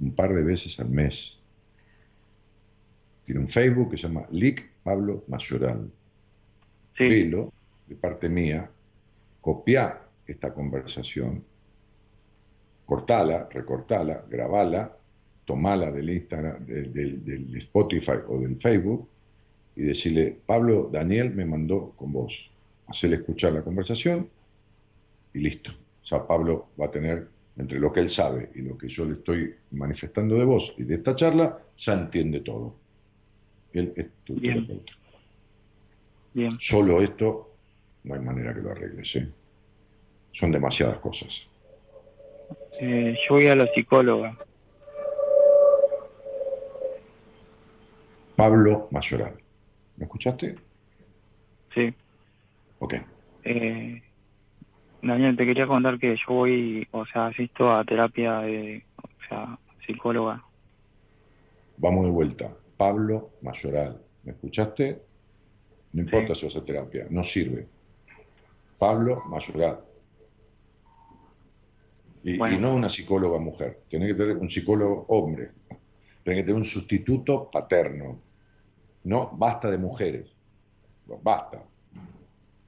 un 0.00 0.14
par 0.14 0.32
de 0.34 0.42
veces 0.42 0.78
al 0.80 0.90
mes. 0.90 1.38
Tiene 3.24 3.40
un 3.40 3.48
Facebook 3.48 3.90
que 3.90 3.96
se 3.96 4.06
llama 4.08 4.26
Lic 4.30 4.68
Pablo 4.84 5.24
Mayoral. 5.28 5.90
Sí, 6.96 7.08
Velo, 7.08 7.52
de 7.86 7.96
parte 7.96 8.28
mía, 8.28 8.70
copia 9.40 10.00
esta 10.26 10.52
conversación, 10.54 11.44
cortala, 12.84 13.48
recortala, 13.50 14.24
grabala, 14.28 14.96
tomala 15.44 15.90
del 15.90 16.10
Instagram, 16.10 16.64
del, 16.66 16.92
del- 16.92 17.24
del 17.24 17.56
Spotify 17.56 18.18
o 18.28 18.38
del 18.38 18.56
Facebook 18.60 19.08
y 19.76 19.82
decirle, 19.82 20.36
Pablo, 20.46 20.88
Daniel 20.90 21.34
me 21.34 21.44
mandó 21.44 21.92
con 21.96 22.12
vos. 22.12 22.50
Hacerle 22.86 23.16
escuchar 23.16 23.52
la 23.52 23.62
conversación 23.62 24.28
y 25.34 25.38
listo. 25.40 25.70
O 26.02 26.06
sea, 26.06 26.26
Pablo 26.26 26.68
va 26.80 26.86
a 26.86 26.90
tener, 26.90 27.28
entre 27.58 27.78
lo 27.78 27.92
que 27.92 28.00
él 28.00 28.08
sabe 28.08 28.50
y 28.54 28.62
lo 28.62 28.76
que 28.78 28.88
yo 28.88 29.04
le 29.04 29.14
estoy 29.14 29.54
manifestando 29.72 30.36
de 30.36 30.44
vos 30.44 30.72
y 30.78 30.84
de 30.84 30.94
esta 30.96 31.14
charla, 31.14 31.58
ya 31.76 31.92
entiende 31.94 32.40
todo. 32.40 32.74
Él 33.72 33.92
es 33.96 34.06
tu 34.24 34.34
Bien. 34.34 34.66
terapeuta. 34.66 34.92
bien. 36.32 36.52
Solo 36.60 37.02
esto 37.02 37.52
no 38.04 38.14
hay 38.14 38.20
manera 38.20 38.54
que 38.54 38.60
lo 38.62 38.70
arregles. 38.70 39.16
¿eh? 39.16 39.28
Son 40.32 40.52
demasiadas 40.52 40.98
cosas. 40.98 41.46
Eh, 42.80 43.14
yo 43.28 43.34
voy 43.34 43.46
a 43.48 43.56
la 43.56 43.66
psicóloga. 43.66 44.32
Pablo 48.36 48.88
Mayoral. 48.90 49.34
¿Me 49.96 50.04
escuchaste? 50.04 50.56
Sí. 51.74 51.94
Ok. 52.78 52.94
Eh, 53.44 54.02
Daniel, 55.02 55.36
te 55.36 55.46
quería 55.46 55.66
contar 55.66 55.98
que 55.98 56.16
yo 56.16 56.34
voy, 56.34 56.86
o 56.90 57.06
sea, 57.06 57.26
asisto 57.26 57.72
a 57.72 57.84
terapia 57.84 58.40
de, 58.40 58.84
o 59.02 59.28
sea, 59.28 59.58
psicóloga. 59.86 60.42
Vamos 61.78 62.04
de 62.04 62.10
vuelta. 62.10 62.54
Pablo 62.76 63.30
Mayoral. 63.42 64.00
¿Me 64.24 64.32
escuchaste? 64.32 65.02
No 65.92 66.02
importa 66.02 66.34
si 66.34 66.46
vas 66.46 66.56
a 66.56 66.64
terapia. 66.64 67.06
No 67.10 67.22
sirve. 67.22 67.66
Pablo 68.78 69.22
Mayoral. 69.26 69.80
Y, 72.24 72.36
Bueno. 72.36 72.56
y 72.56 72.58
no 72.58 72.74
una 72.74 72.88
psicóloga 72.88 73.38
mujer. 73.38 73.82
Tenés 73.88 74.08
que 74.08 74.14
tener 74.14 74.36
un 74.36 74.50
psicólogo 74.50 75.06
hombre. 75.08 75.50
Tenés 76.24 76.40
que 76.40 76.42
tener 76.42 76.56
un 76.56 76.64
sustituto 76.64 77.48
paterno. 77.50 78.18
No, 79.06 79.30
basta 79.38 79.70
de 79.70 79.78
mujeres. 79.78 80.26
Basta. 81.22 81.62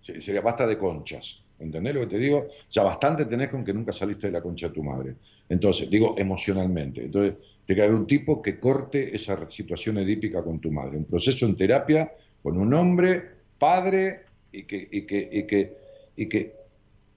Sería 0.00 0.40
basta 0.40 0.68
de 0.68 0.78
conchas. 0.78 1.42
¿Entendés 1.58 1.94
lo 1.94 2.02
que 2.02 2.06
te 2.06 2.18
digo? 2.18 2.46
Ya 2.70 2.84
bastante 2.84 3.24
tenés 3.24 3.48
con 3.48 3.64
que 3.64 3.74
nunca 3.74 3.92
saliste 3.92 4.28
de 4.28 4.34
la 4.34 4.40
concha 4.40 4.68
de 4.68 4.74
tu 4.74 4.84
madre. 4.84 5.16
Entonces, 5.48 5.90
digo 5.90 6.14
emocionalmente. 6.16 7.06
Entonces, 7.06 7.34
tiene 7.66 7.80
que 7.80 7.82
haber 7.82 7.96
un 7.96 8.06
tipo 8.06 8.40
que 8.40 8.60
corte 8.60 9.16
esa 9.16 9.50
situación 9.50 9.98
edípica 9.98 10.44
con 10.44 10.60
tu 10.60 10.70
madre. 10.70 10.98
Un 10.98 11.06
proceso 11.06 11.44
en 11.44 11.56
terapia 11.56 12.12
con 12.40 12.56
un 12.56 12.72
hombre, 12.72 13.30
padre, 13.58 14.26
y 14.52 14.62
que, 14.62 14.88
y 14.92 15.02
que, 15.02 15.28
y 15.32 15.42
que, 15.42 15.76
y 16.14 16.28
que 16.28 16.54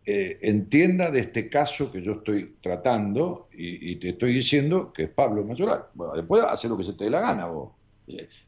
eh, 0.03 0.39
entienda 0.41 1.11
de 1.11 1.19
este 1.19 1.47
caso 1.47 1.91
que 1.91 2.01
yo 2.01 2.13
estoy 2.13 2.55
tratando 2.59 3.49
y, 3.53 3.91
y 3.91 3.95
te 3.97 4.09
estoy 4.09 4.33
diciendo 4.33 4.91
que 4.91 5.03
es 5.03 5.09
Pablo 5.09 5.43
Mayoral. 5.43 5.83
Bueno, 5.93 6.15
después 6.15 6.41
hacer 6.41 6.71
lo 6.71 6.77
que 6.77 6.85
se 6.85 6.93
te 6.93 7.03
dé 7.03 7.11
la 7.11 7.21
gana 7.21 7.45
vos. 7.45 7.80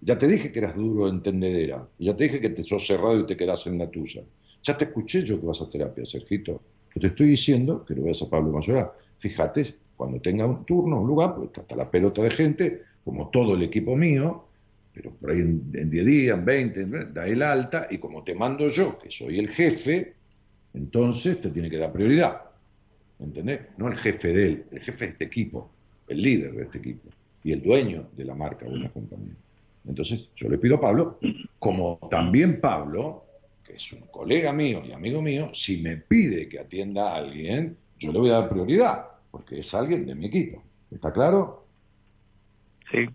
Ya 0.02 0.18
te 0.18 0.28
dije 0.28 0.52
que 0.52 0.60
eras 0.60 0.76
duro 0.76 1.06
de 1.06 1.12
entendedera. 1.12 1.88
Ya 2.00 2.16
te 2.16 2.26
dije 2.26 2.42
que 2.42 2.50
te 2.50 2.64
sos 2.64 2.86
cerrado 2.86 3.20
y 3.20 3.26
te 3.26 3.38
quedás 3.38 3.68
en 3.68 3.78
la 3.78 3.90
tuya. 3.90 4.24
Ya 4.64 4.78
te 4.78 4.86
escuché 4.86 5.24
yo 5.24 5.40
que 5.40 5.46
vas 5.46 5.62
a 5.62 5.70
terapia, 5.70 6.06
Sergito. 6.06 6.62
Yo 6.96 7.02
te 7.02 7.08
estoy 7.08 7.28
diciendo 7.28 7.84
que 7.86 7.96
lo 7.96 8.04
veas 8.04 8.22
a 8.22 8.30
Pablo 8.30 8.52
Mayoral. 8.52 8.92
Fíjate, 9.18 9.76
cuando 9.96 10.20
tenga 10.20 10.46
un 10.46 10.66
turno, 10.66 11.02
un 11.02 11.08
lugar, 11.08 11.36
pues 11.36 11.50
hasta 11.58 11.76
la 11.76 11.90
pelota 11.90 12.22
de 12.22 12.32
gente, 12.32 12.82
como 13.04 13.30
todo 13.30 13.56
el 13.56 13.64
equipo 13.64 13.96
mío, 13.96 14.46
pero 14.94 15.12
por 15.12 15.32
ahí 15.32 15.40
en, 15.40 15.72
en 15.74 15.90
10 15.90 16.06
días, 16.06 16.38
en 16.38 16.46
20, 16.46 16.86
da 17.14 17.28
el 17.28 17.42
alta, 17.42 17.88
y 17.90 17.98
como 17.98 18.24
te 18.24 18.36
mando 18.36 18.68
yo, 18.68 19.00
que 19.00 19.10
soy 19.10 19.40
el 19.40 19.50
jefe, 19.50 20.14
entonces 20.74 21.42
te 21.42 21.50
tiene 21.50 21.70
que 21.70 21.78
dar 21.78 21.92
prioridad. 21.92 22.42
¿Entendés? 23.20 23.62
No 23.78 23.88
el 23.88 23.96
jefe 23.96 24.34
de 24.34 24.46
él, 24.46 24.66
el 24.72 24.80
jefe 24.82 25.06
de 25.06 25.12
este 25.12 25.26
equipo, 25.26 25.70
el 26.08 26.22
líder 26.22 26.54
de 26.54 26.64
este 26.64 26.78
equipo, 26.78 27.10
y 27.44 27.52
el 27.52 27.62
dueño 27.62 28.10
de 28.16 28.26
la 28.26 28.36
marca 28.36 28.66
o 28.66 28.70
una 28.70 28.90
compañía. 28.90 29.36
Entonces 29.88 30.30
yo 30.36 30.50
le 30.50 30.58
pido 30.58 30.76
a 30.76 30.82
Pablo, 30.82 31.20
como 31.60 32.00
también 32.10 32.62
Pablo, 32.62 33.26
que 33.64 33.74
es 33.74 33.94
un 33.94 34.08
colega 34.08 34.54
mío 34.54 34.82
y 34.86 34.92
amigo 34.92 35.22
mío, 35.22 35.50
si 35.54 35.82
me 35.82 35.98
pide 35.98 36.48
que 36.48 36.60
atienda 36.60 37.12
a 37.12 37.16
alguien, 37.18 37.78
yo 38.00 38.12
le 38.12 38.20
voy 38.20 38.30
a 38.30 38.40
dar 38.40 38.50
prioridad, 38.50 39.06
porque 39.32 39.60
es 39.60 39.74
alguien 39.74 40.06
de 40.06 40.16
mi 40.16 40.28
equipo. 40.28 40.64
¿Está 40.92 41.12
claro? 41.12 41.66
Sí, 42.92 43.06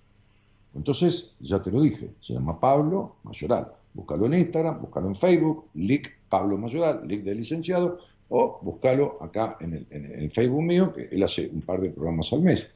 Entonces, 0.74 1.34
ya 1.40 1.62
te 1.62 1.70
lo 1.70 1.80
dije, 1.82 2.10
se 2.20 2.34
llama 2.34 2.58
Pablo 2.58 3.16
Mayoral. 3.22 3.72
Búscalo 3.94 4.26
en 4.26 4.34
Instagram, 4.34 4.80
búscalo 4.80 5.08
en 5.08 5.16
Facebook, 5.16 5.66
Lic 5.74 6.18
Pablo 6.28 6.58
Mayoral, 6.58 7.06
Lic 7.06 7.22
de 7.22 7.34
licenciado, 7.34 7.98
o 8.28 8.60
búscalo 8.62 9.18
acá 9.22 9.56
en 9.60 9.74
el, 9.74 9.86
en 9.90 10.22
el 10.22 10.30
Facebook 10.30 10.62
mío, 10.62 10.92
que 10.92 11.08
él 11.10 11.22
hace 11.22 11.48
un 11.48 11.62
par 11.62 11.80
de 11.80 11.90
programas 11.90 12.32
al 12.32 12.42
mes. 12.42 12.70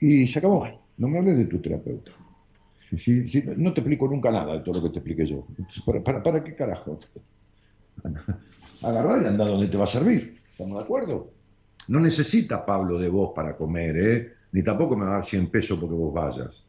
Y 0.00 0.26
se 0.26 0.38
acabó. 0.38 0.66
No 0.96 1.08
me 1.08 1.18
hables 1.18 1.38
de 1.38 1.44
tu 1.46 1.58
terapeuta. 1.58 2.12
Sí, 2.98 3.26
sí, 3.28 3.44
no 3.56 3.72
te 3.72 3.80
explico 3.80 4.08
nunca 4.08 4.30
nada 4.30 4.54
de 4.54 4.60
todo 4.60 4.80
lo 4.80 4.82
que 4.82 4.90
te 4.90 4.98
expliqué 4.98 5.26
yo. 5.26 5.46
¿para, 5.86 6.02
para, 6.02 6.22
para 6.22 6.44
qué 6.44 6.54
carajo? 6.56 6.98
Agarrá 8.82 9.22
y 9.22 9.26
anda 9.26 9.46
donde 9.46 9.68
te 9.68 9.76
va 9.76 9.84
a 9.84 9.86
servir. 9.86 10.42
¿Estamos 10.50 10.78
de 10.78 10.84
acuerdo? 10.84 11.30
No 11.88 12.00
necesita 12.00 12.64
Pablo 12.66 12.98
de 12.98 13.08
vos 13.08 13.32
para 13.34 13.56
comer, 13.56 13.96
¿eh? 13.96 14.32
Ni 14.52 14.62
tampoco 14.64 14.96
me 14.96 15.04
va 15.04 15.10
a 15.12 15.14
dar 15.14 15.24
100 15.24 15.50
pesos 15.50 15.78
porque 15.78 15.94
vos 15.94 16.12
vayas. 16.12 16.68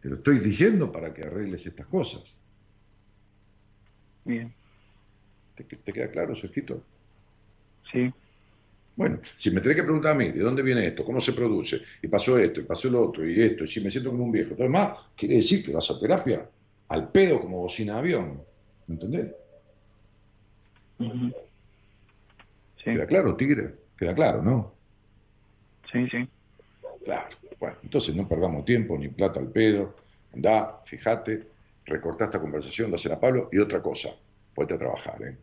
Te 0.00 0.08
lo 0.08 0.16
estoy 0.16 0.38
diciendo 0.38 0.92
para 0.92 1.12
que 1.12 1.22
arregles 1.26 1.66
estas 1.66 1.86
cosas. 1.88 2.40
Bien, 4.24 4.52
¿Te, 5.54 5.64
te 5.64 5.92
queda 5.92 6.10
claro, 6.10 6.34
Sergito? 6.34 6.86
sí. 7.92 8.12
Bueno, 8.96 9.20
si 9.36 9.50
me 9.50 9.60
tenés 9.60 9.76
que 9.76 9.82
preguntar 9.84 10.12
a 10.12 10.14
mí, 10.14 10.30
¿de 10.32 10.40
dónde 10.40 10.62
viene 10.62 10.86
esto? 10.86 11.04
¿Cómo 11.04 11.20
se 11.20 11.34
produce? 11.34 11.82
Y 12.02 12.08
pasó 12.08 12.38
esto, 12.38 12.60
y 12.60 12.64
pasó 12.64 12.88
lo 12.90 13.02
otro, 13.08 13.28
y 13.28 13.40
esto, 13.42 13.64
y 13.64 13.68
si 13.68 13.80
me 13.82 13.90
siento 13.90 14.10
como 14.10 14.24
un 14.24 14.32
viejo. 14.32 14.54
Todo 14.54 14.62
demás, 14.64 14.98
quiere 15.14 15.36
decir 15.36 15.64
que 15.64 15.72
vas 15.72 15.90
a 15.90 15.98
terapia 16.00 16.50
al 16.88 17.12
pedo 17.12 17.40
como 17.40 17.60
bocina 17.60 17.94
de 17.94 17.98
avión. 17.98 18.42
¿Me 18.86 18.94
entendés? 18.94 19.34
Ujú. 20.98 21.32
Sí, 22.76 22.90
¿Queda 22.92 23.06
claro, 23.06 23.36
Tigre? 23.36 23.74
Queda 23.96 24.14
claro, 24.14 24.42
¿no? 24.42 24.80
sí, 25.92 26.08
sí. 26.10 26.28
Claro. 27.04 27.36
Bueno, 27.60 27.76
entonces 27.82 28.14
no 28.14 28.28
perdamos 28.28 28.64
tiempo 28.64 28.98
ni 28.98 29.08
plata 29.08 29.40
al 29.40 29.50
pedo. 29.52 29.96
Andá, 30.32 30.82
fíjate, 30.84 31.52
recortá 31.84 32.26
esta 32.26 32.40
conversación, 32.40 32.90
dásela 32.90 33.16
a 33.16 33.20
Pablo. 33.20 33.48
Y 33.52 33.58
otra 33.58 33.82
cosa, 33.82 34.10
ponete 34.54 34.74
a 34.74 34.78
trabajar, 34.78 35.22
¿eh? 35.22 35.38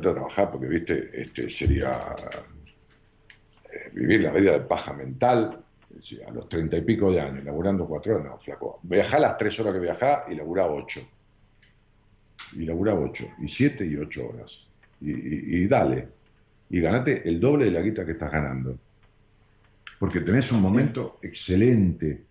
Trabajar 0.00 0.50
porque, 0.50 0.66
viste, 0.66 1.10
este 1.20 1.48
sería 1.48 2.14
eh, 3.72 3.90
vivir 3.92 4.20
la 4.20 4.32
vida 4.32 4.52
de 4.52 4.60
paja 4.60 4.92
mental 4.92 5.62
sí, 6.02 6.20
a 6.26 6.30
los 6.30 6.48
treinta 6.48 6.76
y 6.76 6.82
pico 6.82 7.12
de 7.12 7.20
años, 7.20 7.44
laburando 7.44 7.86
cuatro 7.86 8.14
horas, 8.14 8.26
no, 8.26 8.38
flaco. 8.38 8.80
Viajá 8.82 9.18
las 9.18 9.36
tres 9.38 9.58
horas 9.60 9.74
que 9.74 9.80
viajá 9.80 10.24
y 10.30 10.34
laburá 10.34 10.66
ocho. 10.66 11.00
Y 12.52 12.64
laburá 12.64 12.94
ocho, 12.94 13.28
y 13.38 13.48
siete 13.48 13.86
y 13.86 13.96
ocho 13.96 14.28
horas. 14.28 14.66
Y, 15.00 15.66
dale. 15.66 16.08
Y 16.68 16.80
ganate 16.80 17.26
el 17.28 17.40
doble 17.40 17.66
de 17.66 17.70
la 17.70 17.80
guita 17.80 18.04
que 18.04 18.12
estás 18.12 18.30
ganando. 18.30 18.76
Porque 19.98 20.20
tenés 20.20 20.50
un 20.52 20.60
momento 20.60 21.18
excelente. 21.22 22.24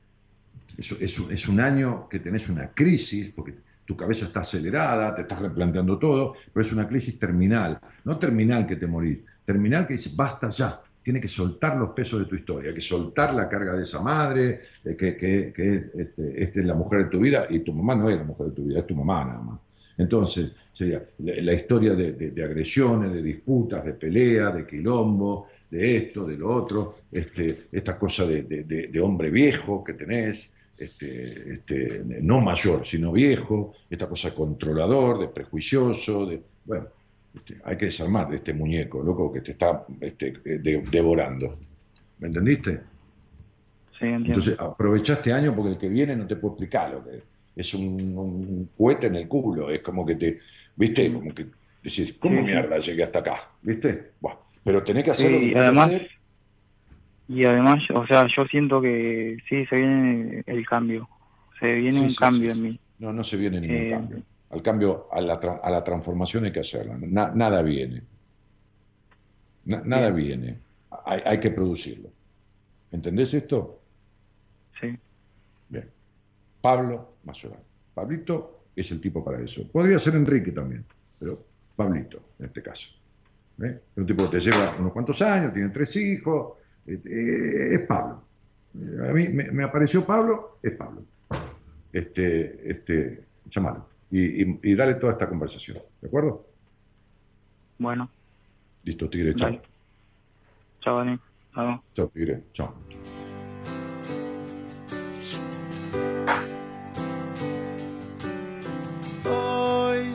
Es, 0.77 0.91
es 0.91 1.47
un 1.47 1.59
año 1.59 2.07
que 2.07 2.19
tenés 2.19 2.47
una 2.49 2.71
crisis, 2.71 3.31
porque 3.35 3.53
tu 3.89 3.97
cabeza 3.97 4.27
está 4.27 4.41
acelerada, 4.41 5.15
te 5.15 5.23
estás 5.23 5.41
replanteando 5.41 5.97
todo, 5.97 6.35
pero 6.53 6.63
es 6.63 6.71
una 6.71 6.87
crisis 6.87 7.17
terminal. 7.17 7.79
No 8.03 8.19
terminal 8.19 8.67
que 8.67 8.75
te 8.75 8.85
morís, 8.85 9.17
terminal 9.43 9.87
que 9.87 9.93
dice, 9.93 10.11
basta 10.15 10.49
ya. 10.49 10.79
Tiene 11.01 11.19
que 11.19 11.27
soltar 11.27 11.75
los 11.75 11.89
pesos 11.89 12.19
de 12.19 12.27
tu 12.27 12.35
historia, 12.35 12.71
que 12.71 12.81
soltar 12.81 13.33
la 13.33 13.49
carga 13.49 13.73
de 13.73 13.81
esa 13.81 13.99
madre, 13.99 14.59
eh, 14.85 14.95
que, 14.95 15.17
que, 15.17 15.51
que 15.51 15.89
este, 16.03 16.43
este 16.43 16.59
es 16.59 16.65
la 16.67 16.75
mujer 16.75 17.05
de 17.05 17.09
tu 17.09 17.19
vida, 17.19 17.47
y 17.49 17.61
tu 17.61 17.73
mamá 17.73 17.95
no 17.95 18.07
es 18.11 18.17
la 18.17 18.23
mujer 18.25 18.49
de 18.49 18.51
tu 18.53 18.63
vida, 18.65 18.79
es 18.81 18.85
tu 18.85 18.93
mamá 18.95 19.25
nada 19.25 19.41
más. 19.41 19.59
Entonces, 19.97 20.51
sería 20.71 21.03
la, 21.17 21.53
historia 21.53 21.95
de, 21.95 22.11
de- 22.11 22.43
agresiones, 22.43 23.11
de 23.11 23.23
disputas, 23.23 23.83
de 23.83 23.93
pelea, 23.93 24.51
de 24.51 24.67
quilombo, 24.67 25.47
de 25.67 25.97
esto, 25.97 26.27
de 26.27 26.37
lo 26.37 26.47
otro, 26.53 26.97
este, 27.11 27.57
esta 27.71 27.97
cosa 27.97 28.27
de- 28.27 28.43
de 28.43 29.01
hombre 29.01 29.31
viejo 29.31 29.83
que 29.83 29.93
tenés, 29.93 30.53
este, 30.79 31.53
este, 31.53 32.03
no 32.21 32.41
mayor, 32.41 32.85
sino 32.85 33.11
viejo, 33.11 33.73
esta 33.89 34.07
cosa 34.07 34.33
controlador, 34.33 35.19
de 35.19 35.27
prejuicioso, 35.29 36.25
de, 36.25 36.41
bueno, 36.65 36.87
este, 37.33 37.57
hay 37.63 37.77
que 37.77 37.85
desarmar 37.85 38.29
de 38.29 38.37
este 38.37 38.53
muñeco, 38.53 39.01
loco, 39.03 39.31
que 39.31 39.41
te 39.41 39.51
está 39.51 39.85
este, 40.01 40.27
eh, 40.45 40.59
de- 40.59 40.83
devorando. 40.89 41.59
¿Me 42.19 42.27
entendiste? 42.27 42.81
Sí, 43.97 44.05
entiendo. 44.05 44.27
Entonces, 44.29 44.55
aprovecha 44.59 45.13
este 45.13 45.33
año 45.33 45.55
porque 45.55 45.71
el 45.71 45.77
que 45.77 45.89
viene 45.89 46.15
no 46.15 46.25
te 46.27 46.35
puedo 46.37 46.53
explicar 46.53 46.91
lo 46.91 47.03
que 47.03 47.23
es 47.55 47.73
un, 47.73 48.17
un 48.17 48.69
cohete 48.77 49.07
en 49.07 49.15
el 49.15 49.27
culo, 49.27 49.69
es 49.69 49.81
como 49.81 50.05
que 50.05 50.15
te, 50.15 50.37
¿viste? 50.75 51.11
Como 51.11 51.33
que 51.33 51.47
decís, 51.83 52.13
¿cómo 52.19 52.41
mierda 52.41 52.77
llegué 52.79 53.03
hasta 53.03 53.19
acá? 53.19 53.51
¿Viste? 53.61 54.13
Buah, 54.19 54.35
pero 54.63 54.83
tenés 54.83 55.03
que 55.03 55.11
hacer 55.11 55.31
lo 55.31 55.39
que 55.39 55.45
Sí, 55.47 55.51
tenés 55.51 55.63
además- 55.67 55.89
que 55.89 55.95
hacer. 55.95 56.09
Y 57.29 57.45
además, 57.45 57.83
o 57.93 58.05
sea, 58.07 58.27
yo 58.35 58.45
siento 58.45 58.81
que 58.81 59.37
sí, 59.47 59.65
se 59.67 59.75
viene 59.75 60.43
el 60.47 60.65
cambio. 60.67 61.07
Se 61.59 61.67
viene 61.75 61.99
Sí, 61.99 62.03
un 62.05 62.09
sí, 62.09 62.15
cambio 62.17 62.53
sí, 62.53 62.59
en 62.59 62.63
mí. 62.63 62.79
No, 62.97 63.13
no 63.13 63.23
se 63.23 63.37
viene 63.37 63.61
ningún 63.61 63.77
Eh, 63.77 63.89
cambio. 63.91 64.23
Al 64.49 64.61
cambio, 64.63 65.07
a 65.11 65.21
la, 65.21 65.39
tra- 65.39 65.59
a 65.63 65.69
la 65.69 65.83
transformación 65.83 66.45
hay 66.45 66.51
que 66.51 66.61
hacerla. 66.61 66.97
Na- 66.99 67.31
nada 67.33 67.61
viene. 67.61 68.01
Na- 69.65 69.83
nada 69.85 70.11
viene. 70.11 70.59
Hay, 71.05 71.21
hay 71.25 71.39
que 71.39 71.51
producirlo. 71.51 72.09
¿Entendés 72.91 73.33
esto? 73.33 73.85
Sí, 74.79 74.87
Bien. 75.67 75.89
Pablo 76.61 77.19
Mazoral. 77.23 77.63
Pablito 77.93 78.67
es 78.75 78.91
el 78.91 79.01
tipo 79.01 79.23
para 79.23 79.41
eso. 79.43 79.69
Podría 79.71 79.99
ser 79.99 80.15
Enrique 80.15 80.51
también, 80.51 80.85
pero 81.19 81.45
Pablito 81.75 82.33
en 82.39 82.47
este 82.47 82.61
caso. 82.63 82.89
¿Eh? 83.63 83.67
Es 83.91 83.97
un 83.97 84.05
tipo 84.05 84.23
que 84.25 84.37
te 84.37 84.41
lleva 84.41 84.75
unos 84.79 84.93
cuantos 84.93 85.21
años, 85.21 85.53
tiene 85.53 85.69
tres 85.69 85.95
hijos. 85.97 86.57
Eh, 86.93 87.73
es 87.75 87.79
Pablo. 87.81 88.23
Eh, 88.75 89.09
A 89.09 89.13
mí 89.13 89.29
me, 89.29 89.51
me 89.51 89.63
apareció 89.63 90.05
Pablo, 90.05 90.59
es 90.63 90.73
Pablo. 90.73 91.03
Este, 91.91 92.71
este, 92.71 93.25
llamalo. 93.45 93.87
Y, 94.11 94.43
y- 94.43 94.59
y 94.63 94.75
dale 94.75 94.95
toda 94.95 95.13
esta 95.13 95.27
conversación. 95.29 95.77
¿De 96.01 96.07
acuerdo? 96.07 96.45
bueno, 97.77 98.09
Listo, 98.83 99.09
Tigre, 99.09 99.35
chao. 99.35 99.47
Dale. 99.49 99.61
chao, 100.81 100.97
Dani. 100.97 101.19
Chao. 101.53 101.83
Chao, 101.93 102.07
Tigre, 102.09 102.43
chao. 102.53 102.73
Hoy 109.25 110.13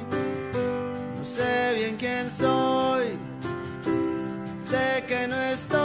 no 1.19 1.25
sé 1.25 1.75
bien 1.75 1.97
quién 1.97 2.31
soy, 2.31 3.19
sé 4.69 5.05
que 5.07 5.27
no 5.29 5.37
estoy 5.37 5.84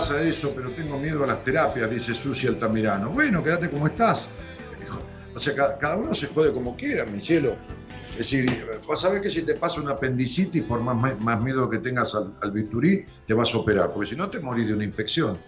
pasa 0.00 0.22
eso, 0.22 0.52
pero 0.56 0.70
tengo 0.70 0.98
miedo 0.98 1.24
a 1.24 1.26
las 1.26 1.44
terapias, 1.44 1.90
dice 1.90 2.14
Susi 2.14 2.46
Altamirano. 2.46 3.10
Bueno, 3.10 3.44
quédate 3.44 3.68
como 3.68 3.86
estás. 3.86 4.30
O 5.34 5.38
sea, 5.38 5.54
cada, 5.54 5.76
cada 5.78 5.96
uno 5.96 6.14
se 6.14 6.26
jode 6.26 6.52
como 6.52 6.74
quiera, 6.76 7.04
mi 7.04 7.20
cielo. 7.20 7.54
Es 8.12 8.30
decir, 8.30 8.66
vas 8.88 9.04
a 9.04 9.10
ver 9.10 9.20
que 9.20 9.28
si 9.28 9.42
te 9.42 9.54
pasa 9.54 9.80
una 9.80 9.92
apendicitis, 9.92 10.62
por 10.62 10.80
más, 10.80 11.20
más 11.20 11.42
miedo 11.42 11.68
que 11.70 11.78
tengas 11.78 12.14
al, 12.14 12.34
al 12.40 12.50
bisturí, 12.50 13.04
te 13.26 13.34
vas 13.34 13.54
a 13.54 13.58
operar, 13.58 13.92
porque 13.92 14.10
si 14.10 14.16
no 14.16 14.28
te 14.30 14.40
morís 14.40 14.66
de 14.68 14.74
una 14.74 14.84
infección. 14.84 15.38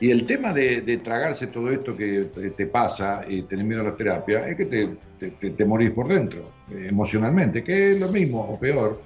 Y 0.00 0.10
el 0.10 0.24
tema 0.26 0.52
de, 0.52 0.80
de 0.80 0.96
tragarse 0.98 1.46
todo 1.48 1.70
esto 1.70 1.94
que 1.96 2.30
te, 2.56 2.66
pasa 2.66 3.24
y 3.28 3.42
tener 3.42 3.64
miedo 3.66 3.82
a 3.82 3.84
la 3.84 3.96
terapia, 3.96 4.48
es 4.48 4.56
que 4.56 4.64
te, 4.66 4.96
te, 5.18 5.30
te- 5.32 5.50
te 5.50 5.64
morís 5.64 5.90
por 5.90 6.08
dentro, 6.08 6.50
eh, 6.70 6.86
emocionalmente, 6.88 7.62
que 7.62 7.92
es 7.92 8.00
lo 8.00 8.08
mismo 8.08 8.40
o 8.40 8.58
peor, 8.58 9.00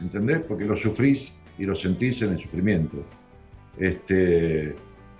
¿entendés? 0.00 0.40
Porque 0.46 0.64
lo 0.64 0.76
sufrís 0.76 1.32
y 1.58 1.64
lo 1.64 1.74
sentís 1.74 2.20
en 2.22 2.32
el 2.32 2.38
sufrimiento. 2.38 3.04
Este, 3.78 4.74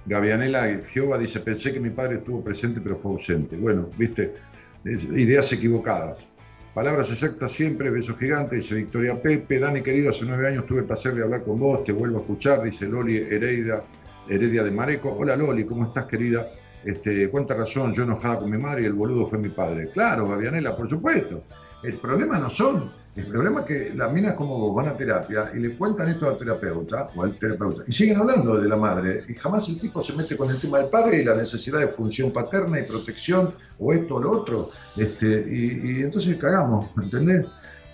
Gavianela 0.07 0.81
Jehová 0.85 1.19
dice, 1.19 1.41
pensé 1.41 1.73
que 1.73 1.81
mi 1.81 1.91
padre 1.91 2.17
estuvo 2.17 2.43
presente 2.43 2.81
pero 2.81 2.97
fue 2.97 3.13
ausente. 3.13 3.57
Bueno, 3.57 3.89
viste, 3.97 4.35
ideas 4.85 5.53
equivocadas. 5.53 6.27
Palabras 6.75 7.11
exactas 7.11 7.53
siempre, 7.53 7.91
besos 7.91 8.17
gigantes, 8.19 8.63
dice 8.63 8.75
Victoria 8.75 9.21
Pepe. 9.21 9.59
Dani, 9.59 9.83
querido, 9.83 10.11
hace 10.11 10.25
nueve 10.25 10.49
años 10.49 10.67
tuve 10.67 10.81
el 10.81 10.87
placer 10.87 11.15
de 11.15 11.23
hablar 11.23 11.45
con 11.45 11.59
vos, 11.61 11.85
te 11.85 11.93
vuelvo 11.93 12.19
a 12.19 12.21
escuchar, 12.23 12.63
dice 12.63 12.87
Loli 12.87 13.19
Heredia, 13.19 13.83
Heredia 14.29 14.63
de 14.63 14.71
Mareco. 14.71 15.13
Hola 15.13 15.37
Loli, 15.37 15.65
¿cómo 15.65 15.85
estás, 15.85 16.07
querida? 16.07 16.49
Este, 16.85 17.29
cuánta 17.29 17.55
razón, 17.55 17.93
yo 17.93 18.05
enojada 18.05 18.41
con 18.41 18.51
mi 18.51 18.59
madre 18.59 18.83
y 18.83 18.87
el 18.87 18.95
boludo 18.95 19.27
fue 19.27 19.39
mi 19.39 19.51
padre. 19.51 19.89
Claro, 19.93 20.29
Gavianela, 20.29 20.75
por 20.75 20.89
supuesto. 20.89 21.45
El 21.83 21.95
problema 21.99 22.39
no 22.39 22.49
son, 22.49 22.91
el 23.15 23.27
problema 23.27 23.61
es 23.61 23.67
que 23.67 23.95
las 23.95 24.11
minas 24.11 24.35
como 24.35 24.59
vos 24.59 24.75
van 24.75 24.89
a 24.89 24.97
terapia 24.97 25.51
y 25.55 25.59
le 25.59 25.77
cuentan 25.77 26.09
esto 26.09 26.29
al 26.29 26.39
terapeuta 26.39 27.11
o 27.15 27.23
al 27.23 27.39
terapeuta 27.39 27.85
y 27.87 27.93
siguen 27.93 28.17
hablando 28.17 28.59
de 28.59 28.69
la 28.69 28.77
madre 28.77 29.25
y 29.29 29.35
jamás 29.35 29.69
el 29.69 29.79
tipo 29.79 30.03
se 30.03 30.15
mete 30.15 30.35
con 30.37 30.51
el 30.51 30.59
tema 30.59 30.79
del 30.79 30.89
padre 30.89 31.21
y 31.21 31.25
la 31.25 31.35
necesidad 31.35 31.81
de 31.81 31.89
función 31.89 32.33
paterna 32.33 32.79
y 32.79 32.85
protección 32.85 33.55
o 33.79 33.93
esto 33.93 34.15
o 34.15 34.21
lo 34.21 34.31
otro. 34.31 34.71
Este, 34.97 35.45
y, 35.47 35.99
y 35.99 36.03
entonces 36.03 36.37
cagamos, 36.39 36.89
¿entendés? 37.03 37.45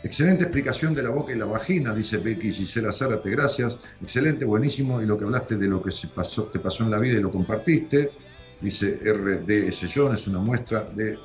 Excelente 0.05 0.45
explicación 0.45 0.95
de 0.95 1.03
la 1.03 1.11
boca 1.11 1.32
y 1.32 1.36
la 1.36 1.47
vagina, 1.47 1.93
dice 1.93 2.19
Becky 2.19 2.53
Gisela 2.53 2.93
Zárate, 2.93 3.31
gracias. 3.31 3.78
Excelente, 4.01 4.45
buenísimo. 4.45 5.03
Y 5.03 5.07
lo 5.07 5.19
que 5.19 5.24
hablaste 5.24 5.57
de 5.57 5.66
lo 5.66 5.82
que 5.82 5.90
se 5.90 6.07
pasó, 6.07 6.45
te 6.45 6.61
pasó 6.61 6.85
en 6.85 6.93
la 6.93 7.01
vida 7.01 7.19
y 7.19 7.20
lo 7.20 7.32
compartiste. 7.32 8.12
Dice 8.61 8.99
RDS 9.05 9.87
John, 9.95 10.15
es 10.15 10.27
una 10.27 10.41
muestra 10.41 10.85
de. 10.95 11.17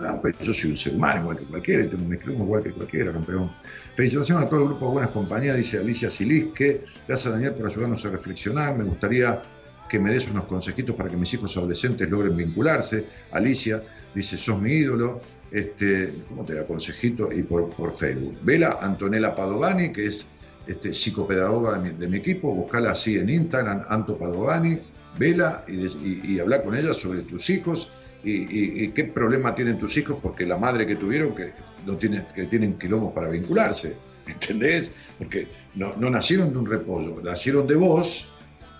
Ah, 0.00 0.18
pues 0.20 0.38
yo 0.38 0.52
soy 0.52 0.70
un 0.70 0.76
ser 0.78 0.94
humano 0.94 1.20
igual 1.20 1.38
que 1.38 1.44
cualquiera, 1.44 1.90
tengo 1.90 2.04
un 2.06 2.14
escribo 2.14 2.44
igual 2.44 2.62
que 2.62 2.72
cualquiera, 2.72 3.12
campeón. 3.12 3.50
Felicitaciones 3.94 4.46
a 4.46 4.48
todo 4.48 4.60
el 4.60 4.66
grupo 4.68 4.86
de 4.86 4.92
Buenas 4.92 5.10
Compañías, 5.10 5.56
dice 5.58 5.78
Alicia 5.78 6.08
Silisque. 6.08 6.84
Gracias, 7.06 7.32
Daniel, 7.32 7.52
por 7.52 7.66
ayudarnos 7.66 8.02
a 8.06 8.10
reflexionar. 8.10 8.78
Me 8.78 8.84
gustaría 8.84 9.42
que 9.90 9.98
me 9.98 10.10
des 10.10 10.30
unos 10.30 10.44
consejitos 10.44 10.96
para 10.96 11.10
que 11.10 11.16
mis 11.16 11.34
hijos 11.34 11.54
adolescentes 11.56 12.08
logren 12.08 12.34
vincularse. 12.34 13.04
Alicia 13.32 13.82
dice, 14.14 14.38
sos 14.38 14.58
mi 14.58 14.72
ídolo. 14.72 15.20
Este, 15.50 16.14
¿Cómo 16.28 16.46
te 16.46 16.54
da 16.54 16.66
consejito? 16.66 17.30
Y 17.30 17.42
por, 17.42 17.68
por 17.70 17.90
Facebook. 17.90 18.38
Vela 18.42 18.78
Antonella 18.80 19.34
Padovani, 19.34 19.92
que 19.92 20.06
es 20.06 20.26
este, 20.66 20.94
psicopedagoga 20.94 21.76
de 21.76 21.90
mi, 21.90 21.98
de 21.98 22.08
mi 22.08 22.18
equipo, 22.18 22.54
buscala 22.54 22.92
así 22.92 23.18
en 23.18 23.28
Instagram, 23.28 23.82
Anto 23.88 24.16
Padovani, 24.16 24.80
vela 25.18 25.64
y, 25.68 26.32
y, 26.34 26.38
habla 26.38 26.62
con 26.62 26.76
ella 26.76 26.94
sobre 26.94 27.22
tus 27.22 27.50
hijos 27.50 27.90
y, 28.22 28.84
y- 28.84 28.92
qué 28.92 29.04
problema 29.04 29.54
tienen 29.54 29.78
tus 29.78 29.96
hijos 29.96 30.18
porque 30.22 30.46
la 30.46 30.56
madre 30.56 30.86
que 30.86 30.96
tuvieron 30.96 31.34
que, 31.34 31.52
no 31.86 31.96
tiene, 31.96 32.24
que 32.34 32.44
tienen 32.44 32.78
quilombos 32.78 33.12
para 33.14 33.28
vincularse, 33.28 33.96
¿entendés? 34.26 34.90
Porque 35.18 35.48
no, 35.74 35.96
no 35.96 36.10
nacieron 36.10 36.52
de 36.52 36.58
un 36.58 36.66
repollo, 36.66 37.20
nacieron 37.22 37.66
de 37.66 37.76
vos 37.76 38.28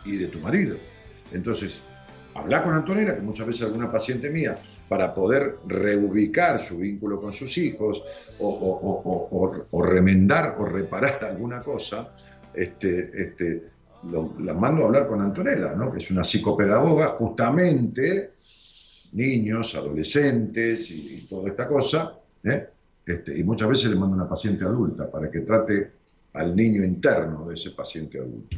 y 0.05 0.17
de 0.17 0.27
tu 0.27 0.41
marido. 0.41 0.77
Entonces, 1.33 1.81
habla 2.35 2.63
con 2.63 2.75
Antonella, 2.75 3.15
que 3.15 3.23
muchas 3.23 3.47
veces 3.47 3.63
alguna 3.63 3.91
paciente 3.91 4.31
mía, 4.31 4.59
para 4.89 5.15
poder 5.15 5.57
reubicar 5.69 6.61
su 6.61 6.79
vínculo 6.79 7.21
con 7.21 7.33
sus 7.33 7.57
hijos 7.59 8.03
o- 8.41 9.67
o 9.71 9.83
remendar 9.83 10.55
o 10.59 10.65
reparar 10.65 11.25
alguna 11.25 11.63
cosa, 11.63 12.09
este, 12.55 13.23
este, 13.23 13.63
lo- 14.03 14.35
la 14.41 14.55
mando 14.55 14.83
a 14.83 14.87
hablar 14.87 15.07
con 15.07 15.21
Antonella, 15.21 15.75
¿no? 15.75 15.93
que 15.93 15.99
es 15.99 16.11
una 16.11 16.25
psicopedagoga 16.25 17.09
justamente, 17.09 18.33
niños, 19.13 19.75
adolescentes 19.75 20.91
y, 20.91 21.27
toda 21.29 21.49
esta 21.49 21.67
cosa, 21.69 22.15
¿eh? 22.45 22.69
Este, 23.05 23.37
y 23.37 23.43
muchas 23.43 23.69
veces 23.69 23.91
le 23.91 23.97
mando 23.97 24.15
a 24.15 24.21
una 24.21 24.29
paciente 24.29 24.65
adulta 24.65 25.11
para 25.11 25.31
que 25.31 25.41
trate 25.41 25.93
al 26.35 26.55
niño 26.55 26.85
interno 26.85 27.49
de 27.49 27.55
ese 27.55 27.71
paciente 27.71 28.19
adulto. 28.19 28.57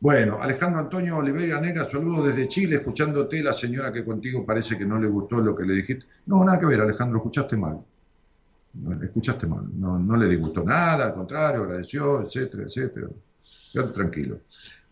Bueno, 0.00 0.40
Alejandro 0.40 0.80
Antonio 0.80 1.18
Oliveira 1.18 1.60
Negra, 1.60 1.84
saludos 1.84 2.28
desde 2.28 2.48
Chile, 2.48 2.76
escuchándote, 2.76 3.42
la 3.42 3.52
señora 3.52 3.92
que 3.92 4.04
contigo 4.04 4.44
parece 4.44 4.76
que 4.76 4.86
no 4.86 4.98
le 4.98 5.06
gustó 5.06 5.40
lo 5.40 5.54
que 5.54 5.64
le 5.64 5.74
dijiste. 5.74 6.06
No, 6.26 6.42
nada 6.44 6.58
que 6.58 6.66
ver, 6.66 6.80
Alejandro, 6.80 7.18
escuchaste 7.18 7.56
mal. 7.56 7.78
Escuchaste 9.02 9.46
mal, 9.46 9.68
no, 9.78 9.98
no 9.98 10.16
le 10.16 10.26
disgustó 10.26 10.64
nada, 10.64 11.06
al 11.06 11.14
contrario, 11.14 11.62
agradeció, 11.62 12.22
etcétera, 12.22 12.64
etcétera. 12.64 13.08
Quédate 13.72 13.92
tranquilo, 13.92 14.40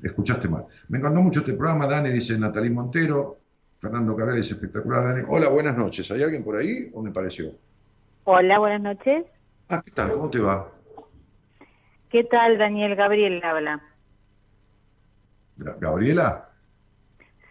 escuchaste 0.02 0.48
mal. 0.48 0.66
Me 0.88 0.98
encantó 0.98 1.20
mucho 1.22 1.40
este 1.40 1.54
programa, 1.54 1.86
Dani, 1.86 2.10
dice 2.10 2.38
Natalí 2.38 2.70
Montero, 2.70 3.38
Fernando 3.78 4.16
Cabrera 4.16 4.36
dice 4.38 4.54
espectacular, 4.54 5.04
Dani. 5.04 5.22
Hola, 5.28 5.48
buenas 5.48 5.76
noches, 5.76 6.10
¿hay 6.10 6.22
alguien 6.22 6.42
por 6.44 6.56
ahí 6.56 6.90
o 6.94 7.02
me 7.02 7.10
pareció? 7.12 7.52
Hola, 8.24 8.58
buenas 8.58 8.80
noches. 8.80 9.26
Ah, 9.68 9.82
¿qué 9.84 9.90
tal? 9.92 10.12
¿Cómo 10.12 10.28
te 10.30 10.38
va? 10.38 10.70
¿Qué 12.10 12.24
tal, 12.24 12.58
Daniel 12.58 12.94
Gabriel 12.94 13.40
habla? 13.42 13.82
Ga- 15.56 15.76
¿Gabriela? 15.78 16.49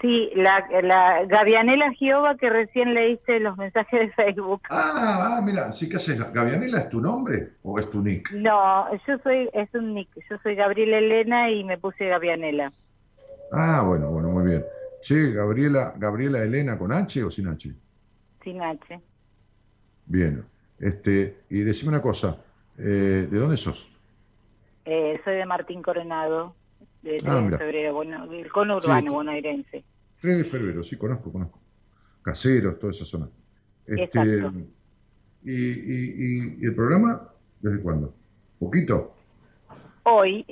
Sí, 0.01 0.29
la, 0.33 0.65
la 0.81 1.25
Gavianela 1.25 1.91
Giova 1.91 2.37
que 2.37 2.49
recién 2.49 2.93
leíste 2.93 3.39
los 3.41 3.57
mensajes 3.57 3.99
de 3.99 4.11
Facebook. 4.13 4.61
Ah, 4.69 5.37
ah, 5.37 5.41
mira, 5.43 5.71
sí 5.73 5.89
que 5.89 5.97
haces. 5.97 6.17
¿Gavianela 6.31 6.79
es 6.79 6.89
tu 6.89 7.01
nombre 7.01 7.49
o 7.63 7.77
es 7.79 7.89
tu 7.91 8.01
nick? 8.01 8.31
No, 8.31 8.85
yo 9.05 9.17
soy, 9.23 9.49
es 9.51 9.67
un 9.73 9.93
nick, 9.93 10.09
yo 10.29 10.37
soy 10.41 10.55
Gabriela 10.55 10.99
Elena 10.99 11.51
y 11.51 11.63
me 11.65 11.77
puse 11.77 12.07
Gavianela, 12.07 12.71
Ah, 13.51 13.83
bueno, 13.85 14.09
bueno, 14.11 14.29
muy 14.29 14.45
bien. 14.47 14.63
Che, 15.01 15.31
Gabriela, 15.31 15.93
Gabriela 15.97 16.43
Elena 16.43 16.77
con 16.77 16.91
H 16.93 17.23
o 17.23 17.31
sin 17.31 17.47
H? 17.47 17.69
sin 18.43 18.61
H. 18.61 18.99
Bien. 20.05 20.45
Este, 20.79 21.39
y 21.49 21.59
decime 21.59 21.89
una 21.89 22.01
cosa, 22.01 22.37
eh, 22.77 23.27
¿de 23.29 23.37
dónde 23.37 23.57
sos? 23.57 23.89
Eh, 24.85 25.19
soy 25.25 25.35
de 25.35 25.45
Martín 25.45 25.81
Coronado, 25.83 26.55
de 27.01 27.17
3 27.17 27.23
Ah, 27.25 27.35
de 27.35 27.41
mira. 27.41 27.57
febrero, 27.57 27.93
bueno, 27.93 28.27
del 28.27 28.51
conurbano 28.51 29.07
Sí. 29.09 29.13
bonaerense. 29.15 29.83
3 30.21 30.37
de 30.37 30.43
febrero, 30.43 30.83
sí, 30.83 30.97
conozco, 30.97 31.31
conozco. 31.31 31.59
Caseros, 32.21 32.77
toda 32.79 32.91
esa 32.91 33.05
zona. 33.05 33.29
Este, 33.85 34.03
Exacto. 34.03 34.53
y, 35.43 35.53
y- 35.53 36.57
y- 36.59 36.65
el 36.65 36.75
programa? 36.75 37.29
¿Desde 37.61 37.79
cuándo? 37.81 38.13
¿Poquito? 38.59 39.15
Hoy, 40.03 40.45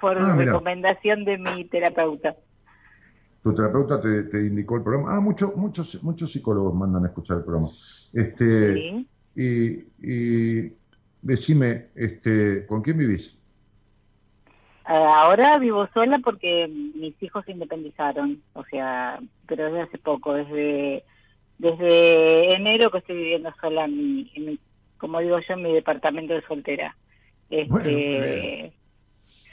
por 0.00 0.16
Ah, 0.18 0.36
recomendación 0.36 1.24
de 1.24 1.38
mi 1.38 1.64
terapeuta. 1.66 2.36
Tu 3.42 3.54
terapeuta 3.54 4.00
te, 4.00 4.22
te 4.24 4.46
indicó 4.46 4.76
el 4.76 4.82
programa. 4.82 5.16
Ah, 5.16 5.20
muchos 5.20 5.54
muchos 5.56 6.02
muchos 6.02 6.32
psicólogos 6.32 6.74
mandan 6.74 7.04
a 7.04 7.08
escuchar 7.08 7.38
el 7.38 7.44
programa. 7.44 7.68
Este, 8.12 8.74
Sí. 8.74 9.08
y, 9.34 9.84
y 10.00 10.72
decime, 11.20 11.88
este, 11.94 12.64
¿con 12.66 12.80
quién 12.82 12.96
vivís? 12.98 13.38
Eh, 14.88 14.92
Ahora 14.92 15.58
vivo 15.58 15.88
sola 15.94 16.18
porque 16.18 16.68
mis 16.68 17.20
hijos 17.22 17.44
se 17.44 17.52
independizaron, 17.52 18.42
o 18.52 18.64
sea, 18.64 19.18
pero 19.46 19.64
desde 19.66 19.82
hace 19.82 19.98
poco, 19.98 20.34
desde 20.34 21.04
desde 21.56 22.52
enero 22.54 22.90
que 22.90 22.98
estoy 22.98 23.16
viviendo 23.16 23.52
sola 23.60 23.84
en 23.84 23.96
mi, 23.96 24.32
en 24.34 24.46
mi- 24.46 24.58
como 24.98 25.20
digo 25.20 25.38
yo, 25.38 25.54
en 25.54 25.62
mi 25.62 25.72
departamento 25.72 26.34
de 26.34 26.42
soltera. 26.42 26.96
Este, 27.48 27.68
Bueno, 27.70 28.72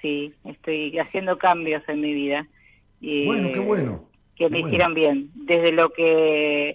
sí, 0.02 0.34
estoy 0.46 0.98
haciendo 0.98 1.38
cambios 1.38 1.84
en 1.88 2.02
mi 2.02 2.14
vida. 2.14 2.48
Y, 3.00 3.26
Bueno, 3.26 3.50
qué 3.54 3.60
bueno. 3.60 4.10
Que 4.36 4.50
me 4.50 4.62
bueno. 4.62 4.68
hicieron 4.68 4.94
bien. 4.96 5.30
Desde 5.36 5.72
lo 5.74 5.90
que 5.94 6.72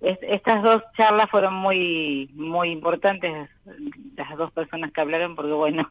es- 0.00 0.18
estas 0.22 0.62
dos 0.62 0.82
charlas 0.96 1.28
fueron 1.30 1.54
muy 1.54 2.30
muy 2.34 2.70
importantes, 2.70 3.50
las 4.16 4.36
dos 4.38 4.52
personas 4.52 4.92
que 4.92 5.00
hablaron, 5.00 5.34
porque 5.34 5.52
bueno, 5.52 5.90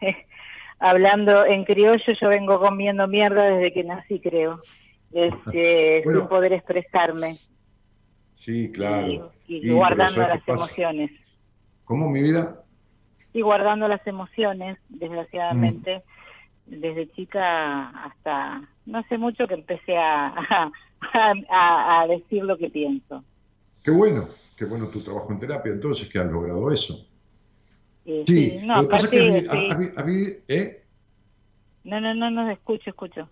hablando 0.88 1.44
en 1.46 1.64
criollo, 1.64 2.12
yo 2.20 2.28
vengo 2.28 2.60
comiendo 2.60 3.06
mierda 3.08 3.44
desde 3.44 3.72
que 3.72 3.84
nací, 3.84 4.20
creo, 4.20 4.60
este, 5.12 6.02
Bueno. 6.04 6.20
sin 6.20 6.28
poder 6.28 6.52
expresarme 6.52 7.36
Sí, 8.34 8.70
claro. 8.72 9.06
y, 9.06 9.14
y 9.46 9.56
Y, 9.56 9.60
pero 9.62 9.76
guardando 9.76 10.14
¿sabes 10.14 10.28
las 10.46 10.48
emociones. 10.48 11.10
¿Cómo 11.84 12.10
mi 12.10 12.22
vida? 12.22 12.62
Y 13.32 13.40
guardando 13.42 13.88
las 13.88 14.06
emociones, 14.06 14.78
desgraciadamente, 14.88 16.02
Mm. 16.66 16.80
desde 16.80 17.10
chica 17.12 17.88
hasta 17.90 18.62
no 18.86 18.98
hace 18.98 19.18
mucho 19.18 19.46
que 19.46 19.54
empecé 19.54 19.96
a, 19.96 20.28
a, 20.28 20.70
a- 21.50 22.00
a 22.00 22.06
decir 22.06 22.42
lo 22.44 22.56
que 22.56 22.70
pienso. 22.70 23.22
Qué 23.84 23.90
bueno, 23.90 24.24
qué 24.56 24.64
bueno 24.64 24.86
tu 24.88 25.00
trabajo 25.00 25.30
en 25.32 25.40
terapia, 25.40 25.72
entonces, 25.72 26.08
que 26.08 26.18
has 26.18 26.26
logrado 26.26 26.72
eso. 26.72 27.06
Eh, 28.06 28.24
Sí, 28.26 28.50
sí, 28.60 28.66
no, 28.66 28.76
lo 28.76 28.82
que 28.82 28.88
pasa 28.88 29.06
es 29.06 29.10
que 29.10 29.18
aparte, 29.18 29.40
sí. 29.40 29.48
has 29.70 29.78
vi- 29.78 29.90
has 29.96 30.06
vi- 30.06 30.36
¿eh? 30.48 30.84
no, 31.84 32.00
no, 32.00 32.14
no, 32.14 32.30
no, 32.30 32.50
escucho, 32.50 32.90
escucho. 32.90 33.28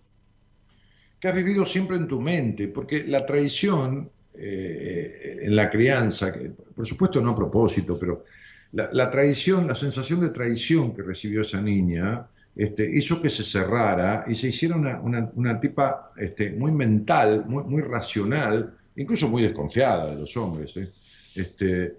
que 1.19 1.27
has 1.29 1.35
vivido 1.35 1.65
siempre 1.65 1.95
en 1.97 2.07
tu 2.07 2.19
mente, 2.19 2.67
porque 2.67 3.05
la 3.07 3.25
traición 3.25 4.09
eh, 4.35 5.39
en 5.43 5.55
la 5.55 5.69
crianza, 5.69 6.33
que, 6.33 6.49
por 6.75 6.85
supuesto 6.87 7.21
no 7.21 7.31
a 7.31 7.35
propósito, 7.35 7.97
pero 7.99 8.25
la, 8.73 8.89
la 8.91 9.09
traición, 9.11 9.67
la 9.67 9.75
sensación 9.75 10.19
de 10.21 10.29
traición 10.31 10.93
que 10.95 11.03
recibió 11.03 11.41
esa 11.41 11.61
niña, 11.61 12.27
este, 12.55 12.89
hizo 12.97 13.21
que 13.21 13.29
se 13.29 13.43
cerrara 13.43 14.25
y 14.27 14.35
se 14.35 14.47
hiciera 14.49 14.75
una, 14.75 14.99
una- 14.99 15.31
una 15.35 15.59
tipa 15.59 16.11
este, 16.17 16.51
muy 16.51 16.71
mental, 16.71 17.45
muy, 17.47 17.63
muy 17.63 17.81
racional, 17.83 18.75
incluso 18.95 19.29
muy 19.29 19.43
desconfiada 19.43 20.11
de 20.13 20.19
los 20.21 20.35
hombres. 20.35 20.75
¿eh? 20.77 20.87
Este, 21.35 21.93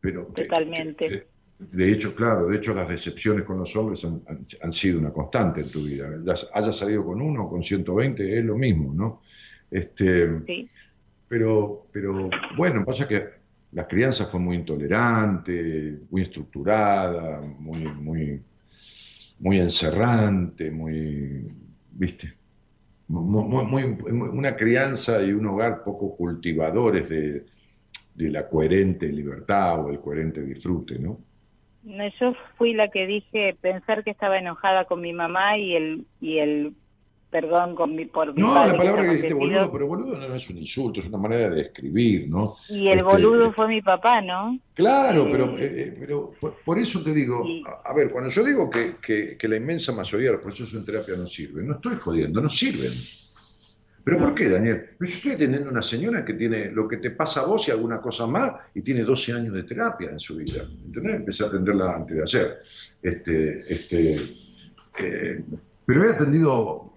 pero 0.00 0.32
que- 0.32 0.44
Totalmente. 0.44 1.06
que- 1.08 1.29
de 1.60 1.92
hecho, 1.92 2.14
claro, 2.14 2.46
de 2.48 2.56
hecho 2.56 2.74
las 2.74 2.88
decepciones 2.88 3.44
con 3.44 3.58
los 3.58 3.74
hombres 3.76 4.04
han, 4.04 4.22
han- 4.28 4.40
han 4.62 4.72
sido 4.72 4.98
una 4.98 5.12
constante 5.12 5.60
en 5.60 5.70
tu 5.70 5.82
vida. 5.82 6.08
Las- 6.24 6.48
Hayas 6.54 6.76
salido 6.76 7.04
con 7.04 7.20
uno 7.20 7.44
o 7.44 7.50
con 7.50 7.62
120, 7.62 8.38
es 8.38 8.44
lo 8.44 8.56
mismo, 8.56 8.92
¿no? 8.94 9.20
Este, 9.70 10.40
Sí. 10.46 10.68
pero, 11.28 11.86
pero 11.92 12.30
bueno, 12.56 12.84
pasa 12.84 13.06
que 13.06 13.24
la 13.72 13.86
crianza 13.86 14.26
fue 14.26 14.40
muy 14.40 14.56
intolerante, 14.56 16.00
muy 16.10 16.22
estructurada, 16.22 17.40
muy, 17.40 17.84
muy, 17.84 18.42
muy 19.38 19.60
encerrante, 19.60 20.70
muy, 20.70 21.44
viste, 21.92 22.34
Mu- 23.08 23.22
mu- 23.22 23.64
muy- 23.64 23.86
muy- 23.88 24.28
una 24.30 24.54
crianza 24.56 25.20
y 25.22 25.32
un 25.32 25.44
hogar 25.46 25.82
poco 25.82 26.16
cultivadores 26.16 27.08
de, 27.08 27.44
de 28.14 28.30
la 28.30 28.48
coherente 28.48 29.08
libertad 29.08 29.84
o 29.84 29.90
el 29.90 29.98
coherente 30.00 30.42
disfrute, 30.42 30.96
¿no? 30.98 31.18
No, 31.82 32.04
yo 32.20 32.34
fui 32.58 32.74
la 32.74 32.88
que 32.90 33.06
dije 33.06 33.54
pensar 33.60 34.04
que 34.04 34.10
estaba 34.10 34.38
enojada 34.38 34.84
con 34.84 35.00
mi 35.00 35.12
mamá 35.12 35.56
y 35.58 35.74
el 35.76 36.06
y 36.20 36.38
el 36.38 36.76
perdón 37.30 37.74
con 37.74 37.94
mi 37.94 38.04
por 38.06 38.34
mi 38.34 38.42
No, 38.42 38.54
padre 38.54 38.72
la 38.72 38.76
palabra 38.76 39.02
que 39.02 39.08
está 39.08 39.14
dijiste 39.16 39.34
boludo, 39.34 39.72
pero 39.72 39.86
boludo 39.86 40.18
no 40.18 40.34
es 40.34 40.50
un 40.50 40.58
insulto, 40.58 41.00
es 41.00 41.06
una 41.06 41.18
manera 41.18 41.50
de 41.50 41.56
describir, 41.56 42.28
¿no? 42.28 42.54
y 42.66 42.88
el 42.88 42.98
Este, 42.98 43.04
boludo 43.04 43.52
fue 43.52 43.68
mi 43.68 43.82
papá, 43.82 44.20
¿no? 44.22 44.58
Claro, 44.74 45.24
Eh, 45.24 45.30
pero, 45.30 45.58
eh, 45.58 45.82
eh, 45.88 45.96
pero 45.98 46.38
por, 46.40 46.62
por 46.62 46.78
eso 46.78 47.02
te 47.02 47.12
digo, 47.12 47.60
a, 47.64 47.90
a 47.90 47.94
ver, 47.94 48.10
cuando 48.10 48.30
yo 48.30 48.42
digo 48.44 48.70
que, 48.70 48.96
que- 49.00 49.36
que 49.36 49.48
la 49.48 49.56
inmensa 49.56 49.92
mayoría 49.92 50.28
de 50.28 50.32
los 50.34 50.42
procesos 50.42 50.74
en 50.74 50.84
terapia 50.86 51.16
no 51.16 51.26
sirven, 51.26 51.66
no 51.66 51.74
estoy 51.74 51.96
jodiendo, 51.96 52.40
no 52.40 52.48
sirven. 52.48 52.92
¿Pero 54.02 54.18
por 54.18 54.34
qué, 54.34 54.48
Daniel? 54.48 54.90
Yo 54.98 55.06
estoy 55.06 55.32
atendiendo 55.32 55.68
a 55.68 55.72
una 55.72 55.82
señora 55.82 56.24
que 56.24 56.34
tiene 56.34 56.70
lo 56.72 56.88
que 56.88 56.96
te 56.96 57.10
pasa 57.10 57.40
a 57.40 57.46
vos 57.46 57.68
y 57.68 57.70
alguna 57.70 58.00
cosa 58.00 58.26
más 58.26 58.52
y 58.74 58.82
tiene 58.82 59.02
12 59.02 59.32
años 59.32 59.54
de 59.54 59.64
terapia 59.64 60.10
en 60.10 60.18
su 60.18 60.36
vida. 60.36 60.62
¿Entendés? 60.62 61.16
Empecé 61.16 61.44
a 61.44 61.48
atenderla 61.48 61.96
antes 61.96 62.16
de 62.16 62.22
ayer. 62.22 62.62
Este, 63.02 63.60
este, 63.72 64.16
eh, 64.98 65.44
pero 65.84 66.04
he 66.04 66.14
atendido 66.14 66.94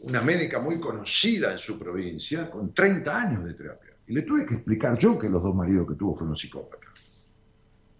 una 0.00 0.20
médica 0.20 0.58
muy 0.58 0.78
conocida 0.80 1.52
en 1.52 1.58
su 1.58 1.78
provincia 1.78 2.50
con 2.50 2.74
30 2.74 3.18
años 3.18 3.44
de 3.44 3.54
terapia. 3.54 3.92
Y 4.06 4.14
le 4.14 4.22
tuve 4.22 4.44
que 4.44 4.54
explicar 4.54 4.98
yo 4.98 5.18
que 5.18 5.28
los 5.28 5.42
dos 5.42 5.54
maridos 5.54 5.86
que 5.88 5.94
tuvo 5.94 6.14
fueron 6.14 6.36
psicópatas. 6.36 6.91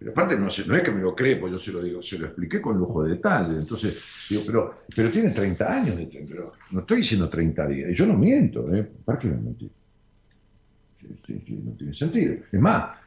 Pero 0.03 0.11
aparte 0.11 0.37
no, 0.37 0.49
sé- 0.49 0.65
no 0.67 0.75
es 0.75 0.83
que 0.83 0.91
me 0.91 0.99
lo 1.01 1.15
cree, 1.15 1.37
pues 1.37 1.51
yo 1.53 1.57
se 1.57 1.71
lo 1.71 1.81
digo, 1.81 2.01
se 2.01 2.19
lo 2.19 2.25
expliqué 2.25 2.61
con 2.61 2.77
lujo 2.77 3.03
de 3.03 3.11
detalle. 3.11 3.53
Entonces, 3.57 4.03
digo, 4.29 4.41
pero, 4.45 4.79
pero 4.93 5.09
tiene 5.09 5.29
30 5.29 5.73
años, 5.73 5.95
de, 5.95 6.25
pero 6.27 6.51
no 6.71 6.81
estoy 6.81 6.97
diciendo 6.97 7.29
30 7.29 7.65
días. 7.67 7.89
Y 7.91 7.93
yo 7.93 8.05
no 8.05 8.17
miento, 8.17 8.73
¿eh? 8.73 8.83
¿Para 9.05 9.17
qué 9.17 9.29
voy 9.29 9.37
a 9.37 9.41
mentir? 9.41 9.71
No 11.63 11.71
tiene 11.77 11.93
sentido. 11.93 12.33
Es 12.51 12.59
más, 12.59 12.97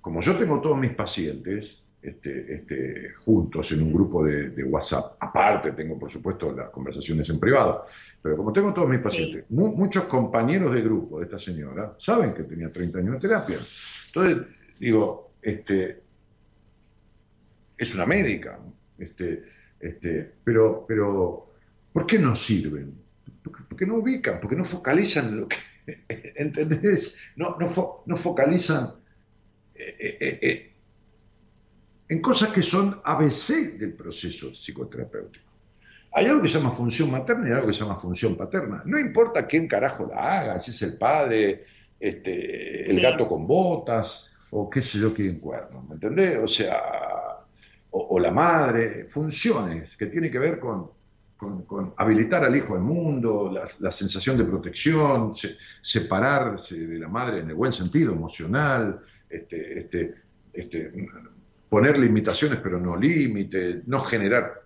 como 0.00 0.20
yo 0.20 0.36
tengo 0.36 0.60
todos 0.60 0.78
mis 0.78 0.92
pacientes 0.92 1.88
este, 2.02 2.54
este, 2.54 3.14
juntos 3.24 3.72
en 3.72 3.82
un 3.82 3.92
grupo 3.92 4.24
de, 4.24 4.50
de 4.50 4.62
WhatsApp, 4.64 5.16
aparte 5.20 5.72
tengo 5.72 5.98
por 5.98 6.10
supuesto 6.10 6.52
las 6.52 6.68
conversaciones 6.70 7.28
en 7.30 7.40
privado, 7.40 7.86
pero 8.22 8.36
como 8.36 8.52
tengo 8.52 8.74
todos 8.74 8.88
mis 8.90 9.00
pacientes, 9.00 9.44
mu- 9.48 9.74
muchos 9.76 10.04
compañeros 10.04 10.72
de 10.74 10.82
grupo 10.82 11.18
de 11.18 11.24
esta 11.24 11.38
señora 11.38 11.94
saben 11.98 12.34
que 12.34 12.44
tenía 12.44 12.70
30 12.70 12.98
años 12.98 13.14
de 13.14 13.20
terapia. 13.20 13.56
Entonces, 14.06 14.36
digo, 14.78 15.32
este, 15.40 16.03
es 17.76 17.94
una 17.94 18.06
médica, 18.06 18.58
este, 18.98 19.44
este, 19.80 20.34
pero, 20.44 20.84
pero, 20.86 21.52
¿por 21.92 22.06
qué 22.06 22.18
no 22.18 22.34
sirven? 22.36 22.94
Porque, 23.68 23.86
no 23.86 23.96
ubican, 23.96 24.40
porque 24.40 24.56
no 24.56 24.64
focalizan 24.64 25.36
lo 25.36 25.48
que, 25.48 25.56
¿entendés? 26.36 27.16
No, 27.36 27.56
no, 27.58 27.68
fo- 27.68 28.02
no 28.06 28.16
focalizan 28.16 28.94
eh, 29.74 29.96
eh, 30.00 30.38
eh, 30.42 30.72
en 32.08 32.20
cosas 32.20 32.50
que 32.52 32.62
son 32.62 33.00
ABC 33.04 33.78
del 33.78 33.94
proceso 33.94 34.50
psicoterapéutico. 34.54 35.44
Hay 36.12 36.26
algo 36.26 36.42
que 36.42 36.48
se 36.48 36.58
llama 36.58 36.72
función 36.72 37.10
materna 37.10 37.48
y 37.48 37.52
algo 37.52 37.66
que 37.66 37.72
se 37.72 37.80
llama 37.80 37.98
función 37.98 38.36
paterna. 38.36 38.82
No 38.86 38.98
importa 38.98 39.46
quién 39.46 39.66
carajo 39.66 40.06
la 40.06 40.38
haga, 40.40 40.60
si 40.60 40.70
es 40.70 40.82
el 40.82 40.96
padre, 40.96 41.64
este, 41.98 42.88
el 42.90 43.00
gato 43.00 43.26
con 43.26 43.46
botas, 43.46 44.30
o 44.50 44.70
qué 44.70 44.80
sé 44.82 44.98
yo 45.00 45.12
quién 45.12 45.40
cuerno, 45.40 45.82
¿me 45.88 45.94
entendés? 45.94 46.38
O 46.38 46.46
sea, 46.46 46.80
o, 47.96 48.00
o 48.14 48.18
la 48.18 48.30
madre, 48.32 49.06
funciones 49.08 49.96
que 49.96 50.06
tienen 50.06 50.30
que 50.32 50.38
ver 50.46 50.58
con, 50.58 50.90
con- 51.36 51.62
con 51.64 51.94
habilitar 51.96 52.42
al 52.44 52.54
hijo 52.56 52.74
al 52.74 52.80
mundo, 52.82 53.50
la, 53.52 53.64
la 53.80 53.90
sensación 53.92 54.36
de 54.38 54.44
protección, 54.44 55.34
se- 55.36 55.56
separarse 55.82 56.74
de 56.92 56.98
la 56.98 57.08
madre 57.08 57.40
en 57.40 57.48
el 57.50 57.54
buen 57.54 57.72
sentido 57.72 58.12
emocional, 58.12 59.00
este, 59.28 59.58
este, 59.80 60.14
este, 60.52 60.92
poner 61.68 61.98
limitaciones 61.98 62.58
pero 62.62 62.78
no 62.80 62.96
límites, 62.96 63.86
no 63.86 64.00
generar 64.04 64.62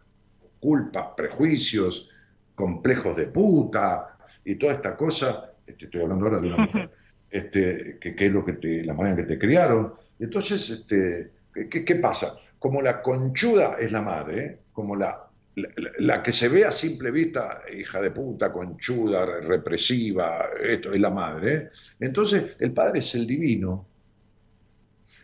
culpas, 0.61 1.09
prejuicios, 1.17 2.11
complejos 2.55 3.17
de 3.17 3.27
puta 3.27 4.17
y 4.45 4.55
toda 4.57 4.73
esta 4.75 4.97
cosa, 4.97 5.53
este, 5.67 5.85
estoy 5.87 6.03
hablando 6.03 6.27
ahora 6.27 6.41
de 6.41 6.49
una 6.49 6.57
mujer, 6.67 6.91
este, 7.31 7.99
que, 8.01 8.15
que 8.17 8.27
es 8.27 8.33
lo 8.33 8.45
que 8.45 8.55
te, 8.55 8.85
la 8.85 8.95
manera 8.95 9.17
en 9.21 9.27
que 9.27 9.35
te 9.35 9.39
criaron. 9.39 9.93
Entonces, 10.19 10.69
este, 10.71 11.31
¿qué, 11.55 11.69
qué- 11.69 11.85
qué 11.85 11.95
pasa? 11.97 12.35
Como 12.59 12.83
la 12.83 13.01
conchuda 13.03 13.77
es 13.79 13.93
la 13.93 14.03
madre, 14.03 14.45
¿eh? 14.45 14.59
como 14.73 14.97
la, 14.97 15.29
la, 15.57 15.69
la 15.99 16.23
que 16.23 16.33
se 16.33 16.49
ve 16.49 16.65
a 16.65 16.73
simple 16.73 17.11
vista, 17.11 17.63
hija 17.77 18.01
de 18.01 18.11
puta, 18.11 18.53
conchuda, 18.53 19.41
represiva, 19.41 20.47
esto 20.61 20.93
es 20.93 21.01
la 21.01 21.11
madre, 21.11 21.55
¿eh? 21.55 21.71
entonces 22.01 22.57
el 22.59 22.73
padre 22.73 22.99
es 23.01 23.15
el 23.15 23.27
divino. 23.27 23.87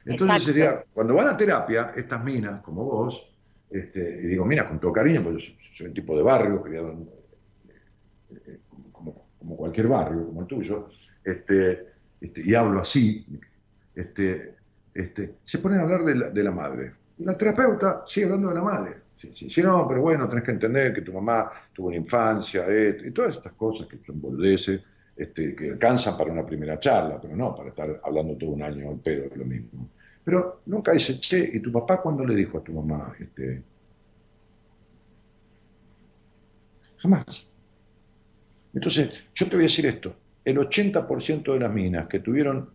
Entonces 0.07 0.37
Exacto. 0.37 0.53
sería, 0.53 0.85
cuando 0.93 1.15
van 1.15 1.29
a 1.29 1.37
terapia, 1.37 1.93
estas 1.97 2.23
minas, 2.23 2.61
como 2.63 2.85
vos, 2.85 3.31
este, 3.71 4.01
y 4.23 4.27
digo, 4.27 4.45
mira, 4.45 4.69
con 4.69 4.79
todo 4.79 4.93
cariño, 4.93 5.23
porque 5.25 5.43
yo 5.43 5.53
soy, 5.77 5.87
un 5.87 5.95
tipo 5.95 6.17
de 6.17 6.23
barrio, 6.23 6.63
criado 6.63 6.93
en- 6.93 7.09
eh, 8.47 8.59
como, 8.69 8.93
como- 8.93 9.29
como 9.39 9.57
cualquier 9.57 9.89
barrio, 9.89 10.27
como 10.27 10.43
el 10.43 10.47
tuyo, 10.47 10.87
este, 11.25 11.87
este, 12.21 12.43
y 12.45 12.55
hablo 12.55 12.81
así, 12.81 13.27
este, 13.95 14.55
este, 14.93 15.35
se 15.45 15.59
ponen 15.59 15.79
a 15.81 15.83
hablar 15.83 16.05
de 16.05 16.15
la, 16.15 16.31
de 16.31 16.43
la 16.45 16.51
madre. 16.51 16.93
La 17.19 17.37
terapeuta 17.37 18.03
sigue 18.07 18.27
hablando 18.27 18.49
de 18.49 18.55
la 18.55 18.63
madre. 18.63 18.95
Sí, 19.17 19.31
sí, 19.33 19.49
sí, 19.49 19.63
no, 19.63 19.87
pero 19.87 20.03
bueno, 20.03 20.29
tenés 20.29 20.45
que 20.45 20.51
entender 20.51 20.93
que 20.93 21.03
tu 21.03 21.13
mamá 21.13 21.51
tuvo 21.73 21.89
una 21.89 21.97
infancia, 21.97 22.65
y 22.69 23.11
todas 23.13 23.37
estas 23.37 23.53
cosas 23.53 23.87
que 23.87 23.99
son 24.05 24.21
boludeces, 24.21 24.83
este, 25.17 25.55
que 25.55 25.71
alcanzan 25.71 26.17
para 26.17 26.33
una 26.33 26.45
primera 26.45 26.79
charla, 26.79 27.21
pero 27.21 27.37
no 27.37 27.55
para 27.55 27.69
estar 27.69 28.01
hablando 28.05 28.37
todo 28.37 28.51
un 28.51 28.63
año 28.63 28.91
al 28.91 28.99
pedo 28.99 29.29
de 29.29 29.37
lo 29.37 29.45
mismo. 29.45 29.89
Pero 30.25 30.63
nunca 30.67 30.93
dice, 30.93 31.21
che, 31.21 31.51
¿y 31.53 31.61
tu 31.61 31.71
papá 31.71 32.01
cuándo 32.01 32.25
le 32.25 32.35
dijo 32.35 32.59
a 32.59 32.65
tu 32.65 32.73
mamá? 32.73 33.15
Este... 33.21 33.63
Jamás. 36.97 37.49
Entonces, 38.73 39.11
yo 39.35 39.47
te 39.47 39.57
voy 39.57 39.65
a 39.65 39.69
decir 39.69 39.87
esto, 39.87 40.17
el 40.45 40.59
80% 40.59 41.53
de 41.53 41.61
las 41.61 41.73
minas 41.73 42.09
que 42.09 42.19
tuvieron 42.19 42.71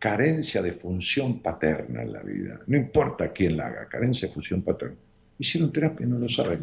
carencia 0.00 0.62
de 0.62 0.72
función 0.72 1.40
paterna 1.40 2.02
en 2.02 2.12
la 2.12 2.22
vida, 2.22 2.58
no 2.66 2.76
importa 2.76 3.32
quién 3.32 3.58
la 3.58 3.66
haga, 3.66 3.88
carencia 3.88 4.26
de 4.26 4.34
función 4.34 4.62
paterna, 4.62 4.96
hicieron 5.38 5.70
terapia 5.70 6.06
y 6.06 6.08
no 6.08 6.18
lo 6.18 6.28
saben. 6.28 6.60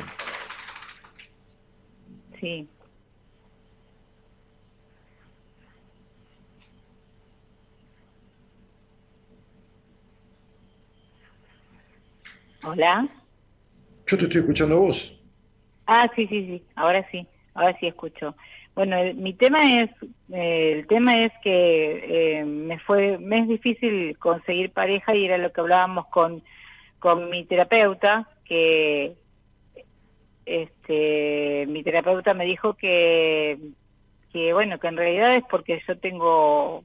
Sí. 2.41 2.67
Hola. 12.63 13.07
Yo 14.07 14.17
te 14.17 14.23
estoy 14.23 14.41
escuchando 14.41 14.75
a 14.75 14.79
vos. 14.79 15.21
Ah, 15.85 16.09
sí, 16.15 16.27
sí, 16.27 16.45
sí. 16.47 16.67
Ahora 16.75 17.07
sí. 17.11 17.27
Ahora 17.53 17.77
sí 17.79 17.87
escucho. 17.87 18.35
Bueno, 18.77 18.95
el- 18.99 19.15
mi 19.15 19.33
tema 19.33 19.81
es, 19.81 19.89
eh, 20.31 20.73
el 20.77 20.87
tema 20.87 21.15
es 21.25 21.33
que 21.43 22.39
eh, 22.41 22.45
me 22.45 22.77
fue, 22.79 23.17
me 23.17 23.39
es 23.39 23.47
difícil 23.47 24.15
conseguir 24.19 24.71
pareja 24.71 25.15
y 25.15 25.25
era 25.25 25.39
lo 25.39 25.51
que 25.51 25.61
hablábamos 25.61 26.05
con, 26.09 26.43
con 26.99 27.27
mi 27.31 27.43
terapeuta, 27.45 28.29
que 28.45 29.15
este, 30.45 31.65
mi 31.67 31.83
terapeuta 31.83 32.33
me 32.35 32.45
dijo 32.45 32.75
que, 32.75 33.57
que 34.31 34.53
bueno, 34.53 34.79
que 34.79 34.87
en 34.87 34.97
realidad 34.97 35.35
es 35.35 35.43
porque 35.49 35.81
yo 35.87 35.97
tengo 35.97 36.83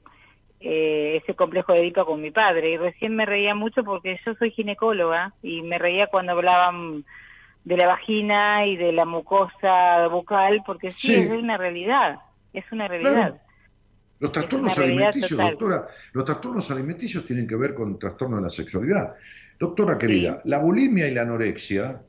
eh, 0.59 1.19
ese 1.23 1.35
complejo 1.35 1.73
de 1.73 1.81
Edipo 1.81 2.05
con 2.05 2.21
mi 2.21 2.31
padre. 2.31 2.71
Y 2.71 2.77
recién 2.77 3.15
me 3.15 3.25
reía 3.27 3.55
mucho 3.55 3.83
porque 3.83 4.19
yo 4.25 4.33
soy 4.35 4.51
ginecóloga 4.51 5.33
y 5.43 5.61
me 5.61 5.77
reía 5.77 6.07
cuando 6.07 6.33
hablaban 6.33 7.05
de 7.65 7.77
la 7.77 7.87
vagina 7.87 8.65
y 8.65 8.75
de 8.75 8.91
la 8.91 9.05
mucosa 9.05 10.07
bucal 10.07 10.61
porque 10.65 10.91
sí, 10.91 11.07
Sí. 11.07 11.15
es 11.15 11.29
una 11.29 11.57
realidad, 11.57 12.19
es 12.53 12.65
una 12.71 12.87
realidad. 12.87 13.13
Claro. 13.13 13.37
Los 14.19 14.31
trastornos 14.31 14.77
alimenticios, 14.77 15.29
total. 15.31 15.51
doctora, 15.51 15.87
los 16.13 16.25
trastornos 16.25 16.71
alimenticios 16.71 17.25
tienen 17.25 17.47
que 17.47 17.55
ver 17.55 17.73
con 17.73 17.99
trastornos 17.99 18.39
de 18.39 18.43
la 18.43 18.49
sexualidad. 18.49 19.13
Doctora 19.59 19.97
querida, 19.97 20.39
la 20.45 20.59
bulimia 20.59 21.07
y 21.07 21.13
la 21.13 21.21
anorexia, 21.23 22.01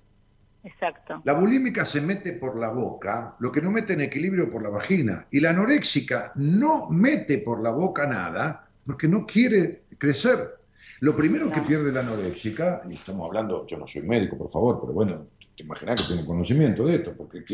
Exacto. 0.63 1.21
la 1.25 1.33
bulímica 1.35 1.85
se 1.85 2.01
mete 2.01 2.33
por 2.33 2.59
la 2.59 2.69
boca, 2.69 3.35
lo 3.41 3.51
que 3.53 3.61
no 3.61 3.71
mete 3.71 3.93
en 3.95 4.01
equilibrio 4.01 4.51
por 4.51 4.63
la 4.63 4.71
vagina, 4.71 5.27
y 5.31 5.41
la 5.41 5.51
anoréxica 5.51 6.33
no 6.37 6.89
mete 6.89 7.39
por 7.39 7.63
la 7.63 7.71
boca 7.71 8.07
nada 8.07 8.67
porque 8.87 9.09
no 9.09 9.27
quiere 9.27 9.83
crecer. 9.99 10.57
Lo 11.01 11.15
primero 11.17 11.51
que 11.51 11.61
pierde 11.63 11.93
la 11.93 12.01
anoréxica, 12.01 12.83
y 12.89 12.95
estamos 12.95 13.27
hablando, 13.27 13.67
yo 13.67 13.77
no 13.77 13.87
soy 13.87 14.03
médico, 14.03 14.39
por 14.39 14.51
favor, 14.51 14.79
pero 14.81 14.93
bueno, 14.93 15.27
te 15.57 15.63
imaginas 15.63 16.01
que 16.01 16.09
tiene 16.09 16.27
conocimiento 16.27 16.85
de 16.85 16.97
esto, 16.97 17.15
porque 17.17 17.45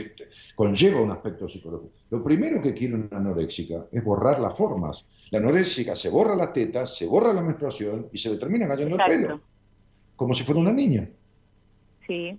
conlleva 0.54 1.00
un 1.02 1.10
aspecto 1.10 1.46
psicológico. 1.46 1.92
Lo 2.10 2.24
primero 2.24 2.62
que 2.62 2.72
quiere 2.74 2.94
una 2.94 3.08
anoréxica 3.12 3.86
es 3.92 4.02
borrar 4.02 4.40
las 4.40 4.56
formas. 4.56 5.06
La 5.30 5.38
anoréxica 5.38 5.94
se 5.94 6.08
borra 6.08 6.34
las 6.34 6.52
tetas, 6.52 6.96
se 6.96 7.06
borra 7.06 7.32
la 7.32 7.42
menstruación 7.42 8.08
y 8.12 8.18
se 8.18 8.30
le 8.30 8.36
termina 8.36 8.66
cayendo 8.66 8.96
el 8.96 9.02
pelo, 9.06 9.40
como 10.16 10.34
si 10.34 10.44
fuera 10.44 10.60
una 10.60 10.72
niña. 10.72 11.08
Sí, 12.06 12.38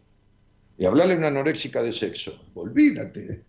Y 0.77 0.85
hablarle 0.85 1.13
a 1.13 1.17
una 1.17 1.27
anoréxica 1.27 1.81
de 1.83 1.91
sexo, 1.91 2.43
olvídate. 2.55 3.45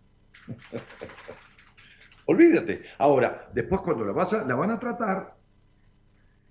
olvídate. 2.26 2.82
Ahora, 2.98 3.48
después 3.54 3.80
cuando 3.80 4.04
la, 4.04 4.12
vas 4.12 4.32
a- 4.34 4.44
la 4.46 4.54
van 4.54 4.70
a 4.70 4.78
tratar, 4.78 5.34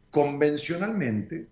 convencionalmente, 0.09 1.47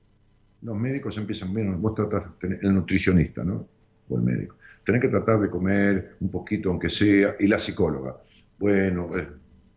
los 0.61 0.76
médicos 0.76 1.15
empiezan, 1.18 1.53
bien, 1.53 1.81
vos 1.81 1.94
tratás, 1.95 2.26
el 2.41 2.73
nutricionista, 2.73 3.44
¿no? 3.44 3.68
O 4.10 4.18
el 4.18 4.23
médico. 4.23 4.56
Tenés 4.84 5.02
que 5.02 5.10
tratar 5.10 5.40
de 5.40 5.49
comer 5.49 6.15
un 6.19 6.30
poquito, 6.30 6.69
aunque 6.69 6.90
sea, 6.90 7.36
y 7.40 7.48
la 7.48 7.60
psicóloga. 7.60 8.18
Bueno, 8.57 9.18
eh, 9.18 9.27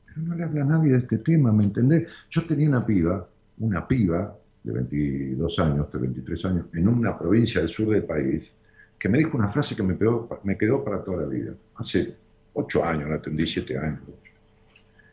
pero 0.07 0.27
no 0.27 0.35
le 0.35 0.45
habla 0.45 0.63
a 0.63 0.65
nadie 0.65 0.93
de 0.93 0.99
este 0.99 1.19
tema, 1.19 1.53
¿me 1.53 1.65
entendés? 1.65 2.09
Yo 2.31 2.45
tenía 2.47 2.69
una 2.69 2.85
piba, 2.85 3.29
una 3.59 3.87
piba 3.87 4.37
de 4.63 4.73
22 4.73 5.59
años, 5.59 5.93
de 5.93 5.99
23 5.99 6.45
años, 6.47 6.67
en 6.75 6.89
una 6.89 7.19
provincia 7.19 7.61
del 7.61 7.71
sur 7.71 7.89
del 7.91 8.05
país, 8.05 8.55
que 8.99 9.09
me 9.09 9.19
dijo 9.19 9.37
una 9.37 9.49
frase 9.49 9.75
que 9.75 9.83
me 9.83 9.97
quedó, 9.97 10.29
me 10.45 10.57
quedó 10.57 10.85
para 10.85 11.03
toda 11.03 11.23
la 11.23 11.29
vida. 11.29 11.55
Hace 11.77 12.17
8 12.53 12.85
años, 12.85 13.11
la 13.11 13.17
atendí 13.17 13.47
7 13.47 13.79
años. 13.79 14.01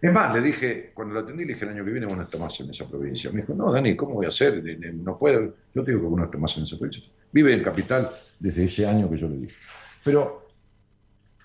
Es 0.02 0.14
más, 0.14 0.34
le 0.34 0.42
dije, 0.42 0.92
cuando 0.94 1.14
la 1.14 1.22
atendí, 1.22 1.44
le 1.46 1.54
dije 1.54 1.66
el 1.66 1.72
año 1.72 1.84
que 1.84 1.92
viene 1.92 2.06
vos 2.08 2.16
no 2.16 2.24
estás 2.24 2.40
más 2.40 2.60
en 2.62 2.70
esa 2.70 2.88
provincia. 2.88 3.32
Me 3.32 3.42
dijo, 3.42 3.54
no, 3.54 3.72
Dani, 3.72 3.96
¿cómo 3.98 4.14
voy 4.16 4.26
a 4.26 4.30
hacer? 4.30 4.64
Ne- 4.64 4.78
ne- 4.78 4.94
No 4.94 5.18
puedo. 5.20 5.56
Yo 5.76 5.84
te 5.84 5.92
digo 5.92 6.02
que 6.04 6.08
vos 6.08 6.18
no 6.20 6.26
estás 6.26 6.58
en 6.58 6.64
esa 6.64 6.78
provincia. 6.78 7.04
Vive 7.32 7.54
en 7.54 7.62
Capital 7.64 8.10
desde 8.40 8.64
ese 8.64 8.88
año 8.88 9.10
que 9.10 9.18
yo 9.18 9.28
le 9.28 9.38
dije. 9.38 9.56
Pero 10.04 10.48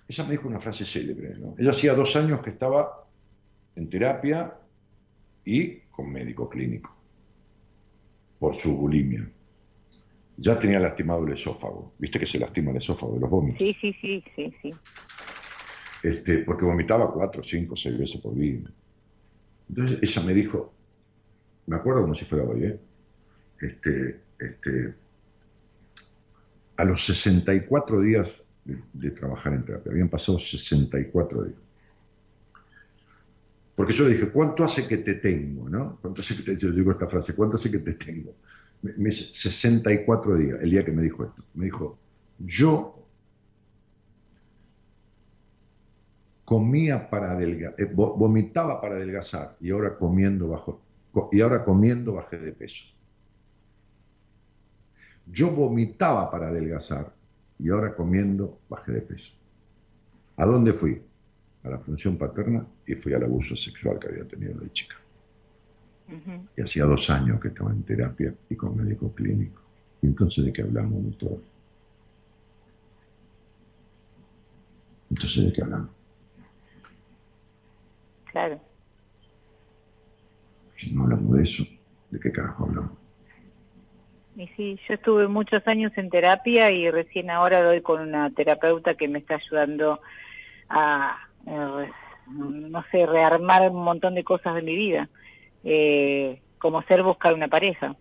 ella 0.06 0.24
me 0.24 0.30
dijo 0.30 0.46
una 0.48 0.60
frase 0.60 0.84
célebre. 0.84 1.36
Ella 1.58 1.70
hacía 1.70 1.94
dos 1.94 2.14
años 2.14 2.40
que 2.42 2.50
estaba 2.50 3.08
en 3.74 3.90
terapia 3.90 4.54
y 5.44 5.80
con 5.90 6.12
médico 6.12 6.48
clínico 6.48 6.94
por 8.38 8.54
su 8.54 8.76
bulimia. 8.76 9.28
Ya 10.36 10.58
tenía 10.58 10.78
lastimado 10.80 11.26
el 11.26 11.32
esófago. 11.32 11.94
¿Viste 11.98 12.18
que 12.20 12.26
se 12.26 12.38
lastima 12.38 12.70
el 12.70 12.76
esófago 12.78 13.14
de 13.14 13.20
los 13.20 13.30
vómitos? 13.30 13.58
sí, 13.58 13.74
sí, 13.80 13.92
sí, 14.00 14.24
sí, 14.36 14.54
sí. 14.62 14.74
Este, 16.04 16.40
porque 16.40 16.66
vomitaba 16.66 17.10
cuatro, 17.10 17.42
cinco, 17.42 17.74
seis 17.76 17.98
veces 17.98 18.20
por 18.20 18.34
día. 18.34 18.60
Entonces 19.70 19.98
ella 20.02 20.22
me 20.22 20.34
dijo, 20.34 20.74
me 21.66 21.76
acuerdo 21.76 22.02
como 22.02 22.14
si 22.14 22.26
fuera 22.26 22.44
hoy, 22.44 22.64
¿eh? 22.64 22.78
este, 23.58 24.20
este, 24.38 24.94
a 26.76 26.84
los 26.84 27.06
64 27.06 28.00
días 28.02 28.42
de, 28.66 28.82
de 28.92 29.10
trabajar 29.12 29.54
en 29.54 29.64
terapia, 29.64 29.92
habían 29.92 30.10
pasado 30.10 30.38
64 30.38 31.44
días. 31.44 31.58
Porque 33.74 33.94
yo 33.94 34.06
dije, 34.06 34.28
¿cuánto 34.28 34.62
hace 34.62 34.86
que 34.86 34.98
te 34.98 35.14
tengo? 35.14 35.70
¿no? 35.70 35.98
¿Cuánto 36.02 36.20
hace 36.20 36.36
que 36.36 36.42
te 36.42 36.56
yo 36.58 36.70
digo 36.70 36.90
esta 36.90 37.08
frase? 37.08 37.34
¿Cuánto 37.34 37.56
hace 37.56 37.70
que 37.70 37.78
te 37.78 37.94
tengo? 37.94 38.34
Me, 38.82 38.92
me 38.98 39.08
dice, 39.08 39.24
64 39.32 40.36
días, 40.36 40.60
el 40.60 40.70
día 40.70 40.84
que 40.84 40.92
me 40.92 41.02
dijo 41.02 41.24
esto. 41.24 41.42
Me 41.54 41.64
dijo, 41.64 41.98
yo 42.40 43.03
comía 46.44 47.08
para 47.08 47.32
adelgazar, 47.32 47.94
vomitaba 47.94 48.80
para 48.80 48.96
adelgazar 48.96 49.56
y 49.60 49.70
ahora 49.70 49.96
comiendo 49.96 50.48
bajo 50.48 50.80
y 51.30 51.40
ahora 51.40 51.64
comiendo 51.64 52.14
bajé 52.14 52.38
de 52.38 52.52
peso. 52.52 52.86
Yo 55.26 55.50
vomitaba 55.50 56.30
para 56.30 56.48
adelgazar 56.48 57.14
y 57.58 57.70
ahora 57.70 57.94
comiendo 57.94 58.58
bajé 58.68 58.92
de 58.92 59.00
peso. 59.00 59.32
¿A 60.36 60.44
dónde 60.44 60.72
fui? 60.72 61.00
A 61.62 61.70
la 61.70 61.78
función 61.78 62.18
paterna 62.18 62.66
y 62.86 62.94
fui 62.94 63.14
al 63.14 63.22
abuso 63.22 63.56
sexual 63.56 63.98
que 63.98 64.08
había 64.08 64.26
tenido 64.26 64.54
de 64.58 64.70
chica. 64.72 64.96
Y 66.56 66.60
hacía 66.60 66.84
dos 66.84 67.08
años 67.08 67.40
que 67.40 67.48
estaba 67.48 67.70
en 67.70 67.82
terapia 67.82 68.34
y 68.50 68.56
con 68.56 68.76
médico 68.76 69.10
clínico. 69.14 69.62
Y 70.02 70.08
entonces 70.08 70.44
de 70.44 70.52
qué 70.52 70.62
hablamos, 70.62 71.02
doctor. 71.04 71.40
Entonces 75.10 75.44
de 75.46 75.52
qué 75.52 75.62
hablamos. 75.62 76.03
Claro. 78.34 78.60
Si 80.76 80.92
no 80.94 81.04
hablamos 81.04 81.36
de 81.36 81.42
eso, 81.42 81.64
¿de 82.10 82.20
qué 82.20 82.30
carajo 82.32 82.64
hablamos? 82.64 82.98
Y 84.36 84.48
sí, 84.56 84.80
yo 84.88 84.94
estuve 84.94 85.28
muchos 85.28 85.62
años 85.66 85.92
en 85.96 86.10
terapia 86.10 86.70
y 86.70 86.90
recién 86.90 87.30
ahora 87.30 87.62
doy 87.62 87.82
con 87.82 88.00
una 88.02 88.30
terapeuta 88.32 88.94
que 88.96 89.06
me 89.08 89.20
está 89.20 89.36
ayudando 89.36 90.00
a, 90.68 91.16
eh, 91.46 91.90
no 92.28 92.84
sé, 92.90 93.06
rearmar 93.06 93.70
un 93.70 93.84
montón 93.84 94.14
de 94.16 94.24
cosas 94.24 94.56
de 94.56 94.62
mi 94.62 94.74
vida, 94.76 95.08
eh, 95.64 96.42
como 96.58 96.82
ser 96.82 97.02
buscar 97.04 97.34
una 97.34 97.48
pareja. 97.48 97.96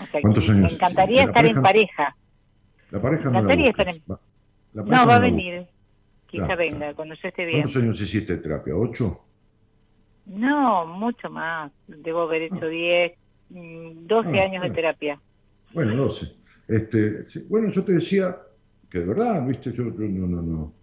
O 0.00 0.06
sea, 0.06 0.20
¿Cuántos 0.22 0.48
años? 0.50 0.70
me 0.70 0.76
encantaría 0.76 1.22
¿Y 1.22 1.26
la 1.26 1.28
estar 1.28 1.46
en 1.46 1.62
pareja? 1.62 2.16
La 2.90 3.00
pareja 3.02 3.24
no 3.24 3.30
la 3.30 3.38
encantaría 3.40 3.70
busques. 3.70 3.80
estar 3.80 3.94
en- 3.94 4.04
Va- 4.10 4.20
la 4.74 4.82
No, 4.82 5.06
va 5.06 5.16
a 5.16 5.20
venir. 5.20 5.66
Quizá 6.32 6.46
Claro, 6.46 6.56
venga, 6.56 6.94
cuando 6.96 7.14
yo 7.14 7.28
esté 7.28 7.44
bien. 7.44 7.62
¿Cuántos 7.62 7.76
años 7.82 8.00
hiciste 8.00 8.36
terapia? 8.38 8.74
¿Ocho? 8.76 9.28
No, 10.24 10.86
mucho 10.86 11.30
más. 11.30 11.72
Debo 11.86 12.22
haber 12.22 12.42
hecho 12.42 12.66
10, 12.68 13.12
mm, 13.48 14.06
12 14.06 14.38
Ah, 14.38 14.42
años 14.44 14.62
de 14.62 14.68
claro. 14.68 14.74
terapia. 14.76 15.22
Bueno, 15.74 15.96
12. 16.04 16.26
Este, 16.68 17.24
bueno, 17.48 17.68
yo 17.70 17.84
te 17.84 17.92
decía 17.92 18.38
que 18.90 19.00
de 19.00 19.06
verdad, 19.06 19.46
¿viste? 19.46 19.72
Yo, 19.72 19.84
yo 19.84 19.92
no, 20.08 20.26
no, 20.26 20.42
no. 20.42 20.74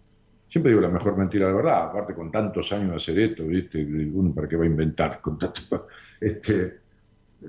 Siempre 0.46 0.72
digo 0.72 0.82
la 0.82 0.88
mejor 0.90 1.16
mentira 1.16 1.48
de 1.48 1.54
verdad, 1.54 1.84
aparte 1.90 2.14
con 2.14 2.30
tantos 2.30 2.72
años 2.72 2.90
de 2.90 2.96
hacer 2.96 3.18
esto, 3.20 3.46
¿viste? 3.46 3.84
Uno 3.84 4.34
para 4.34 4.48
qué 4.48 4.56
va 4.56 4.64
a 4.64 4.66
inventar 4.68 5.20
con 5.20 5.38
tanto. 5.38 5.88
Este, 6.20 6.64
eh, 7.42 7.46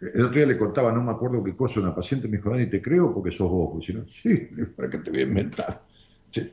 el 0.00 0.22
otro 0.24 0.36
día 0.38 0.46
le 0.46 0.58
contaba, 0.58 0.92
no 0.92 1.02
me 1.04 1.12
acuerdo 1.12 1.44
qué 1.44 1.56
cosa, 1.56 1.80
una 1.80 1.94
paciente 1.94 2.28
me 2.28 2.38
dijo, 2.38 2.50
Dani, 2.50 2.68
te 2.70 2.82
creo 2.82 3.14
porque 3.14 3.30
sos 3.32 3.50
vos. 3.50 3.88
Y 3.88 3.94
no, 3.94 4.06
sí, 4.08 4.48
¿para 4.76 4.90
qué 4.90 4.98
te 4.98 5.10
voy 5.10 5.20
a 5.20 5.24
inventar? 5.24 5.86
Sí, 6.30 6.52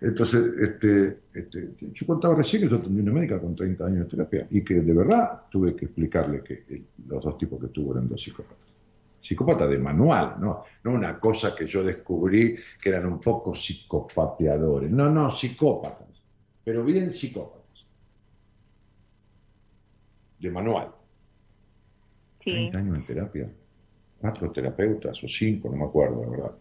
Entonces, 0.00 0.44
este, 0.58 1.18
este, 1.34 1.74
yo 1.92 2.06
contaba 2.06 2.34
recién 2.34 2.62
que 2.62 2.68
yo 2.68 2.76
atendí 2.76 3.02
una 3.02 3.12
médica 3.12 3.38
con 3.40 3.54
30 3.54 3.86
años 3.86 4.04
de 4.06 4.10
terapia 4.10 4.46
y 4.50 4.64
que 4.64 4.74
de 4.80 4.92
verdad 4.92 5.42
tuve 5.50 5.76
que 5.76 5.84
explicarle 5.84 6.42
que 6.42 6.64
el- 6.68 6.86
los 7.06 7.22
dos 7.22 7.38
tipos 7.38 7.60
que 7.60 7.68
tuvo 7.68 7.92
eran 7.92 8.08
dos 8.08 8.20
psicópatas. 8.22 8.78
Psicópata 9.20 9.68
de 9.68 9.78
manual, 9.78 10.36
¿no? 10.40 10.64
no 10.82 10.92
una 10.94 11.20
cosa 11.20 11.54
que 11.54 11.66
yo 11.66 11.84
descubrí 11.84 12.56
que 12.82 12.88
eran 12.88 13.06
un 13.06 13.20
poco 13.20 13.54
psicopateadores. 13.54 14.90
No, 14.90 15.08
no, 15.10 15.30
psicópatas, 15.30 16.24
pero 16.64 16.82
bien 16.82 17.08
psicópatas. 17.10 17.86
De 20.40 20.50
manual. 20.50 20.88
Sí. 22.42 22.50
30 22.50 22.78
años 22.78 22.96
en 22.96 23.06
terapia. 23.06 23.52
Cuatro 24.18 24.50
terapeutas 24.50 25.22
o 25.22 25.28
cinco, 25.28 25.68
no 25.70 25.76
me 25.76 25.84
acuerdo, 25.84 26.24
la 26.24 26.30
verdad. 26.30 26.52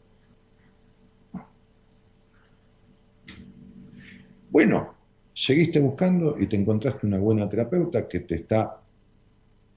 Bueno, 4.51 4.93
seguiste 5.33 5.79
buscando 5.79 6.37
y 6.39 6.47
te 6.47 6.55
encontraste 6.57 7.07
una 7.07 7.17
buena 7.17 7.47
terapeuta 7.49 8.07
que 8.07 8.19
te 8.19 8.35
está, 8.35 8.77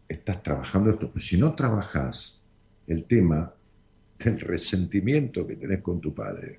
estás 0.08 0.42
trabajando 0.42 0.90
esto. 0.90 1.08
Pero 1.08 1.20
si 1.24 1.38
no 1.38 1.54
trabajas 1.54 2.44
el 2.86 3.04
tema 3.04 3.52
del 4.18 4.40
resentimiento 4.40 5.46
que 5.46 5.56
tenés 5.56 5.80
con 5.82 6.00
tu 6.00 6.12
padre, 6.14 6.58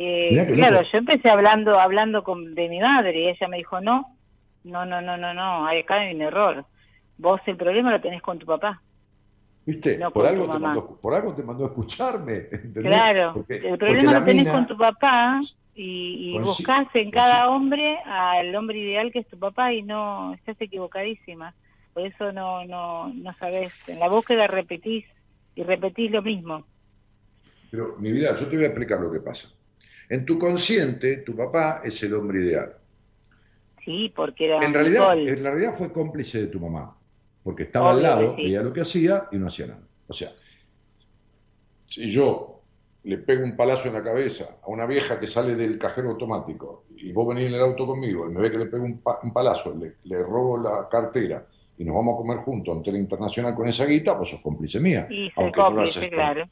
Eh, 0.00 0.30
claro, 0.54 0.82
yo 0.92 0.98
empecé 0.98 1.28
hablando 1.28 1.78
hablando 1.78 2.22
con, 2.22 2.54
de 2.54 2.68
mi 2.68 2.78
madre 2.78 3.20
y 3.20 3.28
ella 3.28 3.48
me 3.48 3.56
dijo, 3.56 3.80
no, 3.80 4.16
no, 4.62 4.86
no, 4.86 5.00
no, 5.02 5.16
no, 5.16 5.34
no, 5.34 5.66
hay- 5.66 5.80
acá 5.80 5.96
hay 5.96 6.14
un 6.14 6.22
error. 6.22 6.64
Vos 7.16 7.40
el 7.46 7.56
problema 7.56 7.90
lo 7.90 8.00
tenés 8.00 8.22
con 8.22 8.38
tu 8.38 8.46
papá. 8.46 8.80
¿viste? 9.66 9.98
No 9.98 10.10
por, 10.12 10.24
algo 10.24 10.48
te 10.50 10.58
mandó, 10.60 10.96
por 11.02 11.14
algo 11.14 11.34
te 11.34 11.42
mandó 11.42 11.64
a 11.64 11.68
escucharme. 11.68 12.34
¿entendés? 12.52 12.84
Claro, 12.84 13.32
Porque- 13.34 13.56
el 13.56 13.76
problema 13.76 14.12
lo 14.12 14.24
tenés 14.24 14.44
mina- 14.44 14.52
con 14.52 14.66
tu 14.68 14.76
papá 14.78 15.40
y, 15.80 16.34
y 16.34 16.38
buscás 16.40 16.88
en 16.94 17.12
cada 17.12 17.48
hombre 17.48 17.98
al 18.04 18.52
hombre 18.56 18.78
ideal 18.80 19.12
que 19.12 19.20
es 19.20 19.28
tu 19.28 19.38
papá 19.38 19.72
y 19.72 19.82
no, 19.82 20.34
estás 20.34 20.60
equivocadísima. 20.60 21.54
Por 21.94 22.04
eso 22.04 22.32
no, 22.32 22.64
no, 22.64 23.14
no 23.14 23.32
sabés. 23.34 23.72
En 23.86 24.00
la 24.00 24.08
búsqueda 24.08 24.48
repetís 24.48 25.04
y 25.54 25.62
repetís 25.62 26.10
lo 26.10 26.20
mismo. 26.20 26.66
Pero, 27.70 27.94
mi 27.98 28.10
vida, 28.10 28.34
yo 28.34 28.48
te 28.48 28.56
voy 28.56 28.64
a 28.64 28.68
explicar 28.68 29.00
lo 29.00 29.12
que 29.12 29.20
pasa. 29.20 29.50
En 30.08 30.26
tu 30.26 30.36
consciente, 30.36 31.18
tu 31.18 31.36
papá 31.36 31.80
es 31.84 32.02
el 32.02 32.14
hombre 32.14 32.40
ideal. 32.40 32.74
Sí, 33.84 34.12
porque 34.14 34.46
era 34.46 34.58
En 34.58 34.74
realidad, 34.74 35.16
en 35.16 35.44
realidad 35.44 35.74
fue 35.76 35.92
cómplice 35.92 36.40
de 36.40 36.46
tu 36.48 36.58
mamá, 36.58 36.96
porque 37.44 37.62
estaba 37.62 37.92
al 37.92 38.02
lado, 38.02 38.34
sí. 38.34 38.42
veía 38.42 38.62
lo 38.62 38.72
que 38.72 38.80
hacía 38.80 39.28
y 39.30 39.36
no 39.36 39.46
hacía 39.46 39.68
nada. 39.68 39.82
O 40.08 40.12
sea, 40.12 40.32
si 41.86 42.10
yo 42.10 42.57
le 43.04 43.18
pego 43.18 43.44
un 43.44 43.56
palazo 43.56 43.88
en 43.88 43.94
la 43.94 44.02
cabeza 44.02 44.58
a 44.62 44.68
una 44.68 44.84
vieja 44.86 45.18
que 45.20 45.26
sale 45.26 45.54
del 45.54 45.78
cajero 45.78 46.10
automático 46.10 46.84
y 46.96 47.12
vos 47.12 47.28
venís 47.28 47.48
en 47.48 47.54
el 47.54 47.60
auto 47.62 47.86
conmigo 47.86 48.28
y 48.28 48.34
me 48.34 48.40
ve 48.40 48.50
que 48.50 48.58
le 48.58 48.66
pego 48.66 48.84
un, 48.84 48.98
pa- 49.00 49.20
un 49.22 49.32
palazo, 49.32 49.74
le, 49.74 49.96
le 50.04 50.22
robo 50.22 50.60
la 50.60 50.88
cartera 50.90 51.46
y 51.78 51.84
nos 51.84 51.94
vamos 51.94 52.14
a 52.14 52.18
comer 52.18 52.38
juntos 52.38 52.76
ante 52.76 52.90
la 52.92 52.98
internacional 52.98 53.54
con 53.54 53.68
esa 53.68 53.84
guita, 53.86 54.12
vos 54.12 54.28
sos 54.28 54.40
cómplice 54.42 54.80
mía. 54.80 55.06
Aunque 55.36 55.60
no 55.60 55.66
cómplice, 55.76 56.00
claro. 56.16 56.50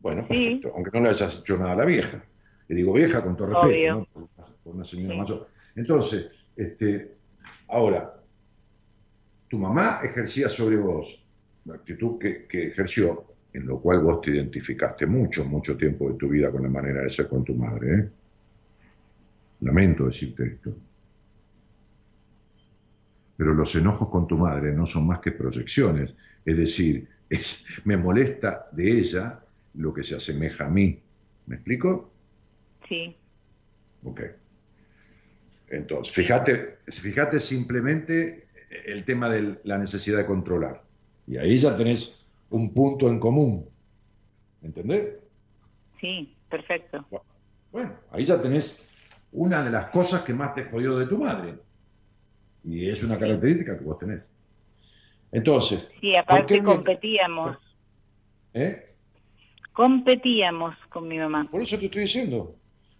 Bueno, 0.00 0.28
perfecto. 0.28 0.72
Aunque 0.76 0.90
no 0.98 1.04
le 1.04 1.10
hayas 1.10 1.38
hecho 1.38 1.56
nada 1.56 1.72
a 1.72 1.76
la 1.76 1.84
vieja. 1.86 2.22
Le 2.68 2.76
digo 2.76 2.92
vieja 2.92 3.22
con 3.24 3.34
todo 3.36 3.46
respeto. 3.48 3.68
¿no? 3.94 4.04
Por, 4.12 4.22
una- 4.24 4.56
por 4.62 4.74
una 4.74 4.84
señora 4.84 5.14
mayor. 5.16 5.48
Entonces, 5.74 6.26
este, 6.54 7.16
ahora, 7.68 8.14
tu 9.48 9.58
mamá 9.58 10.00
ejercía 10.04 10.48
sobre 10.50 10.76
vos 10.76 11.24
la 11.64 11.74
actitud 11.76 12.18
que, 12.18 12.46
que 12.46 12.68
ejerció, 12.68 13.24
en 13.58 13.66
lo 13.66 13.80
cual 13.80 14.00
vos 14.00 14.20
te 14.20 14.30
identificaste 14.30 15.04
mucho, 15.06 15.44
mucho 15.44 15.76
tiempo 15.76 16.08
de 16.10 16.16
tu 16.16 16.28
vida 16.28 16.50
con 16.52 16.62
la 16.62 16.68
manera 16.68 17.02
de 17.02 17.10
ser 17.10 17.28
con 17.28 17.44
tu 17.44 17.54
madre. 17.54 17.94
¿eh? 17.98 18.08
Lamento 19.60 20.06
decirte 20.06 20.44
esto. 20.46 20.76
Pero 23.36 23.54
los 23.54 23.74
enojos 23.74 24.08
con 24.10 24.26
tu 24.28 24.36
madre 24.36 24.72
no 24.72 24.86
son 24.86 25.06
más 25.06 25.18
que 25.20 25.32
proyecciones. 25.32 26.14
Es 26.44 26.56
decir, 26.56 27.08
es- 27.28 27.64
me 27.84 27.96
molesta 27.96 28.68
de 28.72 28.90
ella 28.98 29.40
lo 29.74 29.92
que 29.92 30.04
se 30.04 30.14
asemeja 30.14 30.66
a 30.66 30.70
mí. 30.70 31.00
¿Me 31.46 31.56
explico? 31.56 32.12
Sí, 32.88 33.16
Ok. 34.04 34.20
Entonces, 35.70 36.14
fíjate, 36.14 36.78
fíjate 36.86 37.40
simplemente 37.40 38.46
el 38.86 39.04
tema 39.04 39.28
de 39.28 39.58
la 39.64 39.76
necesidad 39.76 40.18
de 40.18 40.24
controlar. 40.26 40.82
Y 41.26 41.36
ahí 41.36 41.58
ya 41.58 41.76
tenés 41.76 42.24
un 42.50 42.72
punto 42.74 43.08
en 43.08 43.18
común. 43.20 43.68
¿Entendés? 44.62 45.16
sí, 46.00 46.36
perfecto. 46.48 47.06
Bueno, 47.70 47.96
ahí 48.10 48.24
ya 48.24 48.40
tenés 48.40 48.84
una 49.32 49.62
de 49.62 49.70
las 49.70 49.86
cosas 49.90 50.22
que 50.22 50.32
más 50.34 50.54
te 50.54 50.64
jodió 50.64 50.96
de 50.98 51.06
tu 51.06 51.18
madre. 51.18 51.58
Y 52.64 52.88
es 52.88 53.02
una 53.02 53.18
característica 53.18 53.78
que 53.78 53.84
vos 53.84 53.98
tenés. 53.98 54.32
Entonces, 55.30 55.92
Sí, 56.00 56.12
¿por 56.12 56.20
aparte 56.20 56.60
me- 56.60 56.64
competíamos, 56.64 57.56
¿eh? 58.54 58.96
competíamos 59.72 60.74
con 60.88 61.06
mi 61.08 61.18
mamá. 61.18 61.48
Por 61.50 61.62
eso 61.62 61.78
te 61.78 61.86
estoy 61.86 62.02
diciendo. 62.02 62.57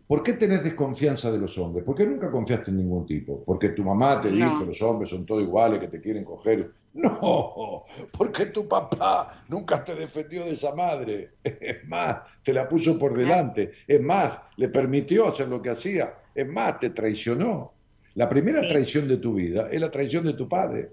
¿Por 0.09 0.22
qué 0.22 0.32
tenés 0.32 0.64
desconfianza 0.64 1.30
de 1.30 1.36
los 1.39 1.56
hombres? 1.59 1.85
¿Por 1.85 1.94
qué 1.94 2.06
nunca 2.06 2.30
confiaste 2.30 2.70
en 2.70 2.78
ningún 2.78 3.05
tipo? 3.05 3.44
¿Porque 3.44 3.68
tu 3.68 3.85
mamá 3.85 4.20
te 4.22 4.30
No. 4.30 4.36
dijo 4.36 4.59
que 4.60 4.64
los 4.66 4.80
hombres 4.82 5.10
son 5.10 5.26
todos 5.26 5.43
iguales, 5.43 5.78
que 5.80 5.89
te 5.89 6.01
quieren 6.01 6.24
coger? 6.24 6.70
No, 6.94 7.85
porque 8.16 8.47
tu 8.47 8.66
papá 8.66 9.44
nunca 9.48 9.85
te 9.85 9.94
defendió 9.94 10.47
de 10.47 10.52
esa 10.52 10.74
madre. 10.74 11.32
Es 11.44 11.86
más, 11.86 12.16
te 12.43 12.52
la 12.55 12.66
puso 12.66 12.98
por 12.98 13.16
delante. 13.16 13.72
Es 13.86 14.01
más, 14.01 14.39
le 14.56 14.70
permitió 14.70 15.28
hacer 15.28 15.48
lo 15.48 15.60
que 15.60 15.70
hacía. 15.70 16.14
Es 16.35 16.48
más, 16.48 16.80
te 16.80 16.90
traicionó. 16.90 17.74
La 18.14 18.28
primera 18.28 18.62
traición 18.66 19.06
de 19.06 19.18
tu 19.18 19.35
vida 19.35 19.68
es 19.70 19.78
la 19.80 19.90
traición 19.90 20.24
de 20.24 20.32
tu 20.32 20.48
padre. 20.48 20.90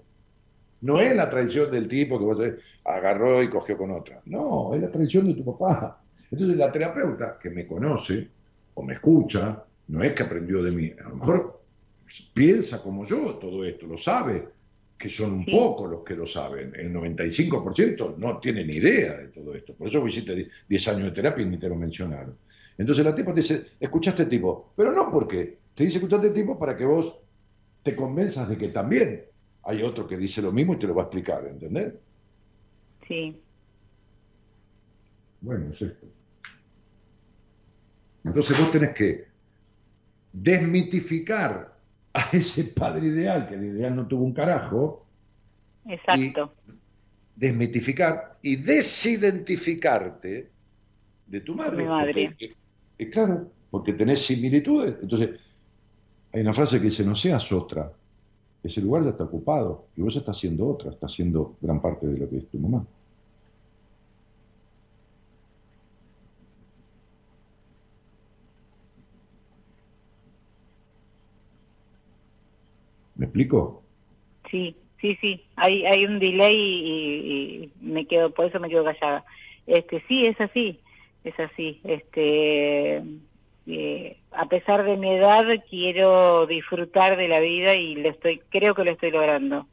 No 0.82 1.00
es 1.00 1.16
la 1.16 1.28
traición 1.30 1.70
del 1.72 1.88
tipo 1.88 2.18
que 2.18 2.24
vos 2.24 2.38
agarró 2.84 3.42
y 3.42 3.48
cogió 3.48 3.78
con 3.78 3.90
otra. 3.90 4.20
No, 4.26 4.74
es 4.74 4.80
la 4.82 4.90
traición 4.90 5.26
de 5.26 5.34
tu 5.34 5.56
papá. 5.56 6.02
Entonces 6.30 6.56
la 6.56 6.70
terapeuta 6.70 7.38
que 7.42 7.48
me 7.50 7.66
conoce 7.66 8.28
o 8.76 8.82
me 8.82 8.94
escucha, 8.94 9.42
no 9.88 10.02
es 10.04 10.12
que 10.14 10.22
aprendió 10.24 10.62
de 10.62 10.72
mí, 10.72 10.92
a 11.04 11.08
lo 11.10 11.16
mejor 11.16 11.38
piensa 12.34 12.82
como 12.82 13.04
yo 13.04 13.36
todo 13.36 13.64
esto, 13.64 13.86
lo 13.86 13.96
sabe, 13.96 14.54
que 14.98 15.08
son 15.08 15.32
un 15.34 15.44
Sí. 15.44 15.50
pocos 15.50 15.90
los 15.90 16.04
que 16.04 16.14
lo 16.16 16.26
saben. 16.26 16.72
El 16.76 16.92
95% 16.92 18.16
no 18.18 18.38
tienen 18.40 18.70
idea 18.70 19.16
de 19.18 19.28
todo 19.28 19.54
esto. 19.54 19.74
Por 19.76 19.88
eso 19.88 20.06
hiciste 20.08 20.48
10 20.68 20.88
años 20.88 21.04
de 21.06 21.12
terapia 21.12 21.44
y 21.44 21.48
ni 21.50 21.58
te 21.58 21.68
lo 21.68 21.76
mencionaron. 21.76 22.38
Entonces 22.78 23.04
la 23.04 23.14
tipa 23.14 23.34
te 23.34 23.40
dice, 23.42 23.66
escuchaste 23.80 24.22
este 24.24 24.36
tipo, 24.36 24.72
pero 24.76 24.92
no 24.92 25.10
porque 25.10 25.60
te 25.74 25.84
dice 25.84 25.98
escuchaste 25.98 26.28
este 26.28 26.40
tipo 26.40 26.58
para 26.58 26.76
que 26.76 26.84
vos 26.86 27.14
te 27.82 27.96
convenzas 27.96 28.48
de 28.48 28.58
que 28.58 28.68
también 28.70 29.24
hay 29.64 29.82
otro 29.82 30.06
que 30.08 30.16
dice 30.18 30.42
lo 30.42 30.52
mismo 30.52 30.74
y 30.74 30.78
te 30.80 30.86
lo 30.88 30.94
va 30.94 31.02
a 31.02 31.06
explicar, 31.06 31.46
¿entendés? 31.48 31.94
Sí, 33.08 33.42
Bueno, 35.40 35.70
es 35.70 35.80
esto. 35.82 36.06
Entonces 38.26 38.58
vos 38.58 38.70
tenés 38.72 38.90
que 38.90 39.24
desmitificar 40.32 41.76
a 42.12 42.28
ese 42.32 42.64
padre 42.64 43.06
ideal, 43.06 43.48
que 43.48 43.56
de 43.56 43.68
ideal 43.68 43.94
no 43.94 44.06
tuvo 44.06 44.24
un 44.24 44.32
carajo, 44.32 45.06
exacto. 45.86 46.52
desmitificar 47.36 48.38
y 48.42 48.56
desidentificarte 48.56 50.50
de 51.26 51.40
tu 51.40 51.54
madre. 51.54 51.76
Mi 51.76 51.88
madre. 51.88 52.28
Porque, 52.28 52.44
eh, 52.46 52.56
eh, 52.98 53.10
claro, 53.10 53.50
porque 53.70 53.92
tenés 53.92 54.24
similitudes. 54.24 54.96
Entonces, 55.00 55.30
hay 56.32 56.40
una 56.40 56.52
frase 56.52 56.78
que 56.78 56.86
dice, 56.86 57.04
no 57.04 57.14
seas 57.14 57.52
otra. 57.52 57.92
Ese 58.62 58.80
lugar 58.80 59.04
ya 59.04 59.10
está 59.10 59.24
ocupado 59.24 59.86
y 59.96 60.02
vos 60.02 60.16
estás 60.16 60.36
haciendo 60.36 60.66
otra, 60.66 60.90
estás 60.90 61.12
haciendo 61.12 61.56
gran 61.60 61.80
parte 61.80 62.06
de 62.06 62.18
lo 62.18 62.28
que 62.28 62.38
es 62.38 62.48
tu 62.48 62.58
mamá. 62.58 62.84
¿Me 73.16 73.25
explico? 73.36 73.82
Sí, 74.50 74.76
sí, 75.00 75.16
sí. 75.20 75.44
Hay, 75.56 75.84
hay 75.86 76.04
un 76.06 76.18
delay 76.18 76.56
y, 76.56 77.72
me 77.80 78.06
quedo, 78.06 78.30
por 78.30 78.46
eso 78.46 78.58
me 78.60 78.68
quedo 78.68 78.84
callada. 78.84 79.24
Este, 79.66 80.02
sí, 80.08 80.22
es 80.22 80.40
así, 80.40 80.80
es 81.24 81.38
así. 81.38 81.80
Este, 81.84 83.02
eh, 83.66 84.16
a 84.32 84.46
pesar 84.46 84.84
de 84.84 84.96
mi 84.96 85.10
edad, 85.14 85.44
quiero 85.68 86.46
disfrutar 86.46 87.16
de 87.16 87.28
la 87.28 87.40
vida 87.40 87.74
y 87.74 87.96
lo 87.96 88.10
estoy, 88.10 88.40
creo 88.50 88.74
que 88.74 88.84
lo 88.84 88.92
estoy 88.92 89.10
logrando. 89.10 89.66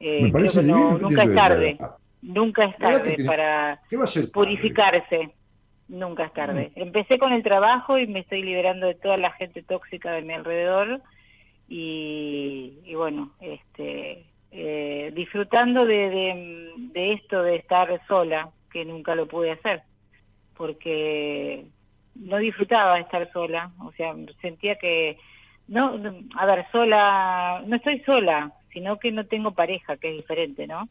Eh, 0.00 0.22
Me 0.22 0.32
creo 0.32 0.32
parece 0.32 0.60
que 0.60 0.66
no- 0.66 0.76
divino. 0.76 0.96
¿qué 0.96 1.02
nunca 1.02 1.22
es 1.22 1.34
tarde, 1.34 1.78
nunca 2.22 2.64
es 2.64 2.76
tarde 2.78 3.16
para 3.24 3.80
purificarse. 4.32 5.30
Nunca 5.88 6.24
es 6.24 6.32
tarde. 6.32 6.72
Empecé 6.74 7.16
con 7.16 7.32
el 7.32 7.44
trabajo 7.44 7.96
y 7.96 8.08
me 8.08 8.18
estoy 8.18 8.42
liberando 8.42 8.88
de 8.88 8.96
toda 8.96 9.16
la 9.18 9.30
gente 9.30 9.62
tóxica 9.62 10.10
de 10.10 10.22
mi 10.22 10.34
alrededor 10.34 11.00
y, 11.68 12.94
bueno, 12.94 13.32
este, 13.40 14.24
eh, 14.52 15.12
disfrutando 15.14 15.84
de, 15.84 16.72
de, 16.92 17.12
esto 17.12 17.42
de 17.42 17.56
estar 17.56 18.00
sola, 18.06 18.50
que 18.70 18.84
nunca 18.84 19.14
lo 19.14 19.26
pude 19.26 19.52
hacer, 19.52 19.82
porque 20.56 21.64
no 22.14 22.38
disfrutaba 22.38 22.98
estar 22.98 23.30
sola, 23.32 23.72
o 23.80 23.92
sea, 23.92 24.14
sentía 24.40 24.76
que, 24.76 25.18
no, 25.68 26.00
a 26.36 26.46
ver, 26.46 26.66
sola, 26.70 27.62
no 27.66 27.76
estoy 27.76 28.00
sola, 28.00 28.52
sino 28.72 28.98
que 28.98 29.10
no 29.10 29.26
tengo 29.26 29.52
pareja, 29.52 29.96
que 29.96 30.10
es 30.10 30.16
diferente, 30.16 30.66
¿no? 30.66 30.88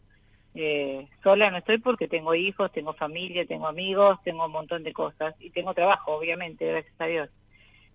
Eh, 0.57 1.07
sola 1.21 1.51
no 1.51 1.57
estoy 1.57 1.79
porque 1.79 2.07
tengo 2.07 2.33
hijos, 2.33 2.71
tengo 2.71 2.93
familia, 2.93 3.45
tengo 3.45 3.67
amigos, 3.67 4.17
tengo 4.23 4.45
un 4.45 4.53
montón 4.53 4.83
de 4.83 4.93
cosas 4.93 5.35
y 5.39 5.49
tengo 5.49 5.73
trabajo, 5.73 6.13
obviamente, 6.15 6.65
gracias 6.65 6.95
a 6.99 7.05
Dios. 7.05 7.29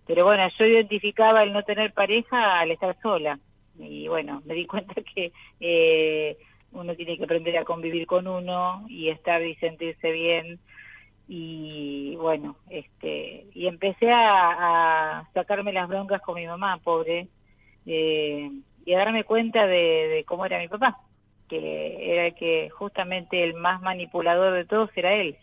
Pero 0.07 0.25
bueno, 0.25 0.47
yo 0.59 0.65
identificaba 0.65 1.43
el 1.43 1.53
no 1.53 1.63
tener 1.63 1.93
pareja 1.93 2.59
al 2.59 2.71
estar 2.71 2.97
sola 3.01 3.39
y 3.79 4.07
bueno, 4.07 4.41
me 4.45 4.53
di 4.53 4.65
cuenta 4.67 4.95
que 4.95 5.31
eh, 5.59 6.37
uno 6.71 6.95
tiene 6.95 7.17
que 7.17 7.23
aprender 7.23 7.57
a 7.57 7.65
convivir 7.65 8.07
con 8.07 8.27
uno 8.27 8.85
y 8.87 9.09
estar 9.09 9.41
y 9.41 9.55
sentirse 9.55 10.11
bien 10.11 10.59
y 11.27 12.15
bueno, 12.17 12.57
este 12.69 13.45
y 13.53 13.67
empecé 13.67 14.11
a, 14.11 15.19
a 15.19 15.29
sacarme 15.33 15.71
las 15.71 15.87
broncas 15.87 16.21
con 16.21 16.35
mi 16.35 16.45
mamá, 16.45 16.77
pobre, 16.83 17.27
eh, 17.85 18.51
y 18.85 18.93
a 18.93 18.97
darme 18.97 19.23
cuenta 19.23 19.65
de, 19.65 20.07
de 20.07 20.23
cómo 20.25 20.45
era 20.45 20.59
mi 20.59 20.67
papá 20.67 20.99
que 21.51 22.13
era 22.13 22.27
el 22.27 22.35
que 22.35 22.69
justamente 22.69 23.43
el 23.43 23.55
más 23.55 23.81
manipulador 23.81 24.53
de 24.53 24.63
todos 24.63 24.89
era 24.95 25.13
él. 25.13 25.35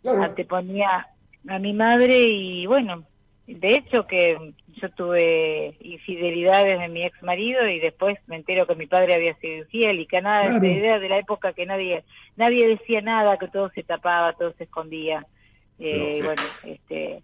Claro. 0.00 0.22
Anteponía 0.22 1.08
a 1.48 1.58
mi 1.58 1.72
madre 1.72 2.16
y 2.16 2.64
bueno, 2.66 3.02
de 3.46 3.74
hecho 3.74 4.06
que 4.06 4.54
yo 4.80 4.90
tuve 4.90 5.76
infidelidades 5.80 6.78
de 6.78 6.88
mi 6.88 7.04
ex 7.04 7.20
marido 7.22 7.66
y 7.68 7.80
después 7.80 8.16
me 8.26 8.36
entero 8.36 8.66
que 8.66 8.74
mi 8.76 8.86
padre 8.86 9.14
había 9.14 9.34
sido 9.38 9.58
infiel 9.58 10.00
y 10.00 10.06
que 10.06 10.20
nada 10.22 10.44
Claro. 10.44 10.60
de 10.60 10.72
idea 10.72 10.98
de 10.98 11.08
la 11.08 11.18
época 11.18 11.52
que 11.52 11.66
nadie 11.66 12.04
nadie 12.36 12.68
decía 12.68 13.00
nada, 13.00 13.38
que 13.38 13.48
todo 13.48 13.70
se 13.74 13.82
tapaba, 13.82 14.32
todo 14.34 14.52
se 14.54 14.64
escondía. 14.64 15.26
Eh, 15.78 16.18
Pero, 16.20 16.26
bueno, 16.26 16.42
este 16.62 17.22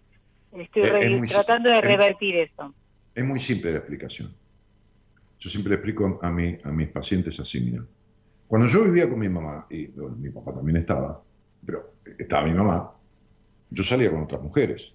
estoy 0.51 0.83
es- 0.83 0.91
re- 0.91 1.05
es 1.05 1.17
muy- 1.19 1.27
tratando 1.27 1.69
de 1.69 1.77
es- 1.77 1.83
revertir 1.85 2.35
eso. 2.35 2.73
Es 3.15 3.23
muy 3.23 3.39
simple 3.39 3.71
la 3.71 3.77
explicación. 3.79 4.33
Yo 5.39 5.49
siempre 5.49 5.69
le 5.69 5.75
explico 5.75 6.19
a, 6.21 6.29
mi- 6.29 6.57
a 6.63 6.69
mis 6.69 6.89
pacientes 6.89 7.39
así, 7.39 7.61
mira. 7.61 7.83
Cuando 8.47 8.67
yo 8.67 8.83
vivía 8.83 9.07
con 9.07 9.19
mi 9.19 9.29
mamá, 9.29 9.67
y 9.69 9.87
bueno, 9.87 10.15
mi 10.17 10.29
papá 10.31 10.53
también 10.53 10.77
estaba, 10.77 11.21
pero 11.65 11.93
estaba 12.17 12.45
mi 12.45 12.53
mamá, 12.53 12.91
yo 13.69 13.83
salía 13.83 14.11
con 14.11 14.23
otras 14.23 14.41
mujeres. 14.41 14.91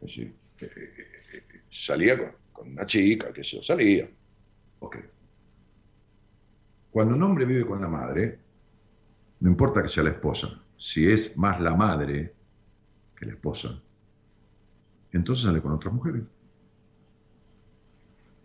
Es 0.00 0.08
decir, 0.08 0.34
salía 1.70 2.18
con, 2.18 2.32
con 2.52 2.72
una 2.72 2.86
chica, 2.86 3.32
que 3.32 3.42
yo, 3.42 3.62
salía. 3.62 4.08
Ok. 4.80 4.96
Cuando 6.90 7.14
un 7.14 7.22
hombre 7.22 7.44
vive 7.44 7.66
con 7.66 7.80
la 7.80 7.88
madre, 7.88 8.38
no 9.40 9.50
importa 9.50 9.82
que 9.82 9.88
sea 9.88 10.04
la 10.04 10.10
esposa, 10.10 10.48
si 10.78 11.10
es 11.10 11.36
más 11.36 11.60
la 11.60 11.74
madre 11.74 12.34
que 13.18 13.26
la 13.26 13.32
esposa, 13.32 13.80
entonces 15.12 15.44
sale 15.46 15.60
con 15.60 15.72
otras 15.72 15.92
mujeres. 15.92 16.22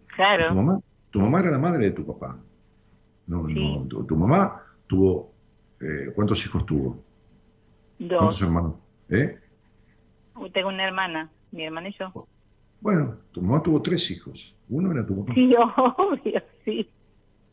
Tu 0.09 0.15
Claro, 0.15 0.53
mamá, 0.55 0.79
tu 1.09 1.19
mamá 1.21 1.39
era 1.39 1.51
la 1.51 1.57
madre 1.57 1.85
de 1.85 1.91
tu 1.91 2.05
papá. 2.05 2.37
No, 3.27 3.47
Sí. 3.47 3.53
no, 3.53 3.87
tu, 3.87 4.03
tu 4.05 4.15
mamá 4.17 4.61
tuvo, 4.87 5.33
eh, 5.79 6.11
¿cuántos 6.13 6.45
hijos 6.45 6.65
tuvo? 6.65 7.03
dos, 7.99 8.17
¿Cuántos 8.19 8.41
hermanos? 8.41 8.75
¿Eh? 9.09 9.37
tengo 10.53 10.69
una 10.69 10.83
hermana, 10.85 11.29
mi 11.51 11.65
hermana 11.65 11.89
y 11.89 11.95
yo. 11.99 12.27
Bueno, 12.79 13.17
tu 13.31 13.41
mamá 13.41 13.61
tuvo 13.61 13.81
tres 13.81 14.09
hijos. 14.11 14.55
Uno 14.69 14.91
era 14.91 15.05
tu 15.05 15.23
papá. 15.23 15.33
Sí, 15.35 15.53
obvio, 15.97 16.41
sí. 16.65 16.89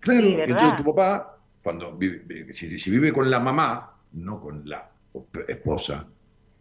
Claro, 0.00 0.26
entonces 0.26 0.76
tu 0.76 0.84
papá, 0.84 1.38
cuando 1.62 1.96
vive, 1.96 2.22
vi- 2.24 2.52
si, 2.52 2.78
si 2.78 2.90
vive 2.90 3.12
con 3.12 3.30
la 3.30 3.40
mamá, 3.40 3.94
no 4.12 4.40
con 4.40 4.66
la 4.68 4.90
esposa, 5.48 6.06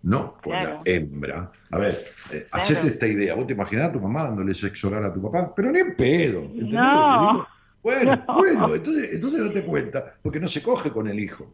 no 0.03 0.33
con 0.33 0.51
Claro. 0.53 0.69
la 0.83 0.91
hembra. 0.91 1.51
A 1.71 1.77
ver, 1.77 2.05
eh, 2.31 2.47
Claro. 2.49 2.63
hacete 2.63 2.87
esta 2.87 3.07
idea. 3.07 3.35
¿Vos 3.35 3.47
te 3.47 3.53
imaginás 3.53 3.89
a 3.89 3.93
tu 3.93 3.99
mamá 4.01 4.23
dándole 4.23 4.53
sexo 4.55 4.87
oral 4.87 5.05
a 5.05 5.13
tu 5.13 5.21
papá? 5.21 5.53
Pero 5.55 5.71
ni 5.71 5.79
en 5.79 5.95
pedo. 5.95 6.41
¿entendés 6.41 6.71
No. 6.81 7.47
Bueno, 7.83 8.23
No. 8.27 8.33
bueno, 8.37 8.75
entonces, 8.75 9.13
entonces 9.13 9.45
date 9.45 9.63
cuenta, 9.63 10.15
porque 10.21 10.39
no 10.39 10.47
se 10.47 10.61
coge 10.61 10.91
con 10.91 11.07
el 11.07 11.19
hijo, 11.19 11.53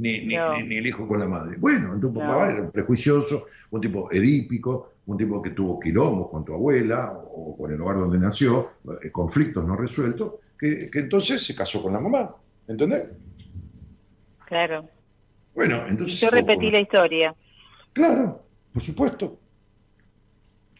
ni, 0.00 0.24
ni, 0.26 0.34
No. 0.36 0.56
ni- 0.56 0.62
ni 0.68 0.76
el 0.76 0.86
hijo 0.86 1.06
con 1.06 1.20
la 1.20 1.26
madre. 1.28 1.56
Bueno, 1.58 1.98
tu 2.00 2.12
papá 2.12 2.46
No. 2.46 2.50
era 2.50 2.62
un 2.62 2.70
prejuicioso, 2.70 3.46
un 3.70 3.80
tipo 3.80 4.10
edípico, 4.10 4.92
un 5.06 5.16
tipo 5.18 5.42
que 5.42 5.50
tuvo 5.50 5.78
quilombos 5.78 6.30
con 6.30 6.44
tu 6.44 6.54
abuela 6.54 7.12
o 7.32 7.56
con 7.56 7.70
el 7.72 7.80
hogar 7.80 7.96
donde 7.98 8.18
nació, 8.18 8.70
eh, 9.02 9.10
conflictos 9.10 9.64
no 9.66 9.76
resueltos, 9.76 10.34
que, 10.58 10.90
que 10.90 10.98
entonces 11.00 11.44
se 11.44 11.54
casó 11.54 11.82
con 11.82 11.92
la 11.92 12.00
mamá. 12.00 12.34
¿Entendés? 12.68 13.04
Claro. 14.46 14.88
Bueno, 15.54 15.84
Y 15.86 15.90
entonces. 15.90 16.20
yo 16.20 16.30
repetí 16.30 16.64
con- 16.66 16.72
la 16.72 16.80
historia. 16.80 17.34
Claro, 17.92 18.42
por 18.72 18.82
supuesto. 18.82 19.38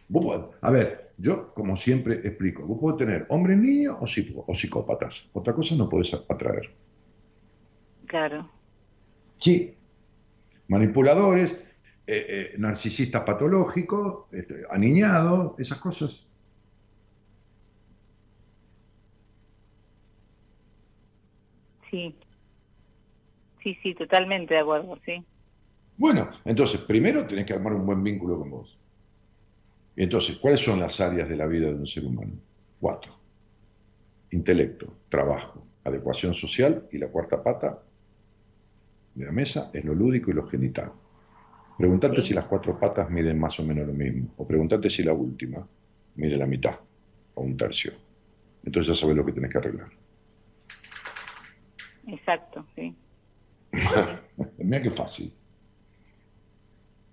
Vos 0.07 0.25
podés- 0.25 0.49
a 0.61 0.71
ver, 0.71 1.11
yo 1.17 1.53
como 1.53 1.75
siempre 1.77 2.15
explico, 2.27 2.63
vos 2.65 2.79
podés 2.79 2.97
tener 2.97 3.25
hombres 3.29 3.57
niños 3.57 3.97
o, 3.99 4.05
psico- 4.07 4.43
o 4.47 4.53
psicópatas. 4.55 5.29
Otra 5.33 5.53
cosa 5.53 5.75
no 5.75 5.87
podés 5.89 6.13
atraer. 6.13 6.73
Claro. 8.07 8.49
Sí. 9.41 9.75
Manipuladores, 10.67 11.51
eh, 12.07 12.25
eh, 12.29 12.55
narcisistas 12.57 13.23
patológicos, 13.23 14.31
este, 14.31 14.63
aniñados, 14.69 15.59
esas 15.59 15.79
cosas. 15.79 16.25
Sí. 21.89 22.15
Sí, 23.61 23.77
sí, 23.83 23.95
totalmente 23.95 24.53
de 24.53 24.61
acuerdo, 24.61 24.97
sí. 25.05 25.23
Bueno, 25.97 26.29
entonces, 26.45 26.79
primero 26.81 27.27
tenés 27.27 27.45
que 27.45 27.53
armar 27.53 27.73
un 27.73 27.85
buen 27.85 28.03
vínculo 28.03 28.39
con 28.39 28.49
vos. 28.49 28.77
Y 29.95 30.03
entonces, 30.03 30.37
¿cuáles 30.37 30.61
son 30.61 30.79
las 30.79 30.99
áreas 31.01 31.27
de 31.27 31.35
la 31.35 31.47
vida 31.47 31.67
de 31.67 31.75
un 31.75 31.87
ser 31.87 32.05
humano? 32.05 32.33
Cuatro. 32.79 33.13
Intelecto, 34.31 34.93
trabajo, 35.09 35.63
adecuación 35.83 36.33
social 36.33 36.87
y 36.91 36.97
la 36.97 37.09
cuarta 37.09 37.43
pata 37.43 37.83
de 39.21 39.27
la 39.27 39.31
mesa 39.31 39.69
es 39.71 39.85
lo 39.85 39.93
lúdico 39.93 40.31
y 40.31 40.33
lo 40.33 40.47
genital. 40.47 40.91
Preguntate 41.77 42.21
si 42.21 42.33
las 42.33 42.45
cuatro 42.45 42.79
patas 42.79 43.09
miden 43.09 43.39
más 43.39 43.59
o 43.59 43.63
menos 43.63 43.87
lo 43.87 43.93
mismo. 43.93 44.33
O 44.37 44.47
preguntate 44.47 44.89
si 44.89 45.03
la 45.03 45.13
última 45.13 45.65
mide 46.15 46.37
la 46.37 46.47
mitad 46.47 46.79
o 47.35 47.43
un 47.43 47.55
tercio. 47.55 47.93
Entonces 48.63 48.93
ya 48.93 48.99
sabes 48.99 49.15
lo 49.15 49.25
que 49.25 49.31
tenés 49.31 49.51
que 49.51 49.57
arreglar. 49.59 49.89
Exacto, 52.07 52.67
sí. 52.75 52.95
Mira 54.57 54.81
qué 54.81 54.91
fácil. 54.91 55.33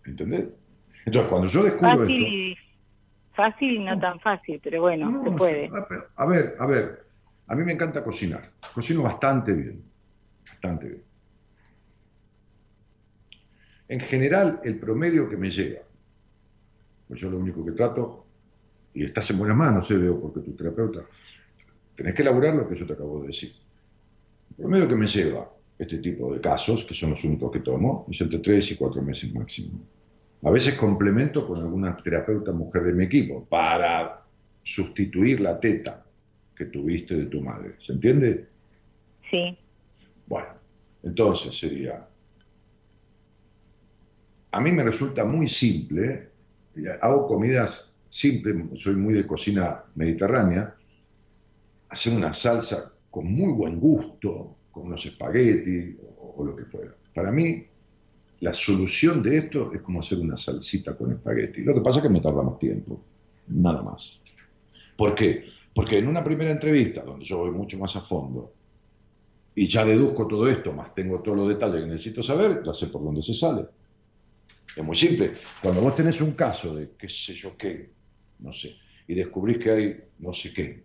¿Entendés? 0.05 0.47
Entonces, 1.05 1.30
cuando 1.30 1.47
yo 1.48 1.62
descubro 1.62 1.98
Fácil 1.98 2.22
esto... 2.22 2.35
y, 2.35 2.56
fácil 3.35 3.72
y 3.74 3.85
no 3.85 4.01
tan 4.01 4.18
fácil, 4.20 4.60
pero 4.62 4.80
bueno, 4.80 5.10
No, 5.10 5.24
se 5.24 5.30
puede. 5.32 5.70
A 6.16 6.26
ver, 6.26 6.56
a 6.59 6.66
ver, 6.66 7.06
a 7.47 7.55
mí 7.55 7.64
me 7.64 7.72
encanta 7.72 8.02
cocinar. 8.02 8.51
Cocino 8.74 9.02
bastante 9.02 9.52
bien. 9.52 9.82
Bastante 10.51 10.89
bien. 10.89 11.07
En 13.89 14.01
general, 14.01 14.60
el 14.65 14.78
promedio 14.78 15.28
que 15.28 15.36
me 15.36 15.51
llega, 15.51 15.81
pues 17.09 17.20
yo 17.20 17.31
lo 17.31 17.39
único 17.39 17.65
que 17.65 17.73
trato, 17.73 18.27
y 18.93 19.05
estás 19.05 19.31
en 19.31 19.39
buenas 19.39 19.56
manos, 19.56 19.90
eh, 19.90 19.97
veo, 19.97 20.20
porque 20.20 20.40
tu 20.40 20.55
terapeuta, 20.55 21.01
tenés 21.94 22.15
que 22.15 22.23
elaborar 22.23 22.55
lo 22.55 22.69
que 22.69 22.77
yo 22.77 22.86
te 22.86 22.93
acabo 22.93 23.23
de 23.23 23.28
decir. 23.28 23.52
El 24.51 24.56
promedio 24.56 24.89
que 24.89 24.97
me 24.97 25.06
lleva 25.06 25.51
este 25.78 25.98
tipo 25.98 26.35
de 26.35 26.40
casos, 26.40 26.85
que 26.85 26.94
son 26.94 27.10
los 27.10 27.24
únicos 27.24 27.51
que 27.51 27.60
tomo, 27.60 28.06
es 28.10 28.20
entre 28.20 28.40
tres 28.40 28.70
y 28.73 28.77
cuatro 28.77 29.01
meses 29.01 29.32
máximo. 29.32 29.81
A 30.43 30.51
veces 30.51 30.74
complemento 30.74 31.47
con 31.47 31.59
alguna 31.59 31.97
terapeuta 31.97 32.52
mujer 32.52 32.85
de 32.85 32.93
mi 32.93 33.05
equipo 33.05 33.44
para 33.44 34.23
sustituir 34.62 35.40
la 35.40 35.59
teta 35.59 36.05
que 36.55 36.66
tuviste 36.66 37.15
de 37.15 37.27
tu 37.27 37.40
madre. 37.40 37.74
¿Se 37.78 37.93
entiende? 37.93 38.47
Sí, 39.31 39.56
Bueno, 40.27 40.48
entonces 41.02 41.56
sería... 41.59 42.07
A 44.51 44.61
mí 44.61 44.73
me 44.73 44.83
resulta 44.83 45.25
muy 45.25 45.47
simple, 45.49 46.31
hago 47.01 47.27
comidas 47.27 47.93
simples, 48.09 48.57
soy 48.77 48.95
muy 48.97 49.15
de 49.15 49.27
cocina 49.27 49.85
mediterránea, 49.95 50.75
hacer 51.89 52.15
una 52.15 52.33
salsa 52.33 52.93
con 53.11 53.31
muy 53.31 53.53
buen 53.53 53.79
gusto, 53.79 54.57
con 54.70 54.87
unos 54.87 55.05
espaguetis 55.05 55.97
o, 56.19 56.35
o 56.39 56.45
lo 56.45 56.57
que 56.57 56.65
fuera. 56.65 56.95
Para 57.15 57.31
mí, 57.31 57.66
la 58.41 58.55
solución 58.55 59.23
de 59.23 59.39
esto 59.39 59.73
es 59.73 59.83
como 59.83 60.01
hacer 60.01 60.19
una 60.19 60.37
salsita 60.37 60.97
con 60.97 61.12
espagueti. 61.12 61.62
Lo 61.62 61.75
que 61.75 61.81
pasa 61.81 61.99
es 61.99 62.05
que 62.05 62.09
me 62.09 62.20
tarda 62.20 62.43
más 62.43 62.59
tiempo, 62.59 63.01
nada 63.49 63.83
más. 63.83 64.23
¿Por 64.97 65.15
qué? 65.15 65.45
Porque 65.75 65.99
en 65.99 66.09
una 66.09 66.25
primera 66.25 66.51
entrevista, 66.51 67.03
donde 67.03 67.25
yo 67.25 67.39
voy 67.39 67.51
mucho 67.51 67.79
más 67.79 67.95
a 67.97 68.01
fondo, 68.01 68.53
y 69.55 69.66
ya 69.66 69.85
deduzco 69.85 70.27
todo 70.27 70.49
esto, 70.49 70.73
más 70.73 70.95
tengo 70.95 71.20
todos 71.20 71.37
los 71.37 71.49
detalles 71.49 71.83
que 71.83 71.87
necesito 71.89 72.23
saber, 72.23 72.62
ya 72.65 72.73
sé 72.73 72.87
por 72.87 73.03
dónde 73.03 73.23
se 73.23 73.35
sale. 73.35 73.66
Es 74.77 74.85
muy 74.85 74.97
simple. 74.97 75.35
Cuando 75.62 75.81
vos 75.81 75.97
tenés 75.97 76.20
un 76.20 76.32
caso 76.32 76.74
de 76.77 76.90
qué 76.99 77.09
sé 77.09 77.35
yo 77.35 77.57
qué, 77.57 77.90
no 78.40 78.53
sé, 78.53 78.77
y 79.07 79.15
descubrís 79.15 79.59
que 79.59 79.70
hay 79.70 80.01
no 80.20 80.32
sé 80.32 80.53
qué, 80.53 80.82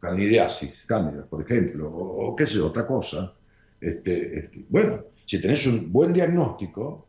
candidiasis, 0.00 0.84
cándida, 0.86 1.26
por 1.26 1.42
ejemplo, 1.42 1.90
o, 1.90 2.28
o 2.28 2.36
qué 2.36 2.46
sé 2.46 2.54
yo, 2.54 2.66
otra 2.66 2.86
cosa, 2.86 3.34
este, 3.80 4.38
este, 4.38 4.64
bueno, 4.68 5.04
si 5.26 5.40
tenés 5.40 5.66
un 5.66 5.92
buen 5.92 6.12
diagnóstico 6.12 7.06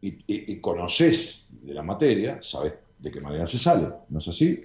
y, 0.00 0.08
y, 0.08 0.52
y 0.52 0.60
conocés 0.60 1.48
de 1.50 1.74
la 1.74 1.82
materia, 1.82 2.38
sabés 2.42 2.74
de 2.98 3.10
qué 3.10 3.20
manera 3.20 3.46
se 3.46 3.58
sale, 3.58 3.88
¿no 4.08 4.18
es 4.18 4.28
así? 4.28 4.62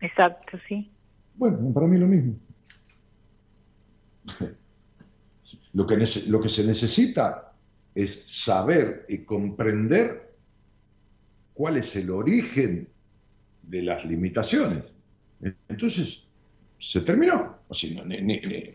exacto, 0.00 0.58
sí. 0.68 0.90
Bueno, 1.34 1.72
para 1.72 1.86
mí 1.86 1.98
lo 1.98 2.06
mismo. 2.06 2.34
Lo 5.74 5.86
que, 5.86 5.96
lo 6.28 6.40
que 6.40 6.48
se 6.50 6.64
necesita 6.66 7.51
es 7.94 8.24
saber 8.26 9.04
y 9.08 9.18
comprender 9.24 10.34
cuál 11.52 11.76
es 11.76 11.94
el 11.96 12.10
origen 12.10 12.88
de 13.62 13.82
las 13.82 14.04
limitaciones. 14.04 14.84
Entonces, 15.68 16.24
se 16.78 17.00
terminó. 17.02 17.58
O 17.68 17.74
sea, 17.74 17.90
no, 17.94 18.04
ni- 18.04 18.20
ni- 18.20 18.40
ni- 18.40 18.74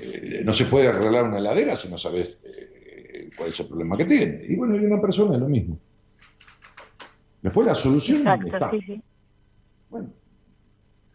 eh, 0.00 0.42
no 0.44 0.52
se 0.52 0.66
puede 0.66 0.88
arreglar 0.88 1.24
una 1.24 1.38
heladera 1.38 1.76
si 1.76 1.88
no 1.88 1.98
sabes 1.98 2.38
eh, 2.44 3.30
cuál 3.36 3.48
es 3.50 3.60
el 3.60 3.66
problema 3.68 3.96
que 3.96 4.04
tiene. 4.04 4.44
Y 4.48 4.56
bueno, 4.56 4.76
y 4.76 4.84
una 4.84 5.00
persona 5.00 5.34
es 5.34 5.40
lo 5.40 5.48
mismo. 5.48 5.78
Después 7.42 7.66
la 7.66 7.74
solución 7.74 8.18
Exacto, 8.18 8.46
está. 8.46 8.70
sí, 8.70 8.80
sí. 8.86 9.02
Bueno, 9.88 10.12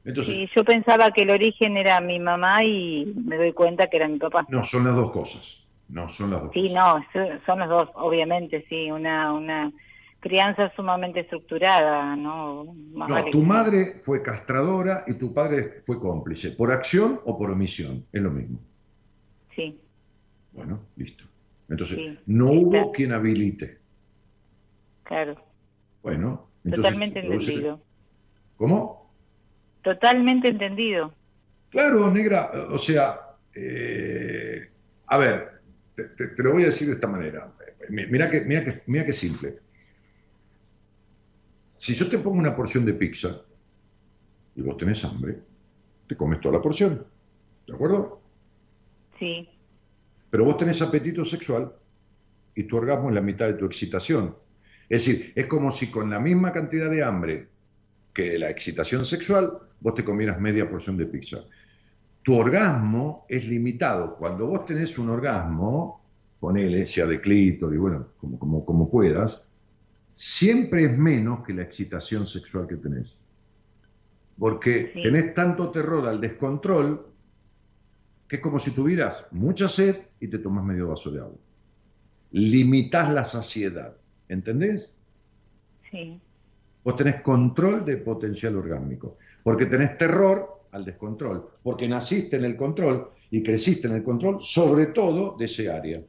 entonces, 0.06 0.36
Sí, 0.36 0.50
yo 0.56 0.64
pensaba 0.64 1.12
que 1.12 1.22
el 1.24 1.30
origen 1.30 1.78
era 1.78 2.02
mi 2.02 2.20
mamá 2.20 2.64
y 2.64 3.06
me 3.06 3.38
doy 3.38 3.54
cuenta 3.54 3.88
que 3.88 3.98
era 3.98 4.08
mi 4.08 4.20
papá. 4.20 4.46
no, 4.50 4.64
son 4.64 4.86
las 4.86 4.96
dos 4.96 5.12
cosas. 5.12 5.63
No, 5.94 6.10
son 6.10 6.32
las 6.32 6.42
dos 6.42 6.52
Sí, 6.54 6.74
no, 6.74 7.04
so- 7.14 7.40
son 7.46 7.60
los 7.60 7.70
dos, 7.70 7.90
obviamente, 7.96 8.66
sí, 8.70 8.92
una, 8.92 9.34
una 9.34 9.72
crianza 10.20 10.72
sumamente 10.76 11.22
estructurada, 11.22 12.16
¿no? 12.16 12.66
Más 12.94 13.10
No, 13.10 13.16
vale 13.16 13.32
tu 13.32 13.42
que- 13.42 13.46
madre 13.48 14.00
fue 14.04 14.22
castradora 14.24 15.04
y 15.08 15.14
tu 15.16 15.34
padre 15.34 15.82
fue 15.86 16.00
cómplice, 16.00 16.52
por 16.52 16.72
acción 16.72 17.20
o 17.26 17.38
por 17.38 17.52
omisión, 17.52 18.08
es 18.12 18.22
lo 18.22 18.32
mismo. 18.32 18.60
Sí, 19.56 19.80
Bueno, 20.52 20.90
listo. 20.96 21.26
Entonces, 21.68 21.98
Sí, 21.98 22.18
no 22.28 22.48
sí, 22.48 22.58
hubo 22.60 22.72
claro. 22.72 22.92
quien 22.94 23.12
habilite. 23.12 23.82
claro, 25.04 25.36
Bueno, 26.04 26.52
entonces, 26.64 26.94
totalmente 26.94 27.20
entendido. 27.20 27.86
¿Cómo? 28.58 29.14
Totalmente 29.84 30.48
entendido. 30.48 31.14
Claro, 31.70 32.10
negra, 32.12 32.52
o 32.72 32.78
sea, 32.78 33.20
eh, 33.56 34.72
a 35.08 35.18
ver, 35.18 35.53
te, 35.96 36.04
te- 36.06 36.28
te 36.28 36.44
lo 36.44 36.52
voy 36.54 36.64
a 36.64 36.68
decir 36.68 36.88
de 36.88 36.94
esta 36.96 37.08
manera. 37.08 37.52
Mi- 37.90 38.06
Mira 38.08 38.30
que, 38.30 38.42
mira 38.42 38.64
que, 38.64 38.82
mira 38.88 39.06
que 39.06 39.14
simple. 39.14 39.60
Si 41.78 41.94
yo 41.94 42.10
te 42.10 42.18
pongo 42.20 42.40
una 42.40 42.56
porción 42.56 42.86
de 42.86 42.94
pizza 42.94 43.42
y 44.56 44.62
vos 44.62 44.78
tenés 44.78 45.04
hambre, 45.04 45.40
te 46.08 46.16
comes 46.16 46.40
toda 46.40 46.56
la 46.56 46.62
porción. 46.62 47.06
¿De 47.68 47.74
acuerdo? 47.74 48.22
Sí, 49.20 49.48
Pero 50.30 50.46
vos 50.46 50.58
tenés 50.58 50.82
apetito 50.82 51.24
sexual 51.26 51.72
y 52.56 52.64
tu 52.64 52.78
orgasmo 52.78 53.10
es 53.10 53.16
la 53.16 53.22
mitad 53.22 53.48
de 53.48 53.54
tu 53.54 53.66
excitación. 53.66 54.36
Es 54.90 55.06
decir, 55.06 55.34
es 55.36 55.46
como 55.48 55.72
si 55.72 55.88
con 55.92 56.10
la 56.10 56.20
misma 56.20 56.52
cantidad 56.52 56.90
de 56.90 57.04
hambre 57.04 57.48
que 58.14 58.32
de 58.32 58.40
la 58.40 58.50
excitación 58.50 59.06
sexual, 59.06 59.58
vos 59.80 59.96
te 59.96 60.04
comieras 60.04 60.40
media 60.40 60.70
porción 60.70 60.98
de 60.98 61.06
pizza. 61.06 61.46
Tu 62.24 62.34
orgasmo 62.36 63.26
es 63.28 63.48
limitado. 63.48 64.16
Cuando 64.18 64.48
vos 64.48 64.66
tenés 64.66 64.98
un 64.98 65.10
orgasmo, 65.10 66.02
ponele, 66.40 66.88
sea 66.88 67.06
de 67.06 67.20
clítoris, 67.22 67.80
bueno, 67.80 68.08
como, 68.20 68.40
como, 68.40 68.66
como 68.66 68.90
puedas, 68.90 69.50
siempre 70.14 70.86
es 70.86 70.98
menos 70.98 71.44
que 71.46 71.54
la 71.54 71.64
excitación 71.64 72.26
sexual 72.26 72.68
que 72.68 72.78
tenés. 72.78 73.20
Porque 74.38 74.92
Sí. 74.94 75.04
tenés 75.04 75.34
tanto 75.34 75.70
terror 75.70 76.08
al 76.08 76.20
descontrol 76.22 77.08
que 78.28 78.38
es 78.38 78.42
como 78.42 78.58
si 78.58 78.72
tuvieras 78.72 79.28
mucha 79.32 79.68
sed 79.68 79.98
y 80.20 80.28
te 80.28 80.40
tomás 80.40 80.64
medio 80.66 80.88
vaso 80.88 81.12
de 81.12 81.20
agua. 81.20 81.38
Limitás 82.32 83.14
la 83.14 83.26
saciedad, 83.26 83.96
¿entendés? 84.28 84.98
Sí, 85.92 86.20
Vos 86.84 86.96
tenés 86.98 87.22
control 87.22 87.86
de 87.86 87.96
potencial 87.98 88.56
orgánico, 88.58 89.18
porque 89.44 89.68
tenés 89.68 89.98
terror 89.98 90.63
al 90.74 90.84
descontrol, 90.84 91.48
porque 91.62 91.88
naciste 91.88 92.36
en 92.38 92.46
el 92.46 92.58
control 92.58 93.10
y 93.30 93.42
creciste 93.44 93.88
en 93.88 93.94
el 93.94 94.04
control, 94.04 94.38
sobre 94.42 94.88
todo 94.88 95.38
de 95.38 95.46
ese 95.46 95.70
área. 95.70 96.00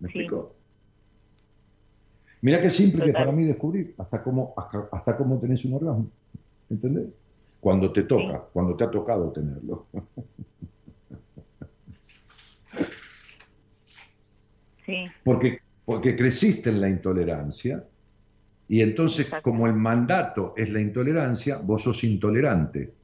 ¿Me 0.00 0.08
Sí. 0.08 0.18
explico? 0.18 0.54
Mira 2.42 2.60
qué 2.60 2.68
simple 2.68 3.00
que 3.06 3.12
Total. 3.12 3.24
para 3.24 3.36
mí 3.36 3.44
descubrir 3.44 3.94
hasta 3.96 4.22
cómo, 4.22 4.52
hasta, 4.56 4.88
hasta 4.92 5.16
cómo 5.16 5.40
tenés 5.40 5.64
un 5.64 5.74
orgasmo. 5.74 6.10
¿Entendés? 6.68 7.06
Cuando 7.58 7.90
te 7.90 8.02
toca, 8.02 8.38
Sí. 8.38 8.50
cuando 8.52 8.76
te 8.76 8.84
ha 8.84 8.90
tocado 8.90 9.32
tenerlo. 9.32 9.86
sí, 14.84 15.06
Porque, 15.24 15.58
porque 15.86 16.16
creciste 16.16 16.68
en 16.68 16.82
la 16.82 16.90
intolerancia 16.90 17.82
y 18.68 18.82
entonces 18.82 19.26
Exacto. 19.26 19.50
como 19.50 19.66
el 19.66 19.72
mandato 19.74 20.52
es 20.56 20.70
la 20.70 20.80
intolerancia, 20.82 21.56
vos 21.58 21.82
sos 21.82 22.04
intolerante. 22.04 22.94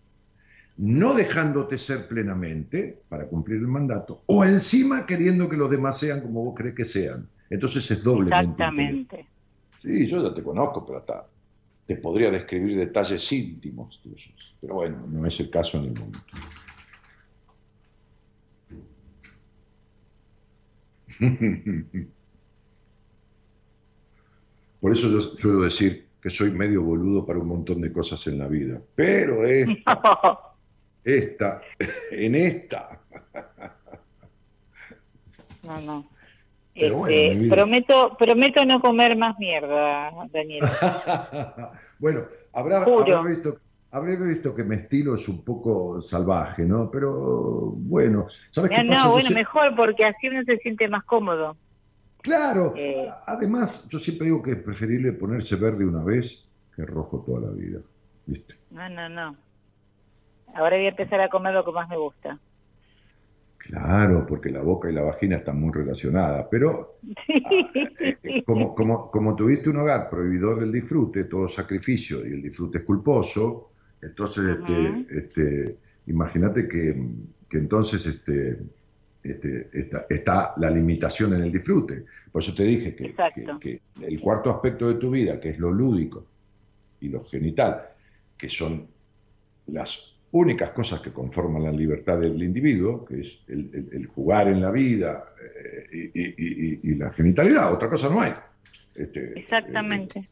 No 0.83 1.13
dejándote 1.13 1.77
ser 1.77 2.09
plenamente 2.09 3.03
para 3.07 3.29
cumplir 3.29 3.59
el 3.59 3.67
mandato 3.67 4.23
o 4.25 4.47
encima 4.47 5.05
queriendo 5.05 5.47
que 5.47 5.59
los 5.59 5.71
demás 5.71 5.99
sean 5.99 6.23
como 6.23 6.43
vos 6.43 6.55
crees 6.57 6.75
que 6.75 6.87
sean. 6.87 7.29
Entonces 7.51 7.91
es 7.91 8.03
doblemente. 8.03 8.39
exactamente. 8.39 9.29
Sí, 9.79 10.07
yo 10.07 10.23
ya 10.23 10.33
te 10.35 10.43
conozco, 10.43 10.87
pero 10.87 11.01
hasta 11.01 11.29
te 11.85 11.97
podría 11.97 12.31
describir 12.31 12.79
detalles 12.79 13.31
íntimos 13.31 14.01
tuyos. 14.03 14.57
Pero 14.59 14.77
bueno, 14.77 15.07
no 15.07 15.27
es 15.27 15.39
el 15.39 15.51
caso 15.51 15.77
en 15.77 15.85
el 15.85 15.93
momento. 15.93 16.25
Por 24.81 24.93
eso 24.93 25.11
yo 25.11 25.21
suelo 25.21 25.61
decir 25.61 26.09
que 26.23 26.31
soy 26.31 26.53
medio 26.53 26.83
boludo 26.83 27.27
para 27.27 27.39
un 27.39 27.49
montón 27.49 27.83
de 27.83 27.93
cosas 27.93 28.27
en 28.29 28.39
la 28.39 28.49
vida. 28.49 28.81
Pero 28.95 29.45
esta, 29.45 30.41
esta, 31.05 31.61
en 32.11 32.35
esta. 32.35 33.01
No, 35.63 35.81
no. 35.81 36.11
Bueno, 36.75 37.07
Este, 37.09 37.49
prometo, 37.49 38.17
prometo 38.17 38.65
no 38.65 38.81
comer 38.81 39.17
más 39.17 39.39
mierda, 39.39 40.11
Daniel. 40.33 40.65
bueno, 41.99 42.25
habrá, 42.53 42.79
habrá 42.85 43.23
visto, 43.23 43.59
habré 43.91 44.17
visto 44.17 44.55
que 44.55 44.65
mi 44.65 44.77
estilo 44.77 45.15
es 45.17 45.29
un 45.29 45.45
poco 45.45 46.01
salvaje, 46.01 46.65
¿no? 46.65 46.91
Pero 46.91 47.73
bueno, 47.73 48.29
¿sabes 48.51 48.71
No, 48.71 48.77
qué 48.77 48.89
pasa? 48.89 49.05
no, 49.05 49.11
bueno, 49.11 49.31
mejor 49.31 49.77
porque 49.77 50.05
así 50.07 50.29
uno 50.29 50.43
se 50.45 50.57
siente 50.59 50.89
más 50.89 51.05
cómodo. 51.05 51.57
Claro, 52.23 52.73
Eh. 52.77 53.11
además 53.27 53.89
yo 53.89 53.99
siempre 53.99 54.27
digo 54.27 54.43
que 54.43 54.53
es 54.53 54.59
preferible 54.63 55.13
ponerse 55.13 55.57
verde 55.57 55.85
una 55.87 56.05
vez 56.05 56.45
que 56.77 56.85
rojo 56.87 57.23
toda 57.27 57.41
la 57.41 57.51
vida, 57.51 57.81
¿viste? 58.27 58.55
No, 58.71 58.89
no, 58.89 59.09
no. 59.09 59.37
Ahora 60.55 60.77
voy 60.77 60.87
a 60.87 60.91
empezar 60.91 61.21
a 61.21 61.29
comer 61.29 61.55
lo 61.55 61.65
que 61.65 61.73
más 61.73 61.89
me 61.89 61.97
gusta. 61.97 62.39
Claro, 63.59 64.27
porque 64.27 64.51
la 64.51 64.63
boca 64.63 64.91
y 64.91 64.95
la 64.95 65.03
vagina 65.03 65.37
están 65.37 65.61
muy 65.61 65.71
relacionadas, 65.73 66.47
pero 66.51 66.97
eh, 68.01 68.43
como, 68.45 68.75
como, 68.75 69.11
como 69.11 69.37
tuviste 69.37 69.69
un 69.71 69.77
hogar 69.77 70.09
prohibidor 70.09 70.61
del 70.61 70.73
disfrute, 70.73 71.25
todo 71.25 71.47
sacrificio 71.47 72.27
y 72.27 72.33
el 72.33 72.43
disfrute 72.43 72.79
es 72.79 72.85
culposo, 72.85 73.73
entonces 74.01 74.59
este, 74.59 75.07
este, 75.11 75.79
imagínate 76.07 76.67
que, 76.67 76.97
que 77.49 77.59
entonces 77.59 78.05
este, 78.07 78.59
este, 79.23 79.69
está, 79.73 80.07
está 80.09 80.55
la 80.57 80.71
limitación 80.71 81.35
en 81.35 81.43
el 81.43 81.53
disfrute. 81.53 82.07
Por 82.33 82.43
eso 82.43 82.55
te 82.55 82.65
dije 82.65 82.97
que, 82.97 83.05
Exacto. 83.07 83.59
que- 83.61 83.83
que 83.95 84.07
el 84.07 84.21
cuarto 84.21 84.51
aspecto 84.51 84.89
de 84.89 84.95
tu 84.95 85.11
vida, 85.11 85.39
que 85.39 85.51
es 85.51 85.59
lo 85.59 85.71
lúdico 85.71 86.25
y 87.01 87.09
lo 87.11 87.23
genital, 87.25 87.83
que 88.39 88.49
son 88.49 88.89
las 89.67 90.10
únicas 90.33 90.71
cosas 90.71 91.01
que 91.01 91.13
conforman 91.13 91.65
la 91.65 91.73
libertad 91.73 92.21
del 92.21 92.41
individuo, 92.43 93.05
que 93.05 93.21
es 93.21 93.43
el, 93.49 93.71
el- 93.75 93.89
el 93.93 94.07
jugar 94.07 94.49
en 94.49 94.61
la 94.61 94.71
vida 94.71 95.25
eh, 95.43 96.11
y, 96.15 96.21
y- 96.21 96.35
y- 96.37 96.81
y 96.85 96.95
la 96.97 97.13
genitalidad, 97.13 97.73
otra 97.73 97.89
cosa 97.91 98.09
no 98.09 98.21
hay. 98.21 98.33
Este, 98.95 99.39
Exactamente. 99.39 100.23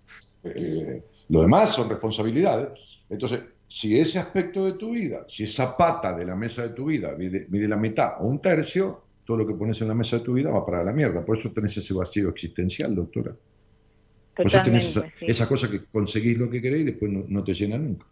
eh, 0.45 1.03
lo 1.29 1.43
demás 1.43 1.75
son 1.75 1.89
responsabilidades. 1.89 2.79
Entonces, 3.11 3.41
si 3.67 3.99
ese 3.99 4.19
aspecto 4.19 4.65
de 4.65 4.79
tu 4.79 4.93
vida, 4.93 5.25
si 5.29 5.45
esa 5.45 5.77
pata 5.77 6.17
de 6.17 6.25
la 6.25 6.37
mesa 6.37 6.63
de 6.63 6.71
tu 6.71 6.87
vida 6.87 7.15
mide, 7.19 7.47
mide 7.51 7.69
la 7.69 7.77
mitad 7.77 8.13
o 8.21 8.27
un 8.29 8.41
tercio, 8.41 9.03
todo 9.25 9.37
lo 9.37 9.47
que 9.47 9.55
pones 9.55 9.81
en 9.83 9.89
la 9.89 9.95
mesa 9.95 10.19
de 10.19 10.25
tu 10.25 10.35
vida 10.35 10.51
va 10.51 10.65
para 10.65 10.83
la 10.85 10.93
mierda. 10.93 11.25
Por 11.25 11.37
eso 11.37 11.51
tenés 11.53 11.77
ese 11.77 11.93
vacío 11.93 12.31
existencial, 12.31 12.95
doctora. 12.95 13.35
Por 14.35 14.47
eso 14.47 14.63
tenés 14.63 14.87
esa, 14.91 15.03
sí. 15.19 15.27
esa 15.27 15.49
cosa 15.49 15.69
que 15.71 15.85
conseguís 15.87 16.39
lo 16.39 16.49
que 16.49 16.63
querés 16.63 16.81
y 16.81 16.85
después 16.85 17.11
no, 17.11 17.25
no 17.29 17.43
te 17.45 17.53
llena 17.55 17.77
nunca. 17.77 18.07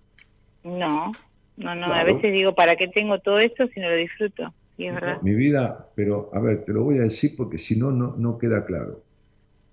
No, 0.64 1.12
no, 1.56 1.74
no. 1.74 1.86
A 1.86 2.04
veces 2.04 2.32
digo, 2.32 2.54
¿para 2.54 2.76
qué 2.76 2.88
tengo 2.88 3.18
todo 3.20 3.38
esto 3.38 3.66
si 3.68 3.80
no 3.80 3.88
lo 3.88 3.96
disfruto? 3.96 4.52
Y 4.76 4.86
es 4.86 4.94
verdad. 4.94 5.22
Mi 5.22 5.34
vida, 5.34 5.88
pero 5.94 6.30
a 6.34 6.40
ver, 6.40 6.64
te 6.64 6.72
lo 6.72 6.84
voy 6.84 6.98
a 6.98 7.02
decir 7.02 7.32
porque 7.36 7.58
si 7.58 7.78
no, 7.78 7.90
no, 7.90 8.14
no 8.16 8.38
queda 8.38 8.64
claro. 8.66 9.02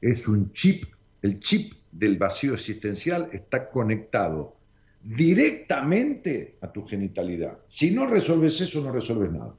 Es 0.01 0.27
un 0.27 0.51
chip, 0.53 0.85
el 1.21 1.39
chip 1.39 1.73
del 1.91 2.17
vacío 2.17 2.53
existencial 2.53 3.29
está 3.31 3.69
conectado 3.69 4.55
directamente 5.01 6.55
a 6.61 6.71
tu 6.71 6.85
genitalidad. 6.85 7.59
Si 7.67 7.91
no 7.91 8.07
resolves 8.07 8.59
eso, 8.61 8.81
no 8.81 8.91
resolves 8.91 9.31
nada. 9.31 9.53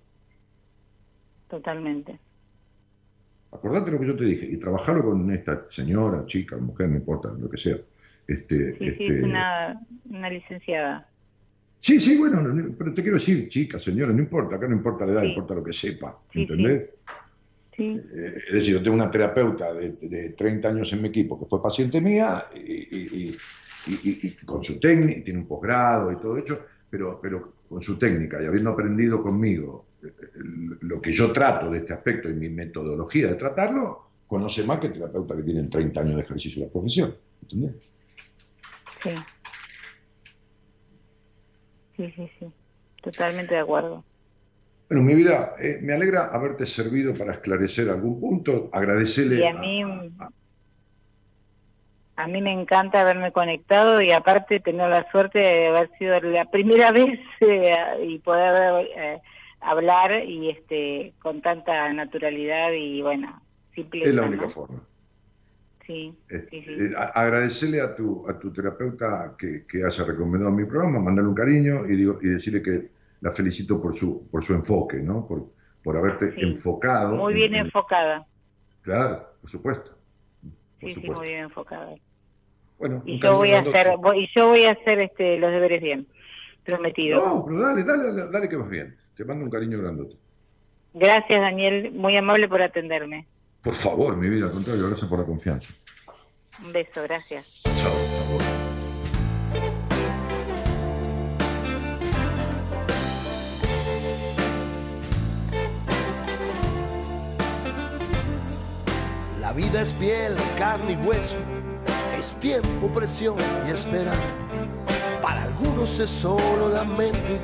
Totalmente. 1.48 2.18
Acordate 3.52 3.90
lo 3.90 4.00
que 4.00 4.06
yo 4.06 4.16
te 4.16 4.24
dije 4.24 4.46
y 4.46 4.56
trabajarlo 4.56 5.04
con 5.04 5.30
esta 5.30 5.68
señora, 5.68 6.24
chica, 6.26 6.56
mujer, 6.56 6.88
no 6.88 6.96
importa, 6.96 7.32
lo 7.38 7.48
que 7.48 7.58
sea. 7.58 7.76
Este, 8.26 8.72
Sí, 8.72 8.78
sí, 8.78 8.86
este, 8.86 9.18
es 9.18 9.22
una, 9.22 9.80
una 10.08 10.30
licenciada. 10.30 11.06
Sí, 11.84 12.00
sí, 12.00 12.16
bueno, 12.16 12.40
no, 12.40 12.54
no, 12.54 12.74
pero 12.78 12.94
te 12.94 13.02
quiero 13.02 13.18
decir, 13.18 13.48
chica, 13.48 13.78
señora, 13.78 14.12
no 14.12 14.20
importa, 14.20 14.56
acá 14.56 14.66
no 14.66 14.74
importa 14.74 15.04
la 15.04 15.12
edad, 15.12 15.22
Sí. 15.22 15.28
importa 15.28 15.54
lo 15.54 15.62
que 15.64 15.72
sepa, 15.72 16.18
¿entendés? 16.32 16.90
Sí, 17.76 18.00
Eh, 18.14 18.34
es 18.48 18.52
decir, 18.54 18.74
yo 18.74 18.82
tengo 18.82 18.94
una 18.96 19.10
terapeuta 19.10 19.74
de, 19.74 19.90
de 20.00 20.30
30 20.30 20.68
años 20.68 20.90
en 20.92 21.02
mi 21.02 21.08
equipo 21.08 21.38
que 21.38 21.44
fue 21.46 21.60
paciente 21.62 22.00
mía 22.00 22.46
y, 22.54 22.58
y- 22.58 23.36
y- 23.86 23.92
y- 23.92 24.18
y 24.40 24.46
con 24.46 24.62
su 24.62 24.80
técnica, 24.80 25.22
tiene 25.24 25.40
un 25.40 25.46
posgrado 25.48 26.10
y 26.12 26.16
todo 26.16 26.38
hecho, 26.38 26.64
pero, 26.88 27.18
pero 27.20 27.54
con 27.68 27.82
su 27.82 27.98
técnica 27.98 28.40
y 28.42 28.46
habiendo 28.46 28.70
aprendido 28.70 29.22
conmigo 29.22 29.88
eh, 30.02 30.06
eh, 30.06 30.38
lo 30.82 31.00
que 31.02 31.12
yo 31.12 31.32
trato 31.32 31.70
de 31.70 31.78
este 31.78 31.92
aspecto 31.92 32.30
y 32.30 32.34
mi 32.34 32.48
metodología 32.48 33.28
de 33.28 33.34
tratarlo, 33.34 34.10
conoce 34.26 34.62
más 34.64 34.78
que 34.78 34.88
terapeutas 34.90 35.36
que 35.36 35.42
tienen 35.42 35.68
30 35.68 36.00
años 36.00 36.16
de 36.16 36.22
ejercicio 36.22 36.60
de 36.60 36.66
la 36.68 36.72
profesión. 36.72 37.14
¿Entendés? 37.42 37.74
sí. 39.02 39.10
Sí, 41.96 42.12
sí, 42.16 42.30
sí. 42.38 42.46
Totalmente 43.02 43.54
de 43.54 43.60
acuerdo. 43.60 44.04
Bueno, 44.88 45.04
mi 45.04 45.14
vida, 45.14 45.52
eh, 45.60 45.78
me 45.82 45.94
alegra 45.94 46.26
haberte 46.26 46.66
servido 46.66 47.14
para 47.14 47.32
esclarecer 47.32 47.90
algún 47.90 48.20
punto, 48.20 48.70
agradecerle 48.72 49.36
Y 49.36 49.44
a 49.44 49.54
mí, 49.54 49.82
a 52.16 52.28
mí 52.28 52.42
me 52.42 52.52
encanta 52.52 53.00
haberme 53.00 53.32
conectado 53.32 54.00
y 54.00 54.12
aparte 54.12 54.60
tener 54.60 54.88
la 54.88 55.10
suerte 55.10 55.38
de 55.38 55.66
haber 55.68 55.90
sido 55.98 56.20
la 56.20 56.44
primera 56.46 56.92
vez 56.92 57.18
eh, 57.40 57.74
y 58.02 58.18
poder 58.18 58.88
eh, 58.96 59.20
hablar 59.60 60.24
y 60.24 60.50
este 60.50 61.14
con 61.20 61.40
tanta 61.40 61.92
naturalidad 61.92 62.72
y 62.72 63.02
bueno, 63.02 63.40
simpleza. 63.74 64.08
es 64.08 64.14
la 64.14 64.22
¿no? 64.22 64.28
única 64.28 64.48
forma. 64.48 64.80
Sí, 65.86 66.16
Eh, 66.28 66.48
sí, 66.50 66.62
sí. 66.62 66.72
eh, 66.78 66.94
agradecerle 67.14 67.80
a 67.80 67.94
tu, 67.94 68.28
a 68.28 68.38
tu 68.38 68.52
terapeuta 68.52 69.34
que, 69.38 69.66
que 69.66 69.84
haya 69.84 70.04
recomendado 70.04 70.52
mi 70.52 70.64
programa, 70.64 71.00
mandarle 71.00 71.28
un 71.30 71.34
cariño 71.34 71.86
y, 71.88 71.96
digo, 71.96 72.18
y 72.22 72.28
decirle 72.28 72.62
que 72.62 72.90
la 73.20 73.30
felicito 73.30 73.80
por 73.80 73.94
su, 73.94 74.28
por 74.30 74.42
su 74.42 74.54
enfoque, 74.54 74.98
¿no? 74.98 75.26
Por, 75.26 75.52
por 75.82 75.96
haberte 75.96 76.34
enfocado. 76.42 77.16
Muy 77.16 77.34
en- 77.34 77.38
bien 77.40 77.54
en- 77.54 77.60
enfocada. 77.66 78.26
Claro, 78.82 79.36
por 79.40 79.50
supuesto. 79.50 79.98
Por 80.80 80.90
Sí, 80.90 81.00
sí, 81.00 81.10
muy 81.10 81.28
bien 81.28 81.40
enfocada. 81.44 81.94
Bueno, 82.78 83.02
Y 83.06 83.18
yo 83.20 83.36
voy 83.36 83.52
a 83.52 83.60
hacer, 83.60 83.96
voy, 83.98 84.24
y 84.24 84.28
yo 84.34 84.48
voy 84.48 84.64
a 84.64 84.72
hacer 84.72 84.98
este 85.00 85.38
los 85.38 85.50
deberes 85.52 85.82
bien. 85.82 86.08
Prometido. 86.64 87.18
No, 87.18 87.44
pero 87.46 87.60
dale, 87.60 87.82
dale, 87.84 88.04
dale, 88.12 88.30
dale 88.30 88.48
que 88.48 88.56
vas 88.56 88.68
bien. 88.68 88.96
Te 89.14 89.24
mando 89.24 89.44
un 89.44 89.50
cariño 89.50 89.78
grandote. 89.78 90.16
Gracias, 90.94 91.40
Daniel, 91.42 91.92
muy 91.92 92.16
amable 92.16 92.48
por 92.48 92.62
atenderme. 92.62 93.28
Por 93.64 93.74
favor, 93.74 94.14
mi 94.18 94.28
vida, 94.28 94.46
al 94.46 94.52
contrario, 94.52 94.86
gracias 94.88 95.08
por 95.08 95.18
la 95.18 95.24
confianza. 95.24 95.72
Un 96.62 96.70
beso, 96.70 97.02
gracias. 97.02 97.62
Chao, 97.64 97.92
favor. 98.26 98.42
La 109.40 109.52
vida 109.54 109.80
es 109.80 109.94
piel, 109.94 110.36
carne 110.58 110.92
y 110.92 110.96
hueso, 111.06 111.36
es 112.18 112.18
Es 112.18 112.40
tiempo, 112.40 112.88
presión 112.88 113.36
y 113.66 113.70
esperar. 113.70 114.18
Para 115.22 115.42
algunos 115.42 115.98
es 116.00 116.10
solo 116.10 116.68
la 116.68 116.84
mente, 116.84 117.40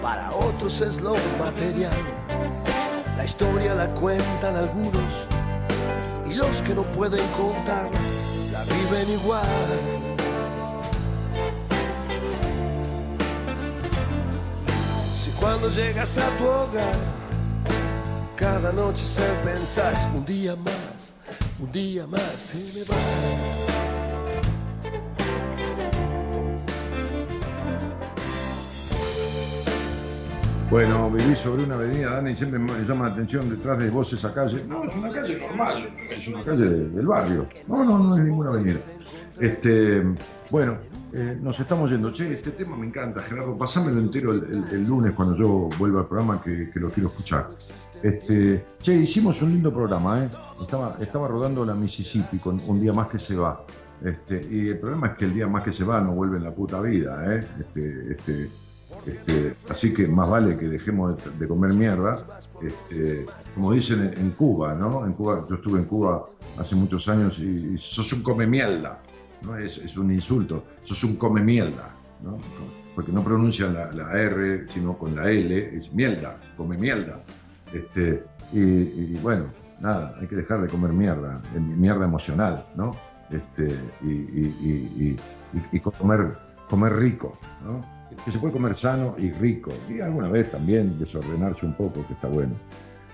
para 0.00 0.30
otros 0.32 0.80
es 0.80 1.00
lo 1.00 1.16
material. 1.40 1.96
La 3.16 3.24
historia 3.24 3.74
la 3.74 3.88
cuentan 3.94 4.56
algunos 4.56 5.28
y 6.32 6.34
los 6.34 6.62
que 6.62 6.74
no 6.74 6.82
pueden 6.92 7.26
contar 7.28 7.90
la 8.52 8.64
viven 8.64 9.10
igual. 9.10 9.42
Si 15.22 15.30
cuando 15.32 15.68
llegas 15.68 16.16
a 16.16 16.28
tu 16.38 16.44
hogar, 16.44 16.96
cada 18.36 18.72
noche 18.72 19.04
se 19.04 19.22
pensás 19.44 20.06
un 20.14 20.24
día 20.24 20.56
más, 20.56 21.12
un 21.60 21.70
día 21.70 22.06
más 22.06 22.32
se 22.36 22.56
me 22.56 22.84
va. 22.84 23.91
Bueno, 30.72 31.10
viví 31.10 31.36
sobre 31.36 31.64
una 31.64 31.74
avenida, 31.74 32.12
Dani, 32.12 32.34
siempre 32.34 32.58
me 32.58 32.72
llama 32.88 33.08
la 33.08 33.12
atención 33.12 33.50
detrás 33.50 33.78
de 33.78 33.90
vos 33.90 34.10
esa 34.14 34.32
calle. 34.32 34.64
No, 34.66 34.84
es 34.84 34.96
una 34.96 35.10
calle 35.10 35.38
normal, 35.38 35.86
es 36.10 36.26
una 36.28 36.42
calle 36.42 36.64
de- 36.64 36.88
del 36.88 37.06
barrio. 37.06 37.46
No, 37.68 37.84
no, 37.84 37.98
no 37.98 38.16
es 38.16 38.22
ninguna 38.22 38.48
avenida. 38.52 38.78
Este, 39.38 40.02
bueno, 40.50 40.78
eh, 41.12 41.36
nos 41.42 41.60
estamos 41.60 41.90
yendo. 41.90 42.10
Che, 42.10 42.32
este 42.32 42.52
tema 42.52 42.74
me 42.78 42.86
encanta, 42.86 43.20
Gerardo. 43.20 43.58
Pasámelo 43.58 44.00
entero 44.00 44.32
el 44.32 44.86
lunes 44.86 45.12
cuando 45.12 45.36
yo 45.36 45.68
vuelva 45.78 46.00
al 46.00 46.06
programa 46.06 46.40
que, 46.40 46.70
que 46.70 46.80
lo 46.80 46.88
quiero 46.88 47.10
escuchar. 47.10 47.50
Este, 48.02 48.64
che, 48.80 48.94
hicimos 48.94 49.42
un 49.42 49.50
lindo 49.50 49.70
programa, 49.74 50.24
¿eh? 50.24 50.28
Estaba, 50.62 50.96
estaba 51.00 51.28
rodando 51.28 51.66
la 51.66 51.74
Mississippi 51.74 52.38
con 52.38 52.58
un 52.66 52.80
día 52.80 52.94
más 52.94 53.08
que 53.08 53.18
se 53.18 53.36
va. 53.36 53.62
Este, 54.02 54.44
y 54.50 54.68
el 54.70 54.78
problema 54.78 55.08
es 55.08 55.18
que 55.18 55.26
el 55.26 55.34
día 55.34 55.46
más 55.48 55.62
que 55.64 55.72
se 55.72 55.84
va 55.84 56.00
no 56.00 56.12
vuelve 56.12 56.38
en 56.38 56.44
la 56.44 56.54
puta 56.54 56.80
vida, 56.80 57.22
¿eh? 57.36 57.46
Este, 57.60 58.12
este, 58.12 58.50
este, 59.06 59.54
así 59.68 59.92
que 59.92 60.06
más 60.06 60.28
vale 60.28 60.56
que 60.56 60.68
dejemos 60.68 61.16
de, 61.38 61.48
comer 61.48 61.72
mierda. 61.74 62.24
Este, 62.62 63.26
como 63.54 63.72
dicen 63.72 64.14
en, 64.16 64.30
Cuba, 64.30 64.74
¿no? 64.74 65.04
En 65.04 65.12
Cuba, 65.14 65.44
yo 65.48 65.56
estuve 65.56 65.80
en 65.80 65.86
Cuba 65.86 66.28
hace 66.58 66.76
muchos 66.76 67.08
años 67.08 67.38
y, 67.38 67.74
y 67.74 67.78
sos 67.78 68.12
un 68.12 68.22
come 68.22 68.46
mierda, 68.46 69.00
¿no? 69.42 69.56
Es, 69.56 69.96
un 69.96 70.12
insulto, 70.12 70.64
sos 70.84 71.02
un 71.04 71.16
come 71.16 71.42
mierda, 71.42 71.90
¿no? 72.22 72.38
Porque 72.94 73.10
no 73.10 73.24
pronuncian 73.24 73.74
la, 73.74 74.12
R, 74.20 74.68
sino 74.68 74.96
con 74.96 75.16
la 75.16 75.30
L, 75.30 75.76
es 75.76 75.92
mierda, 75.92 76.36
come 76.56 76.76
mierda. 76.76 77.20
Este, 77.72 78.22
y, 78.52 79.16
bueno, 79.16 79.46
nada, 79.80 80.14
hay 80.20 80.26
que 80.28 80.36
dejar 80.36 80.60
de 80.60 80.68
comer 80.68 80.92
mierda, 80.92 81.40
mierda 81.58 82.04
emocional, 82.04 82.66
¿no? 82.76 82.94
Este, 83.30 83.74
y- 84.02 85.16
y 85.72 85.80
comer, 85.80 86.36
comer 86.68 86.94
rico, 86.96 87.38
¿no? 87.64 87.82
Que 88.24 88.30
se 88.30 88.38
puede 88.38 88.52
comer 88.52 88.74
sano 88.74 89.14
y 89.18 89.30
rico, 89.30 89.70
y 89.88 90.00
alguna 90.00 90.28
vez 90.28 90.50
también 90.50 90.98
desordenarse 90.98 91.66
un 91.66 91.74
poco, 91.74 92.06
que 92.06 92.12
está 92.14 92.28
bueno. 92.28 92.54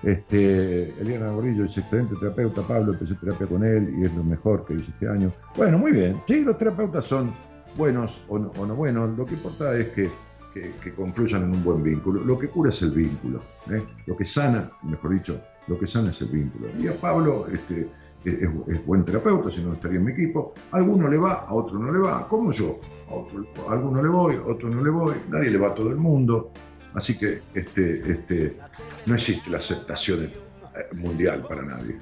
Este, 0.03 0.91
Eliana 1.01 1.31
Gorillo 1.33 1.65
dice, 1.65 1.81
excelente 1.81 2.15
terapeuta, 2.21 2.63
Pablo, 2.63 2.93
empecé 2.93 3.15
terapia 3.15 3.47
con 3.47 3.65
él 3.65 3.95
y 3.99 4.05
es 4.05 4.15
lo 4.15 4.23
mejor 4.23 4.65
que 4.65 4.75
hice 4.75 4.91
este 4.93 5.09
año. 5.09 5.33
Bueno, 5.57 5.79
muy 5.79 5.91
bien. 5.93 6.21
Sí, 6.27 6.45
los 6.45 6.57
terapeutas 6.57 7.05
son 7.05 7.33
buenos 7.77 8.23
o 8.29 8.39
no, 8.39 8.53
o 8.59 8.67
no 8.67 8.75
buenos, 8.77 9.17
lo 9.19 9.27
que 9.27 9.35
importa 9.35 9.77
es 9.77 9.89
que, 9.89 10.09
que- 10.55 10.73
que 10.83 10.95
confluyan 10.95 11.43
en 11.45 11.51
un 11.51 11.65
buen 11.65 11.83
vínculo. 11.83 12.23
Lo 12.25 12.39
que 12.39 12.49
cura 12.49 12.71
es 12.71 12.81
el 12.83 12.93
vínculo, 12.93 13.41
¿eh? 13.71 13.83
lo 14.07 14.17
que 14.17 14.25
sana, 14.25 14.71
mejor 14.83 15.11
dicho, 15.15 15.41
lo 15.67 15.79
que 15.79 15.87
sana 15.87 16.11
es 16.11 16.21
el 16.21 16.29
vínculo. 16.29 16.69
Y 16.79 16.87
a 16.87 16.95
Pablo 16.95 17.47
este, 17.53 17.89
es, 18.25 18.35
es- 18.35 18.51
es 18.69 18.87
buen 18.87 19.05
terapeuta, 19.05 19.51
si 19.51 19.63
no 19.63 19.73
estaría 19.73 19.99
en 19.99 20.05
mi 20.05 20.13
equipo. 20.13 20.55
A 20.71 20.77
alguno 20.77 21.09
le 21.09 21.19
va, 21.19 21.45
a 21.47 21.53
otro 21.55 21.77
no 21.79 21.93
le 21.93 21.99
va, 21.99 22.27
como 22.29 22.53
yo. 22.53 22.79
A, 23.11 23.73
alguno 23.73 24.03
le 24.03 24.09
voy, 24.09 24.37
a 24.37 24.43
otro 24.43 24.69
no 24.69 24.83
le 24.83 24.91
voy, 24.91 25.17
nadie 25.29 25.51
le 25.51 25.59
va 25.59 25.69
a 25.69 25.75
todo 25.75 25.91
el 25.91 25.97
mundo. 25.97 26.53
Así 26.95 27.17
que 27.17 27.43
este, 27.55 28.11
este, 28.11 28.57
no 29.07 29.15
existe 29.15 29.51
la 29.51 29.59
aceptación 29.59 30.25
eh, 30.25 30.33
mundial 30.95 31.43
para 31.49 31.63
nadie. 31.63 31.99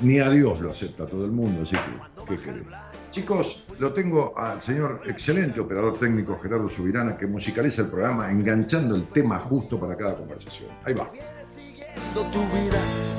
Ni 0.00 0.20
a 0.20 0.30
Dios 0.30 0.60
lo 0.60 0.70
acepta 0.70 1.06
todo 1.06 1.24
el 1.24 1.32
mundo, 1.32 1.62
así 1.62 1.74
que, 1.74 2.36
¿qué 2.36 2.42
querés? 2.42 2.66
Chicos, 3.10 3.64
lo 3.78 3.92
tengo 3.92 4.38
al 4.38 4.62
señor 4.62 5.00
excelente 5.06 5.58
operador 5.60 5.98
técnico 5.98 6.38
Gerardo 6.38 6.68
Subirana 6.68 7.16
que 7.16 7.26
musicaliza 7.26 7.82
el 7.82 7.88
programa 7.88 8.30
enganchando 8.30 8.94
el 8.94 9.06
tema 9.06 9.40
justo 9.40 9.80
para 9.80 9.96
cada 9.96 10.16
conversación. 10.16 10.68
Ahí 10.84 10.94
va. 10.94 11.10
Tu 12.14 12.22
vida 12.22 12.78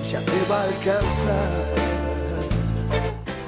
ya 0.09 0.21
te 0.21 0.49
va 0.49 0.61
a 0.61 0.63
alcanzar. 0.63 1.99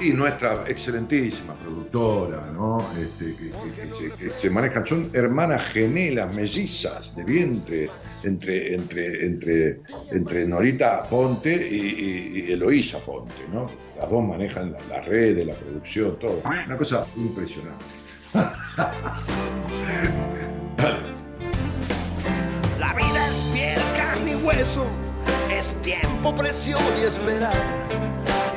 Y 0.02 0.12
nuestra 0.14 0.64
excelentísima 0.66 1.54
productora, 1.54 2.50
¿no? 2.52 2.84
Este, 3.00 3.36
que, 3.36 3.50
que- 3.50 3.72
que 3.82 3.90
se, 3.90 4.10
que 4.12 4.30
se 4.30 4.50
manejan, 4.50 4.84
son 4.86 5.08
hermanas 5.12 5.62
gemelas, 5.72 6.34
mellizas 6.34 7.14
de 7.14 7.22
vientre, 7.24 7.88
entre, 8.24 8.74
entre, 8.74 9.24
entre, 9.26 9.80
entre 10.10 10.46
Norita 10.46 11.02
Ponte 11.04 11.54
y, 11.54 12.50
Eloísa 12.52 12.98
Ponte, 12.98 13.34
¿no? 13.52 13.70
Las 13.98 14.10
dos 14.10 14.24
manejan 14.24 14.72
la, 14.72 14.78
la 14.88 15.00
red, 15.02 15.46
la 15.46 15.54
producción, 15.54 16.18
todo. 16.18 16.40
Una 16.66 16.76
cosa 16.76 17.06
impresionante. 17.16 17.84
La 22.78 22.94
vida 22.94 23.28
es 23.28 23.36
piel, 23.52 23.80
carne 23.96 24.32
y 24.32 24.34
hueso. 24.36 24.84
Es 25.50 25.74
tiempo, 25.82 26.34
presión 26.34 26.82
y 27.00 27.04
esperar. 27.04 27.52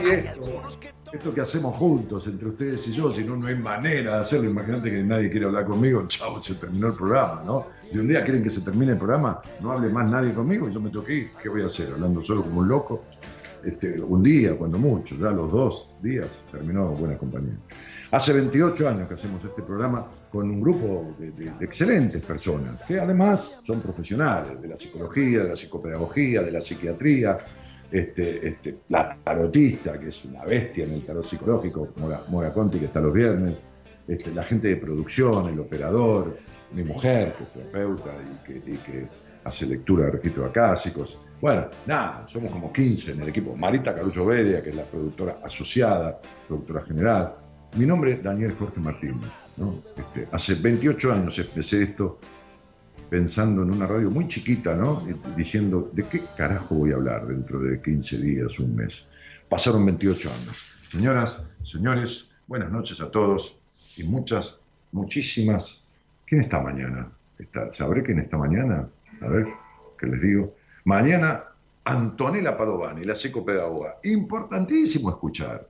Y 0.04 0.75
esto 1.16 1.34
que 1.34 1.42
hacemos 1.42 1.76
juntos 1.76 2.28
entre 2.28 2.48
ustedes 2.50 2.88
y 2.88 2.94
yo, 2.94 3.12
si 3.12 3.24
no, 3.24 3.36
no 3.36 3.48
hay 3.48 3.56
manera 3.56 4.16
de 4.16 4.20
hacerlo. 4.22 4.50
Imagínate 4.50 4.92
que 4.92 5.04
nadie 5.04 5.30
quiere 5.30 5.46
hablar 5.48 5.66
conmigo, 5.66 6.06
chao, 6.08 6.42
se 6.44 6.56
terminó 6.56 6.88
el 6.88 6.94
programa, 6.94 7.42
¿no? 7.46 7.68
Si 7.92 7.98
un 7.98 8.08
día 8.08 8.24
quieren 8.24 8.44
que 8.44 8.50
se 8.50 8.62
termine 8.62 8.94
el 8.94 8.98
programa, 8.98 9.42
no 9.62 9.72
hable 9.72 9.90
más 9.90 10.10
nadie 10.10 10.34
conmigo, 10.34 10.70
yo 10.70 10.80
me 10.80 10.90
tengo 10.90 11.04
que 11.06 11.14
ir, 11.14 11.30
¿qué 11.42 11.50
voy 11.50 11.62
a 11.62 11.66
hacer? 11.68 11.90
Hablando 11.94 12.22
solo 12.22 12.44
como 12.44 12.60
un 12.62 12.68
loco. 12.68 13.04
Este, 13.64 14.00
un 14.00 14.22
día, 14.22 14.56
cuando 14.56 14.78
mucho, 14.78 15.16
ya 15.16 15.32
los 15.32 15.52
dos 15.52 15.90
días, 16.02 16.28
terminó 16.52 16.90
Buena 16.90 17.18
Compañía. 17.18 17.58
Hace 18.12 18.32
28 18.34 18.88
años 18.88 19.08
que 19.08 19.16
hacemos 19.16 19.44
este 19.44 19.64
programa 19.64 20.06
con 20.32 20.48
un 20.52 20.62
grupo 20.62 21.16
de, 21.18 21.32
de- 21.32 21.50
de 21.52 21.66
excelentes 21.66 22.22
personas, 22.22 22.80
que 22.88 23.00
además 23.00 23.58
son 23.64 23.80
profesionales 23.82 24.62
de 24.62 24.68
la 24.68 24.78
psicología, 24.78 25.44
de 25.44 25.50
la 25.50 25.56
psicopedagogía, 25.56 26.44
de 26.44 26.52
la 26.52 26.62
psiquiatría, 26.62 27.38
este, 28.00 28.48
este, 28.48 28.78
la 28.90 29.18
tarotista, 29.24 29.98
que 30.00 30.10
es 30.10 30.26
una 30.26 30.44
bestia 30.44 30.84
en 30.84 30.94
el 30.94 31.06
tarot 31.06 31.24
psicológico, 31.24 31.94
Mora, 31.96 32.22
Mora 32.28 32.52
Conti, 32.52 32.78
que 32.78 32.86
está 32.86 33.00
los 33.00 33.14
viernes, 33.14 33.54
este, 34.08 34.34
la 34.34 34.44
gente 34.44 34.68
de 34.68 34.76
producción, 34.76 35.48
el 35.48 35.60
operador, 35.60 36.38
mi 36.74 36.84
mujer, 36.84 37.34
que 37.34 37.44
es 37.46 37.54
terapeuta 37.54 38.12
y 38.48 38.78
que, 38.78 39.08
hace 39.46 39.68
lectura 39.68 40.06
de 40.06 40.12
registros 40.12 40.50
acásicos. 40.50 41.20
Bueno, 41.40 41.68
nada, 41.86 42.26
somos 42.28 42.52
como 42.52 42.74
15 42.74 43.12
en 43.12 43.22
el 43.22 43.30
equipo. 43.30 43.56
Marita 43.56 43.94
Caruso 43.94 44.26
Bedia, 44.26 44.64
que 44.64 44.72
es 44.72 44.76
la 44.76 44.86
productora 44.86 45.40
asociada, 45.44 46.20
productora 46.48 46.84
general. 46.84 47.36
Mi 47.78 47.86
nombre 47.86 48.14
es 48.14 48.24
Daniel 48.24 48.56
Jorge 48.58 48.80
Martínez. 48.80 49.30
hace 50.32 50.56
28 50.56 51.14
años 51.14 51.38
empecé 51.38 51.84
esto 51.84 52.20
pensando 53.10 53.64
en 53.64 53.72
una 53.72 53.88
radio 53.88 54.10
muy 54.10 54.28
chiquita, 54.28 54.76
¿no? 54.76 55.06
Diciendo, 55.36 55.90
¿de 55.94 56.04
qué 56.04 56.22
carajo 56.38 56.76
voy 56.76 56.92
a 56.92 56.96
hablar 56.96 57.28
dentro 57.28 57.60
de 57.60 57.82
15 57.82 58.18
días, 58.18 58.60
un 58.60 58.76
mes? 58.76 59.10
Pasaron 59.50 59.86
28 59.86 60.30
años. 60.30 60.64
Señoras, 60.92 61.46
señores, 61.64 62.32
buenas 62.48 62.72
noches 62.72 63.00
a 63.02 63.12
todos 63.12 63.58
y 63.98 64.04
muchas, 64.04 64.60
muchísimas. 64.92 65.88
¿Quién 66.26 66.42
está 66.42 66.62
mañana? 66.62 67.12
Está, 67.38 67.72
¿Sabré 67.72 68.04
quién 68.04 68.20
está 68.20 68.38
mañana? 68.38 68.88
A 69.22 69.28
ver, 69.28 69.48
¿qué 70.00 70.08
les 70.08 70.22
digo? 70.22 70.56
Mañana, 70.86 71.44
Antonella 71.84 72.58
Padovani, 72.58 73.04
la 73.04 73.16
psicopedagoga. 73.16 73.98
Importantísimo 74.04 75.10
escuchar, 75.10 75.68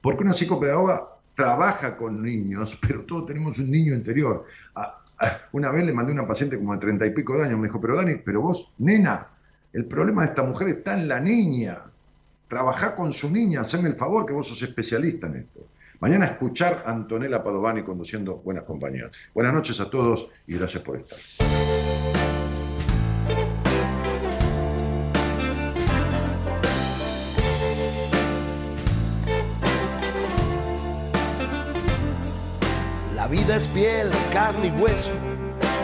porque 0.00 0.24
una 0.24 0.32
psicopedagoga 0.32 1.08
trabaja 1.34 1.96
con 1.96 2.22
niños, 2.22 2.78
pero 2.80 3.04
todos 3.04 3.26
tenemos 3.26 3.58
un 3.58 3.70
niño 3.70 3.94
interior. 3.94 4.46
Ah, 4.74 5.01
Una 5.52 5.70
vez 5.70 5.84
le 5.84 5.92
mandé 5.92 6.12
a 6.12 6.14
una 6.14 6.26
paciente 6.26 6.58
como 6.58 6.72
de 6.72 6.78
treinta 6.78 7.06
y 7.06 7.10
pico 7.10 7.36
de 7.36 7.44
años, 7.44 7.58
me 7.58 7.68
dijo, 7.68 7.80
pero 7.80 7.96
Dani, 7.96 8.16
pero 8.24 8.40
vos, 8.40 8.70
nena, 8.78 9.28
el 9.72 9.84
problema 9.86 10.22
de 10.22 10.28
esta 10.28 10.42
mujer 10.42 10.68
está 10.68 10.98
en 10.98 11.08
la 11.08 11.20
niña. 11.20 11.78
Trabajá 12.48 12.94
con 12.94 13.12
su 13.12 13.30
niña, 13.30 13.62
haceme 13.62 13.88
el 13.88 13.96
favor 13.96 14.26
que 14.26 14.32
vos 14.32 14.46
sos 14.48 14.62
especialista 14.62 15.26
en 15.26 15.36
esto. 15.36 15.66
Mañana 16.00 16.26
escuchar 16.26 16.82
a 16.84 16.90
Antonella 16.90 17.42
Padovani 17.42 17.82
conduciendo 17.82 18.38
Buenas 18.38 18.64
Compañías. 18.64 19.12
Buenas 19.32 19.54
noches 19.54 19.80
a 19.80 19.88
todos 19.88 20.28
y 20.46 20.56
gracias 20.56 20.82
por 20.82 20.96
estar. 20.96 21.61
Vida 33.52 33.56
es 33.56 33.68
piel, 33.68 34.10
carne 34.32 34.68
y 34.68 34.80
hueso. 34.80 35.10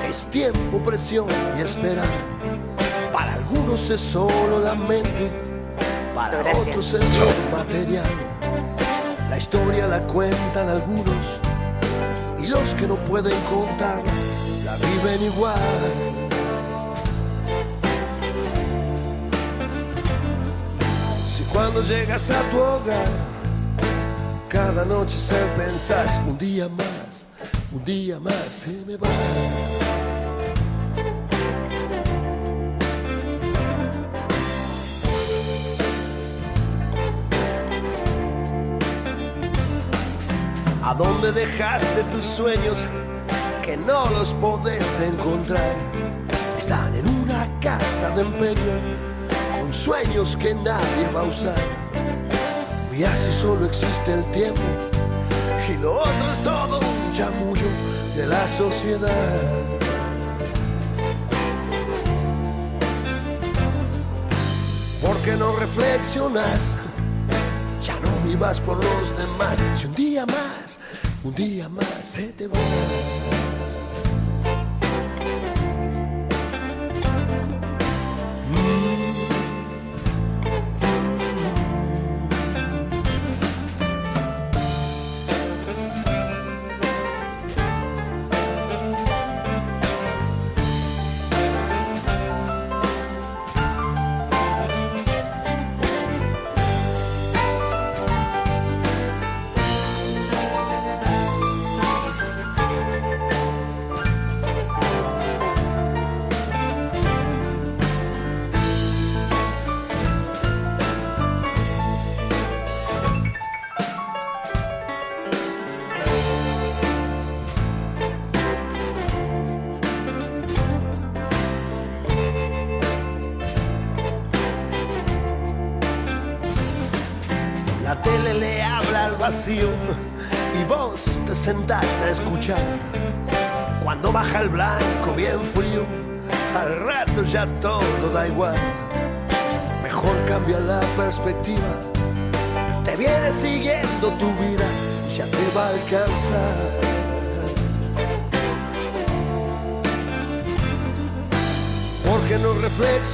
Es 0.08 0.24
tiempo, 0.30 0.78
presión 0.78 1.26
y 1.58 1.60
esperar. 1.60 2.06
Para 3.12 3.34
algunos 3.34 3.90
es 3.90 4.00
solo 4.00 4.60
la 4.60 4.74
mente, 4.74 5.30
para 6.14 6.38
Gracias. 6.38 6.66
otros 6.66 6.94
es 6.94 7.18
lo 7.18 7.56
material. 7.56 8.06
La 9.28 9.36
historia 9.36 9.86
la 9.86 10.00
cuentan 10.06 10.68
algunos 10.68 11.40
y 12.38 12.46
los 12.46 12.74
que 12.74 12.86
no 12.86 12.96
pueden 13.04 13.38
contarla 13.50 14.12
la 14.64 14.76
viven 14.76 15.22
igual. 15.24 15.54
Si 21.36 21.42
cuando 21.44 21.82
llegas 21.82 22.30
a 22.30 22.40
tu 22.50 22.58
hogar, 22.58 23.08
cada 24.48 24.84
noche 24.84 25.18
se 25.18 25.34
pensás 25.56 26.18
un 26.26 26.38
día 26.38 26.68
más, 26.68 27.27
un 27.72 27.84
día 27.84 28.18
más 28.20 28.34
se 28.34 28.72
me 28.86 28.96
va. 28.96 29.08
¿A 40.82 40.94
dónde 40.94 41.32
dejaste 41.32 42.02
tus 42.10 42.24
sueños 42.24 42.86
que 43.62 43.76
no 43.76 44.08
los 44.10 44.34
podés 44.34 45.00
encontrar? 45.00 45.76
Están 46.56 46.94
en 46.94 47.06
una 47.06 47.46
casa 47.60 48.10
de 48.16 48.22
empeño 48.22 48.96
con 49.60 49.72
sueños 49.72 50.36
que 50.36 50.54
nadie 50.54 51.08
va 51.14 51.20
a 51.20 51.24
usar. 51.24 51.60
Y 52.96 53.04
así 53.04 53.30
solo 53.32 53.66
existe 53.66 54.14
el 54.14 54.24
tiempo 54.32 54.62
y 55.68 55.76
lo 55.76 56.00
otro 56.00 56.32
es 56.32 56.42
todo 56.42 56.78
un 56.78 57.12
chamullo 57.12 57.66
de 58.16 58.26
la 58.26 58.46
sociedad. 58.48 59.10
¿Por 65.02 65.16
qué 65.18 65.36
no 65.36 65.54
reflexionas? 65.56 66.76
Ya 67.84 67.98
no 68.00 68.28
vivas 68.28 68.60
por 68.60 68.82
los 68.82 69.16
demás. 69.16 69.58
Si 69.74 69.86
un 69.86 69.94
día 69.94 70.26
más, 70.26 70.78
un 71.22 71.34
día 71.34 71.68
más 71.68 72.00
se 72.02 72.28
te 72.32 72.46
va. 72.46 73.47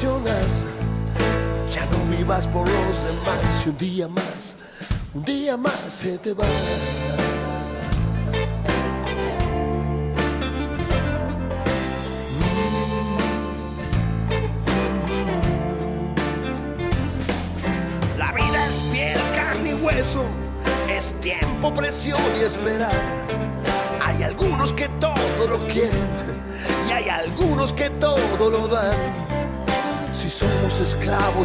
Ya 0.05 1.87
no 1.87 2.15
vivas 2.15 2.47
por 2.49 2.69
los 2.69 3.05
demás. 3.05 3.63
Si 3.63 3.71
un 3.71 3.79
día 3.79 4.07
más, 4.07 4.55
un 5.15 5.25
día 5.25 5.57
más 5.57 5.75
se 5.89 6.19
te 6.19 6.35
va. 6.35 6.45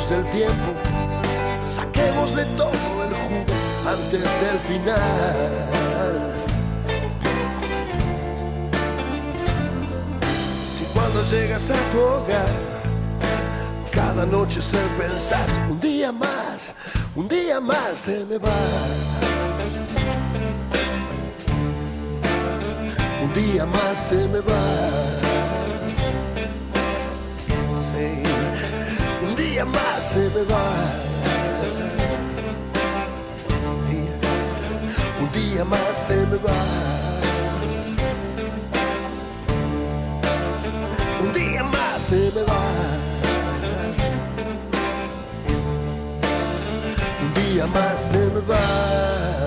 Del 0.09 0.27
tiempo, 0.31 0.73
saquemos 1.67 2.35
de 2.35 2.43
todo 2.57 3.03
el 3.03 3.13
jugo 3.13 3.53
antes 3.87 4.21
del 4.21 4.59
final. 4.67 6.33
Si 10.75 10.83
cuando 10.93 11.23
llegas 11.29 11.69
a 11.69 11.75
tu 11.91 11.99
hogar, 11.99 12.47
cada 13.91 14.25
noche 14.25 14.61
se 14.61 14.77
pensás 14.97 15.59
un 15.69 15.79
día 15.79 16.11
más, 16.11 16.73
un 17.15 17.27
día 17.27 17.59
más 17.59 17.99
se 17.99 18.25
me 18.25 18.39
va. 18.39 18.49
Un 23.21 23.33
día 23.33 23.65
más 23.65 24.07
se 24.09 24.27
me 24.27 24.39
va. 24.39 25.28
Día 35.31 35.65
más 35.65 35.97
se 36.07 36.19
me 36.25 36.37
va. 36.37 36.59
Un 41.21 41.33
día 41.33 41.63
más 41.63 42.01
se 42.01 42.31
me 42.33 42.43
va. 42.43 42.59
Un 47.21 47.33
día 47.33 47.67
más 47.67 47.99
se 48.01 49.38